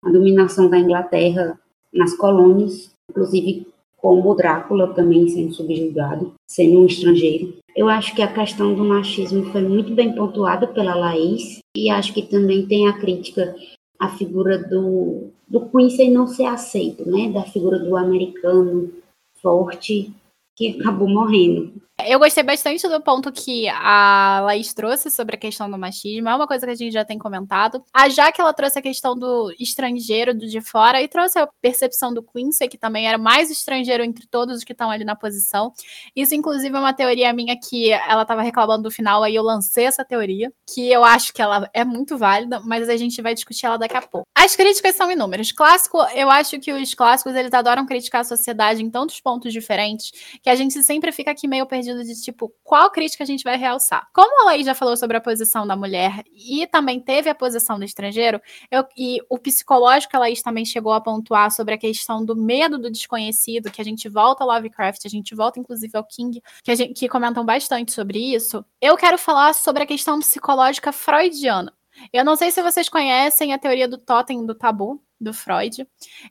a 0.05 0.11
dominação 0.11 0.68
da 0.68 0.78
Inglaterra 0.78 1.59
nas 1.93 2.14
colônias, 2.16 2.95
inclusive 3.11 3.66
como 4.03 4.34
Drácula 4.34 4.92
também 4.92 5.28
sendo 5.28 5.55
subjugado, 5.55 6.34
sendo 6.50 6.80
um 6.80 6.86
estrangeiro. 6.86 7.55
Eu 7.74 7.88
acho 7.88 8.14
que 8.14 8.20
a 8.20 8.32
questão 8.32 8.74
do 8.74 8.84
machismo 8.84 9.44
foi 9.46 9.62
muito 9.62 9.94
bem 9.94 10.12
pontuada 10.12 10.66
pela 10.66 10.96
Laís, 10.96 11.61
e 11.74 11.88
acho 11.88 12.12
que 12.12 12.22
também 12.22 12.66
tem 12.66 12.88
a 12.88 12.98
crítica 12.98 13.55
à 13.98 14.09
figura 14.09 14.59
do, 14.59 15.30
do 15.48 15.68
Quincy 15.70 16.11
não 16.11 16.26
ser 16.26 16.44
aceito, 16.44 17.09
né? 17.09 17.30
Da 17.30 17.44
figura 17.44 17.78
do 17.78 17.96
americano 17.96 18.92
forte 19.40 20.12
que 20.57 20.80
acabou 20.80 21.09
morrendo. 21.09 21.72
Eu 22.07 22.18
gostei 22.18 22.42
bastante 22.42 22.86
do 22.88 23.00
ponto 23.00 23.32
que 23.32 23.68
a 23.68 24.40
Laís 24.44 24.72
trouxe 24.72 25.11
sobre 25.11 25.36
a 25.36 25.38
questão 25.38 25.70
do 25.70 25.78
machismo. 25.78 26.28
É 26.28 26.34
uma 26.34 26.46
coisa 26.46 26.66
que 26.66 26.72
a 26.72 26.74
gente 26.74 26.92
já 26.92 27.05
tem 27.05 27.18
comentado. 27.18 27.82
A 27.92 28.09
Jaque, 28.09 28.40
ela 28.40 28.53
trouxe 28.53 28.78
a 28.78 28.82
questão 28.82 29.16
do 29.18 29.53
estrangeiro, 29.59 30.34
do 30.34 30.46
de 30.46 30.61
fora, 30.61 31.03
e 31.03 31.09
trouxe 31.09 31.38
a 31.38 31.48
percepção 31.61 32.12
do 32.12 32.22
Quincy, 32.22 32.68
que 32.68 32.78
também 32.78 33.07
era 33.07 33.18
mais 33.18 33.50
estrangeiro 33.50 34.03
entre 34.03 34.26
todos 34.26 34.59
os 34.59 34.64
que 34.64 34.72
estão 34.72 34.90
ali 34.90 35.05
na 35.05 35.14
posição. 35.16 35.72
Isso, 36.14 36.34
inclusive, 36.34 36.74
é 36.74 36.78
uma 36.78 36.92
teoria 36.92 37.32
minha 37.32 37.57
que 37.59 37.92
ela 37.92 38.22
estava 38.22 38.42
reclamando 38.42 38.84
do 38.84 38.90
final, 38.90 39.22
aí 39.22 39.34
eu 39.34 39.42
lancei 39.42 39.84
essa 39.84 40.05
teoria, 40.05 40.53
que 40.72 40.90
eu 40.90 41.05
acho 41.05 41.32
que 41.32 41.42
ela 41.42 41.68
é 41.72 41.84
muito 41.84 42.16
válida, 42.16 42.61
mas 42.64 42.88
a 42.88 42.96
gente 42.96 43.20
vai 43.20 43.34
discutir 43.34 43.66
ela 43.66 43.76
daqui 43.76 43.96
a 43.96 44.03
pouco. 44.03 44.26
As 44.34 44.57
críticas 44.57 44.96
são 44.96 45.11
inúmeras. 45.11 45.53
Clássico, 45.53 45.98
eu 46.14 46.30
acho 46.30 46.59
que 46.59 46.72
os 46.72 46.94
clássicos, 46.94 47.34
eles 47.34 47.53
adoram 47.53 47.86
criticar 47.86 48.22
a 48.22 48.24
sociedade 48.24 48.82
em 48.82 48.90
tantos 48.90 49.20
pontos 49.20 49.53
diferentes, 49.53 50.11
que 50.42 50.50
a 50.50 50.55
gente 50.55 50.82
sempre 50.82 51.12
fica 51.12 51.30
aqui 51.30 51.46
meio 51.46 51.66
perdido 51.66 51.91
de 51.95 52.20
tipo, 52.22 52.53
qual 52.62 52.90
crítica 52.90 53.24
a 53.24 53.26
gente 53.26 53.45
vai 53.45 53.57
realçar? 53.57 54.09
Como 54.12 54.43
a 54.43 54.45
Laís 54.47 54.66
já 54.66 54.74
falou 54.74 54.97
sobre 54.97 55.16
a 55.16 55.20
posição 55.20 55.66
da 55.66 55.76
mulher 55.76 56.24
e 56.32 56.66
também 56.66 57.01
teve 57.01 57.28
a 57.28 57.34
posição 57.34 57.78
do 57.78 57.84
estrangeiro, 57.84 58.40
eu, 58.70 58.84
e 58.97 59.18
o 59.28 59.38
psicológico 59.38 60.16
a 60.16 60.20
Laís 60.20 60.43
também 60.43 60.64
chegou 60.64 60.93
a 60.93 61.01
pontuar 61.01 61.51
sobre 61.51 61.74
a 61.74 61.78
questão 61.78 62.24
do 62.24 62.36
medo 62.36 62.78
do 62.78 62.90
desconhecido, 62.90 63.70
que 63.70 63.80
a 63.80 63.84
gente 63.84 64.09
volta 64.09 64.45
ao 64.45 64.51
Lovecraft, 64.51 65.05
a 65.05 65.09
gente 65.09 65.34
volta 65.34 65.61
inclusive 65.61 65.97
ao 65.97 66.05
King, 66.05 66.43
que, 66.62 66.76
gente, 66.76 66.95
que 66.95 67.09
comentam 67.09 67.45
bastante 67.45 67.93
sobre 67.93 68.18
isso. 68.18 68.64
Eu 68.80 68.97
quero 68.97 69.18
falar 69.18 69.55
sobre 69.55 69.82
a 69.82 69.86
questão 69.86 70.18
psicológica 70.18 70.93
freudiana. 70.93 71.72
Eu 72.12 72.24
não 72.24 72.36
sei 72.36 72.51
se 72.51 72.62
vocês 72.62 72.88
conhecem 72.88 73.53
a 73.53 73.59
teoria 73.59 73.86
do 73.86 73.99
totem 73.99 74.45
do 74.45 74.55
tabu, 74.55 75.03
do 75.20 75.32
Freud. 75.32 75.86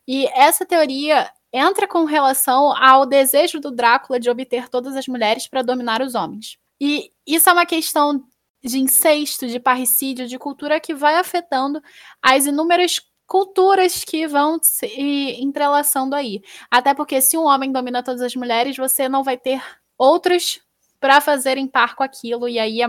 E 0.08 0.26
essa 0.28 0.66
teoria 0.66 1.30
entra 1.52 1.88
com 1.88 2.06
relação 2.06 2.76
ao 2.76 3.06
desejo 3.06 3.60
do 3.60 3.72
Drácula 3.72 4.20
de 4.20 4.30
obter 4.30 4.70
todas 4.70 4.96
as 4.96 5.08
mulheres 5.08 5.48
para 5.48 5.62
dominar 5.62 6.02
os 6.02 6.16
homens. 6.16 6.58
E 6.80 7.12
isso 7.28 7.50
é 7.50 7.54
uma 7.54 7.66
questão 7.66 8.24
de 8.64 8.80
incesto, 8.80 9.48
de 9.48 9.60
parricídio, 9.60 10.28
de 10.28 10.38
cultura 10.38 10.80
que 10.80 10.94
vai 10.94 11.16
afetando 11.16 11.82
as 12.22 12.46
inúmeras 12.46 13.02
culturas 13.28 14.04
que 14.04 14.28
vão 14.28 14.60
se 14.62 14.88
entrelaçando 15.40 16.16
aí. 16.16 16.42
Até 16.70 16.94
porque 16.94 17.22
se 17.22 17.38
um 17.38 17.46
homem 17.46 17.72
domina 17.72 18.04
todas 18.04 18.22
as 18.22 18.36
mulheres, 18.36 18.78
você 18.78 19.08
não 19.08 19.24
vai 19.24 19.38
ter 19.38 19.64
outros 19.98 20.62
para 21.00 21.20
fazerem 21.20 21.66
par 21.66 21.96
com 21.96 22.04
aquilo, 22.04 22.48
e 22.48 22.60
aí 22.60 22.80
é, 22.82 22.88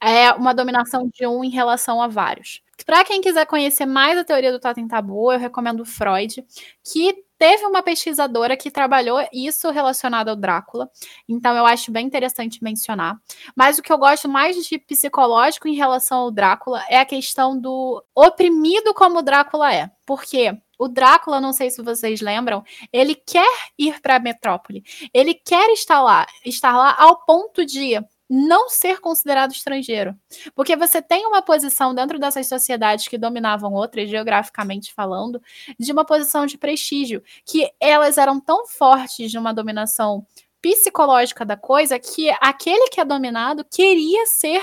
é 0.00 0.32
uma 0.32 0.52
dominação 0.52 1.08
de 1.12 1.24
um 1.26 1.44
em 1.44 1.50
relação 1.50 2.02
a 2.02 2.08
vários. 2.08 2.60
Para 2.84 3.04
quem 3.04 3.20
quiser 3.20 3.46
conhecer 3.46 3.86
mais 3.86 4.18
a 4.18 4.24
teoria 4.24 4.50
do 4.50 4.58
totem 4.58 4.88
tabu, 4.88 5.32
eu 5.32 5.38
recomendo 5.38 5.84
Freud, 5.84 6.44
que 6.84 7.22
teve 7.42 7.66
uma 7.66 7.82
pesquisadora 7.82 8.56
que 8.56 8.70
trabalhou 8.70 9.18
isso 9.32 9.68
relacionado 9.72 10.28
ao 10.28 10.36
Drácula, 10.36 10.88
então 11.28 11.56
eu 11.56 11.66
acho 11.66 11.90
bem 11.90 12.06
interessante 12.06 12.62
mencionar. 12.62 13.16
Mas 13.56 13.78
o 13.78 13.82
que 13.82 13.92
eu 13.92 13.98
gosto 13.98 14.28
mais 14.28 14.64
de 14.64 14.78
psicológico 14.78 15.66
em 15.66 15.74
relação 15.74 16.18
ao 16.18 16.30
Drácula 16.30 16.84
é 16.88 17.00
a 17.00 17.04
questão 17.04 17.58
do 17.58 18.00
oprimido 18.14 18.94
como 18.94 19.18
o 19.18 19.22
Drácula 19.22 19.74
é. 19.74 19.90
Porque 20.06 20.56
o 20.78 20.86
Drácula, 20.86 21.40
não 21.40 21.52
sei 21.52 21.68
se 21.68 21.82
vocês 21.82 22.20
lembram, 22.20 22.62
ele 22.92 23.16
quer 23.16 23.52
ir 23.76 24.00
para 24.00 24.16
a 24.16 24.20
metrópole. 24.20 24.84
Ele 25.12 25.34
quer 25.34 25.68
estar 25.72 26.00
lá, 26.00 26.24
estar 26.44 26.76
lá 26.76 26.94
ao 26.96 27.24
ponto 27.24 27.66
de 27.66 28.00
não 28.34 28.70
ser 28.70 28.98
considerado 28.98 29.52
estrangeiro. 29.52 30.16
Porque 30.54 30.74
você 30.74 31.02
tem 31.02 31.26
uma 31.26 31.42
posição 31.42 31.94
dentro 31.94 32.18
dessas 32.18 32.46
sociedades 32.46 33.06
que 33.06 33.18
dominavam 33.18 33.74
outras, 33.74 34.08
geograficamente 34.08 34.94
falando, 34.94 35.38
de 35.78 35.92
uma 35.92 36.02
posição 36.02 36.46
de 36.46 36.56
prestígio, 36.56 37.22
que 37.44 37.70
elas 37.78 38.16
eram 38.16 38.40
tão 38.40 38.66
fortes 38.66 39.30
de 39.30 39.36
uma 39.36 39.52
dominação 39.52 40.26
psicológica 40.62 41.44
da 41.44 41.58
coisa 41.58 41.98
que 41.98 42.30
aquele 42.40 42.88
que 42.88 43.02
é 43.02 43.04
dominado 43.04 43.66
queria 43.70 44.24
ser 44.24 44.62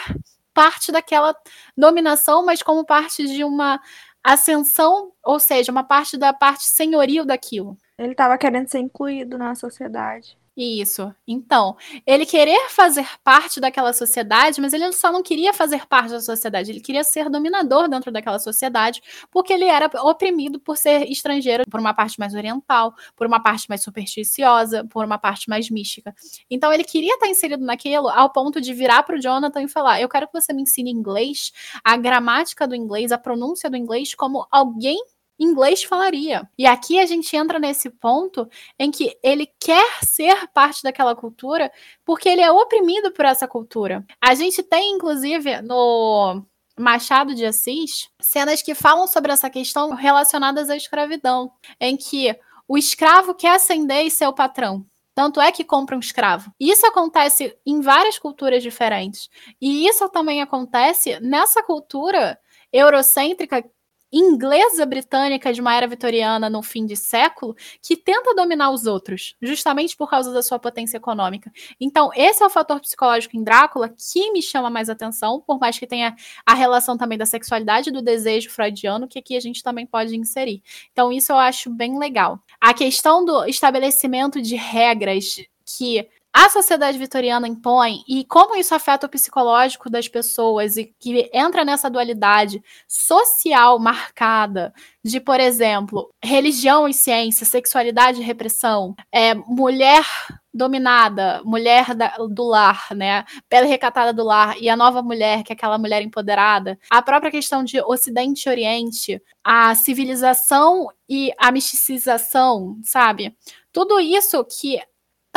parte 0.51 0.91
daquela 0.91 1.36
dominação, 1.78 2.43
mas 2.43 2.63
como 2.63 2.84
parte 2.84 3.28
de 3.28 3.43
uma 3.43 3.80
ascensão, 4.24 5.11
ou 5.24 5.39
seja, 5.39 5.72
uma 5.72 5.84
parte 5.84 6.17
da 6.17 6.34
parte 6.34 6.63
senhoril 6.63 7.24
daquilo. 7.24 7.78
Ele 7.99 8.13
estava 8.13 8.36
querendo 8.36 8.67
ser 8.67 8.80
incluído 8.80 9.38
na 9.38 9.53
sociedade. 9.53 10.36
Isso. 10.56 11.14
Então, 11.28 11.78
ele 12.06 12.26
querer 12.26 12.70
fazer 12.70 13.08
parte 13.24 13.60
daquela 13.60 13.93
sociedade, 13.93 14.60
mas 14.60 14.74
ele 14.74 14.91
só 14.91 15.12
não 15.12 15.24
queria 15.24 15.54
fazer 15.54 15.86
parte 15.88 16.12
da 16.12 16.20
sociedade, 16.20 16.72
ele 16.72 16.82
queria 16.82 17.04
ser 17.04 17.30
dominador 17.30 17.88
dentro 17.88 18.12
daquela 18.12 18.39
sociedade, 18.39 19.02
porque 19.32 19.54
ele 19.54 19.66
era 19.66 19.89
oprimido 20.04 20.60
por 20.60 20.76
ser 20.76 21.10
estrangeiro, 21.10 21.64
por 21.70 21.80
uma 21.80 21.93
parte 21.93 22.20
mais 22.20 22.34
oriental, 22.34 22.93
por 23.16 23.26
uma 23.26 23.41
parte 23.41 23.70
mais 23.70 23.84
supersticiosa, 23.84 24.86
por 24.86 25.06
uma 25.06 25.18
parte 25.18 25.50
mais 25.50 25.70
mística. 25.70 26.14
Então, 26.50 26.74
ele 26.74 26.84
queria 26.84 27.14
estar 27.14 27.28
inserido 27.28 27.64
naquilo 27.64 28.10
ao 28.10 28.32
ponto 28.32 28.60
de 28.60 28.74
virar 28.74 29.04
para 29.04 29.16
o 29.16 29.22
Jonathan 29.22 29.64
e 29.64 29.68
falar: 29.68 30.02
Eu 30.02 30.10
quero 30.10 30.28
que 30.28 30.34
você 30.34 30.52
me 30.52 30.64
ensine 30.64 30.91
inglês, 30.91 31.52
a 31.84 31.95
gramática 31.95 32.68
do 32.68 32.76
inglês, 32.76 33.12
a 33.12 33.18
pronúncia 33.18 33.70
do 33.70 33.78
inglês, 33.78 34.14
como 34.14 34.45
alguém 34.52 35.00
inglês 35.39 35.83
falaria. 35.83 36.47
E 36.57 36.65
aqui 36.65 36.99
a 36.99 37.05
gente 37.05 37.35
entra 37.35 37.57
nesse 37.57 37.89
ponto 37.89 38.47
em 38.77 38.91
que 38.91 39.17
ele 39.23 39.47
quer 39.59 40.03
ser 40.03 40.47
parte 40.49 40.83
daquela 40.83 41.15
cultura 41.15 41.71
porque 42.03 42.27
ele 42.27 42.41
é 42.41 42.51
oprimido 42.51 43.11
por 43.11 43.25
essa 43.25 43.47
cultura. 43.47 44.05
A 44.21 44.35
gente 44.35 44.61
tem, 44.61 44.95
inclusive, 44.95 45.61
no 45.61 46.43
Machado 46.77 47.33
de 47.33 47.45
Assis, 47.45 48.09
cenas 48.19 48.61
que 48.61 48.75
falam 48.75 49.07
sobre 49.07 49.31
essa 49.31 49.49
questão 49.49 49.93
relacionadas 49.93 50.69
à 50.69 50.75
escravidão, 50.75 51.51
em 51.79 51.97
que 51.97 52.35
o 52.67 52.77
escravo 52.77 53.33
quer 53.33 53.55
ascender 53.55 54.05
e 54.05 54.11
ser 54.11 54.27
o 54.27 54.33
patrão. 54.33 54.85
Tanto 55.13 55.41
é 55.41 55.51
que 55.51 55.65
compra 55.65 55.97
um 55.97 55.99
escravo. 55.99 56.49
Isso 56.57 56.85
acontece 56.85 57.53
em 57.65 57.81
várias 57.81 58.17
culturas 58.17 58.63
diferentes. 58.63 59.29
E 59.59 59.85
isso 59.85 60.07
também 60.07 60.41
acontece 60.41 61.19
nessa 61.19 61.61
cultura 61.61 62.39
eurocêntrica 62.71 63.69
inglesa 64.12 64.86
britânica 64.86 65.53
de 65.53 65.62
uma 65.62 65.76
era 65.76 65.88
vitoriana 65.88 66.49
no 66.49 66.62
fim 66.62 66.86
de 66.86 66.95
século 66.95 67.55
que 67.82 67.95
tenta 67.95 68.34
dominar 68.34 68.72
os 68.72 68.86
outros, 68.86 69.36
justamente 69.41 69.95
por 69.95 70.10
causa 70.10 70.34
da 70.34 70.41
sua 70.41 70.60
potência 70.60 70.97
econômica. 70.97 71.51
Então, 71.80 72.12
esse 72.16 72.41
é 72.41 72.45
o 72.45 72.49
fator 72.49 72.80
psicológico 72.80 73.38
em 73.38 73.43
Drácula 73.43 73.89
que 73.89 74.32
me 74.32 74.41
chama 74.41 74.70
mais 74.70 74.89
atenção, 74.89 75.41
por 75.41 75.60
mais 75.60 75.78
que 75.78 75.88
tenha 75.88 76.16
a 76.45 76.53
relação 76.53 76.97
também 76.97 77.18
da 77.18 77.26
sexualidade 77.26 77.91
do 77.91 78.01
desejo 78.01 78.49
freudiano, 78.49 79.07
que 79.07 79.20
aqui 79.20 79.36
a 79.36 79.39
gente 79.39 79.64
também 79.64 79.86
pode 79.86 80.16
inserir. 80.16 80.62
Então, 80.91 81.12
isso 81.12 81.32
eu 81.32 81.38
acho 81.38 81.70
bem 81.70 81.97
legal. 81.97 82.39
A 82.60 82.74
questão 82.74 83.24
do 83.24 83.45
estabelecimento 83.45 84.41
de 84.41 84.55
regras 84.55 85.39
que 85.66 86.07
a 86.34 86.47
sociedade 86.49 86.97
vitoriana 86.97 87.47
impõe 87.47 88.03
e 88.07 88.23
como 88.23 88.55
isso 88.55 88.75
afeta 88.75 89.07
o 89.07 89.09
psicológico 89.09 89.89
das 89.89 90.07
pessoas 90.07 90.77
e 90.77 90.86
que 90.99 91.30
entra 91.34 91.65
nessa 91.65 91.89
dualidade 91.89 92.63
social 92.88 93.80
marcada 93.80 94.73
de, 95.03 95.19
por 95.19 95.39
exemplo, 95.39 96.13
religião 96.23 96.88
e 96.88 96.93
ciência, 96.93 97.45
sexualidade 97.45 98.21
e 98.21 98.23
repressão, 98.23 98.95
é, 99.11 99.34
mulher 99.34 100.05
dominada, 100.53 101.41
mulher 101.43 101.95
da, 101.95 102.15
do 102.30 102.43
lar, 102.43 102.88
né? 102.95 103.23
Pele 103.47 103.67
recatada 103.67 104.11
do 104.11 104.23
lar 104.23 104.55
e 104.59 104.69
a 104.69 104.75
nova 104.75 105.01
mulher, 105.01 105.43
que 105.43 105.53
é 105.53 105.55
aquela 105.55 105.77
mulher 105.77 106.01
empoderada. 106.01 106.77
A 106.89 107.01
própria 107.01 107.32
questão 107.32 107.63
de 107.63 107.82
Ocidente 107.82 108.47
e 108.47 108.49
Oriente, 108.49 109.21
a 109.43 109.73
civilização 109.75 110.88
e 111.07 111.32
a 111.38 111.51
misticização, 111.51 112.80
sabe? 112.84 113.36
Tudo 113.71 113.99
isso 113.99 114.43
que 114.43 114.80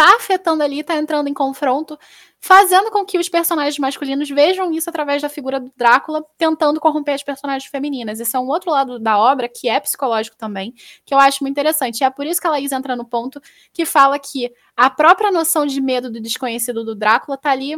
tá 0.03 0.17
afetando 0.17 0.65
ali, 0.65 0.83
tá 0.83 0.97
entrando 0.97 1.29
em 1.29 1.35
confronto, 1.35 1.97
fazendo 2.41 2.91
com 2.91 3.07
que 3.07 3.19
os 3.19 3.29
personagens 3.29 3.79
masculinos 3.79 4.29
vejam 4.29 4.73
isso 4.73 4.91
através 4.91 5.23
da 5.23 5.29
figura 5.29 5.61
do 5.61 5.73
Drácula, 5.77 6.25
tentando 6.37 6.81
corromper 6.81 7.15
as 7.15 7.23
personagens 7.23 7.71
femininas. 7.71 8.19
Esse 8.19 8.35
é 8.35 8.39
um 8.41 8.49
outro 8.49 8.73
lado 8.73 8.99
da 8.99 9.17
obra, 9.17 9.49
que 9.49 9.69
é 9.69 9.79
psicológico 9.79 10.37
também, 10.37 10.75
que 11.05 11.15
eu 11.15 11.19
acho 11.21 11.45
muito 11.45 11.53
interessante. 11.53 12.01
E 12.01 12.05
é 12.05 12.11
por 12.11 12.27
isso 12.27 12.41
que 12.41 12.49
a 12.49 12.51
Laís 12.51 12.73
entra 12.73 12.97
no 12.97 13.05
ponto 13.05 13.41
que 13.73 13.85
fala 13.87 14.19
que 14.19 14.53
a 14.77 14.91
própria 14.91 15.31
noção 15.31 15.65
de 15.65 15.81
medo 15.81 16.11
do 16.11 16.21
desconhecido 16.21 16.85
do 16.85 16.97
Drácula 16.97 17.39
tá 17.39 17.53
ali 17.53 17.77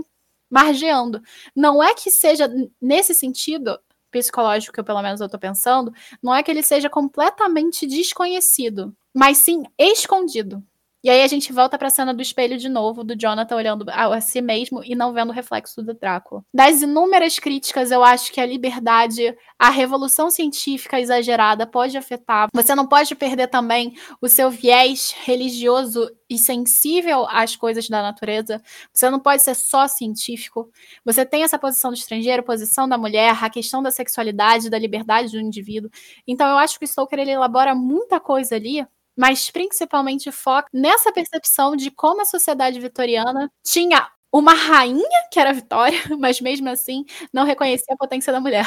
margeando. 0.48 1.20
Não 1.54 1.82
é 1.82 1.92
que 1.92 2.10
seja 2.10 2.50
nesse 2.80 3.12
sentido 3.12 3.78
psicológico 4.10 4.72
que 4.72 4.80
eu 4.80 4.84
pelo 4.84 5.02
menos 5.02 5.20
eu 5.20 5.28
tô 5.28 5.38
pensando, 5.38 5.92
não 6.22 6.34
é 6.34 6.42
que 6.42 6.50
ele 6.50 6.62
seja 6.62 6.88
completamente 6.88 7.86
desconhecido, 7.86 8.96
mas 9.12 9.36
sim 9.36 9.64
escondido. 9.76 10.64
E 11.04 11.10
aí 11.10 11.20
a 11.20 11.26
gente 11.26 11.52
volta 11.52 11.76
para 11.76 11.88
a 11.88 11.90
cena 11.90 12.14
do 12.14 12.22
espelho 12.22 12.56
de 12.56 12.66
novo, 12.66 13.04
do 13.04 13.14
Jonathan 13.14 13.56
olhando 13.56 13.84
a, 13.90 14.16
a, 14.16 14.20
si 14.22 14.40
mesmo 14.40 14.82
e 14.82 14.94
não 14.94 15.12
vendo 15.12 15.28
o 15.28 15.34
reflexo 15.34 15.82
do 15.82 15.92
Drácula. 15.92 16.42
Das 16.52 16.80
inúmeras 16.80 17.38
críticas, 17.38 17.90
eu 17.90 18.02
acho 18.02 18.32
que 18.32 18.40
a 18.40 18.46
liberdade, 18.46 19.36
a 19.58 19.68
revolução 19.68 20.30
científica 20.30 20.98
exagerada 20.98 21.66
pode 21.66 21.98
afetar. 21.98 22.48
Você 22.54 22.74
não 22.74 22.86
pode 22.86 23.14
perder 23.14 23.48
também 23.48 23.92
o 24.18 24.28
seu 24.30 24.50
viés 24.50 25.14
religioso 25.24 26.10
e 26.30 26.38
sensível 26.38 27.26
às 27.28 27.54
coisas 27.54 27.86
da 27.86 28.00
natureza. 28.00 28.62
Você 28.90 29.10
não 29.10 29.20
pode 29.20 29.42
ser 29.42 29.54
só 29.54 29.86
científico. 29.86 30.70
Você 31.04 31.26
tem 31.26 31.42
essa 31.42 31.58
posição 31.58 31.90
do 31.90 31.98
estrangeiro, 31.98 32.42
posição 32.42 32.88
da 32.88 32.96
mulher, 32.96 33.36
a 33.42 33.50
questão 33.50 33.82
da 33.82 33.90
sexualidade, 33.90 34.70
da 34.70 34.78
liberdade 34.78 35.32
do 35.32 35.40
indivíduo. 35.40 35.90
Então 36.26 36.48
eu 36.48 36.56
acho 36.56 36.78
que 36.78 36.86
o 36.86 36.88
Stoker 36.88 37.18
ele 37.18 37.30
elabora 37.30 37.74
muita 37.74 38.18
coisa 38.18 38.56
ali 38.56 38.86
mas 39.16 39.50
principalmente 39.50 40.30
foca 40.32 40.68
nessa 40.72 41.12
percepção 41.12 41.76
de 41.76 41.90
como 41.90 42.22
a 42.22 42.24
sociedade 42.24 42.80
vitoriana 42.80 43.50
tinha 43.62 44.08
uma 44.32 44.52
rainha, 44.52 45.28
que 45.30 45.38
era 45.38 45.50
a 45.50 45.52
Vitória, 45.52 45.96
mas 46.18 46.40
mesmo 46.40 46.68
assim 46.68 47.04
não 47.32 47.44
reconhecia 47.44 47.94
a 47.94 47.96
potência 47.96 48.32
da 48.32 48.40
mulher. 48.40 48.66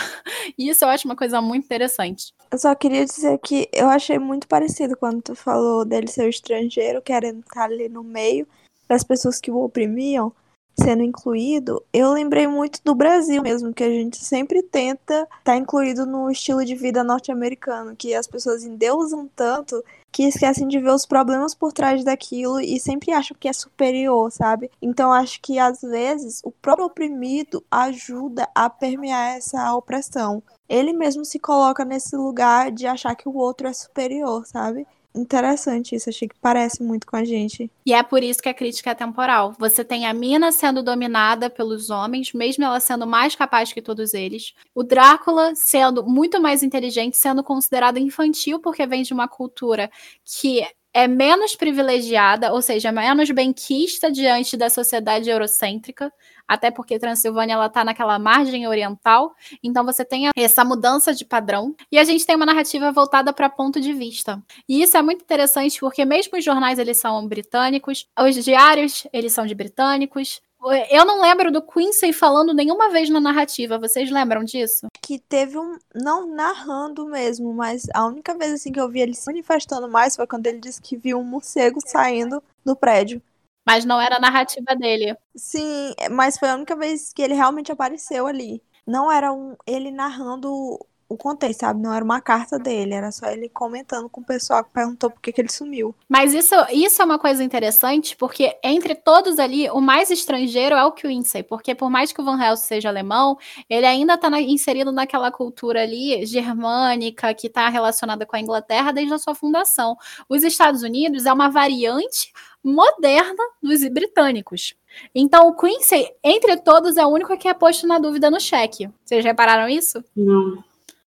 E 0.57 0.69
isso 0.69 0.85
eu 0.85 0.89
acho 0.89 1.05
uma 1.05 1.15
coisa 1.15 1.41
muito 1.41 1.65
interessante. 1.65 2.33
Eu 2.49 2.57
só 2.57 2.73
queria 2.73 3.03
dizer 3.03 3.37
que 3.39 3.67
eu 3.73 3.89
achei 3.89 4.17
muito 4.17 4.47
parecido 4.47 4.95
quando 4.95 5.21
tu 5.21 5.35
falou 5.35 5.83
dele 5.83 6.07
ser 6.07 6.25
o 6.25 6.29
estrangeiro, 6.29 7.01
querendo 7.01 7.41
estar 7.41 7.65
ali 7.65 7.89
no 7.89 8.01
meio 8.01 8.47
das 8.87 9.03
pessoas 9.03 9.41
que 9.41 9.51
o 9.51 9.61
oprimiam 9.61 10.31
sendo 10.79 11.03
incluído, 11.03 11.83
eu 11.91 12.11
lembrei 12.11 12.47
muito 12.47 12.79
do 12.83 12.93
Brasil 12.93 13.41
mesmo, 13.41 13.73
que 13.73 13.83
a 13.83 13.89
gente 13.89 14.17
sempre 14.17 14.61
tenta 14.61 15.21
estar 15.21 15.27
tá 15.43 15.57
incluído 15.57 16.05
no 16.05 16.29
estilo 16.29 16.63
de 16.63 16.75
vida 16.75 17.03
norte-americano, 17.03 17.95
que 17.95 18.13
as 18.13 18.27
pessoas 18.27 18.63
endeusam 18.63 19.29
tanto 19.35 19.83
que 20.11 20.23
esquecem 20.23 20.67
de 20.67 20.79
ver 20.79 20.91
os 20.91 21.05
problemas 21.05 21.53
por 21.53 21.71
trás 21.71 22.03
daquilo 22.03 22.59
e 22.59 22.79
sempre 22.79 23.11
acham 23.11 23.37
que 23.39 23.47
é 23.47 23.53
superior, 23.53 24.31
sabe? 24.31 24.71
Então 24.81 25.11
acho 25.11 25.41
que 25.41 25.59
às 25.59 25.81
vezes 25.81 26.41
o 26.43 26.51
próprio 26.51 26.87
oprimido 26.87 27.63
ajuda 27.69 28.47
a 28.55 28.69
permear 28.69 29.37
essa 29.37 29.75
opressão. 29.75 30.41
Ele 30.67 30.91
mesmo 30.91 31.23
se 31.23 31.39
coloca 31.39 31.85
nesse 31.85 32.15
lugar 32.15 32.71
de 32.71 32.87
achar 32.87 33.15
que 33.15 33.29
o 33.29 33.35
outro 33.35 33.67
é 33.67 33.73
superior, 33.73 34.45
sabe? 34.45 34.87
Interessante 35.15 35.95
isso, 35.95 36.09
achei 36.09 36.27
que 36.27 36.35
parece 36.39 36.83
muito 36.83 37.07
com 37.07 37.15
a 37.15 37.25
gente. 37.25 37.69
E 37.85 37.93
é 37.93 38.03
por 38.03 38.23
isso 38.23 38.41
que 38.41 38.49
a 38.49 38.53
crítica 38.53 38.91
é 38.91 38.95
temporal. 38.95 39.53
Você 39.57 39.83
tem 39.83 40.05
a 40.05 40.13
mina 40.13 40.51
sendo 40.51 40.83
dominada 40.83 41.49
pelos 41.49 41.89
homens, 41.89 42.33
mesmo 42.33 42.63
ela 42.63 42.79
sendo 42.79 43.07
mais 43.07 43.35
capaz 43.35 43.73
que 43.73 43.81
todos 43.81 44.13
eles. 44.13 44.53
O 44.75 44.83
Drácula 44.83 45.53
sendo 45.55 46.03
muito 46.03 46.39
mais 46.41 46.63
inteligente, 46.63 47.17
sendo 47.17 47.43
considerado 47.43 47.97
infantil 47.97 48.59
porque 48.59 48.85
vem 48.85 49.03
de 49.03 49.13
uma 49.13 49.27
cultura 49.27 49.89
que 50.23 50.65
é 50.93 51.07
menos 51.07 51.55
privilegiada, 51.55 52.51
ou 52.51 52.59
seja, 52.59 52.91
menos 52.91 53.29
benquista 53.29 54.11
diante 54.11 54.57
da 54.57 54.67
sociedade 54.67 55.29
eurocêntrica, 55.29 56.11
até 56.47 56.71
porque 56.71 56.99
Transilvânia 56.99 57.53
ela 57.53 57.69
tá 57.69 57.83
naquela 57.83 58.17
margem 58.17 58.67
oriental, 58.67 59.35
então 59.61 59.83
você 59.85 60.05
tem 60.05 60.29
essa 60.35 60.63
mudança 60.63 61.13
de 61.13 61.25
padrão 61.25 61.75
e 61.91 61.97
a 61.97 62.03
gente 62.03 62.25
tem 62.25 62.35
uma 62.35 62.45
narrativa 62.45 62.91
voltada 62.91 63.33
para 63.33 63.49
ponto 63.49 63.79
de 63.79 63.93
vista. 63.93 64.41
E 64.67 64.81
isso 64.81 64.97
é 64.97 65.01
muito 65.01 65.21
interessante 65.21 65.79
porque 65.79 66.05
mesmo 66.05 66.37
os 66.37 66.43
jornais 66.43 66.79
eles 66.79 66.97
são 66.97 67.27
britânicos, 67.27 68.07
os 68.19 68.43
diários 68.43 69.07
eles 69.11 69.33
são 69.33 69.45
de 69.45 69.55
britânicos, 69.55 70.41
eu 70.89 71.05
não 71.05 71.21
lembro 71.21 71.51
do 71.51 71.61
Quincy 71.61 72.11
falando 72.11 72.53
nenhuma 72.53 72.89
vez 72.89 73.09
na 73.09 73.19
narrativa. 73.19 73.77
Vocês 73.77 74.09
lembram 74.11 74.43
disso? 74.43 74.87
Que 75.01 75.19
teve 75.19 75.57
um. 75.57 75.77
Não 75.93 76.27
narrando 76.27 77.05
mesmo, 77.05 77.53
mas 77.53 77.85
a 77.93 78.05
única 78.05 78.35
vez 78.35 78.53
assim 78.53 78.71
que 78.71 78.79
eu 78.79 78.89
vi 78.89 78.99
ele 78.99 79.13
se 79.13 79.25
manifestando 79.27 79.87
mais 79.87 80.15
foi 80.15 80.25
quando 80.25 80.47
ele 80.47 80.59
disse 80.59 80.81
que 80.81 80.97
viu 80.97 81.19
um 81.19 81.23
morcego 81.23 81.79
saindo 81.85 82.43
do 82.65 82.75
prédio. 82.75 83.21
Mas 83.67 83.83
não 83.83 83.99
era 83.99 84.15
a 84.15 84.19
narrativa 84.19 84.73
dele. 84.77 85.13
Sim, 85.35 85.93
mas 86.09 86.39
foi 86.39 86.49
a 86.49 86.55
única 86.55 86.73
vez 86.73 87.11
que 87.11 87.21
ele 87.21 87.33
realmente 87.33 87.69
apareceu 87.69 88.25
ali. 88.25 88.63
Não 88.85 89.11
era 89.11 89.33
um, 89.33 89.57
ele 89.67 89.91
narrando 89.91 90.79
o 91.09 91.17
contexto, 91.17 91.61
sabe? 91.61 91.81
Não 91.81 91.93
era 91.93 92.03
uma 92.03 92.19
carta 92.19 92.59
dele, 92.59 92.93
era 92.93 93.11
só 93.11 93.27
ele 93.27 93.49
comentando 93.49 94.09
com 94.09 94.21
o 94.21 94.25
pessoal 94.25 94.63
que 94.63 94.71
perguntou 94.71 95.09
por 95.09 95.21
que, 95.21 95.31
que 95.31 95.41
ele 95.41 95.51
sumiu. 95.51 95.95
Mas 96.07 96.33
isso, 96.33 96.53
isso 96.71 97.01
é 97.01 97.05
uma 97.05 97.17
coisa 97.17 97.43
interessante, 97.43 98.15
porque 98.15 98.57
entre 98.63 98.93
todos 98.95 99.39
ali, 99.39 99.69
o 99.69 99.79
mais 99.79 100.11
estrangeiro 100.11 100.75
é 100.75 100.85
o 100.85 100.91
Quincy, 100.91 101.43
porque 101.43 101.73
por 101.73 101.89
mais 101.89 102.11
que 102.11 102.21
o 102.21 102.25
Van 102.25 102.41
Helsing 102.41 102.67
seja 102.67 102.89
alemão, 102.89 103.37
ele 103.69 103.85
ainda 103.85 104.15
está 104.15 104.29
na, 104.29 104.41
inserido 104.41 104.91
naquela 104.91 105.31
cultura 105.31 105.83
ali 105.83 106.25
germânica, 106.25 107.33
que 107.33 107.47
está 107.47 107.69
relacionada 107.69 108.25
com 108.25 108.35
a 108.35 108.39
Inglaterra 108.39 108.91
desde 108.91 109.13
a 109.13 109.17
sua 109.17 109.35
fundação. 109.35 109.97
Os 110.27 110.43
Estados 110.43 110.83
Unidos 110.83 111.25
é 111.25 111.31
uma 111.31 111.49
variante 111.49 112.31
moderna 112.67 113.43
dos 113.63 113.87
britânicos. 113.87 114.75
Então, 115.15 115.47
o 115.47 115.55
Quincy, 115.55 116.11
entre 116.21 116.57
todos, 116.57 116.97
é 116.97 117.05
o 117.05 117.09
único 117.09 117.37
que 117.37 117.47
é 117.47 117.53
posto 117.53 117.87
na 117.87 117.97
dúvida 117.97 118.29
no 118.29 118.39
cheque. 118.39 118.89
Vocês 119.05 119.23
repararam 119.23 119.69
isso? 119.69 120.03
Não. 120.15 120.63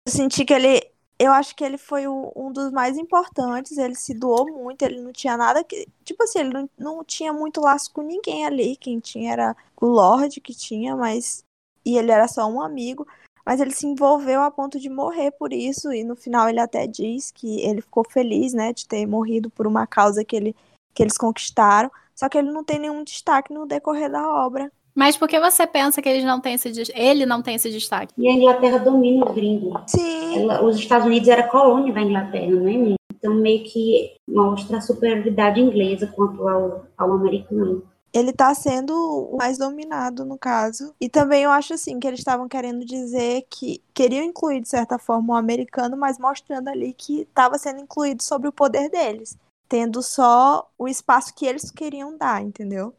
Eu 0.07 0.13
senti 0.13 0.45
que 0.45 0.55
ele. 0.55 0.81
Eu 1.19 1.33
acho 1.33 1.57
que 1.57 1.65
ele 1.65 1.77
foi 1.77 2.07
o, 2.07 2.33
um 2.37 2.53
dos 2.53 2.71
mais 2.71 2.97
importantes. 2.97 3.77
Ele 3.77 3.97
se 3.97 4.15
doou 4.15 4.47
muito. 4.47 4.83
Ele 4.83 5.01
não 5.01 5.13
tinha 5.13 5.37
nada 5.37 5.65
que. 5.65 5.87
Tipo 6.05 6.23
assim, 6.23 6.41
ele 6.41 6.53
não, 6.53 6.71
não 6.79 7.05
tinha 7.05 7.33
muito 7.33 7.61
laço 7.61 7.93
com 7.93 8.03
ninguém 8.03 8.47
ali. 8.47 8.77
Quem 8.77 9.01
tinha 9.01 9.33
era 9.33 9.57
o 9.81 9.87
Lorde 9.87 10.41
que 10.41 10.55
tinha, 10.55 10.95
mas. 10.95 11.45
E 11.85 11.99
ele 11.99 12.13
era 12.13 12.29
só 12.29 12.47
um 12.47 12.61
amigo. 12.61 13.07
Mas 13.45 13.61
ele 13.61 13.71
se 13.73 13.87
envolveu 13.87 14.43
a 14.43 14.51
ponto 14.51 14.79
de 14.79 14.91
morrer 14.91 15.31
por 15.33 15.53
isso. 15.53 15.93
E 15.93 16.05
no 16.05 16.15
final 16.15 16.49
ele 16.49 16.61
até 16.61 16.87
diz 16.87 17.33
que 17.33 17.63
ele 17.63 17.81
ficou 17.81 18.05
feliz, 18.05 18.53
né, 18.53 18.73
de 18.75 18.87
ter 18.87 19.07
morrido 19.07 19.49
por 19.49 19.67
uma 19.67 19.87
causa 19.87 20.23
que, 20.23 20.37
ele, 20.37 20.55
que 20.99 21.03
eles 21.05 21.17
conquistaram. 21.17 21.89
Só 22.13 22.29
que 22.29 22.37
ele 22.37 22.51
não 22.51 22.65
tem 22.65 22.81
nenhum 22.81 23.05
destaque 23.05 23.55
no 23.55 23.65
decorrer 23.65 24.11
da 24.11 24.29
obra. 24.29 24.71
Mas 24.93 25.17
por 25.17 25.29
que 25.29 25.39
você 25.39 25.65
pensa 25.65 26.03
que 26.03 26.09
eles 26.09 26.25
não 26.25 26.41
têm 26.41 26.55
esse, 26.55 26.73
ele 26.93 27.25
não 27.25 27.41
tem 27.41 27.55
esse 27.55 27.71
destaque? 27.71 28.13
E 28.19 28.29
a 28.29 28.33
Inglaterra 28.33 28.79
domina 28.79 29.25
o 29.25 29.33
gringo. 29.33 29.81
Sim. 29.87 30.43
Ela, 30.43 30.65
os 30.65 30.77
Estados 30.77 31.07
Unidos 31.07 31.29
era 31.29 31.47
colônia 31.47 31.95
da 31.95 32.01
Inglaterra, 32.01 32.51
não 32.51 32.67
é 32.67 32.97
Então 33.17 33.33
meio 33.33 33.63
que 33.63 34.17
mostra 34.27 34.79
a 34.79 34.81
superioridade 34.81 35.61
inglesa 35.61 36.09
quanto 36.09 36.49
ao, 36.49 36.85
ao 36.99 37.13
americano. 37.13 37.85
Ele 38.13 38.33
tá 38.33 38.53
sendo 38.55 38.93
o 38.93 39.37
mais 39.37 39.57
dominado, 39.57 40.25
no 40.25 40.37
caso. 40.37 40.93
E 41.01 41.09
também 41.09 41.45
eu 41.45 41.51
acho 41.53 41.75
assim 41.75 42.01
que 42.01 42.09
eles 42.09 42.19
estavam 42.19 42.49
querendo 42.49 42.85
dizer 42.85 43.47
que 43.49 43.81
queriam 43.95 44.25
incluir, 44.25 44.61
de 44.61 44.69
certa 44.69 44.99
forma, 44.99 45.35
o 45.35 45.37
americano, 45.37 45.97
mas 45.97 46.19
mostrando 46.19 46.67
ali 46.67 46.93
que 46.93 47.21
estava 47.21 47.57
sendo 47.57 47.81
incluído 47.81 48.25
sobre 48.25 48.49
o 48.49 48.53
poder 48.53 48.91
deles. 48.91 49.37
Tendo 49.69 50.03
só 50.03 50.71
o 50.79 50.89
espaço 50.89 51.35
que 51.35 51.47
eles 51.47 51.71
queriam 51.71 52.17
dar, 52.17 52.43
entendeu? 52.43 52.95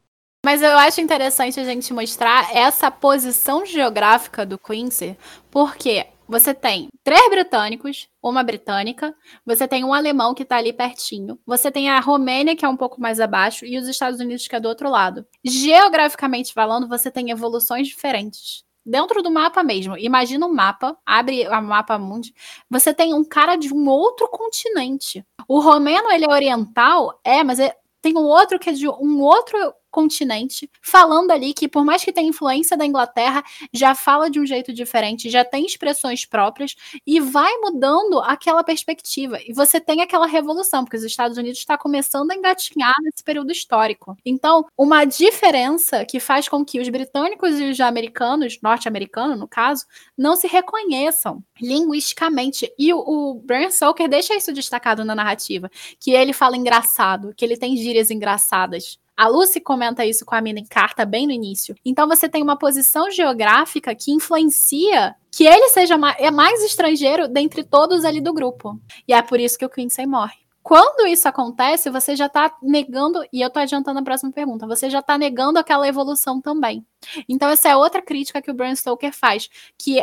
Mas 0.46 0.62
eu 0.62 0.78
acho 0.78 1.02
interessante 1.02 1.60
a 1.60 1.66
gente 1.66 1.94
mostrar 1.94 2.56
essa 2.56 2.90
posição 2.90 3.66
geográfica 3.66 4.46
do 4.46 4.58
Quincy, 4.58 5.18
porque 5.52 6.08
você 6.28 6.54
tem 6.54 6.88
três 7.04 7.30
britânicos, 7.30 8.08
uma 8.24 8.44
britânica, 8.44 9.14
você 9.46 9.68
tem 9.68 9.84
um 9.84 9.94
alemão 9.94 10.34
que 10.34 10.46
tá 10.46 10.58
ali 10.58 10.72
pertinho, 10.72 11.38
você 11.46 11.72
tem 11.72 11.90
a 11.90 12.00
Romênia, 12.00 12.56
que 12.56 12.64
é 12.64 12.70
um 12.70 12.78
pouco 12.78 13.02
mais 13.02 13.20
abaixo, 13.20 13.66
e 13.66 13.78
os 13.78 13.88
Estados 13.88 14.20
Unidos, 14.20 14.48
que 14.48 14.56
é 14.56 14.60
do 14.60 14.70
outro 14.70 14.90
lado. 14.90 15.26
Geograficamente 15.44 16.54
falando, 16.54 16.88
você 16.88 17.12
tem 17.12 17.32
evoluções 17.32 17.88
diferentes 17.88 18.64
dentro 18.86 19.22
do 19.22 19.32
mapa 19.32 19.64
mesmo. 19.64 19.98
Imagina 19.98 20.46
um 20.46 20.54
mapa, 20.54 20.98
abre 21.06 21.48
o 21.48 21.62
mapa 21.62 21.98
mundi, 21.98 22.34
você 22.70 22.94
tem 22.94 23.14
um 23.14 23.24
cara 23.24 23.56
de 23.56 23.74
um 23.74 23.88
outro 23.88 24.28
continente. 24.28 25.26
O 25.48 25.60
romeno, 25.60 26.12
ele 26.12 26.26
é 26.26 26.34
oriental, 26.34 27.20
é, 27.24 27.44
mas 27.44 27.60
é, 27.60 27.76
tem 28.02 28.18
um 28.18 28.26
outro 28.26 28.60
que 28.60 28.70
é 28.70 28.74
de 28.74 28.88
um 28.88 29.22
outro 29.22 29.58
continente, 29.90 30.70
falando 30.82 31.32
ali 31.32 31.54
que, 31.54 31.68
por 31.68 31.84
mais 31.84 32.04
que 32.04 32.14
tenha 32.14 32.30
influência 32.30 32.78
da 32.78 32.86
Inglaterra, 32.86 33.44
já 33.74 33.94
fala 33.96 34.30
de 34.30 34.40
um 34.40 34.46
jeito 34.46 34.74
diferente, 34.74 35.30
já 35.30 35.44
tem 35.44 35.66
expressões 35.66 36.26
próprias 36.26 36.76
e 37.06 37.20
vai 37.20 37.52
mudando 37.58 38.20
aquela 38.20 38.64
perspectiva. 38.64 39.40
E 39.46 39.54
você 39.54 39.80
tem 39.80 40.02
aquela 40.02 40.28
revolução, 40.28 40.84
porque 40.84 40.98
os 40.98 41.04
Estados 41.04 41.38
Unidos 41.38 41.60
está 41.60 41.78
começando 41.78 42.32
a 42.32 42.36
engatinhar 42.36 42.94
nesse 43.04 43.24
período 43.24 43.52
histórico. 43.52 44.18
Então, 44.26 44.66
uma 44.78 45.06
diferença 45.06 46.06
que 46.06 46.20
faz 46.20 46.48
com 46.48 46.64
que 46.64 46.80
os 46.80 46.90
britânicos 46.90 47.60
e 47.60 47.70
os 47.70 47.80
americanos, 47.80 48.60
norte-americanos 48.62 49.40
no 49.40 49.48
caso, 49.48 49.86
não 50.18 50.36
se 50.36 50.48
reconheçam 50.48 51.44
linguisticamente. 51.62 52.72
E 52.78 52.94
o, 52.94 53.00
o 53.00 53.34
Bram 53.36 53.70
Stoker 53.70 54.08
deixa 54.08 54.36
isso 54.36 54.54
destacado 54.54 55.04
na 55.04 55.16
narrativa, 55.16 55.70
que 56.00 56.12
ele 56.12 56.34
fala 56.34 56.58
engraçado, 56.58 57.34
que 57.36 57.44
ele 57.44 57.58
tem 57.58 57.76
gírias 57.76 58.12
engraçadas. 58.12 59.00
A 59.20 59.28
Lucy 59.28 59.60
comenta 59.60 60.06
isso 60.06 60.24
com 60.24 60.34
a 60.34 60.40
Mina 60.40 60.62
em 60.62 60.66
carta 60.66 61.06
bem 61.06 61.28
no 61.28 61.34
início. 61.34 61.76
Então 61.84 62.08
você 62.08 62.30
tem 62.30 62.42
uma 62.42 62.58
posição 62.58 63.12
geográfica 63.12 63.94
que 63.94 64.14
influencia 64.14 65.14
que 65.30 65.46
ele 65.46 65.68
seja 65.68 65.98
mais, 65.98 66.16
é 66.20 66.32
mais 66.32 66.64
estrangeiro 66.64 67.28
dentre 67.28 67.66
todos 67.66 68.06
ali 68.06 68.22
do 68.22 68.34
grupo. 68.34 68.80
E 69.06 69.14
é 69.14 69.22
por 69.22 69.38
isso 69.38 69.58
que 69.58 69.66
o 69.66 69.70
Quincy 69.70 70.06
morre. 70.06 70.38
Quando 70.64 71.06
isso 71.06 71.28
acontece, 71.28 71.90
você 71.90 72.16
já 72.16 72.30
tá 72.30 72.56
negando, 72.64 73.22
e 73.34 73.42
eu 73.42 73.50
tô 73.50 73.60
adiantando 73.60 74.00
a 74.00 74.04
próxima 74.04 74.32
pergunta, 74.32 74.66
você 74.66 74.90
já 74.90 75.02
tá 75.02 75.18
negando 75.18 75.60
aquela 75.60 75.86
evolução 75.86 76.40
também. 76.40 76.86
Então, 77.28 77.50
essa 77.50 77.68
é 77.70 77.76
outra 77.76 78.02
crítica 78.02 78.42
que 78.42 78.52
o 78.52 78.54
Bram 78.54 78.76
Stoker 78.76 79.12
faz, 79.12 79.50
que 79.78 80.02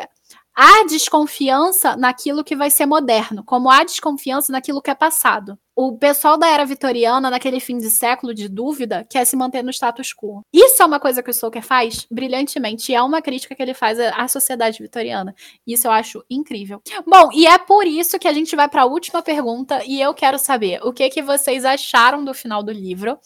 há 0.57 0.85
desconfiança 0.87 1.97
naquilo 1.97 2.43
que 2.43 2.57
vai 2.57 2.71
ser 2.71 2.87
moderno, 2.87 3.45
como 3.45 3.71
há 3.71 3.85
desconfiança 3.85 4.51
naquilo 4.51 4.81
que 4.83 4.91
é 4.91 4.95
passado 4.95 5.59
o 5.77 5.99
pessoal 5.99 6.39
da 6.39 6.49
era 6.49 6.65
vitoriana, 6.65 7.31
naquele 7.31 7.61
fim 7.61 7.77
de 7.77 7.91
século 7.91 8.33
de 8.33 8.49
dúvida, 8.49 9.07
quer 9.11 9.27
se 9.27 9.37
manter 9.37 9.63
no 9.63 9.71
status 9.71 10.15
quo. 10.15 10.41
Isso 10.51 10.83
é 10.83 10.87
uma 10.87 10.99
coisa 10.99 11.23
que 11.23 11.29
o 11.29 11.35
Stoker 11.35 11.63
faz 11.63 12.07
brilhantemente, 12.11 12.91
e 12.91 12.95
é 12.95 13.03
uma 13.03 13.21
crítica 13.21 13.55
que 13.55 13.63
ele 13.63 13.75
faz 13.75 14.01
à 14.01 14.27
sociedade 14.27 14.83
vitoriana. 14.83 15.35
Isso 15.67 15.87
eu 15.87 15.91
acho 15.91 16.25
incrível. 16.31 16.81
Bom, 17.07 17.29
e 17.31 17.47
é 17.47 17.59
por 17.59 17.87
isso 17.87 18.19
que 18.19 18.27
a 18.27 18.33
gente 18.33 18.57
vai 18.57 18.71
para 18.71 18.83
a 18.83 18.87
última 18.87 19.21
pergunta, 19.21 19.85
e 19.85 20.01
eu 20.01 20.15
quero 20.15 20.39
saber 20.39 20.81
o 20.83 20.95
que, 20.95 21.11
que 21.11 21.21
vocês 21.21 21.63
acharam 21.63 22.25
do 22.25 22.33
final 22.33 22.63
do 22.63 22.73
livro. 22.73 23.19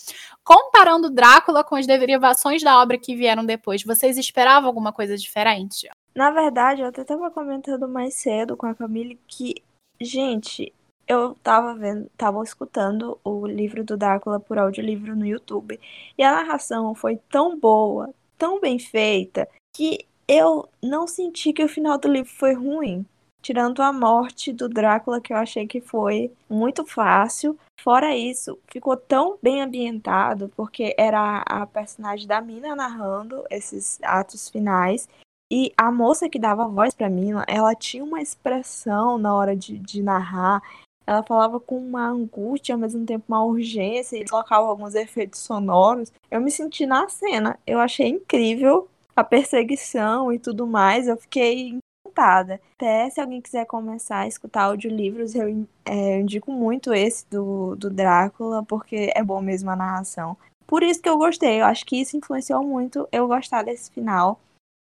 Comparando 0.43 1.09
Drácula 1.09 1.63
com 1.63 1.77
as 1.77 1.87
derivações 1.87 2.65
da 2.65 2.83
obra 2.83 2.99
que 2.99 3.15
vieram 3.15 3.47
depois, 3.47 3.85
vocês 3.85 4.19
esperavam 4.19 4.67
alguma 4.67 4.93
coisa 4.93 5.17
diferente? 5.17 5.89
Na 6.15 6.31
verdade, 6.31 6.83
eu 6.83 6.89
até 6.89 7.03
estava 7.03 7.31
comentando 7.31 7.89
mais 7.89 8.15
cedo 8.15 8.57
com 8.57 8.67
a 8.67 8.75
Camille 8.75 9.19
que, 9.27 9.63
gente, 10.01 10.73
eu 11.07 11.35
tava 11.43 11.75
vendo, 11.75 12.11
tava 12.17 12.43
escutando 12.43 13.19
o 13.25 13.47
livro 13.47 13.85
do 13.85 13.97
Drácula 13.97 14.39
por 14.39 14.59
audiolivro 14.59 15.17
no 15.17 15.27
YouTube 15.27 15.79
e 16.17 16.23
a 16.23 16.33
narração 16.33 16.95
foi 16.95 17.17
tão 17.29 17.59
boa, 17.59 18.15
tão 18.39 18.61
bem 18.61 18.79
feita, 18.79 19.49
que 19.75 20.07
eu 20.29 20.69
não 20.83 21.07
senti 21.07 21.53
que 21.53 21.65
o 21.65 21.69
final 21.69 21.99
do 21.99 22.09
livro 22.09 22.31
foi 22.31 22.55
ruim. 22.55 23.05
Tirando 23.43 23.83
a 23.83 23.93
morte 23.93 24.53
do 24.53 24.69
Drácula, 24.69 25.21
que 25.21 25.33
eu 25.33 25.37
achei 25.37 25.67
que 25.67 25.81
foi 25.81 26.31
muito 26.49 26.85
fácil. 26.85 27.59
Fora 27.81 28.15
isso, 28.15 28.59
ficou 28.71 28.97
tão 28.97 29.39
bem 29.43 29.63
ambientado, 29.63 30.53
porque 30.55 30.95
era 30.99 31.43
a 31.47 31.67
personagem 31.67 32.27
da 32.27 32.41
Mina 32.41 32.77
narrando 32.77 33.43
esses 33.51 33.99
atos 34.03 34.49
finais. 34.49 35.09
E 35.51 35.73
a 35.77 35.91
moça 35.91 36.29
que 36.29 36.39
dava 36.39 36.69
voz 36.69 36.95
pra 36.95 37.11
Mina, 37.11 37.45
ela 37.49 37.75
tinha 37.75 38.05
uma 38.05 38.23
expressão 38.23 39.19
na 39.19 39.35
hora 39.35 39.57
de, 39.57 39.79
de 39.79 40.03
narrar 40.03 40.63
ela 41.11 41.25
falava 41.25 41.59
com 41.59 41.77
uma 41.77 42.07
angústia, 42.07 42.73
ao 42.73 42.79
mesmo 42.79 43.05
tempo 43.05 43.25
uma 43.27 43.43
urgência, 43.43 44.17
e 44.17 44.29
colocava 44.29 44.69
alguns 44.69 44.95
efeitos 44.95 45.41
sonoros. 45.41 46.13
Eu 46.31 46.41
me 46.41 46.53
senti 46.53 46.87
na 46.87 47.09
cena. 47.09 47.59
Eu 47.67 47.81
achei 47.81 48.07
incrível 48.07 48.89
a 49.17 49.25
perseguição 49.25 50.33
e 50.33 50.39
tudo 50.39 50.69
mais. 50.69 51.09
Eu 51.09 51.17
fiquei 51.17 51.81
encantada. 52.07 52.61
Até 52.77 53.11
se 53.11 53.21
alguém 53.21 53.41
quiser 53.41 53.67
começar 53.67 54.21
a 54.21 54.29
escutar 54.29 54.67
audiolivros, 54.67 55.35
eu 55.35 55.67
é, 55.85 56.21
indico 56.21 56.53
muito 56.53 56.95
esse 56.95 57.27
do, 57.29 57.75
do 57.75 57.91
Drácula, 57.91 58.63
porque 58.63 59.11
é 59.13 59.25
bom 59.25 59.41
mesmo 59.43 59.69
a 59.71 59.77
narração. 59.77 60.37
Por 60.65 60.85
isso 60.85 61.03
que 61.03 61.09
eu 61.09 61.19
gostei. 61.19 61.61
Eu 61.61 61.65
acho 61.65 61.85
que 61.85 62.01
isso 62.01 62.17
influenciou 62.17 62.63
muito 62.63 63.09
eu 63.11 63.27
gostar 63.27 63.65
desse 63.65 63.91
final. 63.91 64.39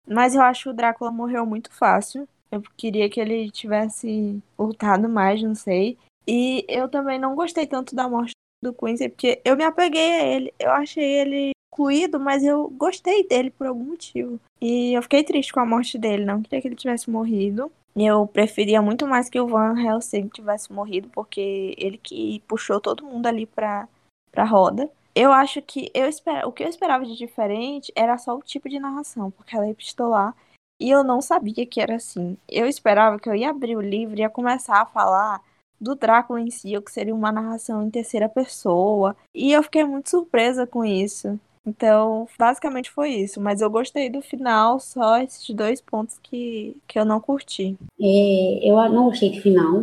Mas 0.06 0.34
eu 0.34 0.42
acho 0.42 0.64
que 0.64 0.68
o 0.70 0.74
Drácula 0.74 1.10
morreu 1.10 1.44
muito 1.44 1.72
fácil. 1.72 2.28
Eu 2.50 2.62
queria 2.76 3.08
que 3.08 3.20
ele 3.20 3.50
tivesse 3.50 4.42
lutado 4.58 5.08
mais, 5.08 5.42
não 5.42 5.54
sei. 5.54 5.98
E 6.26 6.64
eu 6.68 6.88
também 6.88 7.18
não 7.18 7.34
gostei 7.34 7.66
tanto 7.66 7.94
da 7.94 8.08
morte 8.08 8.32
do 8.62 8.72
Quincy, 8.72 9.08
porque 9.08 9.40
eu 9.44 9.56
me 9.56 9.64
apeguei 9.64 10.12
a 10.12 10.24
ele. 10.24 10.54
Eu 10.58 10.70
achei 10.72 11.04
ele 11.04 11.50
incluído, 11.72 12.18
mas 12.18 12.42
eu 12.42 12.68
gostei 12.70 13.26
dele 13.26 13.50
por 13.50 13.66
algum 13.66 13.84
motivo. 13.84 14.40
E 14.60 14.92
eu 14.92 15.02
fiquei 15.02 15.22
triste 15.22 15.52
com 15.52 15.60
a 15.60 15.66
morte 15.66 15.96
dele, 15.96 16.24
não 16.24 16.42
queria 16.42 16.60
que 16.60 16.68
ele 16.68 16.74
tivesse 16.74 17.10
morrido. 17.10 17.70
Eu 17.96 18.26
preferia 18.26 18.80
muito 18.80 19.06
mais 19.06 19.28
que 19.28 19.40
o 19.40 19.46
Van 19.46 19.78
Helsing 19.78 20.28
tivesse 20.28 20.72
morrido, 20.72 21.08
porque 21.10 21.74
ele 21.76 21.98
que 21.98 22.42
puxou 22.46 22.80
todo 22.80 23.04
mundo 23.04 23.26
ali 23.26 23.46
pra, 23.46 23.88
pra 24.30 24.44
roda. 24.44 24.88
Eu 25.20 25.32
acho 25.32 25.60
que 25.60 25.90
eu 25.92 26.06
esper... 26.06 26.46
o 26.46 26.52
que 26.52 26.62
eu 26.62 26.68
esperava 26.68 27.04
de 27.04 27.16
diferente 27.16 27.92
era 27.96 28.16
só 28.16 28.36
o 28.36 28.40
tipo 28.40 28.68
de 28.68 28.78
narração, 28.78 29.32
porque 29.32 29.56
ela 29.56 29.66
ia 29.66 29.74
pistolar. 29.74 30.32
E 30.80 30.88
eu 30.88 31.02
não 31.02 31.20
sabia 31.20 31.66
que 31.66 31.80
era 31.80 31.96
assim. 31.96 32.36
Eu 32.48 32.68
esperava 32.68 33.18
que 33.18 33.28
eu 33.28 33.34
ia 33.34 33.50
abrir 33.50 33.74
o 33.74 33.80
livro 33.80 34.16
e 34.16 34.20
ia 34.20 34.30
começar 34.30 34.80
a 34.80 34.86
falar 34.86 35.42
do 35.80 35.96
Drácula 35.96 36.40
em 36.40 36.52
si, 36.52 36.76
ou 36.76 36.82
que 36.82 36.92
seria 36.92 37.12
uma 37.12 37.32
narração 37.32 37.82
em 37.82 37.90
terceira 37.90 38.28
pessoa. 38.28 39.16
E 39.34 39.52
eu 39.52 39.60
fiquei 39.64 39.82
muito 39.82 40.08
surpresa 40.08 40.68
com 40.68 40.84
isso. 40.84 41.36
Então, 41.66 42.28
basicamente 42.38 42.88
foi 42.88 43.10
isso. 43.10 43.40
Mas 43.40 43.60
eu 43.60 43.68
gostei 43.68 44.08
do 44.08 44.22
final, 44.22 44.78
só 44.78 45.18
esses 45.18 45.50
dois 45.50 45.80
pontos 45.80 46.16
que, 46.22 46.76
que 46.86 46.96
eu 46.96 47.04
não 47.04 47.20
curti. 47.20 47.76
É, 48.00 48.60
eu 48.62 48.76
não 48.88 49.06
gostei 49.06 49.32
do 49.32 49.42
final. 49.42 49.82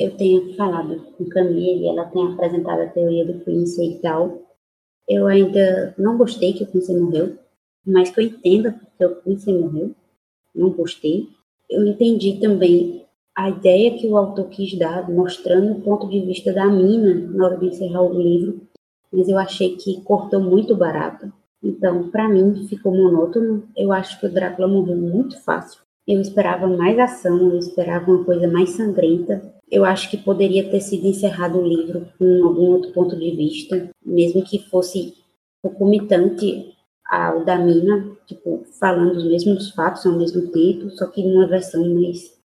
Eu 0.00 0.16
tenho 0.16 0.54
falado 0.54 1.00
com 1.16 1.24
Camille, 1.26 1.88
ela 1.88 2.04
tem 2.06 2.26
apresentado 2.26 2.82
a 2.82 2.86
teoria 2.86 3.24
do 3.24 3.40
Quincy 3.44 3.84
e 3.84 3.98
tal. 3.98 4.42
Eu 5.08 5.26
ainda 5.26 5.94
não 5.98 6.16
gostei 6.16 6.52
que 6.52 6.64
o 6.64 6.66
Quincy 6.66 6.94
morreu, 6.94 7.36
mas 7.84 8.10
que 8.10 8.20
eu 8.20 8.24
entenda 8.24 8.72
porque 8.72 9.04
o 9.04 9.22
Quincy 9.22 9.52
morreu. 9.52 9.94
Não 10.54 10.70
gostei. 10.70 11.28
Eu 11.68 11.86
entendi 11.86 12.38
também 12.40 13.04
a 13.34 13.48
ideia 13.48 13.96
que 13.98 14.06
o 14.06 14.16
autor 14.16 14.48
quis 14.48 14.78
dar, 14.78 15.10
mostrando 15.10 15.72
o 15.72 15.80
ponto 15.80 16.08
de 16.08 16.20
vista 16.20 16.52
da 16.52 16.66
mina 16.66 17.14
na 17.14 17.46
hora 17.46 17.56
de 17.56 17.66
encerrar 17.66 18.02
o 18.02 18.12
livro, 18.12 18.60
mas 19.10 19.28
eu 19.28 19.38
achei 19.38 19.76
que 19.76 20.02
cortou 20.02 20.40
muito 20.40 20.76
barato. 20.76 21.32
Então, 21.62 22.10
para 22.10 22.28
mim, 22.28 22.66
ficou 22.66 22.92
monótono. 22.92 23.68
Eu 23.76 23.92
acho 23.92 24.18
que 24.18 24.26
o 24.26 24.32
Drácula 24.32 24.66
morreu 24.66 24.96
muito 24.96 25.40
fácil. 25.40 25.80
Eu 26.06 26.20
esperava 26.20 26.66
mais 26.66 26.98
ação, 26.98 27.38
eu 27.38 27.58
esperava 27.58 28.10
uma 28.10 28.24
coisa 28.24 28.48
mais 28.48 28.70
sangrenta. 28.70 29.51
Eu 29.72 29.86
acho 29.86 30.10
que 30.10 30.18
poderia 30.18 30.70
ter 30.70 30.80
sido 30.80 31.06
encerrado 31.06 31.58
o 31.58 31.66
livro 31.66 32.06
com 32.18 32.44
algum 32.44 32.72
outro 32.72 32.92
ponto 32.92 33.16
de 33.16 33.30
vista, 33.30 33.88
mesmo 34.04 34.44
que 34.44 34.58
fosse 34.68 35.14
concomitante 35.62 36.74
ao 37.06 37.42
da 37.42 37.56
mina, 37.56 38.14
tipo, 38.26 38.64
falando 38.78 39.16
os 39.16 39.24
mesmos 39.24 39.70
fatos 39.70 40.04
ao 40.04 40.18
mesmo 40.18 40.48
tempo, 40.52 40.90
só 40.90 41.06
que 41.06 41.22
numa 41.22 41.46
versão 41.46 41.82
mais 41.94 42.40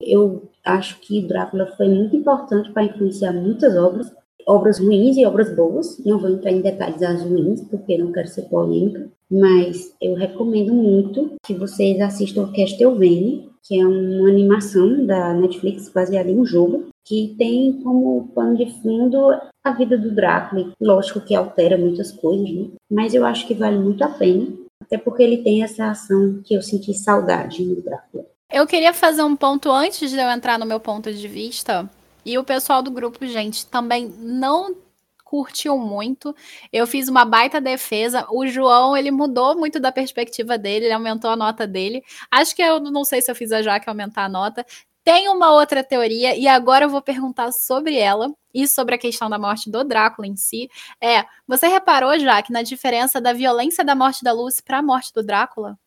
eu 0.00 0.48
acho 0.64 1.00
que 1.00 1.20
Drácula 1.26 1.66
foi 1.76 1.88
muito 1.88 2.16
importante 2.16 2.72
para 2.72 2.84
influenciar 2.84 3.32
muitas 3.32 3.76
obras, 3.76 4.10
obras 4.46 4.78
ruins 4.78 5.16
e 5.16 5.26
obras 5.26 5.54
boas. 5.54 6.02
Não 6.04 6.18
vou 6.18 6.30
entrar 6.30 6.52
em 6.52 6.62
detalhes 6.62 7.00
das 7.00 7.22
ruins, 7.22 7.60
porque 7.62 7.98
não 7.98 8.12
quero 8.12 8.28
ser 8.28 8.42
polêmica, 8.42 9.10
mas 9.30 9.94
eu 10.00 10.14
recomendo 10.14 10.72
muito 10.72 11.32
que 11.44 11.54
vocês 11.54 12.00
assistam 12.00 12.50
Castlevania, 12.52 13.44
que 13.66 13.80
é 13.80 13.86
uma 13.86 14.28
animação 14.28 15.04
da 15.04 15.34
Netflix 15.34 15.88
baseada 15.88 16.30
em 16.30 16.38
um 16.38 16.46
jogo, 16.46 16.88
que 17.04 17.34
tem 17.36 17.80
como 17.82 18.28
pano 18.34 18.56
de 18.56 18.66
fundo 18.80 19.18
a 19.64 19.70
vida 19.72 19.98
do 19.98 20.14
Drácula. 20.14 20.72
Lógico 20.80 21.20
que 21.20 21.34
altera 21.34 21.76
muitas 21.76 22.12
coisas, 22.12 22.50
né? 22.50 22.68
mas 22.90 23.14
eu 23.14 23.24
acho 23.24 23.46
que 23.46 23.54
vale 23.54 23.78
muito 23.78 24.02
a 24.04 24.08
pena, 24.08 24.46
até 24.80 24.96
porque 24.96 25.22
ele 25.22 25.38
tem 25.38 25.62
essa 25.62 25.90
ação 25.90 26.40
que 26.44 26.54
eu 26.54 26.62
senti 26.62 26.94
saudade 26.94 27.64
no 27.64 27.80
Drácula. 27.80 28.24
Eu 28.52 28.66
queria 28.66 28.94
fazer 28.94 29.22
um 29.22 29.34
ponto 29.34 29.70
antes 29.70 30.10
de 30.10 30.16
eu 30.16 30.30
entrar 30.30 30.58
no 30.58 30.66
meu 30.66 30.78
ponto 30.78 31.12
de 31.12 31.26
vista. 31.26 31.90
E 32.24 32.38
o 32.38 32.44
pessoal 32.44 32.82
do 32.82 32.90
grupo, 32.90 33.26
gente, 33.26 33.66
também 33.66 34.12
não 34.18 34.74
curtiu 35.26 35.76
muito. 35.76 36.34
Eu 36.72 36.86
fiz 36.86 37.08
uma 37.08 37.24
baita 37.24 37.60
defesa. 37.60 38.26
O 38.30 38.46
João, 38.46 38.96
ele 38.96 39.10
mudou 39.10 39.56
muito 39.56 39.80
da 39.80 39.90
perspectiva 39.90 40.56
dele, 40.56 40.86
ele 40.86 40.94
aumentou 40.94 41.28
a 41.28 41.36
nota 41.36 41.66
dele. 41.66 42.02
Acho 42.30 42.54
que 42.54 42.62
eu 42.62 42.78
não 42.80 43.04
sei 43.04 43.20
se 43.20 43.30
eu 43.30 43.34
fiz 43.34 43.50
a 43.50 43.60
Jaque 43.60 43.88
aumentar 43.88 44.24
a 44.24 44.28
nota. 44.28 44.64
Tem 45.04 45.28
uma 45.28 45.52
outra 45.52 45.84
teoria, 45.84 46.36
e 46.36 46.48
agora 46.48 46.84
eu 46.84 46.88
vou 46.88 47.02
perguntar 47.02 47.52
sobre 47.52 47.96
ela 47.96 48.32
e 48.52 48.66
sobre 48.66 48.94
a 48.94 48.98
questão 48.98 49.28
da 49.28 49.38
morte 49.38 49.70
do 49.70 49.84
Drácula 49.84 50.26
em 50.26 50.36
si. 50.36 50.68
É, 51.00 51.24
você 51.46 51.68
reparou, 51.68 52.18
Jaque, 52.18 52.52
na 52.52 52.62
diferença 52.62 53.20
da 53.20 53.32
violência 53.32 53.84
da 53.84 53.94
morte 53.94 54.24
da 54.24 54.32
Lucy 54.32 54.62
para 54.62 54.78
a 54.78 54.82
morte 54.82 55.12
do 55.12 55.22
Drácula? 55.22 55.78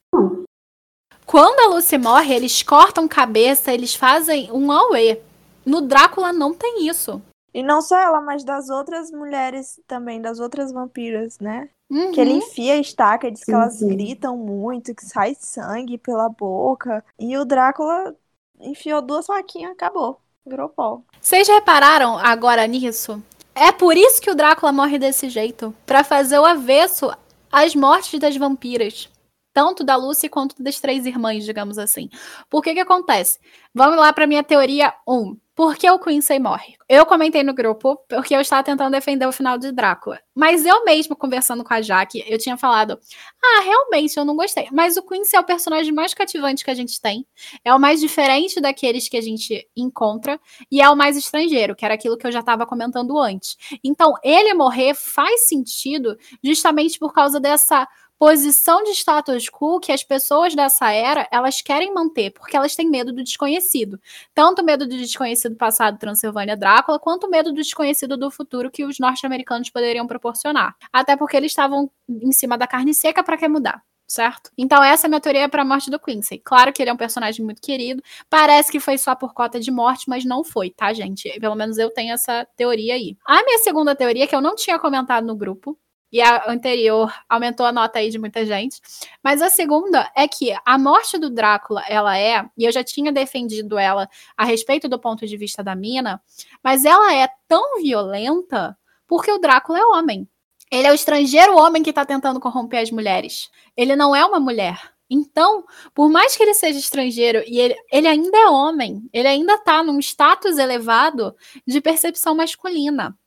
Quando 1.26 1.60
a 1.60 1.76
Lucy 1.76 1.98
morre, 1.98 2.34
eles 2.34 2.64
cortam 2.64 3.08
cabeça, 3.08 3.74
eles 3.74 3.94
fazem 3.94 4.50
um 4.52 4.72
auê. 4.72 5.20
No 5.66 5.82
Drácula 5.82 6.32
não 6.32 6.54
tem 6.54 6.88
isso. 6.88 7.22
E 7.54 7.64
não 7.64 7.82
só 7.82 7.98
ela, 7.98 8.22
mas 8.22 8.44
das 8.44 8.70
outras 8.70 9.12
mulheres 9.12 9.80
também, 9.88 10.22
das 10.22 10.40
outras 10.40 10.72
vampiras, 10.72 11.40
né? 11.40 11.70
Uhum. 11.90 12.12
Que 12.12 12.22
ele 12.22 12.34
enfia 12.34 12.74
a 12.74 12.78
estaca, 12.78 13.32
diz 13.32 13.40
que 13.40 13.48
Sim, 13.48 13.54
elas 13.54 13.82
gritam 13.82 14.38
muito, 14.38 14.94
que 14.94 15.06
sai 15.06 15.36
sangue 15.40 15.98
pela 15.98 16.30
boca. 16.30 17.04
E 17.18 17.36
o 17.38 17.46
Drácula 17.46 18.16
enfiou 18.60 19.02
duas 19.02 19.26
faquinhas, 19.26 19.72
acabou. 19.72 20.20
Virou 20.46 20.70
pó. 20.70 21.02
Vocês 21.20 21.48
repararam 21.48 22.18
agora 22.18 22.66
nisso? 22.68 23.22
É 23.56 23.72
por 23.72 23.98
isso 23.98 24.22
que 24.22 24.30
o 24.32 24.36
Drácula 24.36 24.72
morre 24.72 24.98
desse 24.98 25.30
jeito, 25.30 25.74
Pra 25.86 26.04
fazer 26.04 26.40
o 26.40 26.46
avesso 26.46 27.12
às 27.52 27.76
mortes 27.76 28.20
das 28.20 28.38
vampiras, 28.38 29.10
tanto 29.54 29.84
da 29.84 29.96
Lucy 29.96 30.30
quanto 30.30 30.62
das 30.62 30.80
três 30.80 31.06
irmãs, 31.06 31.44
digamos 31.44 31.78
assim. 31.78 32.10
Por 32.50 32.64
que 32.64 32.74
que 32.74 32.80
acontece? 32.80 33.40
Vamos 33.74 33.98
lá 33.98 34.12
pra 34.12 34.28
minha 34.28 34.44
teoria 34.44 34.94
1. 35.08 35.38
Por 35.60 35.76
que 35.76 35.92
o 35.92 36.00
Quincy 36.00 36.40
morre? 36.40 36.78
Eu 36.88 37.06
comentei 37.06 37.44
no 37.44 37.54
grupo 37.54 37.98
porque 38.08 38.34
eu 38.34 38.40
estava 38.40 38.64
tentando 38.64 38.94
defender 38.94 39.26
o 39.28 39.32
final 39.34 39.58
de 39.58 39.74
Drácula. 39.74 40.18
Mas 40.34 40.66
eu 40.66 40.86
mesmo, 40.86 41.18
conversando 41.18 41.66
com 41.66 41.74
a 41.74 41.82
Jaque, 41.82 42.24
eu 42.26 42.38
tinha 42.38 42.56
falado: 42.56 42.98
Ah, 43.44 43.62
realmente, 43.62 44.16
eu 44.16 44.24
não 44.24 44.38
gostei. 44.38 44.70
Mas 44.72 44.96
o 44.96 45.04
Quincy 45.04 45.36
é 45.36 45.40
o 45.42 45.44
personagem 45.44 45.92
mais 45.92 46.14
cativante 46.14 46.64
que 46.64 46.72
a 46.72 46.74
gente 46.74 47.02
tem. 47.02 47.28
É 47.62 47.76
o 47.76 47.80
mais 47.80 48.00
diferente 48.00 48.62
daqueles 48.62 49.10
que 49.10 49.18
a 49.18 49.22
gente 49.22 49.68
encontra. 49.76 50.40
E 50.72 50.82
é 50.82 50.90
o 50.90 50.96
mais 50.96 51.18
estrangeiro, 51.18 51.76
que 51.76 51.84
era 51.84 51.96
aquilo 51.96 52.18
que 52.18 52.26
eu 52.26 52.32
já 52.32 52.40
estava 52.40 52.66
comentando 52.66 53.20
antes. 53.20 53.58
Então, 53.84 54.14
ele 54.24 54.54
morrer 54.54 54.94
faz 54.96 55.50
sentido 55.50 56.18
justamente 56.42 56.98
por 56.98 57.12
causa 57.12 57.38
dessa 57.38 57.86
posição 58.20 58.84
de 58.84 58.92
status 58.92 59.50
quo 59.50 59.80
que 59.80 59.94
as 59.94 60.04
pessoas 60.04 60.54
dessa 60.54 60.92
era 60.92 61.28
elas 61.32 61.62
querem 61.62 61.94
manter, 61.94 62.32
porque 62.32 62.58
elas 62.58 62.76
têm 62.76 62.90
medo 62.90 63.14
do 63.14 63.24
desconhecido. 63.24 63.98
Tanto 64.36 64.64
medo 64.64 64.86
do 64.86 64.98
desconhecido 64.98 65.56
passado 65.56 65.98
Transilvânia 65.98 66.58
Drácula, 66.58 67.00
quanto 67.00 67.30
medo 67.30 67.52
do 67.52 67.56
desconhecido 67.56 68.18
do 68.18 68.30
futuro 68.30 68.70
que 68.70 68.84
os 68.84 69.00
norte-americanos 69.00 69.70
poderiam 69.70 70.06
proporcionar. 70.06 70.76
Até 70.92 71.16
porque 71.16 71.38
eles 71.38 71.54
estavam 71.54 71.90
em 72.10 72.32
cima 72.34 72.58
da 72.58 72.68
carne 72.68 72.94
seca 72.94 73.24
para 73.24 73.38
que 73.38 73.48
mudar. 73.48 73.82
Certo? 74.06 74.50
Então, 74.58 74.84
essa 74.84 75.06
é 75.06 75.08
a 75.08 75.10
minha 75.10 75.22
teoria 75.22 75.48
para 75.48 75.62
a 75.62 75.66
morte 75.66 75.92
do 75.92 76.00
Quincy. 76.00 76.40
Claro 76.40 76.74
que 76.74 76.82
ele 76.82 76.90
é 76.90 76.94
um 76.94 76.98
personagem 76.98 77.46
muito 77.46 77.62
querido. 77.62 78.02
Parece 78.28 78.72
que 78.72 78.80
foi 78.80 78.98
só 78.98 79.14
por 79.14 79.36
cota 79.36 79.60
de 79.60 79.70
morte, 79.70 80.10
mas 80.10 80.26
não 80.26 80.44
foi, 80.44 80.72
tá, 80.72 80.92
gente? 80.94 81.40
Pelo 81.40 81.54
menos 81.54 81.78
eu 81.78 81.92
tenho 81.92 82.14
essa 82.14 82.44
teoria 82.58 82.96
aí. 82.96 83.16
A 83.24 83.44
minha 83.44 83.60
segunda 83.60 83.96
teoria, 83.96 84.26
que 84.26 84.36
eu 84.36 84.42
não 84.42 84.56
tinha 84.56 84.80
comentado 84.80 85.28
no 85.28 85.36
grupo, 85.36 85.78
e 86.12 86.22
a 86.22 86.50
anterior 86.50 87.14
aumentou 87.28 87.66
a 87.66 87.72
nota 87.72 88.00
aí 88.00 88.10
de 88.10 88.20
muita 88.20 88.46
gente. 88.46 88.82
Mas 89.24 89.42
a 89.42 89.50
segunda 89.50 90.12
é 90.16 90.28
que 90.28 90.56
a 90.66 90.78
morte 90.78 91.18
do 91.18 91.30
Drácula, 91.30 91.84
ela 91.88 92.18
é, 92.18 92.46
e 92.58 92.66
eu 92.66 92.72
já 92.72 92.84
tinha 92.84 93.12
defendido 93.12 93.78
ela 93.78 94.10
a 94.36 94.44
respeito 94.44 94.88
do 94.90 95.00
ponto 95.00 95.26
de 95.26 95.38
vista 95.38 95.64
da 95.64 95.76
Mina, 95.76 96.22
mas 96.64 96.86
ela 96.86 97.14
é 97.14 97.28
tão 97.48 97.80
violenta 97.82 98.78
porque 99.08 99.32
o 99.32 99.40
Drácula 99.40 99.80
é 99.80 99.86
homem. 99.86 100.28
Ele 100.72 100.88
é 100.88 100.92
o 100.92 100.96
estrangeiro 100.96 101.58
homem 101.58 101.82
que 101.82 101.92
tá 101.92 102.06
tentando 102.06 102.40
corromper 102.40 102.82
as 102.82 102.92
mulheres. 102.92 103.50
Ele 103.76 103.96
não 103.96 104.16
é 104.16 104.24
uma 104.24 104.40
mulher. 104.40 104.80
Então, 105.10 105.66
por 105.96 106.08
mais 106.08 106.38
que 106.38 106.44
ele 106.44 106.54
seja 106.54 106.78
estrangeiro 106.78 107.44
e 107.48 107.60
ele, 107.60 107.76
ele 107.92 108.08
ainda 108.08 108.38
é 108.38 108.48
homem, 108.48 109.10
ele 109.12 109.28
ainda 109.28 109.58
tá 109.58 109.82
num 109.82 109.98
status 109.98 110.60
elevado 110.60 111.36
de 111.66 111.82
percepção 111.82 112.36
masculina 112.36 113.18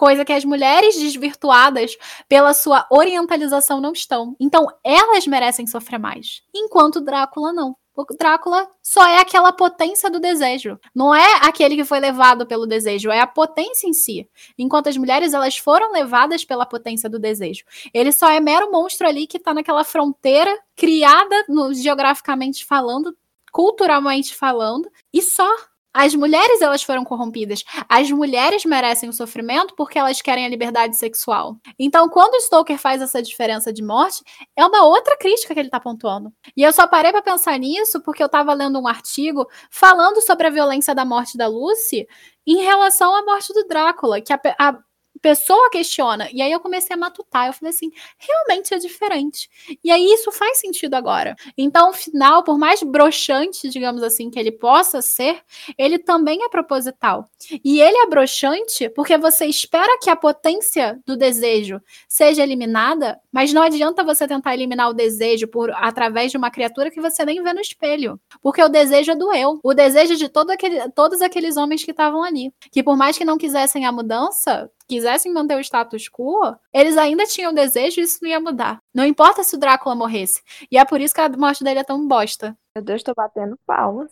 coisa 0.00 0.24
que 0.24 0.32
as 0.32 0.46
mulheres 0.46 0.96
desvirtuadas 0.96 1.94
pela 2.26 2.54
sua 2.54 2.86
orientalização 2.90 3.82
não 3.82 3.92
estão. 3.92 4.34
Então, 4.40 4.66
elas 4.82 5.26
merecem 5.26 5.66
sofrer 5.66 5.98
mais, 5.98 6.42
enquanto 6.54 7.02
Drácula 7.02 7.52
não. 7.52 7.76
O 7.94 8.06
Drácula 8.16 8.66
só 8.82 9.06
é 9.06 9.18
aquela 9.18 9.52
potência 9.52 10.08
do 10.08 10.18
desejo. 10.18 10.78
Não 10.94 11.14
é 11.14 11.40
aquele 11.42 11.76
que 11.76 11.84
foi 11.84 12.00
levado 12.00 12.46
pelo 12.46 12.66
desejo, 12.66 13.10
é 13.10 13.20
a 13.20 13.26
potência 13.26 13.86
em 13.86 13.92
si. 13.92 14.26
Enquanto 14.56 14.88
as 14.88 14.96
mulheres 14.96 15.34
elas 15.34 15.58
foram 15.58 15.92
levadas 15.92 16.46
pela 16.46 16.64
potência 16.64 17.10
do 17.10 17.18
desejo. 17.18 17.62
Ele 17.92 18.10
só 18.10 18.30
é 18.30 18.40
mero 18.40 18.72
monstro 18.72 19.06
ali 19.06 19.26
que 19.26 19.38
tá 19.38 19.52
naquela 19.52 19.84
fronteira 19.84 20.58
criada 20.74 21.44
no, 21.46 21.74
geograficamente 21.74 22.64
falando, 22.64 23.14
culturalmente 23.52 24.34
falando, 24.34 24.90
e 25.12 25.20
só. 25.20 25.46
As 25.92 26.14
mulheres 26.14 26.60
elas 26.60 26.82
foram 26.82 27.04
corrompidas. 27.04 27.64
As 27.88 28.10
mulheres 28.10 28.64
merecem 28.64 29.08
o 29.08 29.12
sofrimento 29.12 29.74
porque 29.76 29.98
elas 29.98 30.22
querem 30.22 30.44
a 30.44 30.48
liberdade 30.48 30.96
sexual. 30.96 31.56
Então, 31.78 32.08
quando 32.08 32.34
o 32.34 32.40
Stoker 32.40 32.78
faz 32.78 33.02
essa 33.02 33.22
diferença 33.22 33.72
de 33.72 33.82
morte, 33.82 34.22
é 34.56 34.64
uma 34.64 34.84
outra 34.84 35.16
crítica 35.16 35.52
que 35.52 35.60
ele 35.60 35.68
está 35.68 35.80
pontuando. 35.80 36.32
E 36.56 36.62
eu 36.62 36.72
só 36.72 36.86
parei 36.86 37.10
para 37.10 37.22
pensar 37.22 37.58
nisso 37.58 38.00
porque 38.02 38.22
eu 38.22 38.26
estava 38.26 38.52
lendo 38.52 38.78
um 38.78 38.86
artigo 38.86 39.46
falando 39.70 40.20
sobre 40.20 40.46
a 40.46 40.50
violência 40.50 40.94
da 40.94 41.04
morte 41.04 41.36
da 41.36 41.48
Lucy 41.48 42.06
em 42.46 42.62
relação 42.62 43.14
à 43.14 43.22
morte 43.24 43.52
do 43.52 43.66
Drácula, 43.66 44.20
que 44.20 44.32
a, 44.32 44.40
a 44.58 44.78
pessoa 45.20 45.70
questiona. 45.70 46.28
E 46.32 46.42
aí 46.42 46.50
eu 46.50 46.60
comecei 46.60 46.94
a 46.94 46.98
matutar. 46.98 47.46
Eu 47.46 47.52
falei 47.52 47.70
assim, 47.70 47.90
realmente 48.18 48.74
é 48.74 48.78
diferente. 48.78 49.48
E 49.82 49.90
aí 49.90 50.04
isso 50.12 50.32
faz 50.32 50.58
sentido 50.58 50.94
agora. 50.94 51.36
Então, 51.56 51.90
o 51.90 51.92
final, 51.92 52.42
por 52.42 52.58
mais 52.58 52.82
broxante, 52.82 53.68
digamos 53.68 54.02
assim, 54.02 54.30
que 54.30 54.38
ele 54.38 54.52
possa 54.52 55.02
ser, 55.02 55.40
ele 55.76 55.98
também 55.98 56.44
é 56.44 56.48
proposital. 56.48 57.28
E 57.64 57.80
ele 57.80 57.96
é 57.98 58.06
broxante 58.06 58.88
porque 58.90 59.16
você 59.18 59.46
espera 59.46 59.98
que 60.00 60.10
a 60.10 60.16
potência 60.16 61.00
do 61.06 61.16
desejo 61.16 61.80
seja 62.08 62.42
eliminada, 62.42 63.20
mas 63.32 63.52
não 63.52 63.62
adianta 63.62 64.04
você 64.04 64.26
tentar 64.26 64.54
eliminar 64.54 64.88
o 64.88 64.94
desejo 64.94 65.48
por 65.48 65.70
através 65.70 66.30
de 66.30 66.36
uma 66.36 66.50
criatura 66.50 66.90
que 66.90 67.00
você 67.00 67.24
nem 67.24 67.42
vê 67.42 67.52
no 67.52 67.60
espelho. 67.60 68.20
Porque 68.42 68.62
o 68.62 68.68
desejo 68.68 69.12
é 69.12 69.16
do 69.16 69.32
eu. 69.34 69.60
O 69.62 69.74
desejo 69.74 70.16
de 70.16 70.28
todo 70.28 70.50
aquele, 70.50 70.88
todos 70.90 71.20
aqueles 71.20 71.56
homens 71.56 71.84
que 71.84 71.90
estavam 71.90 72.22
ali. 72.22 72.52
Que 72.70 72.82
por 72.82 72.96
mais 72.96 73.16
que 73.18 73.24
não 73.24 73.38
quisessem 73.38 73.84
a 73.86 73.92
mudança, 73.92 74.70
quisessem 74.90 75.32
manter 75.32 75.56
o 75.56 75.60
status 75.60 76.08
quo, 76.08 76.56
eles 76.72 76.98
ainda 76.98 77.24
tinham 77.24 77.54
desejo 77.54 78.00
e 78.00 78.04
isso 78.04 78.18
não 78.20 78.28
ia 78.28 78.40
mudar. 78.40 78.80
Não 78.92 79.04
importa 79.06 79.44
se 79.44 79.54
o 79.54 79.58
Drácula 79.58 79.94
morresse. 79.94 80.42
E 80.70 80.76
é 80.76 80.84
por 80.84 81.00
isso 81.00 81.14
que 81.14 81.20
a 81.20 81.28
morte 81.28 81.62
dele 81.62 81.78
é 81.78 81.84
tão 81.84 82.06
bosta. 82.08 82.56
Meu 82.74 82.84
Deus, 82.84 83.02
tô 83.02 83.14
batendo 83.14 83.56
palmas. 83.64 84.10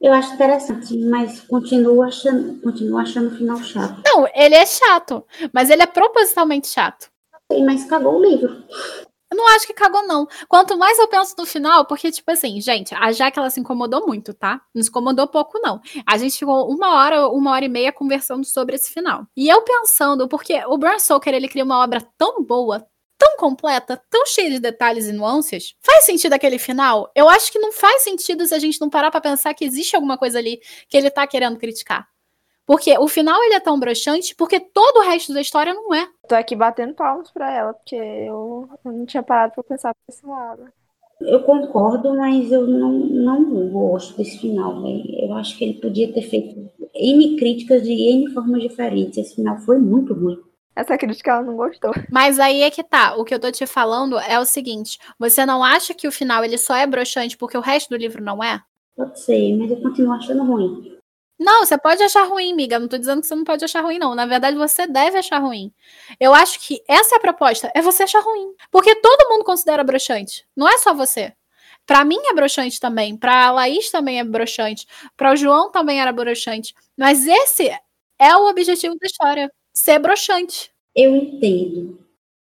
Eu 0.00 0.12
acho 0.12 0.34
interessante, 0.34 0.98
mas 0.98 1.40
continuo 1.42 2.02
achando, 2.02 2.60
continuo 2.60 2.98
achando 2.98 3.28
o 3.28 3.36
final 3.38 3.56
chato. 3.58 4.02
Não, 4.04 4.26
ele 4.34 4.54
é 4.54 4.66
chato, 4.66 5.24
mas 5.52 5.70
ele 5.70 5.82
é 5.82 5.86
propositalmente 5.86 6.66
chato. 6.66 7.08
Sim, 7.50 7.64
mas 7.64 7.84
cagou 7.84 8.18
o 8.18 8.22
livro. 8.22 8.64
Eu 9.34 9.36
não 9.36 9.48
acho 9.48 9.66
que 9.66 9.74
cagou, 9.74 10.06
não. 10.06 10.28
Quanto 10.48 10.78
mais 10.78 10.96
eu 10.96 11.08
penso 11.08 11.34
no 11.36 11.44
final, 11.44 11.84
porque, 11.86 12.12
tipo 12.12 12.30
assim, 12.30 12.60
gente, 12.60 12.94
a 12.94 13.10
Jaque, 13.10 13.36
ela 13.36 13.50
se 13.50 13.58
incomodou 13.58 14.06
muito, 14.06 14.32
tá? 14.32 14.60
Não 14.72 14.80
se 14.80 14.88
incomodou 14.88 15.26
pouco, 15.26 15.58
não. 15.60 15.80
A 16.06 16.16
gente 16.16 16.38
ficou 16.38 16.70
uma 16.70 16.94
hora, 16.94 17.28
uma 17.28 17.50
hora 17.50 17.64
e 17.64 17.68
meia 17.68 17.92
conversando 17.92 18.44
sobre 18.44 18.76
esse 18.76 18.92
final. 18.92 19.26
E 19.36 19.48
eu 19.48 19.60
pensando, 19.62 20.28
porque 20.28 20.64
o 20.66 20.78
Bram 20.78 21.00
Stoker, 21.00 21.34
ele 21.34 21.48
cria 21.48 21.64
uma 21.64 21.82
obra 21.82 22.00
tão 22.16 22.44
boa, 22.44 22.86
tão 23.18 23.36
completa, 23.36 24.00
tão 24.08 24.24
cheia 24.24 24.50
de 24.50 24.60
detalhes 24.60 25.06
e 25.08 25.12
nuances. 25.12 25.74
Faz 25.82 26.04
sentido 26.04 26.32
aquele 26.34 26.58
final? 26.58 27.10
Eu 27.12 27.28
acho 27.28 27.50
que 27.50 27.58
não 27.58 27.72
faz 27.72 28.02
sentido 28.02 28.46
se 28.46 28.54
a 28.54 28.58
gente 28.60 28.80
não 28.80 28.88
parar 28.88 29.10
pra 29.10 29.20
pensar 29.20 29.52
que 29.52 29.64
existe 29.64 29.96
alguma 29.96 30.16
coisa 30.16 30.38
ali 30.38 30.60
que 30.88 30.96
ele 30.96 31.10
tá 31.10 31.26
querendo 31.26 31.58
criticar. 31.58 32.06
Porque 32.66 32.96
o 32.98 33.08
final 33.08 33.42
ele 33.42 33.54
é 33.54 33.60
tão 33.60 33.78
broxante 33.78 34.34
porque 34.34 34.58
todo 34.58 34.98
o 34.98 35.02
resto 35.02 35.32
da 35.34 35.40
história 35.40 35.74
não 35.74 35.94
é. 35.94 36.08
Tô 36.28 36.34
aqui 36.34 36.56
batendo 36.56 36.94
palmas 36.94 37.30
pra 37.30 37.50
ela, 37.52 37.74
porque 37.74 37.96
eu, 37.96 38.68
não 38.84 39.04
tinha 39.04 39.22
parado 39.22 39.52
pra 39.54 39.62
pensar 39.62 39.94
por 39.94 40.12
esse 40.12 40.26
lado. 40.26 40.64
Eu 41.20 41.42
concordo, 41.42 42.14
mas 42.16 42.50
eu 42.50 42.66
não, 42.66 42.92
não 42.92 43.68
gosto 43.70 44.16
desse 44.16 44.38
final. 44.38 44.82
véi. 44.82 45.02
Eu 45.20 45.34
acho 45.34 45.56
que 45.56 45.64
ele 45.64 45.80
podia 45.80 46.12
ter 46.12 46.22
feito 46.22 46.70
N 46.94 47.36
críticas 47.36 47.82
de 47.82 47.92
N 47.92 48.32
formas 48.32 48.62
diferentes. 48.62 49.18
Esse 49.18 49.36
final 49.36 49.58
foi 49.58 49.78
muito 49.78 50.12
ruim. 50.14 50.38
Essa 50.76 50.98
crítica 50.98 51.30
ela 51.30 51.42
não 51.42 51.56
gostou. 51.56 51.92
Mas 52.10 52.40
aí 52.40 52.62
é 52.62 52.70
que 52.70 52.82
tá. 52.82 53.14
O 53.16 53.24
que 53.24 53.34
eu 53.34 53.38
tô 53.38 53.50
te 53.52 53.66
falando 53.66 54.18
é 54.18 54.38
o 54.40 54.44
seguinte: 54.44 54.98
você 55.18 55.46
não 55.46 55.62
acha 55.62 55.94
que 55.94 56.08
o 56.08 56.12
final 56.12 56.44
ele 56.44 56.58
só 56.58 56.74
é 56.74 56.86
broxante 56.86 57.36
porque 57.36 57.56
o 57.56 57.60
resto 57.60 57.90
do 57.90 57.96
livro 57.96 58.22
não 58.22 58.42
é? 58.42 58.60
Pode 58.96 59.18
ser, 59.18 59.56
mas 59.56 59.70
eu 59.72 59.76
continuo 59.78 60.12
achando 60.12 60.44
ruim. 60.44 60.93
Não, 61.38 61.64
você 61.64 61.76
pode 61.76 62.02
achar 62.02 62.24
ruim, 62.24 62.52
amiga. 62.52 62.78
Não 62.78 62.88
tô 62.88 62.96
dizendo 62.96 63.20
que 63.20 63.26
você 63.26 63.34
não 63.34 63.44
pode 63.44 63.64
achar 63.64 63.80
ruim, 63.82 63.98
não. 63.98 64.14
Na 64.14 64.24
verdade, 64.26 64.56
você 64.56 64.86
deve 64.86 65.18
achar 65.18 65.38
ruim. 65.38 65.72
Eu 66.20 66.32
acho 66.34 66.60
que 66.60 66.82
essa 66.88 67.16
é 67.16 67.18
a 67.18 67.20
proposta, 67.20 67.70
é 67.74 67.82
você 67.82 68.04
achar 68.04 68.20
ruim. 68.20 68.54
Porque 68.70 68.94
todo 68.96 69.28
mundo 69.30 69.44
considera 69.44 69.82
broxante. 69.84 70.46
Não 70.56 70.68
é 70.68 70.78
só 70.78 70.94
você. 70.94 71.32
Pra 71.86 72.04
mim 72.04 72.18
é 72.24 72.34
broxante 72.34 72.80
também. 72.80 73.16
Pra 73.16 73.50
Laís 73.50 73.90
também 73.90 74.18
é 74.20 74.24
broxante. 74.24 74.86
Pra 75.16 75.32
o 75.32 75.36
João 75.36 75.70
também 75.70 76.00
era 76.00 76.12
broxante. 76.12 76.74
Mas 76.96 77.26
esse 77.26 77.68
é 78.18 78.36
o 78.36 78.48
objetivo 78.48 78.96
da 78.98 79.06
história. 79.06 79.50
ser 79.74 79.98
broxante. 79.98 80.70
Eu 80.94 81.16
entendo, 81.16 81.98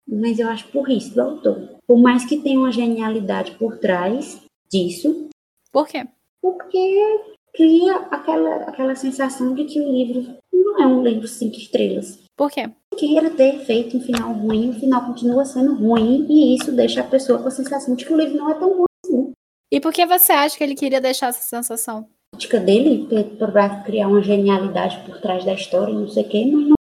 mas 0.06 0.38
eu 0.38 0.48
acho 0.50 0.68
por 0.68 0.88
isso 0.90 1.14
do 1.14 1.22
autor. 1.22 1.76
Por 1.86 1.98
mais 1.98 2.26
que 2.26 2.38
tenha 2.38 2.58
uma 2.58 2.70
genialidade 2.70 3.52
por 3.52 3.78
trás 3.78 4.42
disso. 4.70 5.28
Por 5.72 5.88
quê? 5.88 6.06
Porque 6.42 7.20
cria 7.54 7.96
aquela, 8.10 8.56
aquela 8.64 8.94
sensação 8.94 9.54
de 9.54 9.64
que 9.64 9.80
o 9.80 9.92
livro 9.92 10.36
não 10.52 10.82
é 10.82 10.86
um 10.86 11.02
livro 11.02 11.28
cinco 11.28 11.56
estrelas. 11.56 12.18
Por 12.36 12.50
quê? 12.50 12.70
Queira 12.96 13.30
ter 13.30 13.60
feito 13.64 13.96
um 13.96 14.00
final 14.00 14.32
ruim, 14.32 14.70
o 14.70 14.74
final 14.74 15.06
continua 15.06 15.44
sendo 15.44 15.74
ruim, 15.74 16.26
e 16.28 16.56
isso 16.56 16.72
deixa 16.72 17.00
a 17.00 17.04
pessoa 17.04 17.38
com 17.38 17.48
a 17.48 17.50
sensação 17.50 17.94
de 17.94 18.04
que 18.04 18.12
o 18.12 18.16
livro 18.16 18.36
não 18.36 18.50
é 18.50 18.54
tão 18.54 18.72
ruim 18.72 18.84
assim. 19.04 19.32
E 19.70 19.80
por 19.80 19.92
que 19.92 20.04
você 20.06 20.32
acha 20.32 20.56
que 20.56 20.64
ele 20.64 20.74
queria 20.74 21.00
deixar 21.00 21.28
essa 21.28 21.42
sensação? 21.42 22.06
A 22.34 22.36
crítica 22.36 22.58
dele, 22.58 23.06
para 23.38 23.82
criar 23.82 24.08
uma 24.08 24.22
genialidade 24.22 25.02
por 25.04 25.20
trás 25.20 25.44
da 25.44 25.52
história, 25.52 25.94
não 25.94 26.08
sei 26.08 26.22
o 26.24 26.28
quê, 26.28 26.50
mas 26.50 26.66
não 26.66 26.74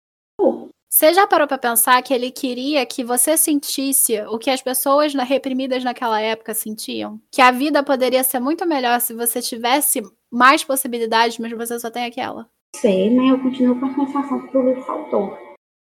você 0.92 1.14
já 1.14 1.24
parou 1.24 1.46
para 1.46 1.56
pensar 1.56 2.02
que 2.02 2.12
ele 2.12 2.32
queria 2.32 2.84
que 2.84 3.04
você 3.04 3.36
sentisse 3.36 4.20
o 4.22 4.38
que 4.38 4.50
as 4.50 4.60
pessoas 4.60 5.14
reprimidas 5.14 5.84
naquela 5.84 6.20
época 6.20 6.52
sentiam? 6.52 7.18
Que 7.32 7.40
a 7.40 7.52
vida 7.52 7.80
poderia 7.82 8.24
ser 8.24 8.40
muito 8.40 8.66
melhor 8.66 9.00
se 9.00 9.14
você 9.14 9.40
tivesse 9.40 10.02
mais 10.30 10.62
possibilidades, 10.64 11.38
mas 11.38 11.52
você 11.52 11.78
só 11.78 11.90
tem 11.90 12.04
aquela? 12.04 12.48
Sei, 12.76 13.10
mas 13.10 13.30
eu 13.30 13.40
continuo 13.40 13.78
com 13.78 13.86
a 13.86 13.94
sensação 13.94 14.46
que 14.46 14.56
o 14.56 14.68
livro 14.68 14.82
faltou. 14.82 15.36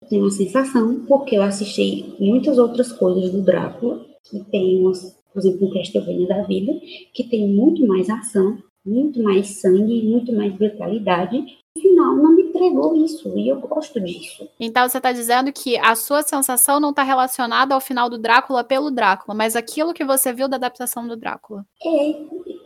Eu 0.01 0.07
tenho 0.07 0.23
uma 0.23 0.31
sensação, 0.31 1.05
porque 1.07 1.35
eu 1.35 1.41
assisti 1.41 2.15
muitas 2.19 2.57
outras 2.57 2.91
coisas 2.91 3.31
do 3.31 3.41
Drácula, 3.41 4.05
que 4.30 4.39
tem 4.51 4.80
umas, 4.80 5.19
por 5.34 5.39
exemplo, 5.39 5.67
um 5.67 5.73
Castlevania 5.73 6.27
da 6.27 6.43
vida, 6.43 6.73
que 7.13 7.23
tem 7.23 7.47
muito 7.47 7.85
mais 7.88 8.09
ação, 8.09 8.57
muito 8.85 9.22
mais 9.23 9.59
sangue, 9.59 10.03
muito 10.03 10.31
mais 10.31 10.53
brutalidade, 10.53 11.43
final 11.95 12.15
não 12.15 12.35
me 12.35 12.43
entregou 12.43 12.95
isso 12.95 13.31
e 13.38 13.47
eu 13.47 13.59
gosto 13.61 13.99
disso. 14.01 14.47
Então 14.59 14.88
você 14.88 14.97
está 14.97 15.11
dizendo 15.11 15.51
que 15.53 15.77
a 15.77 15.95
sua 15.95 16.22
sensação 16.22 16.80
não 16.80 16.89
está 16.89 17.03
relacionada 17.03 17.73
ao 17.73 17.80
final 17.80 18.09
do 18.09 18.17
Drácula 18.17 18.63
pelo 18.63 18.91
Drácula, 18.91 19.35
mas 19.35 19.55
aquilo 19.55 19.93
que 19.93 20.03
você 20.03 20.34
viu 20.34 20.47
da 20.47 20.57
adaptação 20.57 21.07
do 21.07 21.15
Drácula. 21.15 21.65
É, 21.84 22.09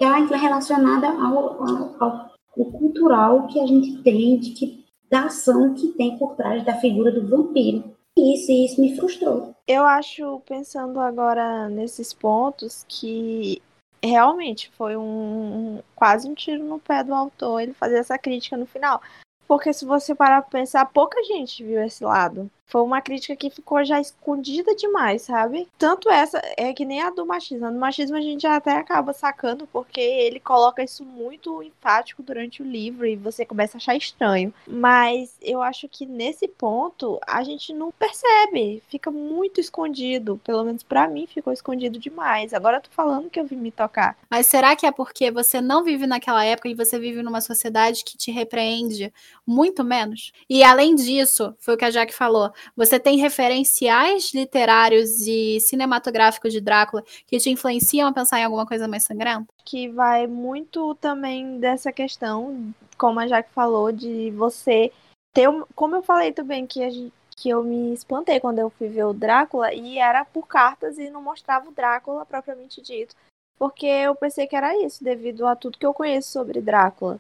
está 0.02 0.38
relacionada 0.38 1.08
ao, 1.08 1.64
ao, 1.64 1.96
ao, 2.00 2.30
ao 2.58 2.66
cultural 2.72 3.48
que 3.48 3.60
a 3.60 3.68
gente 3.68 4.02
tem 4.02 4.40
de 4.40 4.52
que 4.52 4.86
da 5.10 5.26
ação 5.26 5.74
que 5.74 5.88
tem 5.90 6.18
por 6.18 6.36
trás 6.36 6.64
da 6.64 6.76
figura 6.76 7.12
do 7.12 7.28
vampiro. 7.28 7.84
E 8.18 8.36
isso, 8.36 8.52
isso 8.52 8.82
me 8.82 8.96
frustrou. 8.96 9.56
Eu 9.68 9.84
acho, 9.84 10.42
pensando 10.46 11.00
agora 11.00 11.70
nesses 11.70 12.14
pontos, 12.14 12.86
que 12.88 13.62
realmente 14.04 14.70
foi 14.78 14.96
um 14.96 15.82
quase 15.96 16.30
um 16.30 16.34
tiro 16.34 16.64
no 16.64 16.80
pé 16.80 17.04
do 17.04 17.14
autor 17.14 17.62
ele 17.62 17.74
fazer 17.74 17.98
essa 17.98 18.18
crítica 18.18 18.58
no 18.58 18.66
final. 18.66 19.02
Porque 19.48 19.74
se 19.74 19.86
você 19.86 20.14
parar 20.14 20.42
pra 20.44 20.60
pensar, 20.60 20.86
pouca 20.86 21.24
gente 21.24 21.64
viu 21.64 21.82
esse 21.84 22.04
lado. 22.04 22.50
Foi 22.70 22.82
uma 22.82 23.02
crítica 23.02 23.36
que 23.36 23.50
ficou 23.50 23.84
já 23.84 24.00
escondida 24.00 24.76
demais, 24.76 25.24
sabe? 25.24 25.68
Tanto 25.78 26.08
essa 26.08 26.40
é 26.56 26.72
que 26.72 26.86
nem 26.86 27.02
a 27.02 27.10
do 27.10 27.26
machismo. 27.26 27.72
Do 27.72 27.80
machismo 27.80 28.16
a 28.16 28.22
gente 28.22 28.46
até 28.46 28.74
acaba 28.74 29.12
sacando 29.12 29.68
porque 29.74 30.00
ele 30.00 30.40
coloca 30.40 30.84
isso 30.84 31.04
muito 31.04 31.64
enfático 31.64 32.22
durante 32.22 32.62
o 32.62 32.66
livro 32.66 33.08
e 33.08 33.16
você 33.16 33.44
começa 33.44 33.78
a 33.78 33.80
achar 33.80 33.96
estranho. 33.96 34.54
Mas 34.68 35.36
eu 35.42 35.64
acho 35.64 35.90
que 35.90 36.06
nesse 36.06 36.48
ponto 36.48 37.20
a 37.26 37.44
gente 37.44 37.74
não 37.74 37.92
percebe, 37.92 38.84
fica 38.88 39.10
muito 39.10 39.60
escondido. 39.60 40.40
Pelo 40.44 40.64
menos 40.64 40.84
para 40.84 41.08
mim 41.08 41.26
ficou 41.26 41.52
escondido 41.52 41.98
demais. 41.98 42.54
Agora 42.54 42.78
eu 42.78 42.82
tô 42.82 42.92
falando 42.92 43.32
que 43.32 43.40
eu 43.40 43.46
vim 43.46 43.56
me 43.56 43.72
tocar. 43.72 44.16
Mas 44.30 44.46
será 44.46 44.76
que 44.76 44.86
é 44.86 44.92
porque 44.92 45.32
você 45.32 45.60
não 45.60 45.84
vive 45.84 46.06
naquela 46.06 46.46
época 46.46 46.70
e 46.70 46.76
você 46.76 47.00
vive 47.00 47.24
numa 47.24 47.42
sociedade 47.42 48.04
que 48.04 48.16
te 48.16 48.30
repreende 48.30 49.12
muito 49.46 49.84
menos? 49.84 50.32
E 50.48 50.64
além 50.64 50.94
disso, 50.94 51.56
foi 51.58 51.74
o 51.74 51.78
que 51.78 51.86
a 51.86 51.90
Jack 51.90 52.14
falou 52.14 52.52
você 52.76 53.00
tem 53.00 53.18
referenciais 53.18 54.34
literários 54.34 55.22
e 55.22 55.60
cinematográficos 55.60 56.54
de 56.54 56.62
Drácula 56.62 57.04
que 57.28 57.38
te 57.38 57.50
influenciam 57.50 58.08
a 58.08 58.14
pensar 58.14 58.40
em 58.40 58.44
alguma 58.44 58.66
coisa 58.66 58.88
mais 58.88 59.04
sangrenta? 59.04 59.48
Que 59.66 59.90
vai 59.90 60.28
muito 60.28 60.96
também 60.96 61.60
dessa 61.60 61.92
questão, 61.92 62.74
como 62.98 63.20
a 63.20 63.28
Jaque 63.28 63.52
falou, 63.52 63.92
de 63.92 64.32
você 64.32 64.92
ter. 65.34 65.48
Como 65.76 65.96
eu 65.96 66.02
falei 66.02 66.32
também, 66.32 66.66
que 66.66 66.84
a 66.84 66.90
gente, 66.90 67.14
que 67.36 67.50
eu 67.50 67.64
me 67.64 67.94
espantei 67.94 68.40
quando 68.40 68.60
eu 68.60 68.70
fui 68.70 68.88
ver 68.88 69.06
o 69.06 69.14
Drácula 69.14 69.74
e 69.74 69.98
era 69.98 70.26
por 70.26 70.48
cartas 70.48 70.98
e 70.98 71.10
não 71.10 71.22
mostrava 71.22 71.70
o 71.70 71.74
Drácula 71.74 72.26
propriamente 72.26 72.82
dito. 72.82 73.16
Porque 73.58 73.86
eu 73.86 74.16
pensei 74.16 74.48
que 74.48 74.56
era 74.56 74.78
isso, 74.84 75.04
devido 75.04 75.46
a 75.46 75.56
tudo 75.56 75.78
que 75.78 75.86
eu 75.86 75.94
conheço 75.94 76.32
sobre 76.32 76.62
Drácula 76.62 77.20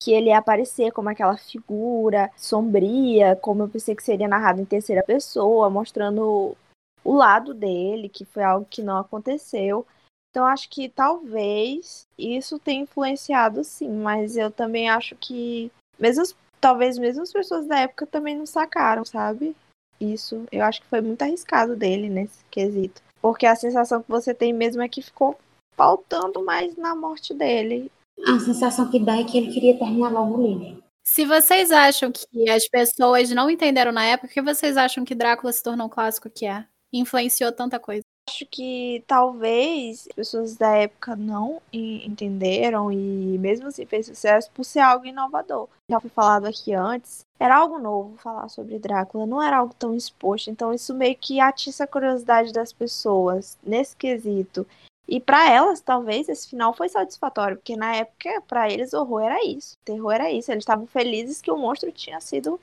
que 0.00 0.12
ele 0.12 0.28
ia 0.28 0.38
aparecer 0.38 0.92
como 0.92 1.08
aquela 1.08 1.36
figura 1.36 2.30
sombria, 2.36 3.36
como 3.36 3.64
eu 3.64 3.68
pensei 3.68 3.94
que 3.96 4.02
seria 4.02 4.28
narrado 4.28 4.60
em 4.60 4.64
terceira 4.64 5.02
pessoa, 5.02 5.68
mostrando 5.68 6.56
o 7.04 7.14
lado 7.14 7.52
dele, 7.52 8.08
que 8.08 8.24
foi 8.24 8.42
algo 8.42 8.66
que 8.68 8.82
não 8.82 8.98
aconteceu. 8.98 9.86
Então 10.30 10.46
acho 10.46 10.68
que 10.68 10.88
talvez 10.88 12.06
isso 12.16 12.58
tenha 12.58 12.82
influenciado 12.82 13.64
sim, 13.64 13.90
mas 13.90 14.36
eu 14.36 14.50
também 14.50 14.88
acho 14.88 15.16
que 15.16 15.70
mesmo 15.98 16.24
talvez 16.60 16.98
mesmo 16.98 17.22
as 17.22 17.32
pessoas 17.32 17.66
da 17.66 17.80
época 17.80 18.06
também 18.06 18.36
não 18.36 18.46
sacaram, 18.46 19.04
sabe? 19.04 19.56
Isso, 20.00 20.44
eu 20.52 20.64
acho 20.64 20.80
que 20.80 20.86
foi 20.86 21.00
muito 21.00 21.22
arriscado 21.22 21.74
dele 21.74 22.08
nesse 22.08 22.44
quesito, 22.50 23.02
porque 23.20 23.46
a 23.46 23.56
sensação 23.56 24.02
que 24.02 24.08
você 24.08 24.32
tem 24.32 24.52
mesmo 24.52 24.80
é 24.80 24.88
que 24.88 25.02
ficou 25.02 25.36
faltando 25.74 26.44
mais 26.44 26.76
na 26.76 26.94
morte 26.94 27.34
dele 27.34 27.90
a 28.26 28.38
sensação 28.40 28.90
que 28.90 28.98
dá 28.98 29.16
é 29.18 29.24
que 29.24 29.38
ele 29.38 29.52
queria 29.52 29.78
terminar 29.78 30.10
logo 30.10 30.36
o 30.36 30.46
livro. 30.46 30.82
Se 31.04 31.24
vocês 31.24 31.72
acham 31.72 32.12
que 32.12 32.50
as 32.50 32.68
pessoas 32.68 33.30
não 33.30 33.48
entenderam 33.48 33.90
na 33.92 34.04
época, 34.04 34.28
o 34.28 34.30
que 34.30 34.42
vocês 34.42 34.76
acham 34.76 35.04
que 35.04 35.14
Drácula 35.14 35.52
se 35.52 35.62
tornou 35.62 35.86
um 35.86 35.90
clássico 35.90 36.28
que 36.28 36.44
é? 36.44 36.66
Influenciou 36.92 37.50
tanta 37.50 37.78
coisa. 37.80 38.02
Acho 38.28 38.44
que 38.44 39.02
talvez 39.06 40.06
as 40.06 40.14
pessoas 40.14 40.56
da 40.56 40.70
época 40.76 41.16
não 41.16 41.62
entenderam 41.72 42.92
e 42.92 43.38
mesmo 43.38 43.68
assim 43.68 43.86
fez 43.86 44.04
sucesso 44.04 44.50
por 44.52 44.64
ser 44.64 44.80
algo 44.80 45.06
inovador. 45.06 45.66
Já 45.90 45.98
foi 45.98 46.10
falado 46.10 46.44
aqui 46.44 46.74
antes, 46.74 47.20
era 47.40 47.56
algo 47.56 47.78
novo 47.78 48.18
falar 48.18 48.50
sobre 48.50 48.78
Drácula, 48.78 49.26
não 49.26 49.42
era 49.42 49.56
algo 49.56 49.74
tão 49.78 49.96
exposto, 49.96 50.50
então 50.50 50.74
isso 50.74 50.92
meio 50.92 51.16
que 51.16 51.40
atiça 51.40 51.84
a 51.84 51.86
curiosidade 51.86 52.52
das 52.52 52.70
pessoas 52.70 53.56
nesse 53.62 53.96
quesito. 53.96 54.66
E 55.08 55.18
para 55.18 55.50
elas, 55.50 55.80
talvez, 55.80 56.28
esse 56.28 56.46
final 56.48 56.74
foi 56.74 56.88
satisfatório, 56.90 57.56
porque 57.56 57.74
na 57.74 57.96
época, 57.96 58.42
para 58.46 58.70
eles, 58.70 58.92
horror 58.92 59.22
era 59.22 59.42
isso. 59.42 59.78
Terror 59.82 60.12
era 60.12 60.30
isso. 60.30 60.52
Eles 60.52 60.62
estavam 60.62 60.86
felizes 60.86 61.40
que 61.40 61.50
o 61.50 61.56
monstro 61.56 61.90
tinha 61.90 62.20
sido 62.20 62.60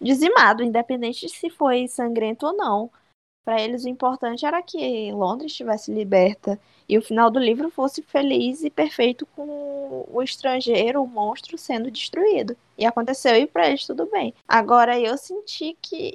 dizimado, 0.00 0.64
independente 0.64 1.26
de 1.26 1.32
se 1.32 1.48
foi 1.48 1.86
sangrento 1.86 2.46
ou 2.46 2.52
não. 2.52 2.90
Para 3.44 3.60
eles, 3.60 3.84
o 3.84 3.88
importante 3.88 4.44
era 4.44 4.60
que 4.60 5.12
Londres 5.12 5.52
estivesse 5.52 5.92
liberta 5.92 6.58
e 6.88 6.98
o 6.98 7.02
final 7.02 7.30
do 7.30 7.38
livro 7.38 7.70
fosse 7.70 8.02
feliz 8.02 8.64
e 8.64 8.70
perfeito 8.70 9.24
com 9.26 10.04
o 10.10 10.22
estrangeiro, 10.22 11.02
o 11.02 11.06
monstro, 11.06 11.56
sendo 11.56 11.90
destruído. 11.90 12.56
E 12.76 12.84
aconteceu 12.84 13.36
e 13.36 13.46
para 13.46 13.68
eles 13.68 13.86
tudo 13.86 14.06
bem. 14.06 14.34
Agora, 14.48 14.98
eu 14.98 15.16
senti 15.16 15.76
que, 15.80 16.14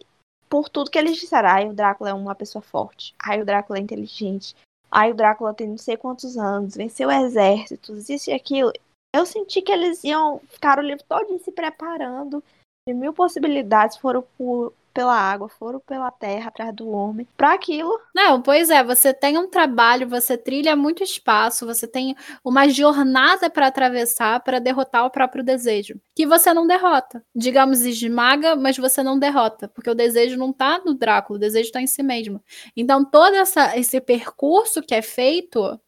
por 0.49 0.67
tudo 0.67 0.89
que 0.91 0.97
eles 0.97 1.17
disseram, 1.17 1.49
ai, 1.49 1.69
o 1.69 1.73
Drácula 1.73 2.09
é 2.09 2.13
uma 2.13 2.35
pessoa 2.35 2.61
forte, 2.61 3.13
ai, 3.17 3.41
o 3.41 3.45
Drácula 3.45 3.79
é 3.79 3.81
inteligente, 3.81 4.55
Aí 4.91 5.11
o 5.11 5.15
Drácula 5.15 5.53
tem 5.53 5.67
não 5.67 5.77
sei 5.77 5.97
quantos 5.97 6.37
anos, 6.37 6.75
venceu 6.75 7.11
exércitos, 7.11 8.09
isso 8.09 8.29
e 8.29 8.33
aquilo. 8.33 8.71
Eu 9.15 9.25
senti 9.25 9.61
que 9.61 9.71
eles 9.71 10.03
iam 10.03 10.39
ficar 10.49 10.79
o 10.79 10.81
livro 10.81 11.03
todo 11.07 11.37
se 11.39 11.51
preparando. 11.51 12.43
De 12.87 12.93
mil 12.93 13.13
possibilidades 13.13 13.97
foram 13.97 14.23
por, 14.37 14.73
pela 14.93 15.15
água, 15.15 15.47
foram 15.47 15.79
pela 15.79 16.11
terra 16.11 16.49
atrás 16.49 16.73
do 16.73 16.89
homem, 16.89 17.27
para 17.37 17.53
aquilo. 17.53 17.99
Não, 18.13 18.41
pois 18.41 18.69
é, 18.69 18.83
você 18.83 19.13
tem 19.13 19.37
um 19.37 19.49
trabalho, 19.49 20.07
você 20.07 20.37
trilha 20.37 20.75
muito 20.75 21.03
espaço, 21.03 21.65
você 21.65 21.87
tem 21.87 22.15
uma 22.43 22.67
jornada 22.67 23.49
para 23.49 23.67
atravessar 23.67 24.41
para 24.41 24.59
derrotar 24.59 25.05
o 25.05 25.09
próprio 25.09 25.43
desejo, 25.43 25.99
que 26.15 26.25
você 26.25 26.53
não 26.53 26.67
derrota. 26.67 27.23
Digamos, 27.35 27.81
esmaga, 27.81 28.55
mas 28.55 28.77
você 28.77 29.01
não 29.03 29.17
derrota, 29.17 29.67
porque 29.67 29.89
o 29.89 29.95
desejo 29.95 30.37
não 30.37 30.51
tá 30.51 30.81
no 30.85 30.93
Drácula, 30.93 31.37
o 31.37 31.39
desejo 31.39 31.67
está 31.67 31.81
em 31.81 31.87
si 31.87 32.03
mesmo. 32.03 32.43
Então, 32.75 33.03
todo 33.05 33.35
essa, 33.35 33.77
esse 33.77 33.99
percurso 34.01 34.81
que 34.81 34.95
é 34.95 35.01
feito 35.01 35.79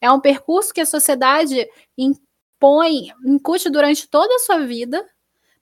é 0.00 0.10
um 0.10 0.20
percurso 0.20 0.72
que 0.72 0.80
a 0.80 0.86
sociedade 0.86 1.68
impõe, 1.96 3.12
incute 3.24 3.68
durante 3.68 4.08
toda 4.08 4.34
a 4.34 4.38
sua 4.38 4.58
vida 4.60 5.04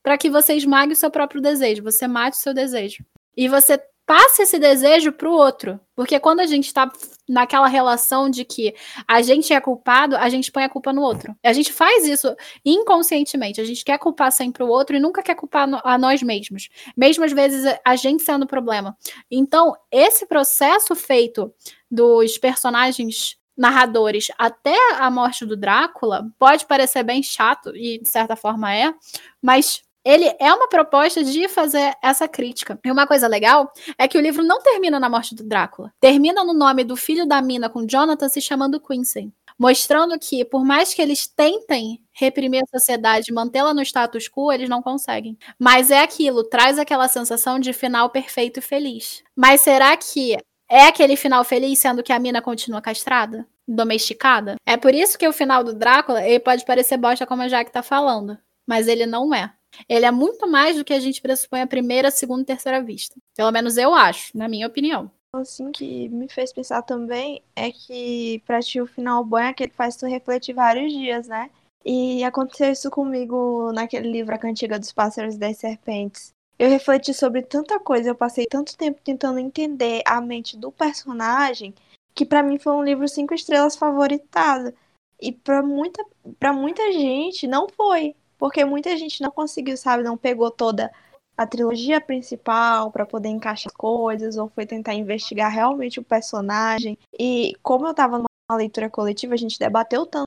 para 0.02 0.18
que 0.18 0.30
você 0.30 0.54
esmague 0.54 0.92
o 0.92 0.96
seu 0.96 1.10
próprio 1.10 1.40
desejo, 1.40 1.82
você 1.82 2.06
mate 2.06 2.36
o 2.36 2.40
seu 2.40 2.52
desejo. 2.52 3.04
E 3.36 3.48
você 3.48 3.80
passe 4.04 4.42
esse 4.42 4.58
desejo 4.58 5.12
para 5.12 5.28
o 5.28 5.32
outro. 5.32 5.80
Porque 5.94 6.18
quando 6.18 6.40
a 6.40 6.46
gente 6.46 6.66
está 6.66 6.90
naquela 7.28 7.68
relação 7.68 8.28
de 8.28 8.44
que 8.44 8.74
a 9.06 9.22
gente 9.22 9.52
é 9.52 9.60
culpado, 9.60 10.16
a 10.16 10.28
gente 10.28 10.50
põe 10.50 10.64
a 10.64 10.68
culpa 10.68 10.92
no 10.92 11.02
outro. 11.02 11.34
A 11.42 11.52
gente 11.52 11.72
faz 11.72 12.04
isso 12.06 12.34
inconscientemente. 12.64 13.60
A 13.60 13.64
gente 13.64 13.84
quer 13.84 13.98
culpar 13.98 14.32
sempre 14.32 14.62
o 14.62 14.68
outro 14.68 14.96
e 14.96 15.00
nunca 15.00 15.22
quer 15.22 15.34
culpar 15.34 15.68
a 15.84 15.96
nós 15.96 16.22
mesmos. 16.22 16.68
Mesmo 16.96 17.24
às 17.24 17.32
vezes 17.32 17.64
a 17.84 17.96
gente 17.96 18.22
sendo 18.22 18.42
o 18.42 18.48
problema. 18.48 18.96
Então, 19.30 19.74
esse 19.90 20.26
processo 20.26 20.94
feito 20.94 21.52
dos 21.90 22.36
personagens 22.38 23.36
narradores 23.56 24.28
até 24.38 24.76
a 24.98 25.10
morte 25.10 25.44
do 25.44 25.56
Drácula 25.56 26.26
pode 26.38 26.66
parecer 26.66 27.02
bem 27.02 27.22
chato, 27.22 27.74
e 27.76 27.98
de 27.98 28.08
certa 28.08 28.34
forma 28.34 28.74
é, 28.74 28.92
mas 29.40 29.82
ele 30.04 30.34
é 30.38 30.52
uma 30.52 30.68
proposta 30.68 31.22
de 31.22 31.48
fazer 31.48 31.94
essa 32.02 32.26
crítica. 32.26 32.78
E 32.84 32.90
uma 32.90 33.06
coisa 33.06 33.28
legal 33.28 33.72
é 33.96 34.08
que 34.08 34.18
o 34.18 34.20
livro 34.20 34.42
não 34.42 34.60
termina 34.60 34.98
na 34.98 35.08
morte 35.08 35.34
do 35.34 35.44
Drácula. 35.44 35.92
Termina 36.00 36.44
no 36.44 36.52
nome 36.52 36.84
do 36.84 36.96
filho 36.96 37.26
da 37.26 37.40
mina 37.40 37.68
com 37.68 37.86
Jonathan 37.86 38.28
se 38.28 38.40
chamando 38.40 38.80
Quincy. 38.80 39.32
Mostrando 39.58 40.18
que, 40.18 40.44
por 40.44 40.64
mais 40.64 40.92
que 40.92 41.00
eles 41.00 41.26
tentem 41.26 42.02
reprimir 42.12 42.62
a 42.62 42.78
sociedade 42.78 43.32
mantê-la 43.32 43.72
no 43.72 43.82
status 43.82 44.28
quo, 44.28 44.50
eles 44.50 44.68
não 44.68 44.82
conseguem. 44.82 45.38
Mas 45.58 45.90
é 45.90 46.00
aquilo, 46.00 46.42
traz 46.42 46.78
aquela 46.78 47.06
sensação 47.06 47.58
de 47.58 47.72
final 47.72 48.10
perfeito 48.10 48.58
e 48.58 48.62
feliz. 48.62 49.22
Mas 49.36 49.60
será 49.60 49.96
que 49.96 50.36
é 50.68 50.86
aquele 50.86 51.16
final 51.16 51.44
feliz 51.44 51.78
sendo 51.78 52.02
que 52.02 52.12
a 52.12 52.18
mina 52.18 52.42
continua 52.42 52.80
castrada? 52.80 53.46
Domesticada? 53.68 54.56
É 54.66 54.76
por 54.76 54.92
isso 54.94 55.16
que 55.16 55.28
o 55.28 55.32
final 55.32 55.62
do 55.62 55.74
Drácula 55.74 56.26
ele 56.26 56.40
pode 56.40 56.64
parecer 56.64 56.96
bosta, 56.96 57.26
como 57.26 57.42
a 57.42 57.48
Jaque 57.48 57.70
tá 57.70 57.82
falando. 57.82 58.36
Mas 58.66 58.88
ele 58.88 59.06
não 59.06 59.32
é. 59.34 59.52
Ele 59.88 60.06
é 60.06 60.10
muito 60.10 60.48
mais 60.48 60.76
do 60.76 60.84
que 60.84 60.92
a 60.92 61.00
gente 61.00 61.20
pressupõe 61.20 61.62
a 61.62 61.66
primeira, 61.66 62.10
segunda 62.10 62.42
e 62.42 62.46
terceira 62.46 62.82
vista. 62.82 63.14
Pelo 63.36 63.50
menos 63.50 63.76
eu 63.76 63.94
acho, 63.94 64.36
na 64.36 64.48
minha 64.48 64.66
opinião. 64.66 65.10
Assim 65.34 65.72
que 65.72 66.08
me 66.10 66.28
fez 66.28 66.52
pensar 66.52 66.82
também 66.82 67.42
é 67.56 67.72
que 67.72 68.42
pra 68.44 68.60
ti 68.60 68.80
o 68.80 68.86
final 68.86 69.24
bom 69.24 69.38
é 69.38 69.48
aquele 69.48 69.70
que 69.70 69.76
faz 69.76 69.96
tu 69.96 70.06
refletir 70.06 70.54
vários 70.54 70.92
dias, 70.92 71.26
né? 71.26 71.50
E 71.84 72.22
aconteceu 72.22 72.70
isso 72.70 72.90
comigo 72.90 73.72
naquele 73.72 74.10
livro 74.10 74.34
A 74.34 74.38
Cantiga 74.38 74.78
dos 74.78 74.92
Pássaros 74.92 75.34
e 75.34 75.38
das 75.38 75.56
Serpentes. 75.56 76.32
Eu 76.58 76.68
refleti 76.68 77.12
sobre 77.14 77.42
tanta 77.42 77.80
coisa, 77.80 78.10
eu 78.10 78.14
passei 78.14 78.46
tanto 78.46 78.76
tempo 78.76 79.00
tentando 79.02 79.38
entender 79.38 80.02
a 80.06 80.20
mente 80.20 80.56
do 80.56 80.70
personagem, 80.70 81.74
que 82.14 82.24
para 82.24 82.42
mim 82.42 82.58
foi 82.58 82.74
um 82.74 82.84
livro 82.84 83.08
cinco 83.08 83.34
estrelas 83.34 83.74
favoritado. 83.74 84.72
E 85.20 85.32
para 85.32 85.62
muita, 85.62 86.04
pra 86.38 86.52
muita 86.52 86.92
gente 86.92 87.46
não 87.46 87.68
foi. 87.68 88.14
Porque 88.42 88.64
muita 88.64 88.96
gente 88.96 89.22
não 89.22 89.30
conseguiu, 89.30 89.76
sabe? 89.76 90.02
Não 90.02 90.18
pegou 90.18 90.50
toda 90.50 90.92
a 91.36 91.46
trilogia 91.46 92.00
principal 92.00 92.90
para 92.90 93.06
poder 93.06 93.28
encaixar 93.28 93.70
as 93.70 93.76
coisas, 93.76 94.36
ou 94.36 94.48
foi 94.48 94.66
tentar 94.66 94.94
investigar 94.94 95.48
realmente 95.48 96.00
o 96.00 96.02
personagem. 96.02 96.98
E 97.16 97.54
como 97.62 97.86
eu 97.86 97.94
tava 97.94 98.18
numa 98.18 98.56
leitura 98.58 98.90
coletiva, 98.90 99.34
a 99.34 99.36
gente 99.36 99.60
debateu 99.60 100.04
tanto 100.04 100.26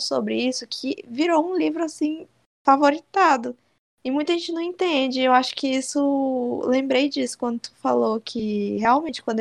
sobre 0.00 0.34
isso 0.34 0.66
que 0.66 1.04
virou 1.06 1.46
um 1.46 1.54
livro 1.54 1.84
assim 1.84 2.26
favoritado. 2.64 3.54
E 4.02 4.10
muita 4.10 4.32
gente 4.32 4.50
não 4.50 4.62
entende. 4.62 5.20
Eu 5.20 5.34
acho 5.34 5.54
que 5.54 5.68
isso. 5.68 6.62
Lembrei 6.64 7.10
disso 7.10 7.36
quando 7.36 7.60
tu 7.60 7.74
falou 7.82 8.18
que 8.18 8.78
realmente 8.78 9.22
quando 9.22 9.40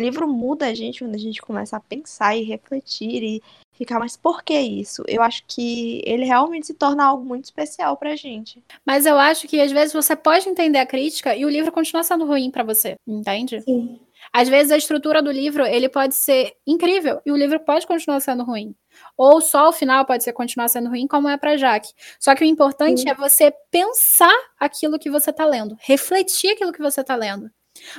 livro 0.00 0.26
muda 0.28 0.66
a 0.66 0.74
gente, 0.74 1.00
quando 1.00 1.14
a 1.14 1.18
gente 1.18 1.40
começa 1.40 1.76
a 1.76 1.80
pensar 1.80 2.36
e 2.36 2.42
refletir 2.42 3.22
e 3.22 3.42
ficar, 3.72 3.98
mas 3.98 4.16
por 4.16 4.42
que 4.42 4.58
isso? 4.58 5.02
Eu 5.06 5.22
acho 5.22 5.42
que 5.46 6.02
ele 6.04 6.24
realmente 6.24 6.66
se 6.66 6.74
torna 6.74 7.04
algo 7.04 7.24
muito 7.24 7.44
especial 7.44 7.96
pra 7.96 8.16
gente. 8.16 8.62
Mas 8.84 9.06
eu 9.06 9.18
acho 9.18 9.48
que 9.48 9.60
às 9.60 9.72
vezes 9.72 9.92
você 9.92 10.14
pode 10.14 10.48
entender 10.48 10.78
a 10.78 10.86
crítica 10.86 11.34
e 11.34 11.44
o 11.44 11.48
livro 11.48 11.72
continua 11.72 12.02
sendo 12.02 12.26
ruim 12.26 12.50
para 12.50 12.62
você, 12.62 12.96
entende? 13.06 13.60
Sim. 13.62 13.98
Às 14.32 14.48
vezes 14.48 14.70
a 14.70 14.76
estrutura 14.76 15.22
do 15.22 15.30
livro, 15.30 15.64
ele 15.64 15.88
pode 15.88 16.14
ser 16.14 16.52
incrível 16.66 17.20
e 17.24 17.32
o 17.32 17.36
livro 17.36 17.58
pode 17.60 17.86
continuar 17.86 18.20
sendo 18.20 18.44
ruim. 18.44 18.74
Ou 19.16 19.40
só 19.40 19.68
o 19.68 19.72
final 19.72 20.04
pode 20.04 20.24
ser 20.24 20.32
continuar 20.32 20.68
sendo 20.68 20.90
ruim, 20.90 21.06
como 21.06 21.28
é 21.28 21.36
para 21.36 21.56
Jaque. 21.56 21.92
Só 22.18 22.34
que 22.34 22.44
o 22.44 22.46
importante 22.46 23.02
Sim. 23.02 23.08
é 23.08 23.14
você 23.14 23.52
pensar 23.70 24.36
aquilo 24.58 24.98
que 24.98 25.10
você 25.10 25.32
tá 25.32 25.46
lendo, 25.46 25.76
refletir 25.80 26.52
aquilo 26.52 26.72
que 26.72 26.82
você 26.82 27.02
tá 27.02 27.16
lendo. 27.16 27.50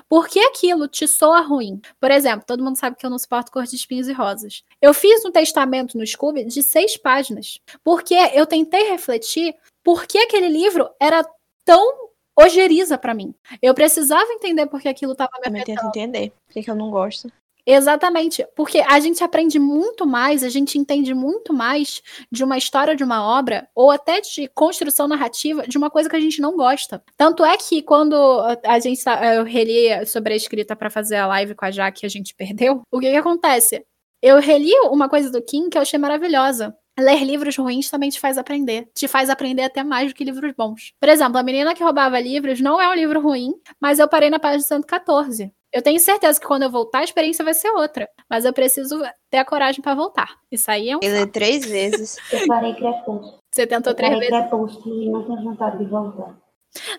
Por 0.07 0.27
que 0.27 0.39
aquilo 0.39 0.87
te 0.87 1.07
soa 1.07 1.41
ruim? 1.41 1.81
Por 1.99 2.11
exemplo, 2.11 2.45
todo 2.45 2.63
mundo 2.63 2.77
sabe 2.77 2.95
que 2.95 3.05
eu 3.05 3.09
não 3.09 3.19
suporto 3.19 3.51
cor 3.51 3.63
de 3.63 3.75
espinhos 3.75 4.07
e 4.07 4.13
rosas. 4.13 4.63
Eu 4.81 4.93
fiz 4.93 5.23
um 5.25 5.31
testamento 5.31 5.97
no 5.97 6.05
Scooby 6.05 6.45
de 6.45 6.63
seis 6.63 6.97
páginas, 6.97 7.59
porque 7.83 8.15
eu 8.33 8.45
tentei 8.45 8.89
refletir 8.89 9.55
por 9.83 10.05
que 10.05 10.17
aquele 10.17 10.47
livro 10.47 10.89
era 10.99 11.25
tão 11.65 12.11
ojeriza 12.37 12.97
para 12.97 13.13
mim. 13.13 13.33
Eu 13.61 13.73
precisava 13.73 14.31
entender 14.31 14.65
por 14.67 14.81
que 14.81 14.87
aquilo 14.87 15.11
estava 15.11 15.31
me 15.49 15.59
afetando. 15.59 15.71
Eu 15.71 15.75
tento 15.75 15.85
entender 15.87 16.33
por 16.47 16.63
que 16.63 16.69
eu 16.69 16.75
não 16.75 16.89
gosto. 16.89 17.31
Exatamente, 17.65 18.45
porque 18.55 18.79
a 18.79 18.99
gente 18.99 19.23
aprende 19.23 19.59
muito 19.59 20.05
mais, 20.05 20.43
a 20.43 20.49
gente 20.49 20.77
entende 20.77 21.13
muito 21.13 21.53
mais 21.53 22.01
de 22.31 22.43
uma 22.43 22.57
história 22.57 22.95
de 22.95 23.03
uma 23.03 23.23
obra, 23.23 23.67
ou 23.75 23.91
até 23.91 24.19
de 24.19 24.47
construção 24.47 25.07
narrativa, 25.07 25.67
de 25.67 25.77
uma 25.77 25.89
coisa 25.89 26.09
que 26.09 26.15
a 26.15 26.19
gente 26.19 26.41
não 26.41 26.55
gosta. 26.55 27.03
Tanto 27.15 27.45
é 27.45 27.55
que 27.57 27.81
quando 27.81 28.15
a 28.65 28.79
gente 28.79 29.03
tá, 29.03 29.35
eu 29.35 29.43
reli 29.43 30.05
sobre 30.05 30.33
a 30.33 30.35
escrita 30.35 30.75
para 30.75 30.89
fazer 30.89 31.17
a 31.17 31.27
live 31.27 31.55
com 31.55 31.65
a 31.65 31.71
Jaque 31.71 32.01
que 32.01 32.05
a 32.05 32.09
gente 32.09 32.33
perdeu, 32.35 32.81
o 32.91 32.99
que, 32.99 33.09
que 33.09 33.17
acontece? 33.17 33.85
Eu 34.21 34.39
reli 34.39 34.71
uma 34.91 35.09
coisa 35.09 35.31
do 35.31 35.41
Kim 35.41 35.69
que 35.69 35.77
eu 35.77 35.81
achei 35.81 35.97
maravilhosa. 35.97 36.75
Ler 37.01 37.23
livros 37.23 37.57
ruins 37.57 37.89
também 37.89 38.09
te 38.09 38.19
faz 38.19 38.37
aprender. 38.37 38.89
Te 38.93 39.07
faz 39.07 39.29
aprender 39.29 39.63
até 39.63 39.83
mais 39.83 40.11
do 40.11 40.15
que 40.15 40.23
livros 40.23 40.53
bons. 40.55 40.93
Por 40.99 41.09
exemplo, 41.09 41.37
A 41.37 41.43
Menina 41.43 41.73
que 41.73 41.83
Roubava 41.83 42.19
Livros 42.19 42.61
não 42.61 42.79
é 42.79 42.87
um 42.89 42.93
livro 42.93 43.19
ruim, 43.19 43.53
mas 43.79 43.99
eu 43.99 44.07
parei 44.07 44.29
na 44.29 44.39
página 44.39 44.61
114. 44.63 45.51
Eu 45.73 45.81
tenho 45.81 45.99
certeza 45.99 46.39
que 46.39 46.45
quando 46.45 46.63
eu 46.63 46.69
voltar, 46.69 46.99
a 46.99 47.03
experiência 47.03 47.45
vai 47.45 47.53
ser 47.53 47.69
outra. 47.69 48.07
Mas 48.29 48.43
eu 48.43 48.51
preciso 48.51 49.01
ter 49.29 49.37
a 49.37 49.45
coragem 49.45 49.81
para 49.81 49.95
voltar. 49.95 50.37
Isso 50.51 50.69
aí 50.69 50.89
é 50.89 50.97
um. 50.97 50.99
Eu 51.01 51.31
três 51.31 51.65
vezes. 51.65 52.17
Eu 52.31 52.45
parei 52.45 52.73
Crepúsculo. 52.75 53.39
Você 53.49 53.65
tentou 53.65 53.91
eu 53.91 53.95
três 53.95 54.13
vezes? 54.19 54.29
Crepúsculo 54.29 55.01
e 55.01 55.09
não 55.09 55.23
tenho 55.23 55.43
vontade 55.43 55.77
de 55.77 55.85
voltar. 55.85 56.37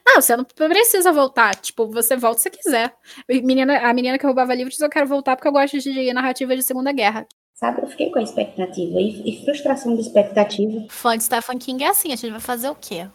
Não, 0.06 0.20
você 0.20 0.36
não 0.36 0.44
precisa 0.44 1.12
voltar. 1.12 1.54
Tipo, 1.56 1.86
você 1.86 2.16
volta 2.16 2.40
se 2.40 2.50
quiser. 2.50 2.94
Menina, 3.28 3.78
a 3.78 3.94
menina 3.94 4.18
que 4.18 4.26
roubava 4.26 4.54
livros, 4.54 4.78
eu 4.80 4.90
quero 4.90 5.06
voltar 5.06 5.36
porque 5.36 5.48
eu 5.48 5.52
gosto 5.52 5.78
de 5.78 6.12
narrativa 6.12 6.54
de 6.56 6.62
Segunda 6.62 6.92
Guerra. 6.92 7.26
Sabe, 7.62 7.80
eu 7.80 7.86
fiquei 7.86 8.10
com 8.10 8.18
a 8.18 8.22
expectativa 8.22 9.00
e, 9.00 9.22
e 9.24 9.44
frustração 9.44 9.94
de 9.94 10.00
expectativa. 10.00 10.84
Fã 10.88 11.16
de 11.16 11.22
Stephen 11.22 11.58
King 11.58 11.84
é 11.84 11.90
assim, 11.90 12.12
a 12.12 12.16
gente 12.16 12.32
vai 12.32 12.40
fazer 12.40 12.68
o 12.68 12.74
quê? 12.74 13.06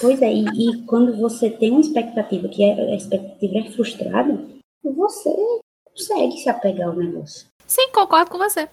Pois 0.00 0.22
é, 0.22 0.32
e, 0.32 0.46
e 0.46 0.82
quando 0.84 1.14
você 1.14 1.50
tem 1.50 1.72
uma 1.72 1.82
expectativa 1.82 2.48
que 2.48 2.64
é, 2.64 2.72
a 2.72 2.94
expectativa 2.94 3.58
é 3.58 3.70
frustrada, 3.70 4.42
você 4.82 5.28
consegue 5.84 6.38
se 6.38 6.48
apegar 6.48 6.88
ao 6.88 6.96
negócio. 6.96 7.46
Sim, 7.66 7.90
concordo 7.92 8.30
com 8.30 8.38
você. 8.38 8.66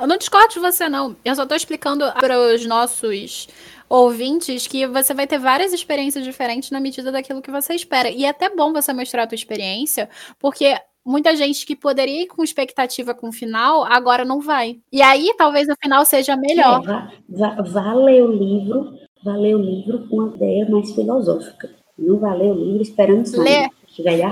Eu 0.00 0.08
não 0.08 0.16
discordo 0.16 0.54
de 0.54 0.58
você, 0.58 0.88
não. 0.88 1.14
Eu 1.24 1.36
só 1.36 1.46
tô 1.46 1.54
explicando 1.54 2.12
para 2.14 2.36
os 2.36 2.66
nossos 2.66 3.46
ouvintes 3.88 4.66
que 4.66 4.88
você 4.88 5.14
vai 5.14 5.28
ter 5.28 5.38
várias 5.38 5.72
experiências 5.72 6.24
diferentes 6.24 6.72
na 6.72 6.80
medida 6.80 7.12
daquilo 7.12 7.40
que 7.40 7.50
você 7.52 7.74
espera. 7.74 8.10
E 8.10 8.24
é 8.24 8.30
até 8.30 8.50
bom 8.50 8.72
você 8.72 8.92
mostrar 8.92 9.22
a 9.22 9.26
tua 9.28 9.36
experiência, 9.36 10.10
porque 10.36 10.74
muita 11.04 11.36
gente 11.36 11.66
que 11.66 11.76
poderia 11.76 12.22
ir 12.22 12.26
com 12.26 12.42
expectativa 12.42 13.14
com 13.14 13.28
o 13.28 13.32
final, 13.32 13.84
agora 13.84 14.24
não 14.24 14.40
vai. 14.40 14.78
E 14.90 15.02
aí, 15.02 15.34
talvez 15.36 15.68
o 15.68 15.76
final 15.80 16.04
seja 16.04 16.36
melhor. 16.36 16.82
É, 16.82 17.12
vá, 17.28 17.62
vá 17.62 17.94
ler 17.94 18.22
o 18.22 18.32
livro, 18.32 18.94
vá 19.22 19.36
ler 19.36 19.54
o 19.54 19.60
livro 19.60 20.08
com 20.08 20.16
uma 20.16 20.34
ideia 20.34 20.68
mais 20.68 20.92
filosófica. 20.92 21.70
Não 21.98 22.18
vá 22.18 22.34
ler 22.34 22.50
o 22.50 22.54
livro 22.54 22.82
esperando 22.82 23.26
sair. 23.26 23.70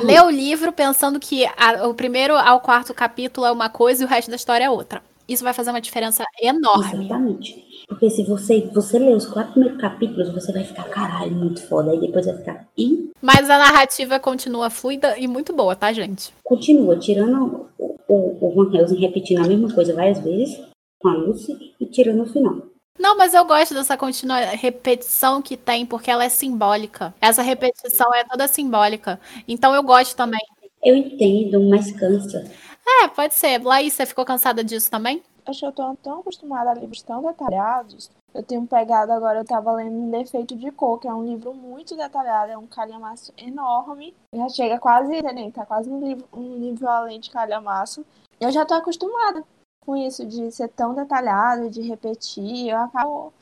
Lê 0.04 0.20
o 0.20 0.30
livro 0.30 0.72
pensando 0.72 1.20
que 1.20 1.46
a, 1.46 1.86
o 1.86 1.94
primeiro 1.94 2.34
ao 2.36 2.60
quarto 2.60 2.92
capítulo 2.92 3.46
é 3.46 3.52
uma 3.52 3.68
coisa 3.68 4.02
e 4.02 4.06
o 4.06 4.08
resto 4.08 4.30
da 4.30 4.36
história 4.36 4.64
é 4.64 4.70
outra. 4.70 5.02
Isso 5.28 5.44
vai 5.44 5.52
fazer 5.52 5.70
uma 5.70 5.80
diferença 5.80 6.24
enorme. 6.40 7.04
Exatamente. 7.04 7.84
Porque 7.88 8.10
se 8.10 8.24
você, 8.24 8.60
você 8.72 8.98
ler 8.98 9.16
os 9.16 9.26
quatro 9.26 9.52
primeiros 9.52 9.80
capítulos, 9.80 10.32
você 10.32 10.52
vai 10.52 10.64
ficar, 10.64 10.84
caralho, 10.84 11.32
muito 11.32 11.62
foda. 11.66 11.90
Aí 11.90 12.00
depois 12.00 12.26
vai 12.26 12.36
ficar. 12.36 12.68
Ih. 12.76 13.10
Mas 13.20 13.48
a 13.50 13.58
narrativa 13.58 14.18
continua 14.18 14.70
fluida 14.70 15.18
e 15.18 15.26
muito 15.26 15.52
boa, 15.52 15.76
tá, 15.76 15.92
gente? 15.92 16.32
Continua, 16.42 16.98
tirando 16.98 17.68
o, 17.78 17.96
o, 18.08 18.46
o 18.46 18.54
Van 18.54 18.76
Helsing 18.76 18.98
repetindo 18.98 19.44
a 19.44 19.48
mesma 19.48 19.72
coisa 19.72 19.94
várias 19.94 20.18
vezes 20.20 20.60
com 20.98 21.08
a 21.08 21.14
Lucy 21.14 21.74
e 21.80 21.86
tirando 21.86 22.22
o 22.22 22.26
final. 22.26 22.72
Não, 22.98 23.16
mas 23.16 23.34
eu 23.34 23.44
gosto 23.44 23.74
dessa 23.74 23.96
continua 23.96 24.38
repetição 24.38 25.42
que 25.42 25.56
tem, 25.56 25.84
porque 25.84 26.10
ela 26.10 26.24
é 26.24 26.28
simbólica. 26.28 27.14
Essa 27.20 27.42
repetição 27.42 28.14
é 28.14 28.22
toda 28.24 28.46
simbólica. 28.46 29.18
Então 29.48 29.74
eu 29.74 29.82
gosto 29.82 30.14
também. 30.14 30.40
Eu 30.84 30.94
entendo, 30.94 31.62
mas 31.68 31.90
cansa. 31.92 32.44
É, 32.86 33.08
pode 33.08 33.34
ser. 33.34 33.62
Laís, 33.62 33.92
você 33.92 34.06
ficou 34.06 34.24
cansada 34.24 34.62
disso 34.62 34.90
também? 34.90 35.22
Acho 35.44 35.60
que 35.60 35.66
eu 35.66 35.72
tô 35.72 35.96
tão 35.96 36.20
acostumada 36.20 36.70
a 36.70 36.74
livros 36.74 37.02
tão 37.02 37.22
detalhados. 37.22 38.10
Eu 38.32 38.42
tenho 38.42 38.66
pegado 38.66 39.12
agora, 39.12 39.40
eu 39.40 39.44
tava 39.44 39.72
lendo 39.72 40.10
Defeito 40.10 40.56
de 40.56 40.70
Cor, 40.70 40.98
que 40.98 41.08
é 41.08 41.12
um 41.12 41.24
livro 41.24 41.52
muito 41.52 41.96
detalhado, 41.96 42.52
é 42.52 42.56
um 42.56 42.66
calhamaço 42.66 43.32
enorme. 43.36 44.14
Já 44.34 44.48
chega 44.48 44.78
quase, 44.78 45.20
né, 45.22 45.50
tá 45.50 45.66
quase 45.66 45.90
um, 45.90 46.00
livro, 46.02 46.26
um 46.32 46.58
nível 46.58 46.88
além 46.88 47.20
de 47.20 47.30
calhamaço. 47.30 48.06
Eu 48.40 48.50
já 48.50 48.64
tô 48.64 48.74
acostumada 48.74 49.44
com 49.84 49.96
isso 49.96 50.24
de 50.24 50.50
ser 50.50 50.68
tão 50.68 50.94
detalhado, 50.94 51.68
de 51.68 51.82
repetir, 51.82 52.70
eu 52.70 52.78
acabo 52.78 53.32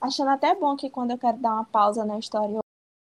achando 0.00 0.30
até 0.30 0.54
bom 0.54 0.76
que 0.76 0.90
quando 0.90 1.12
eu 1.12 1.18
quero 1.18 1.38
dar 1.38 1.54
uma 1.54 1.64
pausa 1.64 2.04
na 2.04 2.18
história 2.18 2.58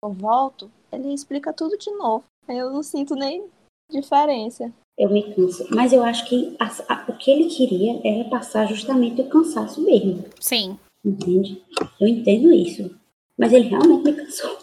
eu 0.05 0.13
volto, 0.13 0.71
ele 0.93 1.13
explica 1.13 1.53
tudo 1.53 1.77
de 1.77 1.91
novo. 1.93 2.25
Eu 2.47 2.71
não 2.71 2.83
sinto 2.83 3.17
nem 3.17 3.51
diferença. 3.91 4.73
Eu 4.99 5.11
me 5.11 5.35
canso. 5.35 5.67
Mas 5.71 5.93
eu 5.93 6.03
acho 6.03 6.27
que 6.27 6.57
a, 6.59 6.67
a, 6.89 7.05
o 7.09 7.13
que 7.17 7.31
ele 7.31 7.45
queria 7.47 8.01
era 8.05 8.29
passar 8.29 8.67
justamente 8.67 9.21
o 9.21 9.29
cansaço 9.29 9.81
mesmo. 9.83 10.25
Sim. 10.41 10.79
Entende? 11.05 11.63
Eu 12.01 12.09
entendo 12.09 12.53
isso. 12.53 12.91
Mas 13.39 13.53
ele 13.53 13.69
realmente 13.69 14.05
me 14.05 14.13
cansou. 14.15 14.59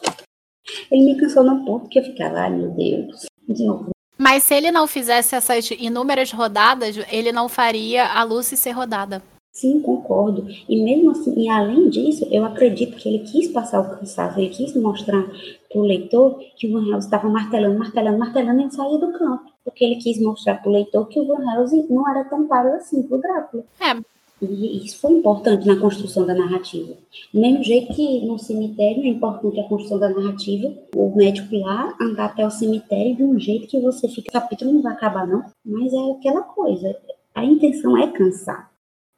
Ele 0.92 1.04
me 1.04 1.20
cansou 1.20 1.44
no 1.44 1.64
ponto 1.64 1.90
que 1.90 2.00
eu 2.00 2.04
ficava, 2.04 2.40
ai 2.40 2.50
meu 2.50 2.72
Deus, 2.72 3.26
de 3.48 3.66
novo, 3.66 3.94
mas 4.18 4.44
se 4.44 4.54
ele 4.56 4.72
não 4.72 4.88
fizesse 4.88 5.36
essas 5.36 5.70
inúmeras 5.72 6.32
rodadas, 6.32 6.98
ele 7.12 7.32
não 7.32 7.50
faria 7.50 8.06
a 8.06 8.24
Lucy 8.24 8.56
ser 8.56 8.72
rodada. 8.72 9.22
Sim, 9.52 9.82
concordo. 9.82 10.48
E 10.68 10.84
mesmo 10.84 11.12
assim, 11.12 11.34
e 11.38 11.48
além 11.48 11.90
disso, 11.90 12.28
eu 12.32 12.44
acredito 12.44 12.98
que 12.98 13.08
ele 13.08 13.20
quis 13.20 13.48
passar 13.50 13.82
o 13.82 14.00
cansaço, 14.00 14.40
ele 14.40 14.50
quis 14.50 14.76
mostrar 14.76 15.24
para 15.24 15.80
o 15.80 15.86
leitor 15.86 16.40
que 16.56 16.68
o 16.68 16.72
Van 16.72 16.88
Helsing 16.88 17.06
estava 17.06 17.30
martelando, 17.30 17.78
martelando, 17.78 18.18
martelando 18.18 18.62
e 18.62 18.64
ele 18.64 18.72
saía 18.72 18.98
do 18.98 19.12
campo. 19.14 19.53
Porque 19.64 19.84
ele 19.84 19.96
quis 19.96 20.22
mostrar 20.22 20.56
para 20.56 20.70
o 20.70 20.74
leitor 20.74 21.08
que 21.08 21.20
o 21.20 21.28
Van 21.28 21.44
Helsing 21.54 21.88
não 21.90 22.08
era 22.10 22.24
tão 22.26 22.48
páreo 22.48 22.74
assim 22.74 23.04
para 23.04 23.18
o 23.18 23.22
Drácula. 23.22 23.64
É. 23.80 24.14
E 24.42 24.86
isso 24.86 25.00
foi 25.00 25.14
importante 25.14 25.66
na 25.66 25.80
construção 25.80 26.26
da 26.26 26.34
narrativa. 26.34 26.96
Do 27.34 27.40
mesmo 27.40 27.64
jeito 27.64 27.94
que 27.94 28.26
no 28.26 28.38
cemitério 28.38 29.04
é 29.04 29.08
importante 29.08 29.60
a 29.60 29.68
construção 29.70 30.00
da 30.00 30.10
narrativa, 30.10 30.74
o 30.94 31.16
médico 31.16 31.56
lá 31.56 31.96
andar 32.02 32.26
até 32.26 32.46
o 32.46 32.52
cemitério 32.52 33.16
de 33.16 33.24
um 33.24 33.40
jeito 33.40 33.68
que 33.68 33.80
você 33.80 34.10
fica, 34.10 34.30
o 34.30 34.42
capítulo 34.42 34.74
não 34.74 34.82
vai 34.82 34.94
acabar 34.94 35.26
não, 35.26 35.46
mas 35.64 35.94
é 35.94 36.12
aquela 36.12 36.42
coisa, 36.42 36.94
a 37.34 37.46
intenção 37.46 37.98
é 37.98 38.08
cansar 38.12 38.73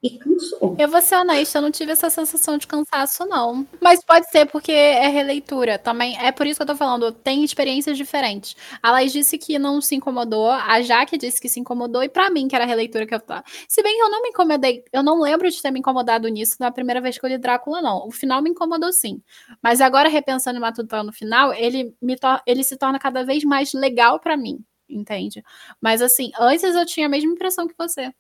e 0.06 0.19
cansou. 0.19 0.76
Eu 0.77 0.88
vou 0.88 1.02
ser 1.02 1.15
honesta, 1.15 1.57
eu 1.57 1.61
não 1.64 1.72
tive 1.72 1.91
essa 1.91 2.11
sensação 2.11 2.60
de 2.60 2.68
cansaço, 2.68 3.26
não. 3.26 3.65
Mas 3.82 4.03
pode 4.03 4.30
ser 4.30 4.45
porque 4.45 4.72
é 4.72 5.07
releitura 5.07 5.80
também. 5.80 6.15
É 6.19 6.32
por 6.32 6.45
isso 6.45 6.60
que 6.60 6.61
eu 6.61 6.68
tô 6.68 6.76
falando, 6.76 7.11
tem 7.11 7.44
experiências 7.44 7.98
diferentes. 7.98 8.56
A 8.84 8.91
Laís 8.91 9.11
disse 9.11 9.36
que 9.40 9.57
não 9.57 9.82
se 9.82 9.95
incomodou, 9.95 10.52
a 10.52 10.80
Jaque 10.84 11.18
disse 11.18 11.41
que 11.41 11.49
se 11.49 11.60
incomodou, 11.60 12.03
e 12.03 12.10
para 12.10 12.30
mim, 12.30 12.48
que 12.48 12.56
era 12.56 12.65
a 12.65 12.68
releitura 12.68 13.07
que 13.07 13.15
eu 13.15 13.19
tava. 13.19 13.44
Se 13.68 13.82
bem 13.82 13.95
que 13.95 14.03
eu 14.03 14.11
não 14.11 14.22
me 14.22 14.30
incomodei, 14.30 14.84
eu 14.94 15.02
não 15.02 15.19
lembro 15.19 15.49
de 15.49 15.60
ter 15.60 15.72
me 15.72 15.80
incomodado 15.80 16.27
nisso 16.27 16.57
na 16.60 16.72
primeira 16.72 17.02
vez 17.02 17.18
que 17.18 17.26
eu 17.26 17.30
li 17.30 17.40
Drácula, 17.40 17.82
não. 17.82 18.07
O 18.07 18.11
final 18.11 18.44
me 18.44 18.52
incomodou 18.52 18.94
sim. 18.94 19.22
Mas 19.61 19.82
agora, 19.82 20.07
repensando 20.07 20.57
em 20.57 20.61
Matutão 20.61 21.03
no 21.03 21.11
final, 21.11 21.52
ele, 21.52 21.95
me 21.99 22.15
ele 22.45 22.64
se 22.64 22.77
torna 22.77 22.99
cada 22.99 23.23
vez 23.26 23.44
mais 23.44 23.73
legal 23.73 24.19
para 24.19 24.38
mim 24.38 24.64
entende? 24.90 25.44
Mas 25.82 26.02
assim, 26.02 26.32
antes 26.40 26.76
eu 26.76 26.86
tinha 26.86 27.07
a 27.07 27.10
mesma 27.10 27.32
impressão 27.32 27.68
que 27.68 27.76
você. 27.77 28.11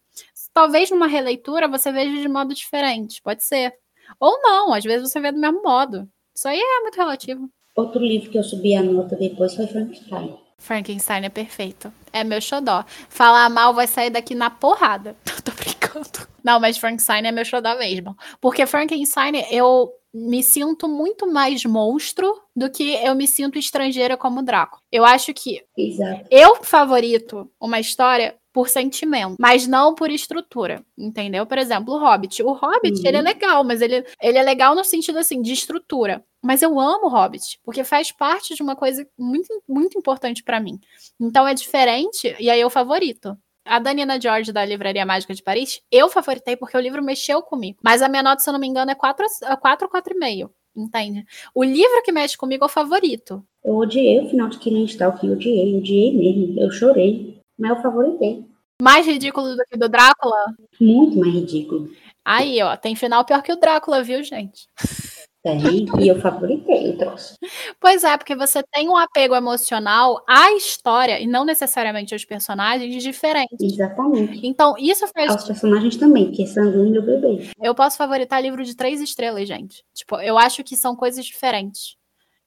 Talvez 0.55 0.89
numa 0.89 1.05
releitura 1.05 1.67
você 1.67 1.91
veja 1.91 2.15
de 2.15 2.29
modo 2.29 2.55
diferente, 2.55 3.21
pode 3.21 3.43
ser. 3.43 3.73
Ou 4.17 4.41
não, 4.41 4.73
às 4.73 4.85
vezes 4.85 5.11
você 5.11 5.19
vê 5.19 5.29
do 5.29 5.37
mesmo 5.37 5.61
modo. 5.61 6.07
Isso 6.33 6.47
aí 6.47 6.57
é 6.57 6.79
muito 6.79 6.95
relativo. 6.95 7.49
Outro 7.75 8.01
livro 8.01 8.31
que 8.31 8.37
eu 8.37 8.43
subi 8.43 8.73
a 8.73 8.81
nota 8.81 9.17
depois 9.17 9.53
foi 9.53 9.67
Frankenstein. 9.67 10.39
Frankenstein 10.57 11.25
é 11.25 11.29
perfeito. 11.29 11.91
É 12.13 12.23
meu 12.23 12.39
xodó. 12.39 12.85
Falar 13.09 13.49
mal 13.49 13.73
vai 13.73 13.85
sair 13.85 14.09
daqui 14.09 14.33
na 14.33 14.49
porrada. 14.49 15.17
Tô 15.43 15.51
brincando. 15.51 16.25
Não, 16.41 16.57
mas 16.57 16.77
Frankenstein 16.77 17.27
é 17.27 17.33
meu 17.33 17.43
xodó 17.43 17.77
mesmo. 17.77 18.15
Porque 18.39 18.65
Frankenstein, 18.65 19.45
eu 19.51 19.91
me 20.15 20.41
sinto 20.41 20.87
muito 20.87 21.29
mais 21.29 21.65
monstro 21.65 22.41
do 22.55 22.71
que 22.71 22.93
eu 23.03 23.13
me 23.13 23.27
sinto 23.27 23.59
estrangeira 23.59 24.15
como 24.15 24.41
Draco. 24.41 24.79
Eu 24.89 25.03
acho 25.03 25.33
que 25.33 25.61
Exato. 25.77 26.25
eu 26.31 26.63
favorito 26.63 27.51
uma 27.59 27.81
história 27.81 28.33
por 28.53 28.69
sentimento, 28.69 29.35
mas 29.37 29.67
não 29.67 29.93
por 29.93 30.09
estrutura, 30.09 30.81
entendeu? 30.97 31.45
Por 31.45 31.57
exemplo, 31.57 31.93
o 31.93 31.99
Hobbit. 31.99 32.41
O 32.41 32.53
Hobbit, 32.53 33.01
uhum. 33.01 33.05
ele 33.05 33.17
é 33.17 33.21
legal, 33.21 33.65
mas 33.65 33.81
ele, 33.81 34.05
ele 34.21 34.37
é 34.37 34.41
legal 34.41 34.73
no 34.73 34.85
sentido, 34.85 35.19
assim, 35.19 35.41
de 35.41 35.51
estrutura. 35.51 36.23
Mas 36.41 36.61
eu 36.61 36.79
amo 36.79 37.07
o 37.07 37.09
Hobbit, 37.09 37.59
porque 37.65 37.83
faz 37.83 38.13
parte 38.13 38.55
de 38.55 38.63
uma 38.63 38.73
coisa 38.73 39.05
muito, 39.19 39.49
muito 39.67 39.99
importante 39.99 40.41
para 40.41 40.61
mim. 40.61 40.79
Então 41.19 41.45
é 41.45 41.53
diferente, 41.53 42.33
e 42.39 42.49
aí 42.49 42.61
eu 42.61 42.69
favorito. 42.69 43.37
A 43.65 43.79
Danina 43.79 44.21
George, 44.21 44.53
da 44.53 44.63
Livraria 44.63 45.05
Mágica 45.05 45.33
de 45.33 45.41
Paris, 45.41 45.81
eu 45.91 46.07
favoritei 46.09 46.55
porque 46.55 46.77
o 46.77 46.79
livro 46.79 47.03
mexeu 47.03 47.41
comigo. 47.41 47.79
Mas 47.83 48.01
a 48.01 48.07
minha 48.07 48.23
nota, 48.23 48.41
se 48.41 48.49
eu 48.49 48.53
não 48.53 48.59
me 48.59 48.67
engano, 48.67 48.91
é 48.91 48.95
4, 48.95 49.25
4 49.59 49.89
4,5. 49.89 50.49
Entende? 50.75 51.25
O 51.53 51.63
livro 51.63 52.03
que 52.03 52.11
mexe 52.11 52.37
comigo 52.37 52.63
é 52.63 52.67
o 52.67 52.69
favorito. 52.69 53.43
Eu 53.63 53.75
odiei 53.75 54.19
o 54.19 54.29
final 54.29 54.49
de 54.49 54.59
Killing 54.59 54.85
Stalk, 54.85 55.25
eu 55.25 55.33
odiei, 55.33 55.77
odiei 55.77 56.13
mesmo. 56.13 56.59
Eu 56.59 56.69
chorei 56.69 57.35
mas 57.57 57.71
eu 57.71 57.81
favoritei. 57.81 58.45
Mais 58.81 59.05
ridículo 59.05 59.55
do 59.55 59.63
que 59.69 59.77
do 59.77 59.87
Drácula? 59.87 60.53
Muito 60.79 61.17
mais 61.17 61.33
ridículo. 61.33 61.89
Aí, 62.23 62.61
ó, 62.61 62.75
tem 62.75 62.95
final 62.95 63.23
pior 63.23 63.41
que 63.41 63.53
o 63.53 63.59
Drácula, 63.59 64.03
viu, 64.03 64.21
gente? 64.23 64.67
Tem, 65.45 65.85
e 65.99 66.07
eu 66.07 66.19
favoritei 66.19 66.89
o 66.89 66.97
troço. 66.97 67.35
Pois 67.79 68.03
é, 68.03 68.17
porque 68.17 68.35
você 68.35 68.63
tem 68.73 68.89
um 68.89 68.97
apego 68.97 69.35
emocional 69.35 70.23
à 70.27 70.51
história 70.53 71.21
e 71.21 71.27
não 71.27 71.45
necessariamente 71.45 72.15
aos 72.15 72.25
personagens 72.25 73.03
diferentes. 73.03 73.55
Exatamente. 73.61 74.39
Então, 74.43 74.73
isso 74.79 75.05
faz. 75.15 75.29
Aos 75.31 75.43
personagens 75.43 75.97
também, 75.97 76.31
que 76.31 76.47
são 76.47 76.63
o 76.63 76.89
meu 76.89 77.05
bebê. 77.05 77.47
Eu 77.61 77.75
posso 77.75 77.95
favoritar 77.95 78.41
livro 78.41 78.63
de 78.63 78.75
três 78.75 78.99
estrelas, 78.99 79.47
gente. 79.47 79.83
Tipo, 79.93 80.19
eu 80.19 80.35
acho 80.35 80.63
que 80.63 80.75
são 80.75 80.95
coisas 80.95 81.23
diferentes. 81.23 81.95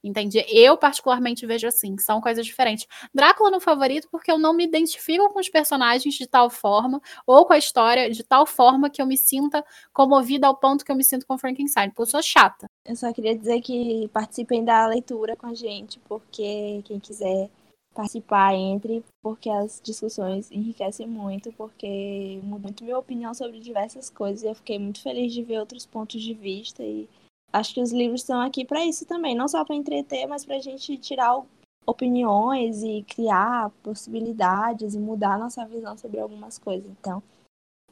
Entende? 0.09 0.43
Eu, 0.48 0.78
particularmente, 0.78 1.44
vejo 1.44 1.68
assim, 1.68 1.98
são 1.98 2.18
coisas 2.18 2.47
diferentes. 2.47 2.86
Drácula 3.12 3.51
no 3.51 3.60
favorito, 3.60 4.09
porque 4.10 4.32
eu 4.32 4.39
não 4.39 4.55
me 4.55 4.64
identifico 4.64 5.28
com 5.30 5.39
os 5.39 5.51
personagens 5.51 6.14
de 6.14 6.26
tal 6.26 6.48
forma, 6.48 6.98
ou 7.26 7.44
com 7.44 7.52
a 7.52 7.59
história 7.59 8.10
de 8.10 8.24
tal 8.24 8.47
forma 8.47 8.89
que 8.89 9.02
eu 9.02 9.06
me 9.06 9.18
sinta 9.18 9.62
comovida 9.93 10.47
ao 10.47 10.56
ponto 10.56 10.82
que 10.82 10.90
eu 10.90 10.97
me 10.97 11.05
sinto 11.05 11.26
com 11.26 11.36
Frankenstein, 11.36 11.90
porque 11.90 12.02
eu 12.02 12.06
sou 12.06 12.22
chata. 12.22 12.66
Eu 12.86 12.97
só 12.97 13.12
queria 13.12 13.36
dizer 13.36 13.60
que 13.60 14.09
participem 14.09 14.64
da 14.64 14.86
leitura 14.86 15.36
com 15.36 15.47
a 15.47 15.55
gente, 15.55 15.98
porque 16.09 16.80
quem 16.86 16.98
quiser 16.98 17.51
participar, 17.94 18.55
entre, 18.55 19.05
porque 19.20 19.51
as 19.51 19.78
discussões 19.85 20.51
enriquecem 20.51 21.06
muito, 21.06 21.52
porque 21.52 22.40
muda 22.43 22.62
muito 22.62 22.82
minha 22.82 22.98
opinião 22.98 23.35
sobre 23.35 23.60
diversas 23.60 24.09
coisas. 24.09 24.43
E 24.43 24.47
eu 24.47 24.55
fiquei 24.55 24.78
muito 24.78 25.02
feliz 25.02 25.35
de 25.35 25.43
ver 25.43 25.59
outros 25.59 25.85
pontos 25.85 26.22
de 26.22 26.32
vista 26.32 26.82
e 26.82 27.09
acho 27.53 27.75
que 27.75 27.83
os 27.83 27.93
livros 27.93 28.20
estão 28.20 28.41
aqui 28.41 28.65
para 28.65 28.85
isso 28.85 29.05
também, 29.07 29.35
não 29.35 29.49
só 29.49 29.65
para 29.65 29.75
entreter, 29.75 30.27
mas 30.27 30.45
para 30.45 30.57
a 30.57 30.61
gente 30.61 30.97
tirar 30.97 31.41
opiniões 31.87 32.83
e 32.83 33.05
criar 33.09 33.70
possibilidades 33.83 34.95
e 34.95 34.99
mudar 34.99 35.35
a 35.35 35.39
nossa 35.39 35.65
visão 35.65 35.97
sobre 35.97 36.20
algumas 36.20 36.59
coisas. 36.59 36.91
Então, 37.01 37.23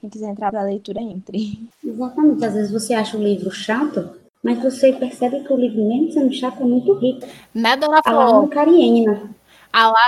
quem 0.01 0.11
quiser 0.11 0.31
entrar 0.31 0.51
para 0.51 0.61
a 0.61 0.65
leitura, 0.65 1.01
entre. 1.01 1.59
Exatamente. 1.83 2.45
Às 2.45 2.55
vezes 2.55 2.70
você 2.70 2.93
acha 2.93 3.16
o 3.16 3.23
livro 3.23 3.51
chato, 3.51 4.16
mas 4.43 4.62
você 4.62 4.93
percebe 4.93 5.41
que 5.41 5.53
o 5.53 5.57
livro, 5.57 5.83
mesmo 5.83 6.12
sendo 6.12 6.33
chato, 6.35 6.62
é 6.62 6.66
muito 6.66 6.93
rico. 6.95 7.27
Né, 7.55 7.77
Dona 7.77 8.03
Flor? 8.03 8.20
A 8.20 8.37
Ana 8.39 8.49
Cariena. 8.49 9.36
A 9.77 9.89
lá... 9.89 10.07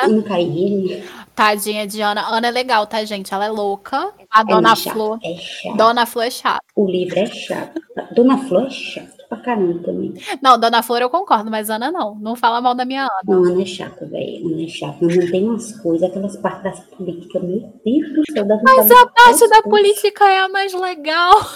Tadinha 1.34 1.86
de 1.86 2.00
Ana. 2.00 2.26
Ana 2.34 2.48
é 2.48 2.50
legal, 2.50 2.86
tá, 2.86 3.04
gente? 3.04 3.34
Ela 3.34 3.44
é 3.44 3.50
louca. 3.50 4.14
A 4.30 4.42
Dona 4.42 4.72
é 4.72 4.76
Flor. 4.76 5.18
É 5.22 5.34
chato. 5.36 5.76
Dona 5.76 6.06
Flor 6.06 6.24
é 6.24 6.30
chata. 6.30 6.64
O 6.74 6.90
livro 6.90 7.18
é 7.18 7.26
chato. 7.26 7.78
Dona 8.12 8.38
Flor 8.38 8.64
é 8.64 8.70
chata 8.70 9.12
pra 9.28 9.36
caramba 9.40 9.78
também. 9.84 10.14
Não, 10.40 10.58
Dona 10.58 10.82
Flor 10.82 11.02
eu 11.02 11.10
concordo, 11.10 11.50
mas 11.50 11.68
Ana 11.68 11.92
não. 11.92 12.14
Não 12.14 12.34
fala 12.34 12.62
mal 12.62 12.74
da 12.74 12.86
minha 12.86 13.02
Ana. 13.02 13.10
Não, 13.26 13.44
Ana 13.44 13.60
é 13.60 13.66
chata, 13.66 14.06
velho. 14.06 14.54
Ana 14.54 14.64
é 14.64 14.68
chata. 14.68 14.96
Não 15.02 15.30
tem 15.30 15.44
umas 15.44 15.78
coisas, 15.82 16.08
aquelas 16.08 16.36
partes 16.38 16.62
das 16.62 16.80
políticas, 16.96 17.42
meu 17.42 17.60
Deus 17.84 18.12
do 18.14 18.22
céu. 18.32 18.46
Mas 18.64 18.90
a 18.90 19.06
parte 19.06 19.48
da 19.50 19.62
política 19.64 20.24
é 20.24 20.38
a 20.38 20.48
mais 20.48 20.72
legal. 20.72 21.46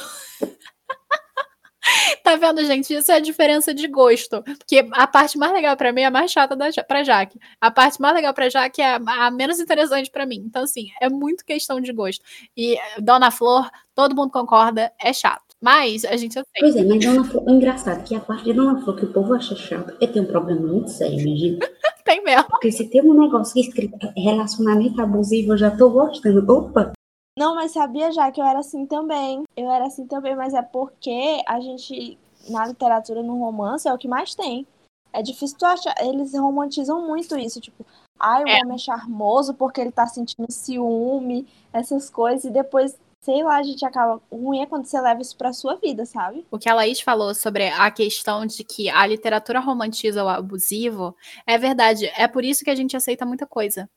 Tá 2.22 2.36
vendo, 2.36 2.64
gente? 2.64 2.94
Isso 2.94 3.10
é 3.10 3.16
a 3.16 3.20
diferença 3.20 3.74
de 3.74 3.88
gosto. 3.88 4.42
Porque 4.42 4.88
a 4.92 5.06
parte 5.06 5.36
mais 5.36 5.52
legal 5.52 5.76
para 5.76 5.92
mim 5.92 6.02
é 6.02 6.06
a 6.06 6.10
mais 6.10 6.30
chata 6.30 6.54
da, 6.54 6.70
pra 6.86 7.02
Jaque. 7.02 7.38
A 7.60 7.70
parte 7.70 8.00
mais 8.00 8.14
legal 8.14 8.32
pra 8.32 8.48
Jaque 8.48 8.80
é 8.80 8.94
a, 8.94 9.26
a 9.26 9.30
menos 9.30 9.58
interessante 9.58 10.10
para 10.10 10.26
mim. 10.26 10.42
Então, 10.46 10.62
assim, 10.62 10.86
é 11.00 11.08
muito 11.08 11.44
questão 11.44 11.80
de 11.80 11.92
gosto. 11.92 12.24
E 12.56 12.76
Dona 12.98 13.30
Flor, 13.30 13.68
todo 13.94 14.14
mundo 14.14 14.30
concorda, 14.30 14.92
é 15.00 15.12
chato. 15.12 15.42
Mas 15.60 16.04
a 16.04 16.16
gente 16.16 16.38
aceita. 16.38 16.58
Pois 16.58 16.76
é, 16.76 16.84
mas 16.84 17.04
Dona 17.04 17.24
Flor, 17.24 17.48
é 17.48 17.52
engraçado 17.52 18.04
que 18.04 18.14
a 18.14 18.20
parte 18.20 18.44
de 18.44 18.52
Dona 18.52 18.80
Flor 18.82 18.96
que 18.96 19.04
o 19.04 19.12
povo 19.12 19.34
acha 19.34 19.54
chato 19.54 19.96
é 20.00 20.06
ter 20.06 20.20
um 20.20 20.26
problema 20.26 20.66
muito 20.66 20.90
sério, 20.90 21.18
gente. 21.18 21.58
tem 22.04 22.22
mesmo. 22.22 22.48
Porque 22.48 22.72
se 22.72 22.88
tem 22.88 23.02
um 23.02 23.14
negócio 23.14 23.60
escrito 23.60 23.96
relacionamento 24.16 25.00
abusivo, 25.00 25.52
eu 25.52 25.58
já 25.58 25.70
tô 25.70 25.90
gostando. 25.90 26.52
Opa! 26.52 26.92
Não, 27.38 27.54
mas 27.54 27.72
sabia 27.72 28.12
já 28.12 28.30
que 28.30 28.40
eu 28.40 28.44
era 28.44 28.58
assim 28.58 28.86
também. 28.86 29.44
Eu 29.56 29.70
era 29.70 29.86
assim 29.86 30.06
também, 30.06 30.36
mas 30.36 30.52
é 30.52 30.62
porque 30.62 31.42
a 31.46 31.60
gente, 31.60 32.18
na 32.48 32.66
literatura, 32.66 33.22
no 33.22 33.38
romance, 33.38 33.88
é 33.88 33.92
o 33.92 33.98
que 33.98 34.08
mais 34.08 34.34
tem. 34.34 34.66
É 35.12 35.22
difícil 35.22 35.56
tu 35.58 35.64
achar. 35.64 35.94
Eles 36.00 36.34
romantizam 36.34 37.06
muito 37.06 37.36
isso, 37.38 37.60
tipo, 37.60 37.86
ai, 38.18 38.44
o 38.44 38.48
é. 38.48 38.60
homem 38.60 38.74
é 38.74 38.78
charmoso 38.78 39.54
porque 39.54 39.80
ele 39.80 39.92
tá 39.92 40.06
sentindo 40.06 40.50
ciúme, 40.50 41.46
essas 41.72 42.10
coisas, 42.10 42.44
e 42.44 42.50
depois, 42.50 42.98
sei 43.22 43.42
lá, 43.42 43.56
a 43.56 43.62
gente 43.62 43.84
acaba. 43.84 44.20
Ruim 44.30 44.60
é 44.60 44.66
quando 44.66 44.84
você 44.84 45.00
leva 45.00 45.22
isso 45.22 45.36
pra 45.36 45.54
sua 45.54 45.76
vida, 45.76 46.04
sabe? 46.04 46.46
O 46.50 46.58
que 46.58 46.68
a 46.68 46.74
Laís 46.74 47.00
falou 47.00 47.34
sobre 47.34 47.68
a 47.68 47.90
questão 47.90 48.44
de 48.44 48.62
que 48.62 48.90
a 48.90 49.06
literatura 49.06 49.58
romantiza 49.58 50.22
o 50.22 50.28
abusivo 50.28 51.16
é 51.46 51.56
verdade. 51.56 52.06
É 52.14 52.28
por 52.28 52.44
isso 52.44 52.62
que 52.62 52.70
a 52.70 52.74
gente 52.74 52.96
aceita 52.96 53.24
muita 53.24 53.46
coisa. 53.46 53.88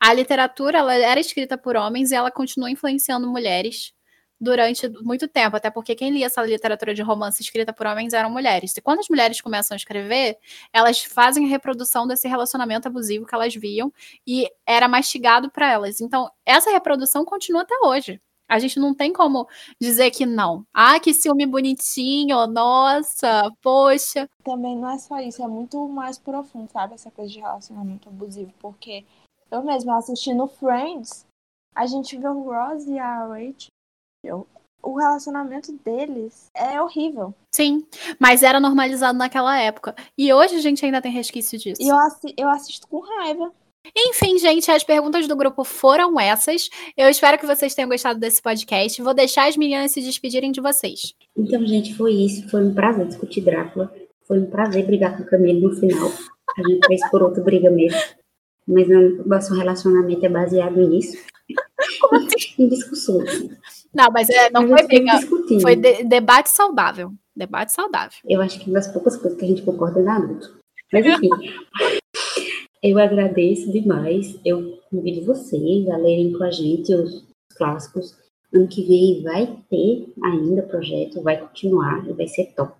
A 0.00 0.12
literatura 0.12 0.78
ela 0.78 0.94
era 0.94 1.20
escrita 1.20 1.56
por 1.58 1.76
homens 1.76 2.10
e 2.10 2.14
ela 2.14 2.30
continua 2.30 2.70
influenciando 2.70 3.28
mulheres 3.28 3.92
durante 4.40 4.88
muito 5.02 5.26
tempo, 5.26 5.56
até 5.56 5.70
porque 5.70 5.94
quem 5.94 6.10
lia 6.10 6.26
essa 6.26 6.42
literatura 6.42 6.94
de 6.94 7.02
romance 7.02 7.42
escrita 7.42 7.72
por 7.72 7.86
homens 7.86 8.12
eram 8.12 8.30
mulheres. 8.30 8.76
E 8.76 8.82
quando 8.82 9.00
as 9.00 9.08
mulheres 9.08 9.40
começam 9.40 9.74
a 9.74 9.76
escrever, 9.76 10.36
elas 10.72 11.02
fazem 11.02 11.46
a 11.46 11.48
reprodução 11.48 12.06
desse 12.06 12.28
relacionamento 12.28 12.88
abusivo 12.88 13.26
que 13.26 13.34
elas 13.34 13.54
viam 13.54 13.92
e 14.26 14.48
era 14.66 14.86
mastigado 14.88 15.50
para 15.50 15.70
elas. 15.70 16.00
Então, 16.00 16.30
essa 16.44 16.70
reprodução 16.70 17.24
continua 17.24 17.62
até 17.62 17.74
hoje. 17.84 18.20
A 18.46 18.58
gente 18.58 18.78
não 18.78 18.94
tem 18.94 19.12
como 19.12 19.48
dizer 19.80 20.10
que 20.10 20.26
não. 20.26 20.66
Ah, 20.72 21.00
que 21.00 21.14
ciúme 21.14 21.46
bonitinho, 21.46 22.46
nossa, 22.46 23.50
poxa. 23.62 24.28
Também 24.44 24.76
não 24.76 24.90
é 24.90 24.98
só 24.98 25.18
isso, 25.18 25.42
é 25.42 25.48
muito 25.48 25.88
mais 25.88 26.18
profundo, 26.18 26.70
sabe? 26.70 26.94
Essa 26.94 27.10
coisa 27.10 27.32
de 27.32 27.40
relacionamento 27.40 28.08
abusivo, 28.10 28.52
porque 28.60 29.06
eu 29.54 29.62
mesma 29.62 29.96
assistindo 29.96 30.46
Friends, 30.46 31.26
a 31.74 31.86
gente 31.86 32.16
vê 32.16 32.28
o 32.28 32.42
Ross 32.42 32.86
e 32.86 32.98
a 32.98 33.26
Rachel 33.26 34.46
o 34.82 34.98
relacionamento 34.98 35.72
deles 35.84 36.50
é 36.54 36.80
horrível. 36.80 37.34
Sim, 37.54 37.86
mas 38.18 38.42
era 38.42 38.60
normalizado 38.60 39.18
naquela 39.18 39.58
época. 39.58 39.94
E 40.16 40.32
hoje 40.32 40.56
a 40.56 40.60
gente 40.60 40.84
ainda 40.84 41.00
tem 41.00 41.10
resquício 41.10 41.58
disso. 41.58 41.80
E 41.80 41.88
eu, 41.88 41.96
assi 41.96 42.34
eu 42.36 42.48
assisto 42.48 42.86
com 42.86 43.00
raiva. 43.00 43.50
Enfim, 43.96 44.38
gente, 44.38 44.70
as 44.70 44.84
perguntas 44.84 45.26
do 45.26 45.36
grupo 45.36 45.62
foram 45.64 46.18
essas. 46.18 46.68
Eu 46.96 47.08
espero 47.08 47.38
que 47.38 47.46
vocês 47.46 47.74
tenham 47.74 47.88
gostado 47.88 48.18
desse 48.18 48.40
podcast. 48.40 49.00
Vou 49.02 49.14
deixar 49.14 49.48
as 49.48 49.56
meninas 49.56 49.92
se 49.92 50.00
despedirem 50.00 50.52
de 50.52 50.60
vocês. 50.60 51.14
Então, 51.36 51.64
gente, 51.66 51.94
foi 51.94 52.12
isso. 52.12 52.48
Foi 52.48 52.64
um 52.64 52.74
prazer 52.74 53.06
discutir 53.06 53.42
Drácula. 53.42 53.92
Foi 54.26 54.38
um 54.38 54.50
prazer 54.50 54.86
brigar 54.86 55.16
com 55.16 55.22
o 55.22 55.26
Camilo 55.26 55.68
no 55.68 55.76
final. 55.76 56.10
A 56.56 56.68
gente 56.68 56.86
fez 56.86 57.10
por 57.10 57.22
outra 57.22 57.42
briga 57.42 57.70
mesmo. 57.70 57.98
Mas 58.66 58.88
o 58.88 59.28
nosso 59.28 59.54
relacionamento 59.54 60.24
é 60.24 60.28
baseado 60.28 60.76
nisso. 60.88 61.16
Como 62.00 62.16
assim? 62.16 62.54
Em 62.58 62.68
discussões. 62.68 63.48
Não, 63.94 64.10
mas 64.12 64.28
é, 64.30 64.50
não 64.50 64.68
foi 64.68 64.86
briga. 64.86 65.12
Foi 65.60 65.76
de, 65.76 66.04
debate 66.04 66.50
saudável. 66.50 67.12
Debate 67.36 67.72
saudável. 67.72 68.18
Eu 68.28 68.40
acho 68.40 68.58
que 68.60 68.66
uma 68.66 68.74
das 68.74 68.88
poucas 68.88 69.16
coisas 69.16 69.38
que 69.38 69.44
a 69.44 69.48
gente 69.48 69.62
concorda 69.62 70.00
é 70.00 70.02
Naruto. 70.02 70.58
Mas 70.92 71.04
enfim. 71.04 71.28
eu 72.82 72.98
agradeço 72.98 73.70
demais. 73.70 74.38
Eu 74.44 74.78
convido 74.90 75.24
vocês 75.24 75.88
a 75.88 75.96
lerem 75.96 76.32
com 76.32 76.44
a 76.44 76.50
gente 76.50 76.94
os 76.94 77.24
clássicos. 77.56 78.16
Ano 78.52 78.68
que 78.68 78.86
vem 78.86 79.22
vai 79.22 79.58
ter 79.68 80.12
ainda 80.22 80.62
projeto, 80.62 81.22
vai 81.22 81.40
continuar 81.40 82.08
e 82.08 82.12
vai 82.12 82.28
ser 82.28 82.52
top. 82.54 82.72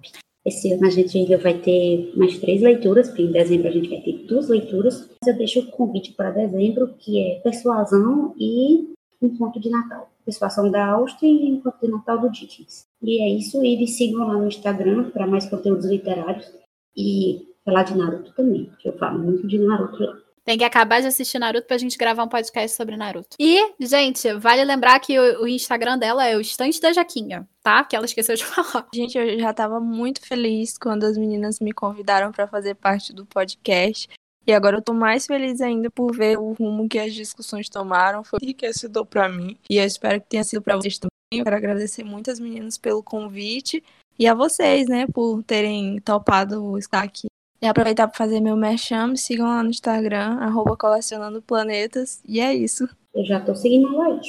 Esse 0.44 0.72
ano 0.72 0.86
a 0.86 0.90
gente 0.90 1.16
ainda 1.16 1.38
vai 1.38 1.54
ter 1.54 2.12
mais 2.16 2.38
três 2.38 2.60
leituras, 2.60 3.08
porque 3.08 3.22
em 3.22 3.32
dezembro 3.32 3.68
a 3.68 3.70
gente 3.70 3.88
vai 3.88 4.00
ter 4.00 4.12
duas 4.26 4.48
leituras. 4.48 5.10
Eu 5.26 5.36
deixo 5.36 5.60
o 5.60 5.70
convite 5.70 6.12
para 6.12 6.30
dezembro, 6.30 6.94
que 6.98 7.18
é 7.18 7.40
Persuasão 7.40 8.34
e 8.38 8.92
Encontro 9.22 9.58
de 9.60 9.70
Natal. 9.70 10.10
Persuasão 10.24 10.70
da 10.70 10.86
Áustria 10.86 11.30
e 11.30 11.48
Encontro 11.48 11.80
de 11.82 11.92
Natal 11.92 12.20
do 12.20 12.30
Dickens. 12.30 12.86
E 13.02 13.22
é 13.22 13.28
isso, 13.28 13.64
e 13.64 13.76
me 13.76 13.88
sigam 13.88 14.26
lá 14.26 14.34
no 14.34 14.46
Instagram 14.46 15.10
para 15.10 15.26
mais 15.26 15.48
conteúdos 15.48 15.86
literários 15.86 16.52
e 16.96 17.48
falar 17.64 17.84
de 17.84 17.96
Naruto 17.96 18.32
também, 18.34 18.70
que 18.78 18.88
eu 18.88 18.92
falo 18.98 19.18
muito 19.18 19.46
de 19.46 19.58
Naruto 19.58 20.02
lá. 20.02 20.18
Tem 20.44 20.58
que 20.58 20.64
acabar 20.64 21.00
de 21.00 21.06
assistir 21.06 21.38
Naruto 21.38 21.66
pra 21.66 21.78
gente 21.78 21.96
gravar 21.96 22.22
um 22.22 22.28
podcast 22.28 22.76
sobre 22.76 22.96
Naruto. 22.96 23.36
E, 23.40 23.74
gente, 23.80 24.30
vale 24.34 24.62
lembrar 24.62 25.00
que 25.00 25.18
o, 25.18 25.42
o 25.42 25.48
Instagram 25.48 25.98
dela 25.98 26.26
é 26.26 26.36
o 26.36 26.40
Estante 26.40 26.80
da 26.82 26.92
Jaquinha, 26.92 27.48
tá? 27.62 27.82
Que 27.82 27.96
ela 27.96 28.04
esqueceu 28.04 28.36
de 28.36 28.44
falar. 28.44 28.86
Gente, 28.94 29.16
eu 29.16 29.38
já 29.38 29.54
tava 29.54 29.80
muito 29.80 30.20
feliz 30.20 30.76
quando 30.76 31.04
as 31.04 31.16
meninas 31.16 31.60
me 31.60 31.72
convidaram 31.72 32.30
para 32.30 32.46
fazer 32.46 32.74
parte 32.74 33.10
do 33.10 33.24
podcast. 33.24 34.08
E 34.46 34.52
agora 34.52 34.76
eu 34.76 34.82
tô 34.82 34.92
mais 34.92 35.26
feliz 35.26 35.62
ainda 35.62 35.90
por 35.90 36.14
ver 36.14 36.38
o 36.38 36.52
rumo 36.52 36.86
que 36.86 36.98
as 36.98 37.14
discussões 37.14 37.70
tomaram. 37.70 38.22
Foi 38.22 38.38
enriquecedor 38.42 39.06
para 39.06 39.26
mim. 39.30 39.56
E 39.70 39.78
eu 39.78 39.84
espero 39.84 40.20
que 40.20 40.28
tenha 40.28 40.44
sido 40.44 40.60
para 40.60 40.76
vocês 40.76 40.98
também. 40.98 41.10
Eu 41.32 41.44
quero 41.44 41.56
agradecer 41.56 42.04
muito 42.04 42.30
as 42.30 42.38
meninas 42.38 42.76
pelo 42.76 43.02
convite. 43.02 43.82
E 44.18 44.26
a 44.26 44.34
vocês, 44.34 44.86
né, 44.86 45.06
por 45.06 45.42
terem 45.42 45.98
topado 46.00 46.76
estar 46.78 47.02
aqui 47.02 47.26
e 47.64 47.66
aproveitar 47.66 48.06
para 48.06 48.18
fazer 48.18 48.40
meu 48.40 48.54
merchan, 48.56 49.06
me 49.06 49.16
sigam 49.16 49.46
lá 49.46 49.62
no 49.62 49.70
Instagram, 49.70 50.36
arroba 50.38 50.76
colecionando 50.76 51.40
planetas. 51.40 52.20
E 52.28 52.38
é 52.38 52.54
isso. 52.54 52.86
Eu 53.14 53.24
já 53.24 53.40
tô 53.40 53.54
seguindo 53.54 53.88
a 53.88 54.08
Laís. 54.08 54.26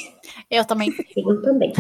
Eu 0.50 0.64
também. 0.64 0.90
Sigam 1.14 1.42
também. 1.42 1.74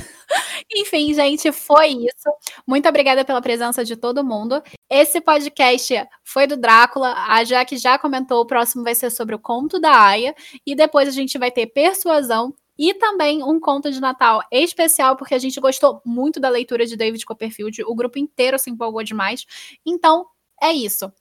Enfim, 0.75 1.13
gente, 1.13 1.53
foi 1.53 1.91
isso. 1.91 2.29
Muito 2.67 2.89
obrigada 2.89 3.23
pela 3.23 3.41
presença 3.41 3.85
de 3.85 3.95
todo 3.95 4.21
mundo. 4.21 4.61
Esse 4.89 5.21
podcast 5.21 6.05
foi 6.25 6.45
do 6.45 6.57
Drácula. 6.57 7.13
A 7.29 7.41
Jaque 7.45 7.77
já 7.77 7.97
comentou, 7.97 8.41
o 8.41 8.45
próximo 8.45 8.83
vai 8.83 8.93
ser 8.93 9.09
sobre 9.09 9.33
o 9.33 9.39
conto 9.39 9.79
da 9.79 9.97
Aya. 9.97 10.35
E 10.65 10.75
depois 10.75 11.07
a 11.07 11.11
gente 11.11 11.37
vai 11.37 11.51
ter 11.51 11.67
Persuasão, 11.67 12.53
e 12.77 12.93
também 12.95 13.41
um 13.41 13.61
conto 13.61 13.89
de 13.89 14.01
Natal 14.01 14.43
especial, 14.51 15.15
porque 15.15 15.33
a 15.33 15.39
gente 15.39 15.57
gostou 15.61 16.01
muito 16.05 16.37
da 16.37 16.49
leitura 16.49 16.85
de 16.85 16.97
David 16.97 17.25
Copperfield, 17.25 17.81
o 17.83 17.95
grupo 17.95 18.19
inteiro 18.19 18.59
se 18.59 18.69
empolgou 18.69 19.01
demais. 19.01 19.45
Então, 19.85 20.25
é 20.61 20.73
isso. 20.73 21.11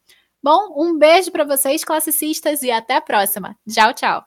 Bom, 0.44 0.74
um 0.76 0.98
beijo 0.98 1.32
para 1.32 1.42
vocês, 1.42 1.82
classicistas, 1.82 2.60
e 2.60 2.70
até 2.70 2.96
a 2.96 3.00
próxima. 3.00 3.56
Tchau, 3.66 3.94
tchau. 3.94 4.26